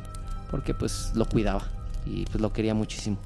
Porque 0.51 0.75
pues 0.75 1.13
lo 1.15 1.27
cuidaba 1.27 1.63
y 2.05 2.25
pues 2.27 2.41
lo 2.41 2.53
quería 2.53 2.75
muchísimo. 2.75 3.17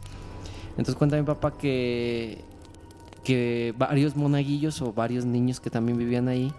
Entonces 0.71 0.95
cuenta 0.95 1.17
mi 1.17 1.23
papá 1.23 1.57
que, 1.57 2.45
que 3.23 3.75
varios 3.77 4.17
monaguillos 4.17 4.83
o 4.83 4.93
varios 4.93 5.25
niños 5.25 5.61
que 5.61 5.71
también 5.71 5.99
vivían 5.99 6.29
ahí 6.29 6.53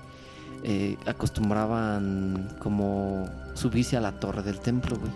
eh, 0.64 0.98
acostumbraban 1.06 2.56
como 2.60 3.30
subirse 3.54 3.98
a 3.98 4.02
la 4.02 4.20
torre 4.20 4.42
del 4.42 4.60
templo, 4.60 4.98
güey. 4.98 5.12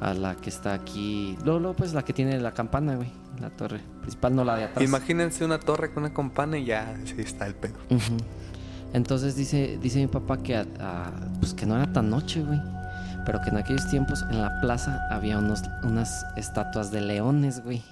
A 0.00 0.14
la 0.14 0.36
que 0.36 0.50
está 0.50 0.74
aquí. 0.74 1.36
Luego, 1.44 1.58
luego, 1.60 1.76
pues 1.76 1.94
la 1.94 2.04
que 2.04 2.12
tiene 2.12 2.38
la 2.38 2.52
campana, 2.52 2.94
güey. 2.96 3.10
La 3.40 3.50
torre 3.50 3.80
principal, 4.00 4.34
no 4.34 4.44
la 4.44 4.56
de 4.56 4.64
atrás. 4.64 4.84
Imagínense 4.84 5.44
una 5.44 5.58
torre 5.58 5.92
con 5.92 6.04
una 6.04 6.12
campana 6.12 6.58
y 6.58 6.66
ya 6.66 6.94
sí 7.04 7.14
está 7.18 7.46
el 7.46 7.54
pedo. 7.54 7.78
Ujú. 7.90 8.16
Entonces 8.92 9.36
dice, 9.36 9.78
dice 9.82 9.98
mi 9.98 10.06
papá 10.06 10.38
que, 10.38 10.56
a- 10.56 10.66
a- 10.80 11.10
pues 11.40 11.54
que 11.54 11.66
no 11.66 11.76
era 11.76 11.92
tan 11.92 12.08
noche, 12.10 12.42
güey. 12.42 12.60
Pero 13.26 13.40
que 13.42 13.50
en 13.50 13.58
aquellos 13.58 13.86
tiempos 13.90 14.24
en 14.30 14.40
la 14.40 14.60
plaza 14.60 15.06
había 15.10 15.38
unos, 15.38 15.62
unas 15.82 16.24
estatuas 16.36 16.90
de 16.90 17.02
leones, 17.02 17.62
güey. 17.62 17.82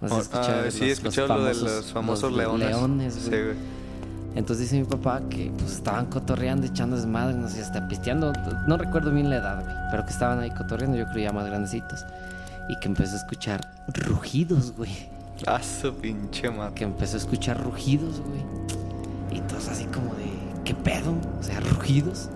¿No 0.00 0.06
has 0.08 0.22
escuchado 0.22 0.62
ah, 0.66 0.70
sí, 0.70 0.88
los- 0.88 1.02
lo 1.16 1.44
de 1.44 1.54
los 1.54 1.92
famosos 1.92 2.30
los 2.30 2.38
leones. 2.38 2.68
leones, 2.68 3.14
Sí, 3.14 3.28
güey. 3.30 3.44
güey. 3.44 3.56
Entonces 4.36 4.70
dice 4.70 4.78
mi 4.80 4.86
papá 4.86 5.20
que 5.28 5.50
pues 5.58 5.72
estaban 5.72 6.06
cotorreando, 6.06 6.66
echando 6.66 6.96
desmadre, 6.96 7.34
no 7.34 7.48
sé, 7.48 7.60
hasta 7.60 7.86
pisteando. 7.88 8.32
No 8.68 8.76
recuerdo 8.76 9.10
bien 9.10 9.28
la 9.28 9.36
edad, 9.36 9.62
güey. 9.64 9.74
Pero 9.90 10.04
que 10.06 10.12
estaban 10.12 10.38
ahí 10.38 10.50
cotorreando, 10.50 10.96
yo 10.96 11.06
creo 11.06 11.24
ya 11.24 11.32
más 11.32 11.46
grandecitos. 11.46 12.04
Y 12.68 12.78
que 12.78 12.88
empezó 12.88 13.14
a 13.14 13.18
escuchar 13.18 13.60
rugidos, 13.88 14.72
güey 14.76 15.08
Ah, 15.46 15.60
su 15.62 15.92
pinche 15.94 16.50
madre. 16.50 16.74
que 16.74 16.84
empezó 16.84 17.16
a 17.16 17.20
escuchar 17.20 17.62
rugidos, 17.62 18.20
güey. 18.20 18.42
Y 19.30 19.40
todos 19.40 19.68
así 19.68 19.84
como 19.84 20.14
de, 20.14 20.30
¿qué 20.64 20.74
pedo? 20.74 21.14
O 21.38 21.42
sea, 21.42 21.60
rugidos. 21.60 22.28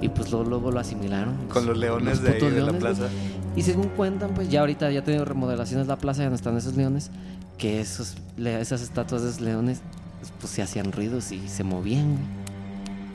Y 0.00 0.08
pues 0.08 0.30
luego, 0.30 0.48
luego 0.48 0.70
lo 0.70 0.80
asimilaron. 0.80 1.36
Con 1.48 1.66
los 1.66 1.76
leones 1.76 2.22
de 2.22 2.30
ahí 2.30 2.40
de 2.40 2.50
la 2.50 2.72
leones, 2.72 2.80
plaza. 2.80 3.08
Y 3.56 3.62
según 3.62 3.88
cuentan, 3.88 4.32
pues 4.34 4.48
ya 4.48 4.60
ahorita 4.60 4.90
ya 4.90 5.00
ha 5.00 5.04
tenido 5.04 5.24
remodelaciones 5.24 5.86
la 5.86 5.96
plaza, 5.96 6.22
ya 6.22 6.30
no 6.30 6.36
están 6.36 6.56
esos 6.56 6.76
leones, 6.76 7.10
que 7.58 7.80
esos, 7.80 8.16
esas 8.38 8.80
estatuas 8.80 9.22
de 9.22 9.28
esos 9.30 9.40
leones 9.40 9.82
pues 10.38 10.52
se 10.52 10.62
hacían 10.62 10.92
ruidos 10.92 11.32
y 11.32 11.48
se 11.48 11.64
movían. 11.64 12.16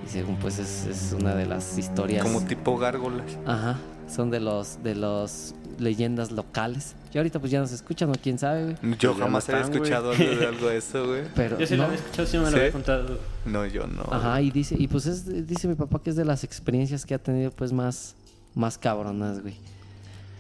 Y 0.06 0.10
según 0.10 0.36
pues 0.36 0.60
es, 0.60 0.86
es 0.86 1.16
una 1.20 1.34
de 1.34 1.46
las 1.46 1.78
historias. 1.78 2.24
Como 2.24 2.42
tipo 2.42 2.78
gárgolas. 2.78 3.26
Ajá, 3.46 3.78
son 4.08 4.30
de 4.30 4.40
los 4.40 4.84
de 4.84 4.96
los 4.96 5.56
leyendas 5.80 6.32
locales. 6.32 6.96
Y 7.14 7.18
ahorita 7.18 7.40
pues 7.40 7.52
ya 7.52 7.60
no 7.60 7.68
se 7.68 7.76
escuchan, 7.76 8.10
o 8.10 8.14
quién 8.22 8.38
sabe, 8.38 8.64
güey. 8.64 8.98
Yo 9.00 9.12
Pues 9.14 9.24
jamás 9.24 9.50
había 9.50 9.62
escuchado 9.62 10.12
algo 10.12 10.24
de 10.24 10.46
algo 10.48 10.68
de 10.68 10.78
eso, 10.78 11.06
güey. 11.08 11.24
Pero 11.36 11.58
Yo 11.60 11.66
sí 11.68 11.74
no. 11.74 11.78
lo 11.80 11.84
había 11.86 11.98
escuchado, 12.00 12.28
sí 12.28 12.38
me 12.38 12.44
lo 12.44 12.50
¿Sí? 12.52 12.56
había 12.58 12.72
contado. 12.72 13.20
No, 13.46 13.66
yo 13.66 13.88
no. 13.88 14.04
Ajá, 14.12 14.42
y 14.42 14.52
dice, 14.52 14.76
y 14.78 14.88
pues 14.88 15.06
es, 15.06 15.48
dice 15.48 15.68
mi 15.68 15.76
papá 15.76 16.02
que 16.04 16.10
es 16.10 16.16
de 16.16 16.26
las 16.26 16.44
experiencias 16.44 17.06
que 17.06 17.14
ha 17.14 17.20
tenido 17.20 17.52
pues 17.52 17.72
más, 17.74 18.16
más 18.54 18.78
cabronas, 18.78 19.42
güey. 19.42 19.56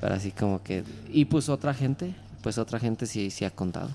Pero 0.02 0.14
así 0.14 0.32
como 0.32 0.62
que. 0.64 0.84
Y 1.10 1.26
pues 1.26 1.50
otra 1.50 1.74
gente, 1.74 2.14
pues 2.44 2.58
otra 2.58 2.80
gente 2.80 3.06
sí, 3.06 3.32
sí 3.32 3.46
ha 3.46 3.52
contado 3.52 3.90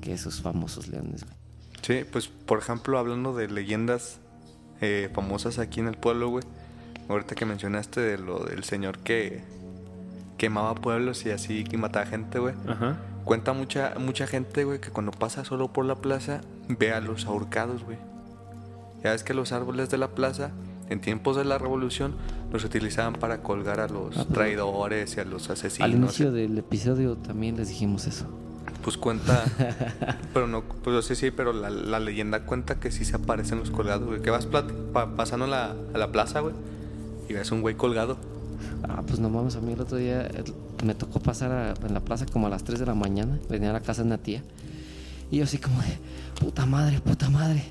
que 0.00 0.12
esos 0.12 0.40
famosos 0.40 0.88
leones, 0.88 1.24
güey. 1.24 1.36
Sí, 1.82 2.06
pues 2.10 2.28
por 2.28 2.58
ejemplo, 2.60 2.98
hablando 2.98 3.34
de 3.34 3.48
leyendas 3.48 4.18
eh, 4.80 5.10
famosas 5.14 5.58
aquí 5.58 5.80
en 5.80 5.88
el 5.88 5.96
pueblo, 5.96 6.28
güey. 6.30 6.44
Ahorita 7.08 7.34
que 7.34 7.44
mencionaste 7.44 8.00
de 8.00 8.16
lo 8.18 8.38
del 8.44 8.62
señor 8.64 8.98
que 9.00 9.42
quemaba 10.42 10.74
pueblos 10.74 11.24
y 11.24 11.30
así 11.30 11.62
que 11.62 11.78
mataba 11.78 12.04
gente, 12.04 12.40
güey. 12.40 12.54
Ajá. 12.66 12.96
Cuenta 13.24 13.52
mucha 13.52 13.94
mucha 14.00 14.26
gente, 14.26 14.64
güey, 14.64 14.80
que 14.80 14.90
cuando 14.90 15.12
pasa 15.12 15.44
solo 15.44 15.72
por 15.72 15.84
la 15.84 15.94
plaza 15.94 16.40
ve 16.68 16.92
a 16.92 17.00
los 17.00 17.26
ahorcados, 17.26 17.84
güey. 17.84 17.96
Ya 19.04 19.12
ves 19.12 19.22
que 19.22 19.34
los 19.34 19.52
árboles 19.52 19.88
de 19.88 19.98
la 19.98 20.08
plaza, 20.08 20.50
en 20.88 21.00
tiempos 21.00 21.36
de 21.36 21.44
la 21.44 21.58
revolución, 21.58 22.14
los 22.52 22.64
utilizaban 22.64 23.12
para 23.14 23.38
colgar 23.42 23.78
a 23.78 23.86
los 23.86 24.26
traidores 24.28 25.16
y 25.16 25.20
a 25.20 25.24
los 25.24 25.48
asesinos. 25.48 25.88
Al 25.88 25.94
inicio 25.96 26.32
del 26.32 26.58
episodio 26.58 27.16
también 27.16 27.56
les 27.56 27.68
dijimos 27.68 28.06
eso. 28.08 28.26
Pues 28.82 28.96
cuenta, 28.96 29.44
pero 30.34 30.48
no, 30.48 30.62
pues 30.62 31.04
sí, 31.06 31.14
sí, 31.14 31.30
pero 31.30 31.52
la, 31.52 31.70
la 31.70 32.00
leyenda 32.00 32.44
cuenta 32.44 32.80
que 32.80 32.90
sí 32.90 33.04
se 33.04 33.14
aparecen 33.14 33.60
los 33.60 33.70
colgados, 33.70 34.08
güey. 34.08 34.20
Que 34.22 34.30
vas 34.30 34.46
pa- 34.46 34.66
pasando 35.14 35.46
la, 35.46 35.76
a 35.94 35.98
la 35.98 36.10
plaza, 36.10 36.40
güey, 36.40 36.54
y 37.28 37.34
ves 37.34 37.52
un 37.52 37.60
güey 37.60 37.76
colgado. 37.76 38.16
Ah, 38.88 39.02
pues 39.06 39.18
no 39.20 39.28
mames, 39.30 39.56
a 39.56 39.60
mí 39.60 39.72
el 39.72 39.80
otro 39.80 39.96
día 39.98 40.28
me 40.84 40.94
tocó 40.94 41.20
pasar 41.20 41.52
a- 41.52 41.74
en 41.86 41.94
la 41.94 42.00
plaza 42.00 42.26
como 42.26 42.46
a 42.46 42.50
las 42.50 42.64
3 42.64 42.80
de 42.80 42.86
la 42.86 42.94
mañana. 42.94 43.38
Venía 43.48 43.70
a 43.70 43.72
la 43.72 43.80
casa 43.80 44.02
de 44.02 44.08
una 44.08 44.18
tía. 44.18 44.42
Y 45.30 45.38
yo 45.38 45.44
así 45.44 45.58
como 45.58 45.80
de, 45.82 45.96
puta 46.40 46.66
madre, 46.66 47.00
puta 47.00 47.30
madre. 47.30 47.64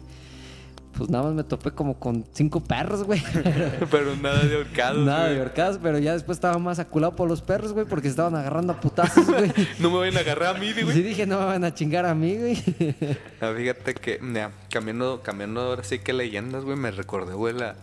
Pues 0.98 1.10
nada 1.10 1.24
más 1.24 1.34
me 1.34 1.44
topé 1.46 1.72
como 1.72 1.98
con 1.98 2.26
cinco 2.34 2.60
perros, 2.60 3.04
güey. 3.04 3.24
pero 3.92 4.16
nada 4.18 4.44
de 4.44 4.56
ahorcados, 4.56 5.06
Nada 5.06 5.24
güey. 5.26 5.36
de 5.36 5.42
horcadas, 5.42 5.80
pero 5.82 5.98
ya 6.00 6.12
después 6.14 6.36
estaba 6.38 6.58
más 6.60 6.80
aculado 6.80 7.16
por 7.16 7.30
los 7.30 7.42
perros, 7.42 7.72
güey, 7.72 7.86
porque 7.86 8.08
se 8.08 8.12
estaban 8.12 8.36
agarrando 8.36 8.74
a 8.74 8.82
putazos, 8.82 9.26
güey. 9.26 9.52
No 9.80 9.90
me 9.90 10.00
vayan 10.00 10.18
a 10.18 10.20
agarrar 10.20 10.56
a 10.56 10.60
mí, 10.60 10.74
güey. 10.74 10.94
Sí 10.94 11.02
dije, 11.02 11.26
no 11.26 11.40
me 11.40 11.46
van 11.46 11.64
a 11.64 11.74
chingar 11.74 12.06
a 12.06 12.14
mí, 12.14 12.36
güey. 12.38 12.56
Ah, 13.42 13.54
fíjate 13.56 13.94
que, 13.96 14.20
ya, 14.34 14.52
cambiando, 14.70 15.22
cambiando 15.24 15.62
ahora 15.62 15.84
sí 15.84 16.00
que 16.00 16.12
leyendas, 16.14 16.66
güey, 16.66 16.76
me 16.78 16.92
recordé, 16.92 17.34
güey, 17.36 17.54
la, 17.54 17.76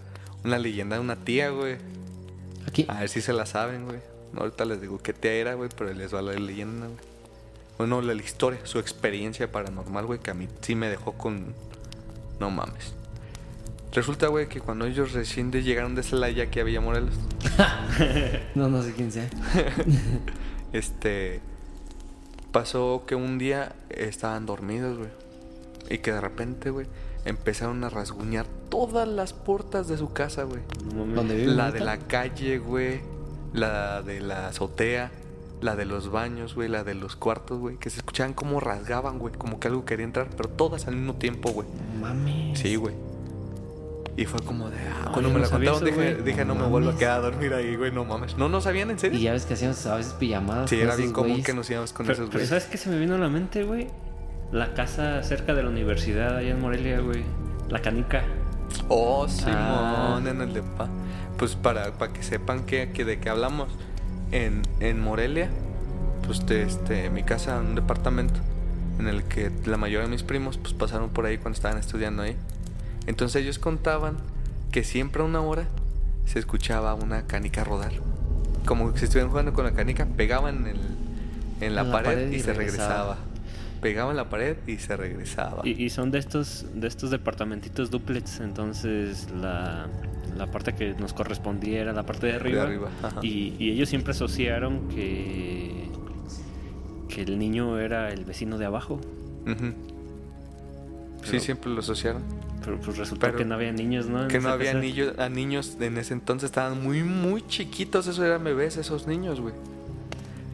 una 0.44 0.59
leyenda 0.59 0.96
de 0.96 1.00
una 1.00 1.16
tía, 1.16 1.48
güey. 1.48 1.76
Aquí. 2.69 2.85
A 2.89 3.01
ver 3.01 3.09
si 3.09 3.21
se 3.21 3.33
la 3.33 3.47
saben, 3.47 3.85
güey. 3.87 3.99
Ahorita 4.37 4.64
les 4.64 4.81
digo 4.81 4.99
qué 4.99 5.12
tía 5.12 5.33
era, 5.33 5.55
güey, 5.55 5.71
pero 5.77 5.93
les 5.93 6.14
va 6.14 6.23
la 6.23 6.33
leyenda, 6.35 6.87
güey. 6.87 6.99
Bueno, 7.79 8.03
la, 8.03 8.14
la 8.14 8.23
historia, 8.23 8.61
su 8.64 8.79
experiencia 8.79 9.51
paranormal, 9.51 10.05
güey, 10.07 10.19
que 10.21 10.31
a 10.31 10.35
mí 10.35 10.49
sí 10.61 10.75
me 10.75 10.89
dejó 10.89 11.12
con... 11.12 11.55
No 12.41 12.51
mames. 12.51 12.93
Resulta, 13.93 14.27
güey, 14.29 14.49
que 14.49 14.61
cuando 14.61 14.85
ellos 14.87 15.12
recién 15.12 15.51
de- 15.51 15.62
llegaron 15.62 15.95
de 15.95 16.03
Celaya, 16.03 16.51
que 16.51 16.61
había 16.61 16.81
Morelos, 16.81 17.14
No, 18.55 18.69
no 18.69 18.83
sé 18.83 18.93
quién 18.95 19.11
sea. 19.12 19.29
este... 20.73 21.41
Pasó 22.53 23.05
que 23.07 23.14
un 23.14 23.39
día 23.39 23.73
estaban 23.91 24.47
dormidos, 24.47 24.97
güey. 24.99 25.11
Y 25.91 25.99
que 25.99 26.12
de 26.12 26.21
repente, 26.21 26.71
güey, 26.71 26.87
empezaron 27.29 27.85
a 27.85 27.89
rasguñar 27.91 28.47
todas 28.68 29.07
las 29.07 29.33
puertas 29.33 29.87
de 29.89 29.97
su 29.97 30.12
casa, 30.12 30.45
güey. 30.45 30.62
La 31.47 31.70
de 31.70 31.81
la 31.81 31.99
calle, 31.99 32.59
güey. 32.59 33.01
La 33.53 34.03
de 34.03 34.20
la 34.20 34.49
azotea. 34.49 35.11
La 35.61 35.74
de 35.74 35.85
los 35.85 36.11
baños, 36.11 36.55
güey. 36.55 36.68
La 36.68 36.85
de 36.85 36.95
los 36.95 37.16
cuartos, 37.16 37.59
güey. 37.59 37.76
Que 37.76 37.91
se 37.91 37.99
escuchaban 37.99 38.33
como 38.33 38.61
rasgaban, 38.61 39.18
güey. 39.18 39.35
Como 39.35 39.59
que 39.61 39.68
algo 39.68 39.85
quería 39.85 40.05
entrar. 40.05 40.29
Pero 40.37 40.49
todas 40.49 40.87
al 40.87 40.97
mismo 40.97 41.14
tiempo, 41.14 41.51
güey. 41.51 41.66
Mames. 42.01 42.59
Sí, 42.59 42.76
güey. 42.76 42.95
Y 44.16 44.24
fue 44.24 44.41
como 44.41 44.68
de... 44.68 44.76
Ah, 44.79 45.03
No, 45.07 45.12
cuando 45.12 45.29
me 45.31 45.35
no 45.37 45.41
la 45.43 45.49
contaron 45.51 45.76
eso, 45.76 45.85
dije, 45.85 46.12
güey. 46.14 46.24
dije, 46.24 46.45
no, 46.45 46.55
No 46.55 46.62
me 46.62 46.66
vuelvo 46.68 46.91
a 46.91 46.97
quedar 46.97 47.18
a 47.18 47.20
dormir 47.22 47.55
ahí, 47.55 47.76
güey. 47.76 47.93
No 47.93 48.05
mames. 48.05 48.37
¿No, 48.37 48.49
no 48.49 48.61
sabían 48.61 48.91
en 48.91 48.99
serio? 48.99 49.18
Y 49.18 49.22
ya 49.22 49.33
ves 49.33 49.45
que 49.47 49.55
hacíamos 49.55 49.85
a 49.87 49.95
veces 49.97 50.12
pijamadas. 50.14 50.68
Sí, 50.70 50.76
con 50.76 50.83
era 50.83 50.91
esos 50.93 50.99
bien 51.03 51.12
común 51.12 51.29
güeyes. 51.31 51.47
que 51.47 51.55
nos 51.55 51.70
íbamos 51.70 51.93
con 51.93 52.05
Pero, 52.07 52.14
esos 52.14 52.26
pero 52.26 52.39
güeyes. 52.39 52.49
¿sabes 52.49 52.64
qué 52.64 52.79
se 52.79 52.91
me 52.91 52.99
vino 52.99 53.14
a 53.14 53.18
la 53.18 53.29
mente, 53.29 53.62
güey? 53.64 53.89
La 54.53 54.72
casa 54.74 55.22
cerca 55.22 55.55
de 55.55 55.62
la 55.62 55.68
universidad, 55.68 56.36
allá 56.36 56.51
en 56.51 56.61
Morelia, 56.61 57.01
güey. 57.01 57.22
La 57.68 57.80
canica. 57.80 58.22
Oh, 58.88 59.28
Simón, 59.28 59.53
Ah. 59.55 60.20
en 60.26 60.40
el 60.40 60.55
de 60.55 60.62
Pa. 60.62 60.88
Pues 61.36 61.55
para, 61.55 61.92
para 61.92 62.12
que 62.12 62.22
sepan 62.22 62.64
que, 62.64 62.90
que 62.92 63.05
de 63.05 63.18
qué 63.20 63.28
hablamos. 63.28 63.68
En, 64.32 64.62
en 64.80 65.01
Morelia, 65.01 65.49
pues 66.26 66.44
de 66.46 66.62
este, 66.62 67.09
mi 67.11 67.22
casa, 67.22 67.59
un 67.59 67.74
departamento 67.74 68.40
en 68.99 69.07
el 69.09 69.24
que 69.24 69.51
la 69.64 69.76
mayoría 69.76 70.05
de 70.07 70.11
mis 70.11 70.22
primos 70.22 70.59
pues 70.59 70.74
pasaron 70.74 71.09
por 71.11 71.24
ahí 71.24 71.38
cuando 71.38 71.57
estaban 71.57 71.78
estudiando 71.78 72.22
ahí. 72.22 72.36
Entonces 73.07 73.42
ellos 73.42 73.59
contaban 73.59 74.16
que 74.72 74.84
siempre 74.84 75.22
a 75.22 75.24
una 75.24 75.40
hora 75.40 75.64
se 76.26 76.38
escuchaba 76.38 76.92
una 76.94 77.22
canica 77.26 77.64
rodar. 77.64 77.92
Como 78.66 78.94
si 78.96 79.05
estuvieran 79.05 79.30
jugando 79.30 79.53
con 79.55 79.64
la 79.64 79.72
canica, 79.72 80.05
pegaban 80.05 80.59
en, 80.59 80.66
el, 80.66 80.80
en 81.61 81.74
la, 81.74 81.82
En 81.82 81.86
la 81.86 81.92
pared, 81.92 82.05
pared 82.09 82.32
y, 82.32 82.36
y 82.36 82.40
se 82.40 82.53
regresaba. 82.53 83.16
Regresaba. 83.79 83.83
Pegaban 83.83 84.16
la 84.16 84.29
pared 84.29 84.57
y 84.66 84.76
se 84.79 84.97
regresaba. 84.97 85.62
Y, 85.66 85.83
y 85.85 85.91
son 85.91 86.11
de 86.11 86.18
estos, 86.18 86.66
de 86.74 86.87
estos 86.89 87.11
departamentitos 87.11 87.91
duplex, 87.91 88.41
entonces 88.41 89.29
la, 89.31 89.87
la 90.37 90.51
parte 90.51 90.74
que 90.74 90.95
nos 90.95 91.12
correspondía 91.12 91.81
era 91.81 91.93
la 91.93 92.05
parte 92.05 92.26
de 92.29 92.35
arriba. 92.35 92.68
Y, 93.22 93.55
y 93.59 93.70
ellos 93.70 93.89
siempre 93.89 94.11
asociaron 94.12 94.89
que, 94.89 95.89
que 97.09 97.22
el 97.22 97.39
niño 97.39 97.79
era 97.79 98.11
el 98.11 98.24
vecino 98.24 98.59
de 98.59 98.66
abajo. 98.66 99.01
Sí, 99.47 101.31
Pero- 101.31 101.41
siempre 101.41 101.70
lo 101.70 101.81
asociaron. 101.81 102.22
Pero 102.64 102.81
pues 102.81 102.99
resultó 102.99 103.24
Pero 103.26 103.39
que 103.39 103.45
no 103.45 103.55
había 103.55 103.72
niños, 103.72 104.09
¿no? 104.09 104.22
En 104.22 104.29
Que 104.29 104.41
no 104.41 104.49
había 104.51 104.74
niños, 104.74 105.14
a 105.18 105.29
niños 105.29 105.76
en 105.81 105.97
ese 105.97 106.12
entonces 106.12 106.49
estaban 106.51 106.83
muy, 106.83 107.03
muy 107.05 107.41
chiquitos. 107.47 108.07
Eso 108.09 108.24
eran 108.26 108.43
bebés, 108.45 108.76
esos 108.76 109.07
niños, 109.07 109.41
güey. 109.41 109.55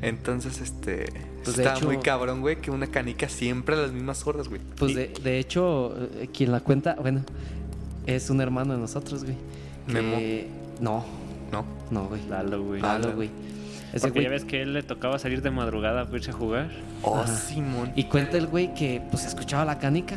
Entonces, 0.02 0.60
este. 0.60 1.06
Pues, 1.44 1.56
de 1.56 1.62
estaba 1.62 1.78
hecho- 1.78 1.86
muy 1.86 1.98
cabrón, 1.98 2.40
güey, 2.40 2.56
que 2.60 2.70
una 2.70 2.86
canica 2.86 3.28
siempre 3.28 3.74
a 3.74 3.78
las 3.78 3.92
mismas 3.92 4.26
horas, 4.26 4.48
güey. 4.48 4.60
Pues 4.76 4.92
Y- 4.92 4.94
de, 4.94 5.08
de 5.22 5.38
hecho, 5.38 5.94
eh, 6.16 6.28
quien 6.32 6.50
la 6.52 6.60
cuenta, 6.60 6.96
bueno, 7.00 7.22
es 8.06 8.30
un 8.30 8.40
hermano 8.40 8.72
de 8.74 8.80
nosotros, 8.80 9.24
güey. 9.24 9.36
Memo. 9.86 10.16
Que- 10.16 10.48
No, 10.80 11.04
¿No? 11.52 11.64
no, 11.90 12.08
güey. 12.08 12.20
Lalo, 12.28 12.62
güey. 12.64 12.80
Lalo, 12.82 13.12
güey. 13.14 13.30
Ese 13.92 14.00
Porque 14.08 14.20
güey. 14.20 14.24
ya 14.24 14.30
ves 14.30 14.44
que 14.44 14.60
él 14.62 14.72
le 14.74 14.82
tocaba 14.82 15.18
salir 15.20 15.40
de 15.40 15.50
madrugada 15.52 16.04
para 16.06 16.16
irse 16.18 16.30
a 16.30 16.34
jugar. 16.34 16.70
Oh, 17.02 17.16
Ajá. 17.18 17.28
Simón. 17.36 17.92
Y 17.94 18.04
cuenta 18.04 18.36
el 18.38 18.48
güey 18.48 18.74
que 18.74 19.00
pues 19.10 19.24
escuchaba 19.24 19.64
la 19.64 19.78
canica 19.78 20.16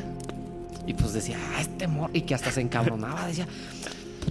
y 0.88 0.94
pues 0.96 1.14
decía, 1.14 1.38
ah, 1.54 1.62
este 1.62 1.88
morro, 1.88 2.10
y 2.14 2.22
que 2.22 2.34
hasta 2.34 2.50
se 2.50 2.62
encabronaba, 2.62 3.28
decía, 3.28 3.48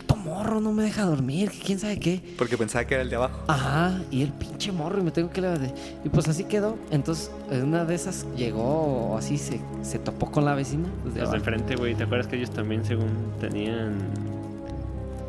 puto 0.01 0.17
morro, 0.17 0.61
no 0.61 0.73
me 0.73 0.83
deja 0.85 1.05
dormir, 1.05 1.51
que 1.51 1.59
quién 1.59 1.79
sabe 1.79 1.99
qué. 1.99 2.21
Porque 2.39 2.57
pensaba 2.57 2.85
que 2.85 2.95
era 2.95 3.03
el 3.03 3.11
de 3.11 3.17
abajo. 3.17 3.41
Ajá, 3.49 4.01
y 4.11 4.23
el 4.23 4.33
pinche 4.33 4.73
morro, 4.73 5.01
y 5.01 5.03
me 5.03 5.11
tengo 5.11 5.31
que 5.31 5.41
levantar. 5.41 5.73
Y 6.05 6.09
pues 6.09 6.29
así 6.29 6.45
quedó. 6.45 6.77
Entonces, 6.91 7.31
en 7.51 7.65
una 7.65 7.85
de 7.85 7.95
esas 7.95 8.27
llegó, 8.37 9.17
así 9.19 9.39
se, 9.39 9.61
se 9.83 9.99
topó 9.99 10.31
con 10.31 10.45
la 10.45 10.55
vecina. 10.55 10.89
pues, 11.03 11.15
de 11.15 11.21
Los 11.21 11.31
de 11.31 11.37
abajo. 11.37 11.37
enfrente, 11.37 11.77
güey. 11.77 11.95
¿Te 11.95 12.05
acuerdas 12.05 12.27
que 12.27 12.37
ellos 12.37 12.51
también, 12.51 12.85
según 12.85 13.09
tenían 13.41 13.97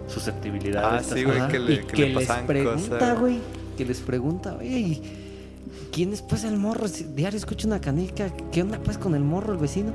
susceptibilidad? 0.08 0.96
Ah, 0.98 1.02
sí, 1.04 1.24
güey, 1.24 1.48
que 1.48 1.60
le- 1.60 1.74
y 1.74 1.78
que 1.80 1.86
que, 1.88 2.02
le 2.10 2.14
les 2.16 2.28
pregunta, 2.32 2.98
cosas. 3.00 3.20
güey, 3.20 3.40
que 3.78 3.86
les 3.86 4.00
pregunta, 4.00 4.56
oye, 4.60 4.80
¿y 4.80 5.02
¿quién 5.92 6.14
es 6.14 6.22
pues 6.22 6.44
el 6.44 6.58
morro? 6.58 6.88
Si 6.88 7.04
diario 7.04 7.38
escucha 7.38 7.68
una 7.68 7.80
canica, 7.82 8.30
¿qué 8.52 8.62
onda 8.62 8.80
pues 8.84 8.98
con 8.98 9.16
el 9.16 9.24
morro, 9.24 9.54
el 9.54 9.60
vecino? 9.60 9.92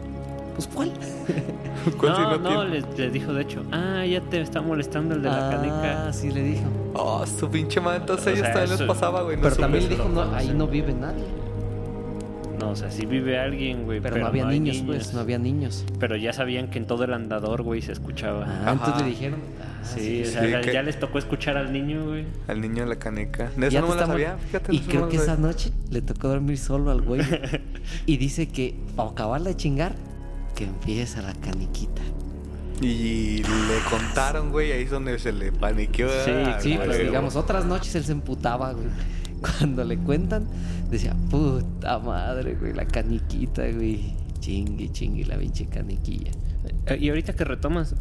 Pues, 0.55 0.67
¿cuál? 0.69 0.93
¿Cuál 1.99 2.15
si 2.17 2.23
No, 2.23 2.39
no, 2.39 2.65
les, 2.65 2.85
les 2.99 3.13
dijo 3.13 3.33
de 3.33 3.43
hecho, 3.43 3.63
ah, 3.73 4.05
ya 4.05 4.21
te 4.21 4.41
está 4.41 4.61
molestando 4.61 5.15
el 5.15 5.23
de 5.23 5.29
la 5.29 5.49
ah, 5.49 5.51
canica. 5.51 6.13
sí 6.13 6.31
le 6.31 6.43
dijo. 6.43 6.65
Oh, 6.95 7.25
su 7.27 7.49
pinche 7.51 7.81
madre. 7.81 7.99
Entonces 8.01 8.39
ellos 8.39 8.53
también 8.53 8.71
les 8.79 8.83
pasaba, 8.83 9.23
güey. 9.23 9.37
no 9.37 9.43
Pero 9.43 9.57
también 9.57 9.85
vecino. 9.89 10.05
dijo, 10.05 10.15
no, 10.15 10.25
no 10.31 10.37
ahí 10.37 10.53
no 10.55 10.67
vive 10.67 10.93
nadie. 10.93 11.25
No, 12.61 12.71
o 12.71 12.77
sea, 12.77 12.93
sí 12.93 13.07
vive 13.07 13.41
alguien, 13.41 13.85
güey. 13.85 14.01
Pero, 14.01 14.13
Pero, 14.15 14.25
no 14.25 14.29
había 14.29 14.47
hay 14.47 14.61
niños, 14.61 14.85
pues, 14.87 15.13
no 15.15 15.21
había 15.21 15.39
niños. 15.39 15.85
Pero 15.99 16.15
ya 16.17 16.33
sabían 16.33 16.69
que 16.69 16.79
en 16.79 16.87
todo 16.87 17.03
el 17.03 17.13
andador, 17.13 17.63
güey, 17.63 17.83
se 17.83 17.91
escuchaba. 17.91 18.45
Ah, 18.47 18.61
Ajá. 18.63 18.73
entonces 18.73 19.03
le 19.03 19.09
dijeron. 19.09 19.41
ah, 19.61 19.85
sí, 19.85 20.23
o 20.23 20.27
sí, 20.27 20.31
sea, 20.33 20.61
que- 20.61 20.73
ya 20.73 20.83
les 20.85 21.01
tocó 21.01 21.19
escuchar 21.19 21.57
al 21.57 21.73
niño, 21.73 22.05
güey. 22.07 22.25
Al 22.47 22.61
niño 22.61 22.85
de 22.85 22.91
la 22.91 22.97
canica. 22.97 23.51
De 23.57 23.69
Ya 23.69 23.81
no 23.81 23.89
me 23.89 23.95
la 23.97 24.03
estamos- 24.03 24.07
sabía, 24.23 24.37
fíjate. 24.37 24.75
Y 24.77 24.79
no 24.81 24.87
creo 24.87 25.09
que 25.09 25.17
esa 25.17 25.37
noche 25.37 25.73
le 25.91 26.03
tocó 26.03 26.29
dormir 26.29 26.57
solo 26.59 26.93
al 26.93 27.01
güey. 27.03 27.23
y 28.07 28.17
dice 28.19 28.49
que, 28.49 28.77
para 28.95 29.09
acabarla 29.11 29.49
de 29.49 29.57
chingar, 29.57 29.95
que 30.55 30.65
empieza 30.65 31.23
la 31.23 31.35
caniquita. 31.35 32.03
Y 32.81 33.43
le 33.45 33.79
contaron, 33.89 34.51
güey, 34.51 34.73
ahí 34.73 34.83
es 34.83 34.91
donde 34.91 35.19
se 35.19 35.33
le 35.33 35.53
paniqueó. 35.53 36.09
Sí, 36.25 36.31
ah, 36.31 36.59
Sí, 36.61 36.79
pues 36.85 36.99
digamos, 36.99 37.37
otras 37.37 37.65
noches 37.65 37.95
él 37.95 38.05
se 38.05 38.13
emputaba, 38.13 38.73
güey. 38.73 38.87
Cuando 39.41 39.85
le 39.85 39.99
cuentan, 39.99 40.47
decía, 40.91 41.15
puta 41.31 41.99
madre, 41.99 42.55
güey, 42.55 42.73
la 42.73 42.85
caniquita, 42.87 43.63
güey. 43.71 44.15
chingue, 44.41 44.91
chingue 44.91 45.25
la 45.25 45.37
pinche 45.37 45.67
caniquilla. 45.67 46.33
Eh, 46.87 46.99
Y 47.01 47.09
ahorita 47.09 47.35
que 47.35 47.45
retomas, 47.45 47.95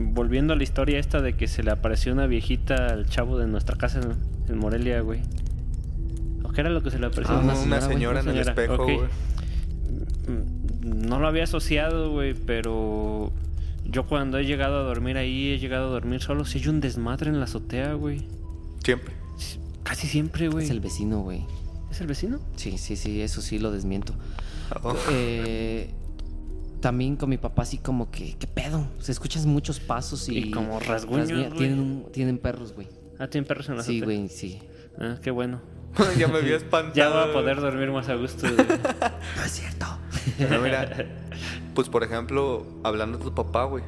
volviendo 0.00 0.52
a 0.52 0.56
la 0.56 0.62
historia 0.62 0.98
esta 0.98 1.20
de 1.20 1.34
que 1.36 1.48
se 1.48 1.62
le 1.62 1.70
apareció 1.72 2.12
una 2.12 2.26
viejita 2.26 2.88
al 2.88 3.06
chavo 3.06 3.38
de 3.38 3.46
nuestra 3.48 3.76
casa 3.76 4.00
en, 4.48 4.58
Morelia, 4.58 5.00
güey. 5.00 5.20
¿O 6.44 6.50
qué 6.50 6.60
era 6.60 6.70
lo 6.70 6.82
que 6.82 6.90
se 6.90 6.98
le 6.98 7.06
apareció? 7.06 7.34
Ah, 7.36 7.40
Una, 7.40 7.54
señora, 7.56 7.80
señora, 7.88 8.20
en 8.20 8.28
el 8.28 8.44
Señora, 8.44 8.50
espejo, 8.50 8.84
güey. 8.84 9.00
No 10.88 11.18
lo 11.20 11.28
había 11.28 11.44
asociado, 11.44 12.10
güey, 12.10 12.34
pero 12.34 13.32
yo 13.84 14.06
cuando 14.06 14.38
he 14.38 14.44
llegado 14.46 14.78
a 14.80 14.82
dormir 14.82 15.16
ahí, 15.16 15.52
he 15.52 15.58
llegado 15.58 15.86
a 15.88 15.90
dormir 15.90 16.20
solo. 16.20 16.44
Si 16.44 16.58
hay 16.58 16.68
un 16.68 16.80
desmadre 16.80 17.30
en 17.30 17.38
la 17.38 17.44
azotea, 17.44 17.92
güey. 17.94 18.26
Siempre. 18.84 19.14
Sí, 19.36 19.58
Casi 19.82 20.06
siempre, 20.06 20.48
güey. 20.48 20.64
Es 20.64 20.70
el 20.70 20.80
vecino, 20.80 21.20
güey. 21.20 21.44
¿Es 21.90 22.00
el 22.00 22.06
vecino? 22.06 22.40
Sí, 22.56 22.76
sí, 22.78 22.96
sí, 22.96 23.22
eso 23.22 23.40
sí 23.40 23.58
lo 23.58 23.70
desmiento. 23.70 24.14
Oh. 24.82 24.94
Eh, 25.10 25.90
también 26.80 27.16
con 27.16 27.30
mi 27.30 27.38
papá 27.38 27.62
así 27.62 27.78
como 27.78 28.10
que, 28.10 28.36
¿qué 28.38 28.46
pedo? 28.46 28.86
Se 29.00 29.10
escuchan 29.12 29.48
muchos 29.48 29.80
pasos 29.80 30.28
y... 30.28 30.38
Y 30.38 30.50
como 30.50 30.78
rasguños, 30.80 31.28
rasguña- 31.30 31.46
güey. 31.48 31.58
Tienen, 31.58 31.80
un- 31.80 32.12
tienen 32.12 32.38
perros, 32.38 32.74
güey. 32.74 32.88
Ah, 33.18 33.28
tienen 33.28 33.48
perros 33.48 33.68
en 33.70 33.76
la 33.78 33.82
Sí, 33.82 33.98
azotea. 33.98 34.04
güey, 34.18 34.28
sí. 34.28 34.58
Ah, 35.00 35.16
qué 35.22 35.30
bueno. 35.30 35.60
ya 36.18 36.28
me 36.28 36.38
había 36.38 36.56
espantado. 36.58 36.94
Ya 36.94 37.08
voy 37.08 37.30
a 37.30 37.32
poder 37.32 37.60
dormir 37.60 37.90
más 37.90 38.08
a 38.10 38.14
gusto. 38.14 38.42
güey. 38.42 38.56
No 39.36 39.44
es 39.44 39.50
cierto. 39.52 39.86
No, 40.50 40.58
mira, 40.62 41.06
pues 41.74 41.88
por 41.88 42.02
ejemplo, 42.04 42.66
hablando 42.84 43.18
de 43.18 43.24
tu 43.24 43.34
papá, 43.34 43.64
güey. 43.64 43.84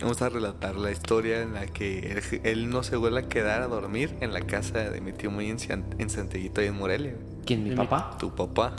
Vamos 0.00 0.22
a 0.22 0.28
relatar 0.28 0.76
la 0.76 0.92
historia 0.92 1.42
en 1.42 1.54
la 1.54 1.66
que 1.66 1.98
él, 2.12 2.40
él 2.44 2.70
no 2.70 2.84
se 2.84 2.94
vuelve 2.96 3.18
a 3.18 3.28
quedar 3.28 3.62
a 3.62 3.66
dormir 3.66 4.14
en 4.20 4.32
la 4.32 4.40
casa 4.42 4.78
de 4.90 5.00
mi 5.00 5.12
tío 5.12 5.28
muy 5.30 5.50
en, 5.50 5.58
San- 5.58 5.84
en 5.98 6.08
Santillito 6.08 6.62
y 6.62 6.66
en 6.66 6.76
Morelia. 6.76 7.14
güey. 7.14 7.42
¿Quién, 7.44 7.64
mi 7.64 7.74
papá? 7.74 8.16
Tu 8.18 8.32
papá. 8.32 8.74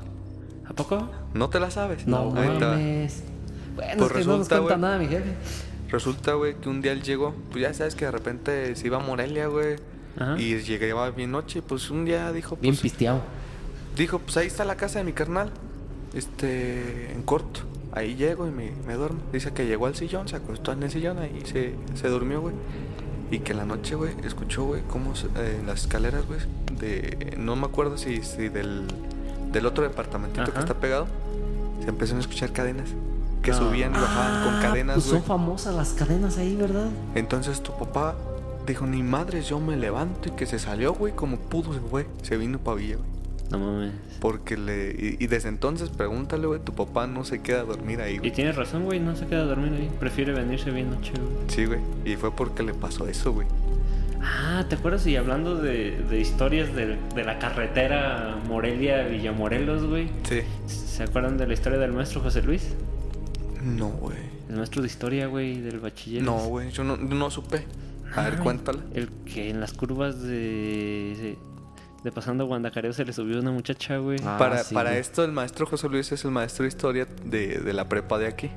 ¿A 0.66 0.74
poco? 0.74 1.10
¿No 1.34 1.50
te 1.50 1.60
la 1.60 1.72
sabes? 1.72 2.08
No, 2.08 2.32
te 2.34 2.48
va. 2.48 2.54
mames. 2.70 3.24
Bueno, 3.76 3.94
Pues 3.98 4.12
es 4.12 4.18
que 4.18 4.24
no 4.26 4.38
nos 4.38 4.48
cuenta 4.48 4.60
güey. 4.60 4.78
nada, 4.78 4.98
mi 4.98 5.08
jefe. 5.08 5.34
Resulta, 5.90 6.34
güey, 6.36 6.56
que 6.56 6.70
un 6.70 6.82
día 6.82 6.94
él 6.94 7.02
llegó. 7.02 7.34
Pues 7.52 7.64
ya 7.64 7.74
sabes 7.74 7.96
que 7.96 8.06
de 8.06 8.12
repente 8.12 8.76
se 8.78 8.88
iba 8.88 8.98
a 8.98 9.02
Morelia, 9.02 9.48
güey. 9.48 9.76
Ajá. 10.18 10.40
Y 10.40 10.58
llegaba 10.60 11.10
bien 11.12 11.32
noche. 11.32 11.62
Pues 11.62 11.90
un 11.90 12.06
día 12.06 12.32
dijo, 12.32 12.56
Bien 12.62 12.74
pues, 12.76 12.82
pisteado. 12.82 13.22
dijo, 13.98 14.20
pues 14.20 14.38
ahí 14.38 14.48
está 14.48 14.64
la 14.64 14.76
casa 14.78 15.00
de 15.00 15.06
mi 15.06 15.12
carnal. 15.14 15.52
Este, 16.14 17.12
en 17.14 17.22
corto. 17.24 17.62
Ahí 17.92 18.16
llego 18.16 18.48
y 18.48 18.52
me, 18.52 18.72
me 18.88 18.94
duermo. 18.96 19.20
Dice 19.34 19.52
que 19.52 19.66
llegó 19.66 19.88
al 19.88 19.96
sillón, 19.96 20.28
se 20.28 20.36
acostó 20.36 20.72
en 20.72 20.84
el 20.84 20.92
sillón, 20.92 21.18
ahí 21.20 21.42
se, 21.46 21.74
se 21.96 22.08
durmió, 22.08 22.42
güey. 22.42 22.54
Y 23.32 23.40
que 23.40 23.52
en 23.52 23.58
la 23.60 23.66
noche, 23.66 23.96
güey, 23.96 24.14
escuchó, 24.24 24.66
güey, 24.66 24.82
cómo 24.90 25.14
eh, 25.38 25.58
en 25.60 25.68
las 25.68 25.82
escaleras, 25.82 26.26
güey, 26.28 26.40
de... 26.80 27.36
No 27.38 27.56
me 27.56 27.66
acuerdo 27.66 27.98
si, 27.98 28.22
si 28.24 28.50
del, 28.50 28.86
del 29.52 29.66
otro 29.66 29.84
departamentito 29.84 30.52
que 30.52 30.60
está 30.60 30.74
pegado, 30.76 31.08
se 31.84 31.90
empezaron 31.90 32.18
a 32.18 32.22
escuchar 32.22 32.52
cadenas. 32.52 32.90
Que 33.44 33.52
No. 33.52 33.58
subían 33.58 33.92
y 33.92 34.00
bajaban 34.00 34.44
con 34.44 34.54
Ah, 34.56 34.60
cadenas, 34.62 34.96
Pues 34.96 35.08
güey. 35.08 35.20
son 35.20 35.28
famosas 35.28 35.76
las 35.76 35.90
cadenas 35.94 36.38
ahí, 36.38 36.56
¿verdad? 36.56 36.90
Entonces 37.16 37.62
tu 37.62 37.72
papá 37.78 38.16
dijo, 38.68 38.86
ni 38.86 39.02
madres, 39.04 39.48
yo 39.48 39.60
me 39.60 39.78
levanto 39.78 40.30
y 40.30 40.32
que 40.32 40.46
se 40.46 40.60
salió, 40.60 40.94
güey, 40.94 41.14
como 41.16 41.38
pudo 41.38 41.74
se 41.74 41.80
fue. 41.80 42.08
Se 42.24 42.36
vino 42.36 42.60
pa' 42.60 42.74
Villa, 42.76 42.98
güey. 42.98 43.10
No 43.52 43.58
mames. 43.60 43.94
Porque 44.20 44.58
le... 44.58 44.92
Y, 44.92 45.24
y 45.24 45.28
desde 45.28 45.50
entonces, 45.50 45.90
pregúntale, 45.90 46.46
güey, 46.46 46.60
tu 46.64 46.74
papá 46.74 47.08
no 47.08 47.24
se 47.24 47.42
queda 47.42 47.62
a 47.62 47.64
dormir 47.64 48.00
ahí, 48.02 48.16
Y 48.16 48.18
güey. 48.20 48.32
tienes 48.32 48.56
razón, 48.56 48.86
güey. 48.86 49.00
No 49.00 49.16
se 49.16 49.26
queda 49.28 49.42
a 49.42 49.46
dormir 49.46 49.72
ahí. 49.74 49.90
Prefiere 50.00 50.34
venirse 50.34 50.70
bien 50.72 50.90
noche, 50.92 51.14
güey. 51.14 51.32
Sí, 51.48 51.66
güey. 51.66 51.80
Y 52.06 52.16
fue 52.16 52.32
porque 52.36 52.62
le 52.64 52.74
pasó 52.74 53.08
eso, 53.08 53.32
güey. 53.34 53.48
Ah, 54.22 54.66
¿te 54.70 54.76
acuerdas? 54.76 55.08
Y 55.08 55.16
hablando 55.16 55.56
de, 55.56 55.92
de 56.10 56.20
historias 56.20 56.76
de, 56.76 56.98
de 57.16 57.24
la 57.24 57.40
carretera 57.40 58.38
Morelia-Villamorelos, 58.48 59.86
güey. 59.86 60.10
Sí. 60.24 60.42
¿Se 60.68 61.04
acuerdan 61.04 61.38
de 61.38 61.48
la 61.48 61.54
historia 61.54 61.80
del 61.80 61.94
maestro 61.94 62.22
José 62.22 62.42
Luis? 62.44 62.68
No, 63.64 63.88
güey. 63.90 64.18
El 64.50 64.58
maestro 64.58 64.82
de 64.82 64.88
historia, 64.88 65.28
güey, 65.28 65.62
del 65.62 65.80
bachiller. 65.80 66.22
No, 66.24 66.38
güey. 66.48 66.70
Yo 66.72 66.84
no, 66.84 66.98
no 66.98 67.32
supe. 67.32 67.66
A 68.16 68.24
ver, 68.24 68.34
Ay, 68.38 68.40
cuéntala. 68.44 68.80
El 68.94 69.10
que 69.26 69.50
en 69.50 69.60
las 69.62 69.74
curvas 69.74 70.22
de, 70.22 71.38
de, 72.04 72.12
pasando 72.12 72.46
Guandacareo 72.46 72.94
se 72.94 73.06
le 73.06 73.14
subió 73.14 73.40
una 73.40 73.52
muchacha, 73.52 73.98
güey. 73.98 74.20
Ah, 74.26 74.38
para 74.38 74.64
sí, 74.64 74.74
para 74.74 74.90
güey. 74.92 75.02
esto, 75.02 75.24
el 75.24 75.32
maestro 75.32 75.66
José 75.66 75.90
Luis 75.90 76.12
es 76.12 76.24
el 76.26 76.32
maestro 76.32 76.64
de 76.64 76.70
historia 76.70 77.08
de, 77.26 77.60
de 77.60 77.74
la 77.74 77.86
prepa 77.86 78.18
de 78.18 78.28
aquí. 78.28 78.50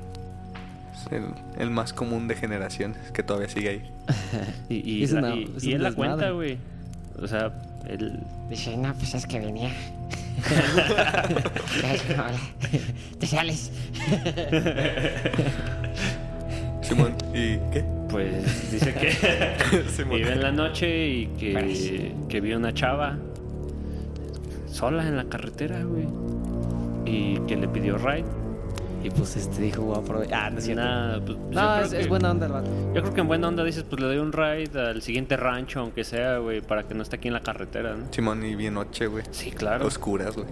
Es 0.93 1.11
el, 1.11 1.25
el 1.57 1.69
más 1.69 1.93
común 1.93 2.27
de 2.27 2.35
generaciones 2.35 3.11
que 3.11 3.23
todavía 3.23 3.49
sigue 3.49 3.69
ahí. 3.69 3.91
Y, 4.69 4.99
y, 4.99 5.03
Es 5.03 5.11
la- 5.11 5.19
una- 5.19 5.35
y- 5.35 5.53
es 5.57 5.63
y 5.63 5.73
él 5.73 5.83
la 5.83 5.91
cuenta, 5.93 6.29
güey. 6.31 6.57
O 7.21 7.27
sea, 7.27 7.51
él... 7.87 8.19
Dice, 8.49 8.75
no, 8.77 8.93
pues 8.93 9.13
es 9.13 9.25
que 9.27 9.39
venía. 9.39 9.71
Te 13.19 13.27
sales. 13.27 13.71
Simón, 16.81 17.15
¿y 17.33 17.57
qué? 17.71 17.83
Pues 18.09 18.71
dice 18.71 18.93
que 18.93 20.03
vive 20.03 20.33
en 20.33 20.41
la 20.41 20.51
noche 20.51 21.07
y 21.07 21.27
que, 21.39 22.13
que 22.29 22.41
vio 22.41 22.57
una 22.57 22.73
chava 22.73 23.17
sola 24.73 25.07
en 25.07 25.15
la 25.15 25.25
carretera, 25.25 25.83
güey. 25.83 26.07
Y 27.05 27.39
que 27.47 27.55
le 27.55 27.67
pidió 27.67 27.97
ride. 27.97 28.25
Y 29.03 29.09
pues 29.09 29.35
este 29.35 29.61
dijo, 29.61 29.81
voy 29.81 29.97
a 29.97 29.99
aprovechar. 29.99 30.43
Ah, 30.43 30.49
no 30.49 30.59
es 30.59 30.63
cierto. 30.63 30.81
Nada, 30.81 31.19
pues, 31.19 31.37
no, 31.91 31.99
es, 31.99 32.07
buena 32.07 32.31
onda 32.31 32.45
el 32.45 32.53
vato. 32.53 32.69
Yo 32.95 33.01
creo 33.01 33.13
que 33.13 33.21
en 33.21 33.27
buena 33.27 33.49
onda 33.49 33.63
dices, 33.65 33.83
pues 33.83 34.01
le 34.01 34.07
doy 34.07 34.17
un 34.17 34.31
ride 34.31 34.79
al 34.79 35.01
siguiente 35.01 35.35
rancho, 35.35 35.81
aunque 35.81 36.05
sea, 36.05 36.37
güey, 36.37 36.61
para 36.61 36.83
que 36.83 36.93
no 36.93 37.03
esté 37.03 37.17
aquí 37.17 37.27
en 37.27 37.33
la 37.33 37.41
carretera, 37.41 37.95
¿no? 37.95 38.05
Simón, 38.11 38.45
y 38.45 38.55
bien 38.55 38.75
noche, 38.75 39.07
güey. 39.07 39.25
Sí, 39.31 39.51
claro. 39.51 39.85
Oscuras, 39.85 40.35
güey. 40.35 40.47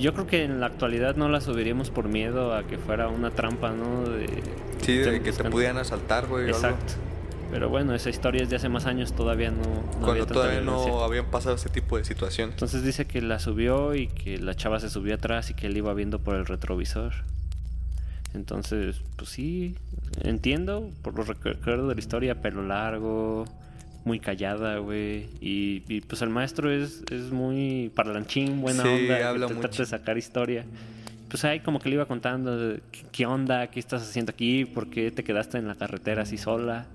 Yo 0.00 0.14
creo 0.14 0.26
que 0.26 0.44
en 0.44 0.60
la 0.60 0.66
actualidad 0.66 1.16
no 1.16 1.28
la 1.28 1.42
subiríamos 1.42 1.90
por 1.90 2.08
miedo 2.08 2.54
a 2.54 2.62
que 2.62 2.78
fuera 2.78 3.08
una 3.08 3.32
trampa, 3.32 3.70
¿no? 3.72 4.08
De... 4.08 4.26
Sí, 4.80 4.96
de 4.96 5.12
que 5.12 5.20
te 5.20 5.30
buscando. 5.30 5.50
pudieran 5.50 5.76
asaltar, 5.76 6.26
güey. 6.26 6.50
o 6.50 6.56
algo. 6.56 6.78
Pero 7.50 7.68
bueno, 7.68 7.94
esa 7.94 8.10
historia 8.10 8.42
es 8.42 8.50
de 8.50 8.56
hace 8.56 8.68
más 8.68 8.86
años, 8.86 9.12
todavía 9.12 9.50
no. 9.50 9.62
no 9.62 10.06
Cuando 10.06 10.26
todavía 10.26 10.60
violencia. 10.60 10.92
no 10.92 11.02
habían 11.02 11.26
pasado 11.26 11.56
ese 11.56 11.68
tipo 11.68 11.98
de 11.98 12.04
situaciones. 12.04 12.54
Entonces 12.54 12.84
dice 12.84 13.06
que 13.06 13.20
la 13.20 13.38
subió 13.40 13.94
y 13.94 14.06
que 14.06 14.38
la 14.38 14.54
chava 14.54 14.78
se 14.78 14.88
subió 14.88 15.14
atrás 15.16 15.50
y 15.50 15.54
que 15.54 15.66
él 15.66 15.76
iba 15.76 15.92
viendo 15.94 16.20
por 16.20 16.36
el 16.36 16.46
retrovisor. 16.46 17.12
Entonces, 18.34 19.00
pues 19.16 19.30
sí, 19.30 19.74
entiendo 20.22 20.90
por 21.02 21.16
lo 21.16 21.24
que 21.24 21.50
recuerdo 21.50 21.88
de 21.88 21.94
la 21.96 22.00
historia, 22.00 22.40
pelo 22.40 22.62
largo, 22.62 23.44
muy 24.04 24.20
callada, 24.20 24.78
güey. 24.78 25.28
Y, 25.40 25.82
y, 25.88 26.00
pues 26.02 26.22
el 26.22 26.30
maestro 26.30 26.70
es, 26.70 27.02
es 27.10 27.32
muy 27.32 27.90
parlanchín, 27.94 28.60
buena 28.60 28.84
Sí, 28.84 28.88
onda, 28.88 29.28
habla 29.28 29.46
trata 29.48 29.78
de 29.78 29.86
sacar 29.86 30.16
historia. 30.16 30.64
Pues 31.28 31.44
ahí 31.44 31.60
como 31.60 31.80
que 31.80 31.88
le 31.88 31.96
iba 31.96 32.06
contando 32.06 32.56
de, 32.56 32.80
¿qué, 32.92 33.00
qué 33.10 33.26
onda, 33.26 33.66
qué 33.68 33.80
estás 33.80 34.02
haciendo 34.02 34.30
aquí, 34.30 34.64
por 34.64 34.88
qué 34.90 35.10
te 35.10 35.24
quedaste 35.24 35.58
en 35.58 35.66
la 35.66 35.74
carretera 35.74 36.22
así 36.22 36.38
sola. 36.38 36.86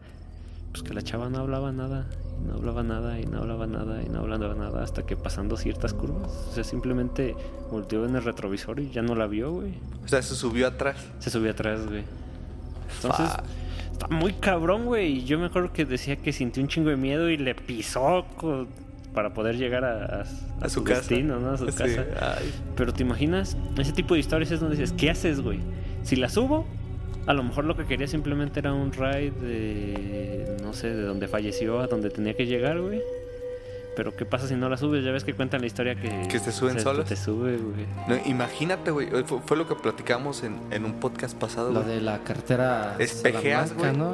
Pues 0.76 0.84
que 0.84 0.94
la 0.94 1.02
chava 1.04 1.30
no 1.30 1.38
hablaba 1.38 1.72
nada, 1.72 2.06
y 2.44 2.48
no 2.50 2.56
hablaba 2.56 2.84
nada, 2.84 3.18
y 3.18 3.26
no 3.26 3.38
hablaba 3.40 3.66
nada, 3.66 4.04
y 4.04 4.10
no 4.10 4.20
hablaba 4.20 4.54
nada, 4.56 4.84
hasta 4.84 5.06
que 5.06 5.16
pasando 5.16 5.56
ciertas 5.56 5.94
curvas, 5.94 6.30
o 6.50 6.54
sea, 6.54 6.66
simplemente 6.66 7.34
volteó 7.72 8.04
en 8.06 8.14
el 8.18 8.22
retrovisor 8.26 8.82
y 8.82 8.90
ya 8.92 9.02
no 9.02 9.16
la 9.16 9.26
vio, 9.26 9.54
güey. 9.54 9.76
O 10.04 10.08
sea, 10.10 10.22
se 10.22 10.36
subió 10.36 10.68
atrás. 10.68 10.98
Se 11.20 11.30
subió 11.30 11.52
atrás, 11.52 11.88
güey. 11.88 12.04
Entonces, 12.98 13.30
está 13.90 14.08
muy 14.10 14.34
cabrón, 14.34 14.84
güey. 14.84 15.20
Y 15.20 15.24
yo 15.24 15.40
me 15.40 15.46
acuerdo 15.46 15.72
que 15.72 15.86
decía 15.86 16.18
que 16.18 16.34
sintió 16.34 16.62
un 16.62 16.68
chingo 16.68 16.90
de 16.90 16.98
miedo 16.98 17.30
y 17.30 17.38
le 17.38 17.56
pisó 17.56 18.26
para 19.14 19.34
poder 19.34 19.56
llegar 19.56 19.86
a, 19.86 20.24
a- 20.24 20.26
A 20.66 20.68
su 20.68 20.84
destino, 20.84 21.40
¿no? 21.40 21.52
A 21.52 21.58
su 21.58 21.72
Sí, 21.72 21.78
casa. 21.78 22.06
ay. 22.38 22.54
Pero 22.76 22.92
te 22.94 23.02
imaginas, 23.04 23.56
ese 23.78 23.94
tipo 23.94 24.14
de 24.16 24.20
historias 24.20 24.52
es 24.52 24.60
donde 24.60 24.76
dices, 24.76 24.94
¿qué 24.98 25.10
haces, 25.10 25.40
güey? 25.40 25.60
Si 26.04 26.18
la 26.18 26.28
subo, 26.28 26.66
a 27.28 27.34
lo 27.34 27.44
mejor 27.44 27.66
lo 27.66 27.76
que 27.76 27.86
quería 27.86 28.08
simplemente 28.08 28.60
era 28.60 28.74
un 28.74 28.92
ride 28.92 29.32
de, 29.32 30.58
no 30.62 30.74
sé, 30.74 30.88
de 30.94 31.04
donde 31.04 31.28
falleció 31.28 31.80
a 31.80 31.88
donde 31.88 32.10
tenía 32.10 32.36
que 32.36 32.46
llegar, 32.46 32.80
güey. 32.80 33.02
Pero 33.96 34.14
¿qué 34.16 34.26
pasa 34.26 34.46
si 34.48 34.56
no 34.56 34.68
la 34.68 34.76
subes? 34.76 35.06
Ya 35.06 35.12
ves 35.12 35.24
que 35.24 35.34
cuentan 35.34 35.62
la 35.62 35.68
historia 35.68 35.96
que... 35.96 36.28
Que 36.28 36.40
se 36.40 36.52
suben 36.52 36.74
se- 36.76 36.82
solos. 36.82 37.06
Te 37.08 37.16
sube, 37.16 37.56
güey. 37.58 37.86
No, 38.10 38.18
imagínate, 38.30 38.92
güey. 38.92 39.08
Fue, 39.26 39.40
fue 39.46 39.56
lo 39.56 39.70
que 39.70 39.76
platicamos 39.76 40.44
en, 40.44 40.58
en 40.72 40.84
un 40.84 41.00
podcast 41.00 41.34
pasado, 41.38 41.72
Lo 41.72 41.82
güey. 41.82 41.96
de 41.96 42.02
la 42.02 42.20
carretera 42.20 42.98
Espejeas, 43.00 43.74
güey. 43.74 43.96
¿no? 43.96 44.12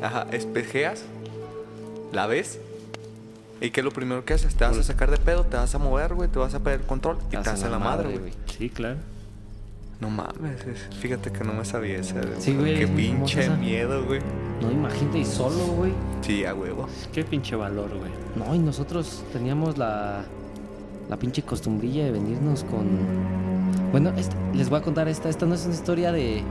Ajá, 0.00 0.28
espejeas, 0.30 1.02
la 2.12 2.26
ves. 2.28 2.60
¿Y 3.60 3.70
qué 3.70 3.80
es 3.80 3.84
lo 3.84 3.90
primero 3.90 4.24
que 4.24 4.34
haces? 4.34 4.54
Te 4.54 4.64
vas 4.64 4.78
a 4.78 4.82
sacar 4.84 5.10
de 5.10 5.16
pedo, 5.16 5.42
te 5.44 5.56
vas 5.56 5.74
a 5.74 5.78
mover, 5.78 6.14
güey, 6.14 6.28
te 6.28 6.38
vas 6.38 6.54
a 6.54 6.60
perder 6.60 6.86
control 6.86 7.18
y 7.28 7.30
te 7.30 7.38
vas 7.38 7.64
a 7.64 7.68
la 7.68 7.78
madre, 7.80 8.18
güey. 8.18 8.32
Sí, 8.56 8.68
claro. 8.70 8.98
No 10.00 10.10
mames, 10.10 10.60
es- 10.66 10.94
fíjate 10.96 11.30
que 11.32 11.42
no 11.44 11.54
me 11.54 11.64
sabía 11.64 11.98
esa. 11.98 12.20
Sí, 12.38 12.54
güey, 12.54 12.78
Qué 12.80 12.86
pinche 12.86 13.48
miedo, 13.50 14.04
güey. 14.04 14.20
No, 14.60 14.70
imagínate, 14.70 15.18
y 15.20 15.24
solo, 15.24 15.64
güey. 15.76 15.92
Sí, 16.20 16.44
a 16.44 16.54
huevo. 16.54 16.86
Qué 17.12 17.24
pinche 17.24 17.56
valor, 17.56 17.90
güey. 17.96 18.10
No, 18.36 18.54
y 18.54 18.58
nosotros 18.58 19.22
teníamos 19.32 19.78
la, 19.78 20.24
la 21.08 21.16
pinche 21.18 21.42
costumbrilla 21.42 22.04
de 22.04 22.12
venirnos 22.12 22.64
con... 22.64 22.86
Bueno, 23.90 24.12
este- 24.16 24.36
les 24.54 24.68
voy 24.68 24.78
a 24.80 24.82
contar 24.82 25.08
esta. 25.08 25.28
Esta 25.28 25.46
no 25.46 25.54
es 25.54 25.64
una 25.64 25.74
historia 25.74 26.12
de... 26.12 26.42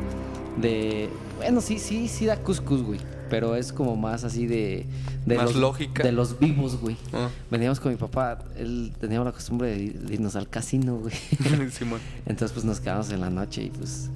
de... 0.58 1.10
Bueno, 1.38 1.62
sí, 1.62 1.78
sí, 1.80 2.08
sí 2.08 2.26
da 2.26 2.38
cuscús, 2.38 2.82
güey. 2.84 3.00
Pero 3.30 3.56
es 3.56 3.74
como 3.74 3.96
más 3.96 4.24
así 4.24 4.46
de... 4.46 4.86
de 5.26 5.36
Más 5.36 5.46
los, 5.46 5.56
lógica. 5.56 6.04
De 6.04 6.12
los 6.12 6.40
vivos, 6.40 6.80
güey. 6.80 6.96
Ah, 7.14 7.30
Veníamos 7.50 7.80
con 7.80 7.92
mi 7.92 7.98
papá. 7.98 8.40
Él 8.58 8.94
teníamos 9.00 9.26
la 9.26 9.32
costumbre 9.32 9.76
de, 9.76 10.14
irnos 10.14 10.36
al 10.36 10.48
casino, 10.48 10.98
güey. 10.98 11.14
Simón. 11.72 12.00
Entonces, 12.26 12.54
pues 12.54 12.66
nos 12.66 12.80
quedamos 12.80 13.10
en 13.12 13.22
la 13.22 13.30
noche 13.30 13.64
y 13.64 13.70
pues 13.70 14.10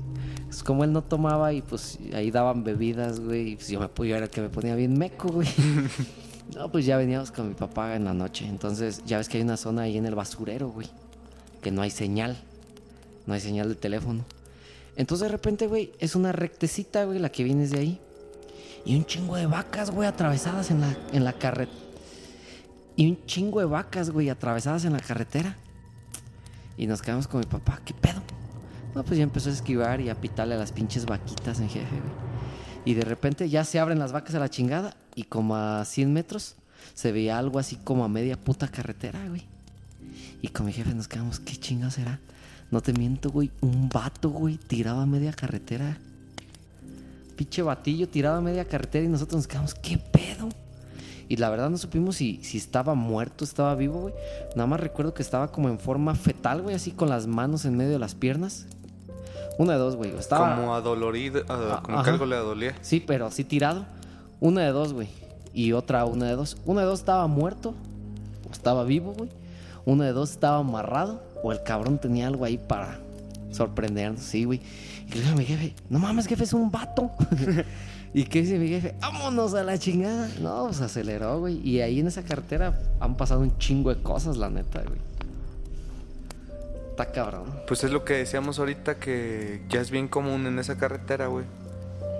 Pues 0.45 0.63
como 0.63 0.83
él 0.83 0.93
no 0.93 1.01
tomaba 1.01 1.53
y 1.53 1.61
pues 1.61 1.97
ahí 2.13 2.31
daban 2.31 2.63
bebidas, 2.63 3.19
güey, 3.19 3.49
y 3.49 3.55
pues 3.55 3.69
yo, 3.69 3.79
me, 3.79 4.07
yo 4.07 4.15
era 4.15 4.25
el 4.25 4.31
que 4.31 4.41
me 4.41 4.49
ponía 4.49 4.75
bien 4.75 4.97
meco, 4.97 5.29
güey. 5.29 5.47
no, 6.55 6.71
pues 6.71 6.85
ya 6.85 6.97
veníamos 6.97 7.31
con 7.31 7.47
mi 7.47 7.55
papá 7.55 7.95
en 7.95 8.05
la 8.05 8.13
noche. 8.13 8.45
Entonces, 8.47 9.01
ya 9.05 9.17
ves 9.17 9.27
que 9.29 9.37
hay 9.37 9.43
una 9.43 9.57
zona 9.57 9.83
ahí 9.83 9.97
en 9.97 10.05
el 10.05 10.15
basurero, 10.15 10.69
güey, 10.69 10.87
que 11.61 11.71
no 11.71 11.81
hay 11.81 11.89
señal. 11.89 12.37
No 13.25 13.33
hay 13.33 13.41
señal 13.41 13.69
de 13.69 13.75
teléfono. 13.75 14.25
Entonces, 14.95 15.27
de 15.27 15.31
repente, 15.31 15.67
güey, 15.67 15.93
es 15.99 16.15
una 16.15 16.31
rectecita, 16.31 17.05
güey, 17.05 17.19
la 17.19 17.29
que 17.29 17.43
vienes 17.43 17.71
de 17.71 17.79
ahí. 17.79 18.01
Y 18.85 18.95
un 18.95 19.05
chingo 19.05 19.35
de 19.35 19.45
vacas, 19.45 19.91
güey, 19.91 20.07
atravesadas 20.07 20.71
en 20.71 20.81
la, 20.81 20.95
en 21.11 21.23
la 21.23 21.33
carretera. 21.33 21.77
Y 22.95 23.09
un 23.09 23.25
chingo 23.25 23.59
de 23.59 23.65
vacas, 23.65 24.09
güey, 24.09 24.29
atravesadas 24.29 24.85
en 24.85 24.93
la 24.93 24.99
carretera. 24.99 25.55
Y 26.77 26.87
nos 26.87 27.01
quedamos 27.01 27.27
con 27.27 27.39
mi 27.39 27.45
papá, 27.45 27.79
¿qué 27.85 27.93
pedo? 27.93 28.21
No, 28.95 29.03
pues 29.03 29.17
ya 29.17 29.23
empezó 29.23 29.49
a 29.49 29.53
esquivar 29.53 30.01
y 30.01 30.09
a 30.09 30.15
pitarle 30.15 30.55
a 30.55 30.57
las 30.57 30.71
pinches 30.71 31.05
vaquitas 31.05 31.59
en 31.59 31.69
jefe, 31.69 31.95
güey. 31.95 32.29
Y 32.85 32.93
de 32.93 33.03
repente 33.03 33.49
ya 33.49 33.63
se 33.63 33.79
abren 33.79 33.99
las 33.99 34.11
vacas 34.11 34.35
a 34.35 34.39
la 34.39 34.49
chingada 34.49 34.95
y 35.15 35.23
como 35.23 35.55
a 35.55 35.85
100 35.85 36.11
metros 36.11 36.55
se 36.93 37.11
veía 37.11 37.37
algo 37.37 37.59
así 37.59 37.75
como 37.75 38.03
a 38.03 38.09
media 38.09 38.35
puta 38.35 38.67
carretera, 38.67 39.27
güey. 39.27 39.45
Y 40.41 40.47
con 40.49 40.65
mi 40.65 40.73
jefe 40.73 40.93
nos 40.93 41.07
quedamos, 41.07 41.39
¿qué 41.39 41.55
chingados 41.57 41.95
será? 41.95 42.19
No 42.71 42.81
te 42.81 42.93
miento, 42.93 43.29
güey, 43.29 43.51
un 43.61 43.89
vato, 43.89 44.29
güey, 44.29 44.57
tirado 44.57 45.01
a 45.01 45.05
media 45.05 45.33
carretera. 45.33 45.97
Pinche 47.39 47.61
batillo 47.61 48.09
tirado 48.09 48.35
a 48.35 48.41
media 48.41 48.65
carretera 48.65 49.05
y 49.05 49.07
nosotros 49.07 49.37
nos 49.37 49.47
quedamos, 49.47 49.73
¿qué 49.73 49.97
pedo? 49.97 50.49
Y 51.29 51.37
la 51.37 51.49
verdad 51.49 51.69
no 51.69 51.77
supimos 51.77 52.17
si, 52.17 52.43
si 52.43 52.57
estaba 52.57 52.95
muerto, 52.95 53.45
estaba 53.45 53.75
vivo, 53.75 54.01
güey. 54.01 54.13
Nada 54.57 54.67
más 54.67 54.81
recuerdo 54.81 55.13
que 55.13 55.21
estaba 55.21 55.47
como 55.49 55.69
en 55.69 55.79
forma 55.79 56.15
fetal, 56.15 56.61
güey, 56.61 56.75
así 56.75 56.91
con 56.91 57.07
las 57.07 57.27
manos 57.27 57.63
en 57.63 57.77
medio 57.77 57.91
de 57.91 57.99
las 57.99 58.13
piernas. 58.13 58.65
Una 59.57 59.71
de 59.71 59.79
dos, 59.79 59.95
güey. 59.95 60.13
Estaba... 60.17 60.53
Como 60.53 60.75
adolorido, 60.75 61.43
Ah, 61.47 61.79
como 61.81 62.03
que 62.03 62.09
algo 62.09 62.25
le 62.25 62.35
dolía. 62.35 62.75
Sí, 62.81 62.99
pero 62.99 63.27
así 63.27 63.45
tirado. 63.45 63.85
Una 64.41 64.63
de 64.63 64.73
dos, 64.73 64.91
güey. 64.91 65.07
Y 65.53 65.71
otra, 65.71 66.03
una 66.03 66.25
de 66.25 66.35
dos. 66.35 66.57
Una 66.65 66.81
de 66.81 66.87
dos 66.87 66.99
estaba 66.99 67.25
muerto. 67.27 67.73
O 68.49 68.51
estaba 68.51 68.83
vivo, 68.83 69.13
güey. 69.13 69.29
Una 69.85 70.03
de 70.03 70.11
dos 70.11 70.31
estaba 70.31 70.57
amarrado. 70.57 71.23
O 71.41 71.53
el 71.53 71.63
cabrón 71.63 71.99
tenía 71.99 72.27
algo 72.27 72.43
ahí 72.43 72.57
para 72.57 72.99
sorprendernos. 73.51 74.23
Sí, 74.23 74.43
güey. 74.43 74.61
Y 75.09 75.15
le 75.15 75.21
digo 75.21 75.33
a 75.33 75.37
mi 75.37 75.45
jefe, 75.45 75.73
no 75.89 75.97
mames, 75.97 76.27
jefe, 76.27 76.43
es 76.43 76.53
un 76.53 76.69
vato. 76.69 77.11
¿Y 78.13 78.23
qué 78.25 78.41
dice 78.41 78.59
mi 78.59 78.67
jefe? 78.67 78.95
Vámonos 79.01 79.53
a 79.55 79.63
la 79.63 79.77
chingada. 79.77 80.29
No, 80.39 80.65
pues 80.65 80.81
aceleró, 80.81 81.39
güey. 81.39 81.59
Y 81.67 81.81
ahí 81.81 81.99
en 81.99 82.07
esa 82.07 82.23
carretera 82.23 82.79
han 82.99 83.15
pasado 83.15 83.41
un 83.41 83.57
chingo 83.57 83.93
de 83.93 84.01
cosas, 84.01 84.37
la 84.37 84.49
neta, 84.49 84.83
güey. 84.83 84.99
Está 86.91 87.11
cabrón. 87.11 87.45
Pues 87.67 87.83
es 87.83 87.91
lo 87.91 88.03
que 88.03 88.13
decíamos 88.15 88.59
ahorita 88.59 88.95
que 88.95 89.61
ya 89.69 89.81
es 89.81 89.89
bien 89.89 90.07
común 90.07 90.45
en 90.45 90.59
esa 90.59 90.77
carretera, 90.77 91.27
güey. 91.27 91.45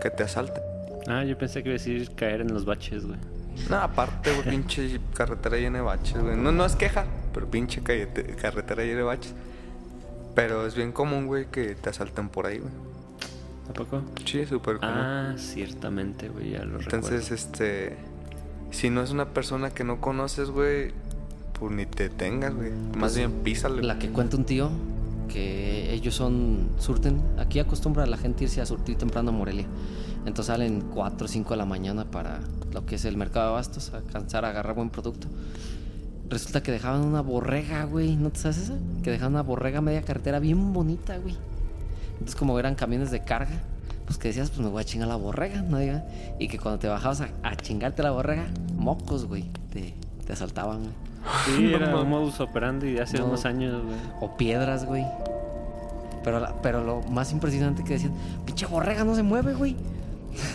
Que 0.02 0.10
te 0.10 0.24
asalten. 0.24 0.64
Ah, 1.07 1.24
yo 1.24 1.38
pensé 1.38 1.61
que 1.61 1.70
iba 1.70 1.76
a 1.76 1.80
decir 1.80 2.11
caer 2.16 2.41
en 2.41 2.53
los 2.53 2.66
baches, 2.66 3.06
güey. 3.06 3.20
No, 3.70 3.78
aparte, 3.78 4.32
güey, 4.32 4.49
pinche 4.49 4.99
carretera 5.14 5.57
llena 5.57 5.80
de 5.80 5.84
baches, 5.84 6.20
güey. 6.20 6.38
No, 6.38 6.52
no 6.52 6.66
es 6.66 6.76
queja, 6.76 7.06
pero 7.34 7.49
pinche 7.49 7.82
carretera 7.84 8.84
llena 8.84 8.98
de 8.98 9.03
baches. 9.03 9.36
Pero 10.40 10.66
es 10.66 10.76
bien 10.76 10.91
común, 10.91 11.28
güey, 11.28 11.48
que 11.48 11.76
te 11.76 11.90
asalten 11.90 12.30
por 12.30 12.45
ahí, 12.45 12.60
güey. 12.60 12.72
¿A 13.70 13.74
poco? 13.74 14.02
Sí, 14.26 14.40
es 14.40 14.49
súper 14.49 14.78
común. 14.78 14.95
Ah, 14.95 15.36
ciertamente, 15.38 16.30
güey, 16.30 16.52
ya 16.52 16.64
lo 16.64 16.80
Entonces, 16.80 17.32
este. 17.32 17.98
Si 18.72 18.90
no 18.90 19.02
es 19.02 19.11
una 19.11 19.34
persona 19.34 19.72
que 19.72 19.84
no 19.84 19.99
conoces, 19.99 20.49
güey, 20.49 20.91
pues 21.53 21.72
ni 21.74 21.86
te 21.86 22.10
tengas, 22.10 22.53
güey. 22.53 22.72
Más 22.98 23.18
bien 23.18 23.32
písale. 23.44 23.84
La 23.84 23.99
que 23.99 24.10
cuenta 24.10 24.38
un 24.38 24.45
tío 24.45 24.70
que 25.28 25.94
ellos 25.94 26.16
son 26.16 26.70
surten. 26.80 27.22
Aquí 27.38 27.60
acostumbra 27.60 28.06
la 28.06 28.18
gente 28.18 28.45
irse 28.45 28.61
a 28.61 28.66
surtir 28.66 28.98
temprano 28.98 29.30
a 29.30 29.34
Morelia. 29.34 29.66
Entonces 30.26 30.48
salen 30.48 30.82
4 30.94 31.26
o 31.26 31.28
5 31.28 31.49
de 31.52 31.57
la 31.57 31.66
mañana 31.66 32.06
para 32.06 32.40
lo 32.72 32.86
que 32.86 32.95
es 32.95 33.06
el 33.06 33.18
mercado 33.18 33.48
de 33.48 33.52
abastos, 33.52 33.94
a 33.94 33.98
alcanzar 33.98 34.45
a 34.45 34.49
agarrar 34.49 34.76
buen 34.76 34.90
producto. 34.90 35.28
Resulta 36.30 36.61
que 36.61 36.72
dejaban 36.72 37.01
una 37.01 37.22
borrega, 37.22 37.85
güey. 37.85 38.15
¿No 38.15 38.30
te 38.30 38.39
sabes 38.39 38.57
eso? 38.60 38.76
Que 39.03 39.11
dejaban 39.11 39.34
una 39.34 39.41
borrega 39.43 39.81
media 39.81 40.01
carretera 40.03 40.39
bien 40.39 40.73
bonita, 40.73 41.18
güey. 41.18 41.35
Entonces, 42.14 42.35
como 42.35 42.57
eran 42.60 42.76
camiones 42.76 43.10
de 43.11 43.22
carga, 43.23 43.61
pues 44.06 44.18
que 44.19 44.27
decías, 44.27 44.49
pues 44.49 44.61
me 44.61 44.68
voy 44.69 44.81
a 44.81 44.85
chingar 44.85 45.07
la 45.07 45.15
borrega, 45.15 45.61
¿no? 45.61 45.77
Diga? 45.80 46.06
Y 46.39 46.47
que 46.47 46.60
cuando 46.60 46.80
te 46.80 46.88
bajabas 46.88 47.22
a, 47.22 47.30
a 47.43 47.56
chingarte 47.56 48.03
la 48.03 48.11
borrega, 48.11 48.45
mocos, 48.76 49.26
güey, 49.26 49.45
te, 49.72 49.93
te 50.27 50.34
asaltaban, 50.34 50.80
güey. 50.81 50.93
Sí, 51.45 51.73
era 51.73 51.95
un 51.97 52.10
modus 52.10 52.39
operandi 52.39 52.93
de 52.93 53.01
hace 53.01 53.18
No. 53.18 53.26
unos 53.26 53.45
años, 53.45 53.84
güey. 53.84 53.97
O 54.22 54.38
piedras, 54.38 54.85
güey. 54.85 55.06
Pero, 56.23 56.45
pero 56.61 56.84
lo 56.84 57.01
más 57.03 57.31
impresionante 57.31 57.84
que 57.84 57.93
decían, 57.93 58.14
pinche 58.45 58.65
borrega 58.68 59.03
no 59.03 59.15
se 59.15 59.23
mueve, 59.23 59.53
güey. 59.53 59.76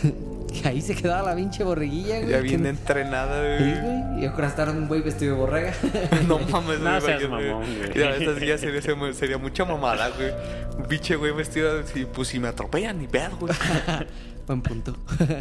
que 0.63 0.69
ahí 0.69 0.81
se 0.81 0.95
quedaba 0.95 1.31
la 1.31 1.37
pinche 1.37 1.65
borreguilla, 1.65 2.19
güey. 2.21 2.31
Ya 2.31 2.39
bien 2.41 2.63
no- 2.63 2.69
entrenada, 2.69 3.59
Sí, 3.59 3.65
güey. 3.65 3.81
güey. 3.81 4.23
Y 4.23 4.27
ahora 4.27 4.47
estar 4.49 4.69
un 4.71 4.87
güey 4.89 5.01
vestido 5.03 5.35
de 5.35 5.41
borrega. 5.41 5.73
No 6.29 6.39
mames, 6.39 6.81
No 6.81 6.91
güey, 6.91 7.01
seas 7.03 7.29
güey. 7.29 7.49
mamón, 7.51 7.65
güey. 7.77 7.95
Ya, 7.95 8.17
ya 8.19 8.59
sería, 8.59 9.13
sería 9.15 9.39
mucha 9.39 9.65
mamada, 9.65 10.09
güey. 10.11 10.31
Un 10.79 10.85
pinche 10.87 11.17
güey 11.17 11.33
vestido 11.33 11.81
así, 11.81 12.05
pues 12.07 12.29
si 12.29 12.39
me 12.39 12.49
atropellan, 12.49 12.99
ni 12.99 13.07
pedo, 13.07 13.37
güey. 13.39 13.53
Buen 14.47 14.63
punto. 14.63 14.97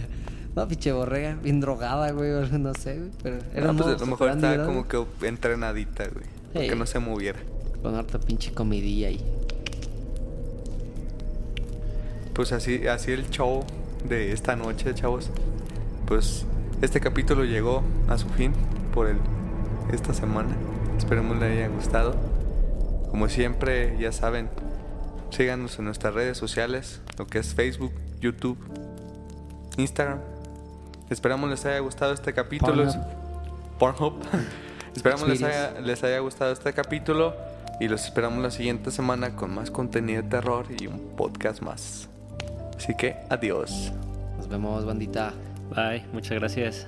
no, 0.55 0.67
pinche 0.67 0.91
borrega, 0.91 1.35
bien 1.41 1.59
drogada, 1.61 2.11
güey. 2.11 2.29
No 2.59 2.73
sé, 2.73 2.97
güey. 2.97 3.09
Pero 3.21 3.37
era 3.53 3.67
No, 3.71 3.83
pues 3.83 3.95
a 3.95 3.99
lo 3.99 4.05
mejor 4.07 4.29
estaba 4.29 4.51
¿verdad, 4.51 4.65
como 4.65 4.85
güey? 4.85 5.05
que 5.21 5.27
entrenadita, 5.27 6.05
güey. 6.07 6.25
para 6.53 6.63
Ey. 6.65 6.69
Que 6.69 6.75
no 6.75 6.85
se 6.85 6.99
moviera. 6.99 7.39
Con 7.81 7.95
harta 7.95 8.19
pinche 8.19 8.53
comidilla 8.53 9.09
ahí. 9.09 9.23
Pues 12.33 12.51
así, 12.51 12.87
así 12.87 13.11
el 13.11 13.29
show 13.29 13.63
de 14.07 14.31
esta 14.31 14.55
noche, 14.55 14.93
chavos. 14.93 15.29
Pues 16.05 16.45
este 16.81 16.99
capítulo 16.99 17.45
llegó 17.45 17.83
a 18.07 18.17
su 18.17 18.27
fin 18.29 18.53
por 18.93 19.07
el, 19.07 19.17
esta 19.91 20.13
semana. 20.13 20.55
Esperemos 20.97 21.37
le 21.37 21.45
haya 21.45 21.67
gustado. 21.67 22.15
Como 23.09 23.29
siempre, 23.29 23.97
ya 23.99 24.11
saben, 24.11 24.49
síganos 25.29 25.77
en 25.79 25.85
nuestras 25.85 26.13
redes 26.13 26.37
sociales, 26.37 27.01
lo 27.17 27.27
que 27.27 27.39
es 27.39 27.53
Facebook, 27.53 27.93
YouTube, 28.19 28.57
Instagram. 29.77 30.19
Esperamos 31.09 31.49
les 31.49 31.65
haya 31.65 31.79
gustado 31.79 32.13
este 32.13 32.33
capítulo. 32.33 32.85
Pornhub. 33.79 34.15
Esperamos 34.95 35.27
les 35.27 35.41
haya, 35.41 35.79
les 35.81 36.03
haya 36.03 36.19
gustado 36.19 36.51
este 36.51 36.71
capítulo 36.73 37.33
y 37.79 37.87
los 37.87 38.05
esperamos 38.05 38.43
la 38.43 38.51
siguiente 38.51 38.91
semana 38.91 39.35
con 39.35 39.53
más 39.53 39.71
contenido 39.71 40.21
de 40.21 40.29
terror 40.29 40.67
y 40.79 40.85
un 40.85 41.15
podcast 41.17 41.61
más. 41.61 42.09
Así 42.77 42.95
que 42.95 43.15
adiós. 43.29 43.91
Nos 44.37 44.47
vemos, 44.47 44.85
bandita. 44.85 45.33
Bye, 45.75 46.03
muchas 46.11 46.39
gracias. 46.39 46.87